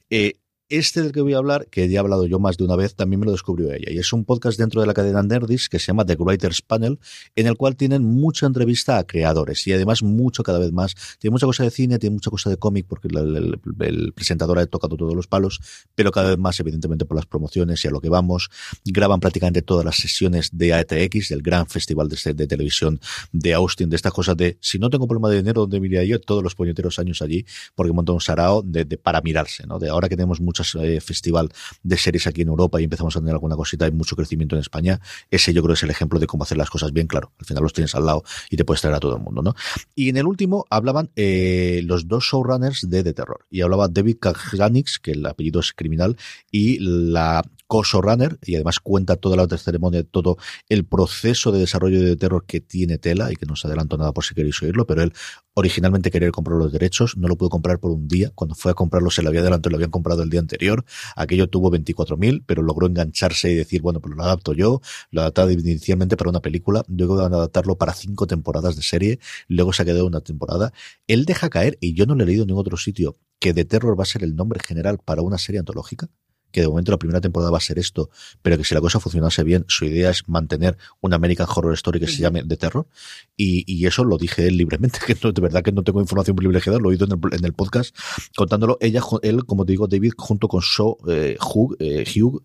eh, 0.09 0.34
este 0.70 1.03
del 1.03 1.11
que 1.11 1.22
voy 1.22 1.34
a 1.34 1.38
hablar, 1.38 1.68
que 1.68 1.88
ya 1.88 1.97
he 1.97 1.99
hablado 1.99 2.26
yo 2.26 2.39
más 2.39 2.57
de 2.57 2.63
una 2.63 2.76
vez, 2.76 2.95
también 2.95 3.20
me 3.20 3.26
lo 3.26 3.32
descubrió 3.32 3.72
ella. 3.72 3.91
Y 3.91 3.99
es 3.99 4.11
un 4.13 4.26
podcast 4.26 4.57
dentro 4.57 4.82
de 4.82 4.88
la 4.88 4.93
cadena 4.93 5.22
Nerdis 5.22 5.70
que 5.70 5.80
se 5.80 5.88
llama 5.88 6.05
The 6.05 6.16
Writers 6.16 6.61
Panel, 6.61 6.99
en 7.36 7.47
el 7.47 7.55
cual 7.55 7.76
tienen 7.76 8.03
mucha 8.03 8.47
entrevista 8.47 8.97
a 8.97 9.05
creadores 9.05 9.66
y 9.68 9.74
además 9.74 10.01
mucho 10.01 10.43
cada 10.43 10.59
vez 10.59 10.72
más. 10.72 10.95
Tiene 11.20 11.34
mucha 11.34 11.45
cosa 11.45 11.63
de 11.63 11.72
cine, 11.72 11.99
tiene 11.99 12.16
mucha 12.16 12.32
cosa 12.32 12.49
de 12.49 12.57
cómic, 12.57 12.88
porque 12.88 13.07
el, 13.09 13.59
el, 13.80 14.13
presentador 14.13 14.59
ha 14.59 14.66
tocado 14.66 14.97
todos 14.97 15.16
los 15.16 15.28
palos, 15.28 15.59
pero 15.93 16.11
cada 16.11 16.30
vez 16.30 16.39
más, 16.39 16.59
evidentemente, 16.59 17.05
por 17.05 17.16
las 17.16 17.26
promociones 17.26 17.84
y 17.86 17.88
a 17.88 17.91
lo 17.91 18.01
que 18.01 18.09
vamos. 18.09 18.49
Graban 18.86 19.20
prácticamente 19.20 19.61
todas 19.61 19.86
las 19.86 19.97
sesiones 19.97 20.49
de 20.51 20.74
ATX, 20.74 21.30
del 21.30 21.41
gran 21.41 21.68
festival 21.68 22.09
de, 22.09 22.34
de 22.34 22.47
televisión 22.47 22.99
de 23.32 23.53
Austin, 23.53 23.89
de 23.89 23.95
estas 23.95 24.13
cosas 24.13 24.36
de 24.36 24.57
si 24.61 24.80
no 24.80 24.89
tengo 24.89 25.07
problema 25.07 25.30
de 25.30 25.38
dinero, 25.38 25.68
¿dónde 25.68 25.86
iría 25.86 26.03
yo? 26.03 26.20
Todos 26.20 26.43
los 26.43 26.55
puñeteros 26.55 26.97
años 26.97 27.22
allí, 27.22 27.45
porque 27.76 27.93
montó 27.93 28.13
un 28.13 28.22
sarao 28.22 28.63
de, 28.63 28.86
de, 28.86 28.97
para 28.97 29.22
mirarse, 29.22 29.68
¿no? 29.68 29.78
De 29.78 29.89
ahora 29.89 30.09
que 30.09 30.16
tenemos 30.16 30.41
muchas 30.56 30.76
eh, 30.76 31.01
festival 31.01 31.49
de 31.84 31.97
series 31.97 32.28
aquí 32.28 32.41
en 32.41 32.47
Europa 32.47 32.80
y 32.80 32.86
empezamos 32.86 33.16
a 33.16 33.20
tener 33.20 33.34
alguna 33.34 33.56
cosita 33.56 33.88
y 33.88 33.91
mucho 33.91 34.16
crecimiento 34.16 34.56
en 34.56 34.62
España, 34.62 35.01
ese 35.30 35.53
yo 35.53 35.62
creo 35.62 35.74
es 35.74 35.84
el 35.84 35.89
ejemplo 35.89 36.20
de 36.20 36.28
cómo 36.28 36.43
hacer 36.43 36.58
las 36.58 36.70
cosas 36.70 36.93
bien, 36.93 37.08
claro. 37.08 37.32
Al 37.39 37.45
final 37.45 37.64
los 37.64 37.74
tienes 37.74 37.93
al 37.95 38.06
lado 38.06 38.24
y 38.49 38.56
te 38.56 38.64
puedes 38.64 38.82
traer 38.82 38.95
a 38.95 38.99
todo 38.99 39.18
el 39.18 39.22
mundo, 39.22 39.41
¿no? 39.41 39.56
Y 39.93 40.10
en 40.10 40.18
el 40.18 40.26
último 40.26 40.66
hablaban 40.70 41.12
eh, 41.16 41.82
los 41.84 42.08
dos 42.08 42.24
showrunners 42.24 42.89
de 42.89 43.03
The 43.03 43.14
Terror. 43.14 43.45
Y 43.49 43.62
hablaba 43.62 43.88
David 43.88 44.18
Kajanix, 44.20 44.99
que 44.99 45.12
el 45.12 45.26
apellido 45.26 45.60
es 45.60 45.74
criminal, 45.74 46.16
y 46.51 46.80
la 46.80 47.43
co-showrunner, 47.68 48.38
y 48.43 48.56
además 48.56 48.80
cuenta 48.80 49.16
toda 49.16 49.36
la 49.36 49.43
otra 49.43 49.58
ceremonia, 49.58 50.03
todo 50.03 50.38
el 50.70 50.86
proceso 50.86 51.51
de 51.51 51.60
desarrollo 51.60 52.01
de 52.01 52.16
terror 52.16 52.45
que 52.45 52.62
tiene 52.62 52.97
Tela, 52.97 53.32
y 53.32 53.36
que 53.36 53.45
no 53.45 53.56
se 53.56 53.68
adelanto 53.68 53.97
nada 53.97 54.14
por 54.14 54.24
si 54.24 54.36
queréis 54.36 54.62
oírlo, 54.62 54.86
pero 54.86 55.01
él 55.01 55.14
originalmente 55.56 56.12
quería 56.12 56.32
comprar 56.32 56.58
los 56.58 56.72
derechos, 56.72 57.18
no 57.18 57.28
lo 57.28 57.38
pudo 57.38 57.49
comprar 57.49 57.80
por 57.80 57.91
un 57.91 58.08
día, 58.08 58.32
cuando 58.36 58.56
fue 58.56 58.72
a 58.72 58.76
comprarlo 58.76 59.10
se 59.10 59.24
lo 59.24 59.30
había 59.30 59.41
adelantado, 59.41 59.72
lo 59.72 59.78
habían 59.78 59.89
comprado 59.89 60.22
el 60.22 60.30
día 60.30 60.39
anterior, 60.41 60.86
aquello 61.16 61.49
tuvo 61.49 61.72
24.000, 61.72 62.43
pero 62.45 62.62
logró 62.62 62.88
engancharse 62.88 63.49
y 63.51 63.56
decir, 63.56 63.82
bueno, 63.82 63.99
pues 64.01 64.16
lo 64.16 64.24
adapto 64.24 64.53
yo, 64.53 64.82
lo 65.12 65.22
adaptado 65.22 65.51
inicialmente 65.51 66.18
para 66.18 66.30
una 66.30 66.41
película, 66.41 66.84
luego 66.88 67.16
van 67.16 67.34
a 67.34 67.38
adaptarlo 67.38 67.78
para 67.78 67.93
cinco 67.93 68.28
temporadas 68.28 68.76
de 68.76 68.84
serie, 68.84 69.20
luego 69.47 69.74
se 69.74 69.82
ha 69.82 69.86
quedado 69.86 70.06
una 70.06 70.22
temporada, 70.22 70.74
él 71.08 71.26
deja 71.26 71.49
caer, 71.49 71.78
y 71.80 71.93
yo 71.93 72.06
no 72.06 72.16
le 72.16 72.24
he 72.24 72.28
leído 72.28 72.43
en 72.43 72.47
ningún 72.47 72.62
otro 72.62 72.78
sitio, 72.78 73.16
que 73.39 73.53
The 73.53 73.66
Terror 73.66 73.97
va 73.97 74.03
a 74.03 74.08
ser 74.08 74.24
el 74.24 74.36
nombre 74.36 74.60
general 74.66 74.99
para 75.03 75.22
una 75.22 75.38
serie 75.38 75.60
antológica, 75.60 76.10
que 76.56 76.62
de 76.62 76.70
momento 76.70 76.89
la 76.89 76.97
primera 76.97 77.20
temporada 77.20 77.51
va 77.51 77.58
a 77.58 77.62
ser 77.62 77.78
esto, 77.78 78.10
pero 78.41 78.58
que 78.58 78.64
si 78.64 78.74
la 78.74 78.80
cosa 78.80 79.01
funcionase 79.01 79.43
bien, 79.43 79.66
su 79.68 79.84
idea 79.84 80.10
es 80.10 80.26
mantener 80.30 80.78
una 81.01 81.18
American 81.18 81.45
Horror 81.53 81.74
Story 81.74 81.99
que 81.99 82.08
se 82.08 82.22
llame 82.22 82.43
de 82.43 82.56
terror. 82.56 82.88
Y, 83.36 83.66
y, 83.68 83.86
eso 83.86 84.06
lo 84.06 84.18
dije 84.18 84.47
él 84.47 84.56
libremente, 84.56 84.99
que 85.06 85.18
no, 85.22 85.34
de 85.34 85.41
verdad 85.41 85.62
que 85.62 85.74
no 85.74 85.84
tengo 85.84 85.99
información 85.99 86.38
privilegiada, 86.38 86.80
lo 86.80 86.86
he 86.86 86.91
oído 86.91 87.08
en 87.08 87.12
el, 87.12 87.38
en 87.38 87.43
el 87.43 87.51
podcast 87.51 87.93
contándolo. 88.38 88.78
Ella, 88.80 89.01
él, 89.22 89.45
como 89.45 89.66
te 89.66 89.74
digo, 89.74 89.88
David, 89.88 90.14
junto 90.16 90.47
con 90.47 90.62
So, 90.62 90.97
eh, 91.10 91.36
Hugh, 91.41 91.76
eh, 91.80 92.06
Hugh 92.16 92.41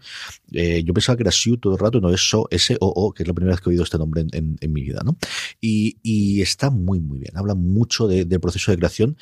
eh, 0.51 0.83
yo 0.83 0.93
pensaba 0.93 1.17
que 1.17 1.23
era 1.23 1.31
Sue 1.31 1.57
todo 1.59 1.75
el 1.75 1.79
rato, 1.79 2.01
no 2.01 2.11
es 2.11 2.21
So, 2.21 2.49
S-O-O, 2.51 3.13
que 3.13 3.23
es 3.23 3.29
la 3.29 3.35
primera 3.35 3.55
vez 3.55 3.61
que 3.61 3.71
he 3.71 3.73
oído 3.73 3.85
este 3.85 3.97
nombre 3.97 4.23
en, 4.23 4.31
en, 4.33 4.57
en 4.61 4.73
mi 4.73 4.83
vida, 4.83 5.03
¿no? 5.05 5.17
Y, 5.61 5.99
y, 6.03 6.41
está 6.41 6.71
muy, 6.71 6.99
muy 6.99 7.21
bien. 7.21 7.37
Habla 7.37 7.55
mucho 7.55 8.09
de, 8.09 8.25
del 8.25 8.41
proceso 8.41 8.73
de 8.73 8.79
creación 8.79 9.17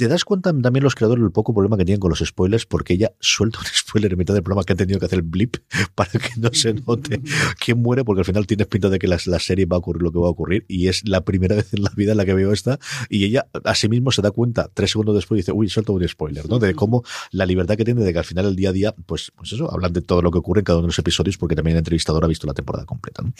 te 0.00 0.08
das 0.08 0.24
cuenta 0.24 0.50
también 0.62 0.82
los 0.82 0.94
creadores 0.94 1.22
del 1.22 1.30
poco 1.30 1.52
problema 1.52 1.76
que 1.76 1.84
tienen 1.84 2.00
con 2.00 2.08
los 2.08 2.20
spoilers, 2.20 2.64
porque 2.64 2.94
ella 2.94 3.12
suelta 3.20 3.58
un 3.58 3.66
spoiler 3.66 4.12
en 4.12 4.18
mitad 4.18 4.32
del 4.32 4.42
programa 4.42 4.64
que 4.64 4.72
han 4.72 4.78
tenido 4.78 4.98
que 4.98 5.06
hacer 5.06 5.18
el 5.18 5.24
blip 5.24 5.56
para 5.94 6.10
que 6.10 6.30
no 6.38 6.50
se 6.52 6.72
note 6.72 7.20
quién 7.58 7.82
muere, 7.82 8.04
porque 8.04 8.20
al 8.20 8.24
final 8.24 8.46
tienes 8.46 8.66
pinta 8.66 8.88
de 8.88 8.98
que 8.98 9.06
la, 9.06 9.18
la 9.26 9.38
serie 9.38 9.66
va 9.66 9.76
a 9.76 9.78
ocurrir 9.78 10.02
lo 10.02 10.10
que 10.10 10.18
va 10.18 10.28
a 10.28 10.30
ocurrir, 10.30 10.64
y 10.68 10.88
es 10.88 11.06
la 11.06 11.20
primera 11.22 11.54
vez 11.60 11.74
en 11.74 11.82
la 11.82 11.90
vida 11.94 12.12
en 12.12 12.16
la 12.16 12.24
que 12.24 12.32
veo 12.32 12.52
esta, 12.52 12.78
y 13.08 13.24
ella 13.24 13.46
a 13.64 13.74
sí 13.74 13.88
mismo 13.88 14.10
se 14.10 14.22
da 14.22 14.30
cuenta 14.30 14.70
tres 14.72 14.90
segundos 14.90 15.14
después 15.14 15.38
y 15.38 15.40
dice, 15.42 15.52
uy, 15.52 15.68
suelto 15.68 15.92
un 15.92 16.08
spoiler, 16.08 16.48
¿no? 16.48 16.58
De 16.58 16.74
cómo 16.74 17.04
la 17.30 17.44
libertad 17.44 17.76
que 17.76 17.84
tiene 17.84 18.02
de 18.02 18.12
que 18.12 18.18
al 18.18 18.24
final 18.24 18.46
el 18.46 18.56
día 18.56 18.70
a 18.70 18.72
día, 18.72 18.94
pues, 19.06 19.32
pues 19.36 19.52
eso, 19.52 19.70
hablan 19.70 19.92
de 19.92 20.00
todo 20.00 20.22
lo 20.22 20.30
que 20.30 20.38
ocurre 20.38 20.60
en 20.60 20.64
cada 20.64 20.78
uno 20.78 20.86
de 20.86 20.88
los 20.88 20.98
episodios, 20.98 21.36
porque 21.36 21.54
también 21.54 21.76
el 21.76 21.80
entrevistador 21.80 22.24
ha 22.24 22.28
visto 22.28 22.46
la 22.46 22.54
temporada 22.54 22.86
completa. 22.86 23.22
¿no? 23.22 23.32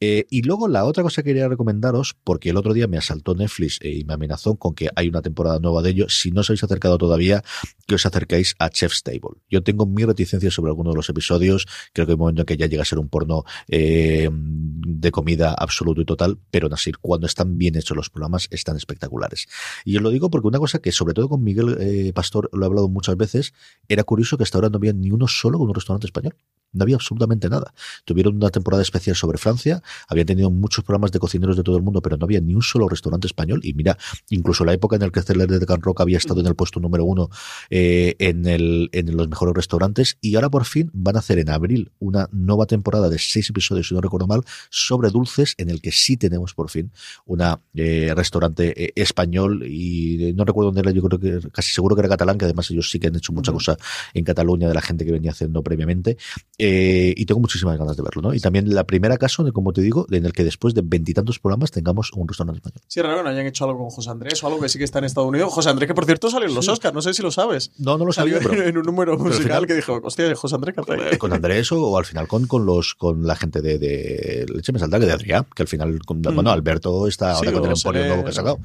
Eh, 0.00 0.26
y 0.30 0.42
luego 0.42 0.66
la 0.66 0.84
otra 0.84 1.02
cosa 1.02 1.22
que 1.22 1.30
quería 1.30 1.48
recomendaros, 1.48 2.16
porque 2.24 2.50
el 2.50 2.56
otro 2.56 2.74
día 2.74 2.88
me 2.88 2.98
asaltó 2.98 3.36
Netflix 3.36 3.78
eh, 3.82 3.90
y 3.90 4.04
me 4.04 4.14
amenazó 4.14 4.56
con 4.56 4.74
que 4.74 4.88
hay 4.96 5.08
una 5.08 5.22
temporada 5.22 5.60
nueva 5.60 5.82
de 5.82 5.90
ello, 5.90 5.99
si 6.08 6.30
no 6.30 6.40
os 6.40 6.50
habéis 6.50 6.64
acercado 6.64 6.98
todavía, 6.98 7.42
que 7.86 7.94
os 7.94 8.06
acerquéis 8.06 8.54
a 8.58 8.70
Chef's 8.70 9.02
Table. 9.02 9.40
Yo 9.48 9.62
tengo 9.62 9.86
mi 9.86 10.04
reticencia 10.04 10.50
sobre 10.50 10.70
algunos 10.70 10.94
de 10.94 10.96
los 10.96 11.08
episodios, 11.08 11.66
creo 11.92 12.06
que 12.06 12.12
hay 12.12 12.14
un 12.14 12.20
momento 12.20 12.42
en 12.42 12.46
que 12.46 12.56
ya 12.56 12.66
llega 12.66 12.82
a 12.82 12.86
ser 12.86 12.98
un 12.98 13.08
porno 13.08 13.44
eh, 13.68 14.28
de 14.32 15.10
comida 15.10 15.54
absoluto 15.54 16.00
y 16.00 16.04
total, 16.04 16.38
pero 16.50 16.66
aún 16.66 16.74
así, 16.74 16.92
cuando 16.92 17.26
están 17.26 17.58
bien 17.58 17.76
hechos 17.76 17.96
los 17.96 18.10
programas, 18.10 18.48
están 18.50 18.76
espectaculares. 18.76 19.46
Y 19.84 19.96
os 19.96 20.02
lo 20.02 20.10
digo 20.10 20.30
porque 20.30 20.48
una 20.48 20.58
cosa 20.58 20.80
que 20.80 20.92
sobre 20.92 21.14
todo 21.14 21.28
con 21.28 21.42
Miguel 21.42 21.76
eh, 21.80 22.12
Pastor 22.12 22.48
lo 22.52 22.64
he 22.64 22.66
hablado 22.66 22.88
muchas 22.88 23.16
veces, 23.16 23.52
era 23.88 24.04
curioso 24.04 24.36
que 24.36 24.44
hasta 24.44 24.58
ahora 24.58 24.68
no 24.68 24.76
había 24.76 24.92
ni 24.92 25.10
uno 25.10 25.28
solo 25.28 25.58
con 25.58 25.68
un 25.68 25.74
restaurante 25.74 26.06
español. 26.06 26.34
No 26.72 26.84
había 26.84 26.96
absolutamente 26.96 27.48
nada. 27.48 27.72
Tuvieron 28.04 28.36
una 28.36 28.50
temporada 28.50 28.82
especial 28.82 29.16
sobre 29.16 29.38
Francia, 29.38 29.82
habían 30.08 30.26
tenido 30.26 30.50
muchos 30.50 30.84
programas 30.84 31.12
de 31.12 31.18
cocineros 31.18 31.56
de 31.56 31.62
todo 31.62 31.76
el 31.76 31.82
mundo, 31.82 32.02
pero 32.02 32.16
no 32.16 32.24
había 32.24 32.40
ni 32.40 32.54
un 32.54 32.62
solo 32.62 32.88
restaurante 32.88 33.26
español. 33.26 33.60
Y 33.62 33.74
mira, 33.74 33.98
incluso 34.28 34.64
la 34.64 34.72
época 34.72 34.96
en 34.96 35.02
la 35.02 35.10
que 35.10 35.22
Celer 35.22 35.48
de 35.48 35.66
Can 35.66 35.82
Rock 35.82 36.00
había 36.00 36.18
estado 36.18 36.40
en 36.40 36.46
el 36.46 36.54
puesto 36.54 36.80
número 36.80 37.04
uno 37.04 37.30
eh, 37.70 38.16
en, 38.18 38.46
el, 38.46 38.88
en 38.92 39.16
los 39.16 39.28
mejores 39.28 39.54
restaurantes, 39.54 40.18
y 40.20 40.34
ahora 40.34 40.50
por 40.50 40.64
fin 40.64 40.90
van 40.92 41.16
a 41.16 41.20
hacer 41.20 41.38
en 41.38 41.50
abril 41.50 41.92
una 41.98 42.28
nueva 42.32 42.66
temporada 42.66 43.08
de 43.08 43.18
seis 43.18 43.50
episodios, 43.50 43.88
si 43.88 43.94
no 43.94 44.00
recuerdo 44.00 44.26
mal, 44.26 44.42
sobre 44.70 45.10
dulces, 45.10 45.54
en 45.58 45.70
el 45.70 45.80
que 45.80 45.92
sí 45.92 46.16
tenemos 46.16 46.54
por 46.54 46.70
fin 46.70 46.92
una 47.26 47.60
eh, 47.74 48.12
restaurante 48.14 48.84
eh, 48.84 48.92
español, 48.96 49.64
y 49.66 50.24
eh, 50.24 50.32
no 50.34 50.44
recuerdo 50.44 50.72
dónde 50.72 50.80
era, 50.80 50.90
yo 50.90 51.02
creo 51.02 51.18
que 51.18 51.50
casi 51.50 51.72
seguro 51.72 51.94
que 51.96 52.00
era 52.00 52.08
catalán, 52.08 52.38
que 52.38 52.44
además 52.44 52.70
ellos 52.70 52.90
sí 52.90 52.98
que 52.98 53.08
han 53.08 53.16
hecho 53.16 53.32
mucha 53.32 53.52
cosa 53.52 53.76
en 54.14 54.24
Cataluña 54.24 54.68
de 54.68 54.74
la 54.74 54.80
gente 54.80 55.04
que 55.04 55.12
venía 55.12 55.32
haciendo 55.32 55.62
previamente. 55.62 56.16
Eh, 56.62 57.14
y 57.16 57.24
tengo 57.26 57.40
muchísimas 57.40 57.78
ganas 57.78 57.96
de 57.96 58.02
verlo, 58.02 58.22
¿no? 58.22 58.34
Y 58.34 58.40
también 58.40 58.72
la 58.74 58.84
primera 58.84 59.16
caso, 59.16 59.42
de, 59.44 59.52
como 59.52 59.72
te 59.72 59.80
digo, 59.80 60.06
en 60.10 60.26
el 60.26 60.32
que 60.32 60.44
después 60.44 60.74
de 60.74 60.82
veintitantos 60.84 61.38
programas 61.38 61.70
tengamos 61.70 62.12
un 62.12 62.28
restaurante 62.28 62.58
español. 62.58 62.82
Sí, 62.86 63.00
raro 63.00 63.18
que 63.18 63.22
no 63.24 63.28
hayan 63.30 63.46
hecho 63.46 63.64
algo 63.64 63.78
con 63.78 63.90
José 63.90 64.10
Andrés 64.10 64.42
o 64.44 64.46
algo 64.46 64.60
que 64.60 64.68
sí 64.68 64.78
que 64.78 64.84
está 64.84 64.98
en 64.98 65.06
Estados 65.06 65.28
Unidos. 65.28 65.52
José 65.52 65.70
Andrés, 65.70 65.88
que 65.88 65.94
por 65.94 66.04
cierto 66.04 66.30
salió 66.30 66.48
en 66.48 66.54
los 66.54 66.64
Sí. 66.66 66.70
Oscars, 66.70 66.94
no 66.94 67.02
sé 67.02 67.14
si 67.14 67.22
lo 67.22 67.30
sabes. 67.30 67.70
No, 67.78 67.96
no 67.98 68.04
lo 68.04 68.12
sabía, 68.12 68.36
Salió 68.36 68.50
pero- 68.50 68.64
en 68.68 68.76
un 68.78 68.84
número 68.84 69.16
musical 69.18 69.42
final- 69.42 69.66
que 69.66 69.74
dijo, 69.74 70.00
hostia, 70.02 70.34
José 70.34 70.54
Andrés, 70.54 70.74
¿qué 70.74 70.80
hace 70.92 71.02
ahí?". 71.12 71.16
con 71.18 71.32
Andrés 71.32 71.72
o, 71.72 71.82
o 71.82 71.98
al 71.98 72.04
final 72.04 72.28
con, 72.28 72.46
con 72.46 72.66
los 72.66 72.94
con 72.94 73.26
la 73.26 73.36
gente 73.36 73.60
de, 73.62 73.78
de 73.78 74.46
leche 74.54 74.72
me 74.72 74.78
salta 74.78 74.98
que 75.00 75.06
de 75.06 75.12
Adrián 75.12 75.46
que 75.54 75.62
al 75.62 75.68
final 75.68 75.98
con- 76.04 76.18
Mm. 76.20 76.34
bueno 76.34 76.50
Alberto 76.50 77.06
está 77.08 77.32
ahora 77.32 77.50
Sí, 77.50 77.54
con 77.56 77.64
el 77.64 77.72
emporio 77.76 78.06
nuevo 78.06 78.24
que 78.24 78.30
ha 78.30 78.32
sacado 78.32 78.58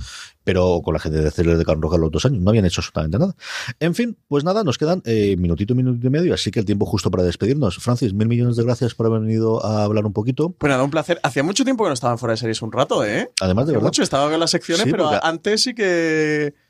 pero 0.43 0.81
con 0.83 0.93
la 0.93 0.99
gente 0.99 1.19
de 1.21 1.31
Celer 1.31 1.57
de 1.57 1.65
Can 1.65 1.81
Roja 1.81 1.97
los 1.97 2.11
dos 2.11 2.25
años 2.25 2.41
no 2.41 2.49
habían 2.49 2.65
hecho 2.65 2.81
absolutamente 2.81 3.17
nada 3.17 3.35
en 3.79 3.95
fin 3.95 4.17
pues 4.27 4.43
nada 4.43 4.63
nos 4.63 4.77
quedan 4.77 5.01
eh, 5.05 5.35
minutito 5.37 5.73
minutito 5.75 6.07
y 6.07 6.09
medio 6.09 6.33
así 6.33 6.51
que 6.51 6.59
el 6.59 6.65
tiempo 6.65 6.85
justo 6.85 7.09
para 7.09 7.23
despedirnos 7.23 7.77
Francis 7.85 8.13
mil 8.13 8.27
millones 8.27 8.57
de 8.57 8.63
gracias 8.63 8.93
por 8.95 9.05
haber 9.05 9.21
venido 9.21 9.63
a 9.65 9.83
hablar 9.85 10.05
un 10.05 10.11
poquito 10.13 10.49
Pues 10.57 10.69
nada, 10.69 10.83
un 10.83 10.91
placer. 10.91 11.19
Hacía 11.23 11.43
mucho 11.43 11.63
tiempo 11.63 11.83
que 11.85 11.89
no 11.89 11.93
estaban 11.93 12.17
fuera 12.17 12.31
de 12.33 12.37
series 12.37 12.61
un 12.61 12.71
rato, 12.73 13.05
¿eh? 13.05 13.31
además 13.39 13.65
de 13.67 13.71
Hacía 13.71 13.77
verdad 13.77 13.87
mucho, 13.87 14.03
estaba 14.03 14.33
en 14.33 14.39
las 14.39 14.51
secciones, 14.51 14.83
Sí, 14.83 14.91
pero 14.91 15.05
porque- 15.05 15.19
antes 15.23 15.61
sí 15.63 15.73
que, 15.73 15.83
que 15.83 16.64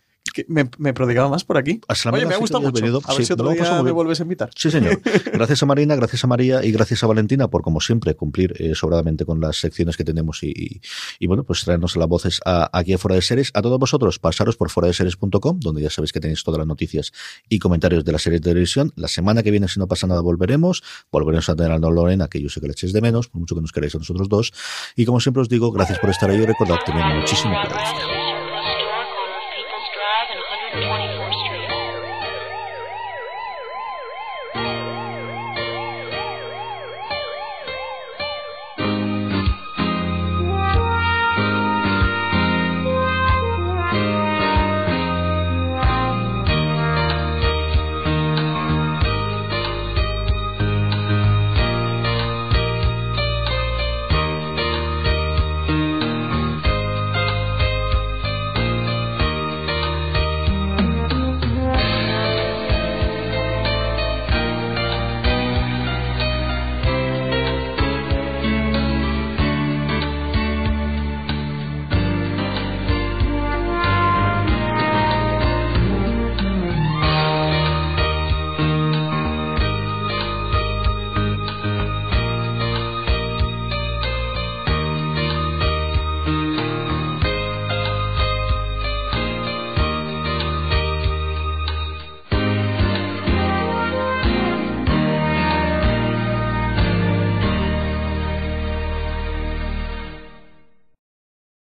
me, 0.48 0.70
me 0.78 0.94
prodigaba 0.94 1.30
más 1.30 1.44
por 1.44 1.58
aquí. 1.58 1.80
La 2.04 2.12
Oye, 2.12 2.26
me 2.26 2.34
ha 2.34 2.38
que 2.38 2.42
gustado 2.42 2.62
mucho. 2.62 2.82
venido. 2.82 3.02
A 3.06 3.08
ver 3.14 3.18
Sí, 3.18 3.26
si 3.26 3.34
otro 3.34 3.50
me 3.50 3.56
día 3.56 3.82
bien. 3.82 3.94
vuelves 3.96 4.20
a 4.20 4.24
invitar. 4.24 4.50
Sí, 4.56 4.70
señor. 4.72 5.00
Gracias 5.34 5.64
a 5.64 5.66
Marina, 5.66 5.96
gracias 5.96 6.24
a 6.24 6.28
María 6.28 6.64
y 6.64 6.72
gracias 6.72 7.04
a 7.04 7.08
Valentina 7.08 7.48
por, 7.50 7.62
como 7.62 7.80
siempre, 7.82 8.16
cumplir 8.16 8.54
eh, 8.60 8.76
sobradamente 8.76 9.26
con 9.26 9.40
las 9.40 9.58
secciones 9.58 9.98
que 9.98 10.04
tenemos 10.04 10.44
y, 10.44 10.48
y, 10.50 10.82
y, 11.20 11.28
bueno, 11.28 11.44
pues 11.44 11.64
traernos 11.64 11.96
las 11.96 12.08
voces 12.08 12.42
a, 12.46 12.70
aquí 12.78 12.94
a 12.94 12.98
Fuera 12.98 13.16
de 13.16 13.22
Series. 13.22 13.52
A 13.54 13.62
todos 13.62 13.80
vosotros, 13.80 14.20
pasaros 14.20 14.58
por 14.58 14.70
fuera 14.70 14.88
de 14.88 14.94
series.com, 14.94 15.60
donde 15.60 15.82
ya 15.82 15.90
sabéis 15.90 16.12
que 16.12 16.20
tenéis 16.20 16.44
todas 16.44 16.58
las 16.60 16.68
noticias 16.68 17.12
y 17.50 17.60
comentarios 17.60 18.04
de 18.04 18.12
la 18.12 18.20
serie 18.20 18.40
de 18.40 18.44
televisión. 18.50 18.92
La 18.96 19.08
semana 19.08 19.44
que 19.44 19.52
viene, 19.52 19.68
si 19.68 19.80
no 19.80 19.88
pasa 19.88 20.08
nada, 20.08 20.22
volveremos. 20.22 20.84
Volveremos 21.12 21.48
a 21.50 21.56
tener 21.56 21.72
a 21.72 21.78
Lorena, 21.80 22.28
que 22.28 22.42
yo 22.42 22.50
sé 22.50 22.60
que 22.62 22.68
le 22.68 22.74
echéis 22.74 22.94
de 22.94 23.02
menos, 23.02 23.28
por 23.30 23.40
mucho 23.40 23.56
que 23.56 23.62
nos 23.62 23.72
queráis 23.72 23.96
a 23.96 24.00
nosotros 24.00 24.28
dos. 24.30 24.52
Y 24.96 25.06
como 25.06 25.20
siempre 25.20 25.42
os 25.42 25.50
digo, 25.50 25.72
gracias 25.72 26.00
por 26.00 26.10
estar 26.10 26.30
ahí 26.30 26.38
y 26.42 26.46
recordad, 26.46 26.78
tened 26.86 27.04
muchísimo 27.20 27.54
cuidado. 27.64 28.35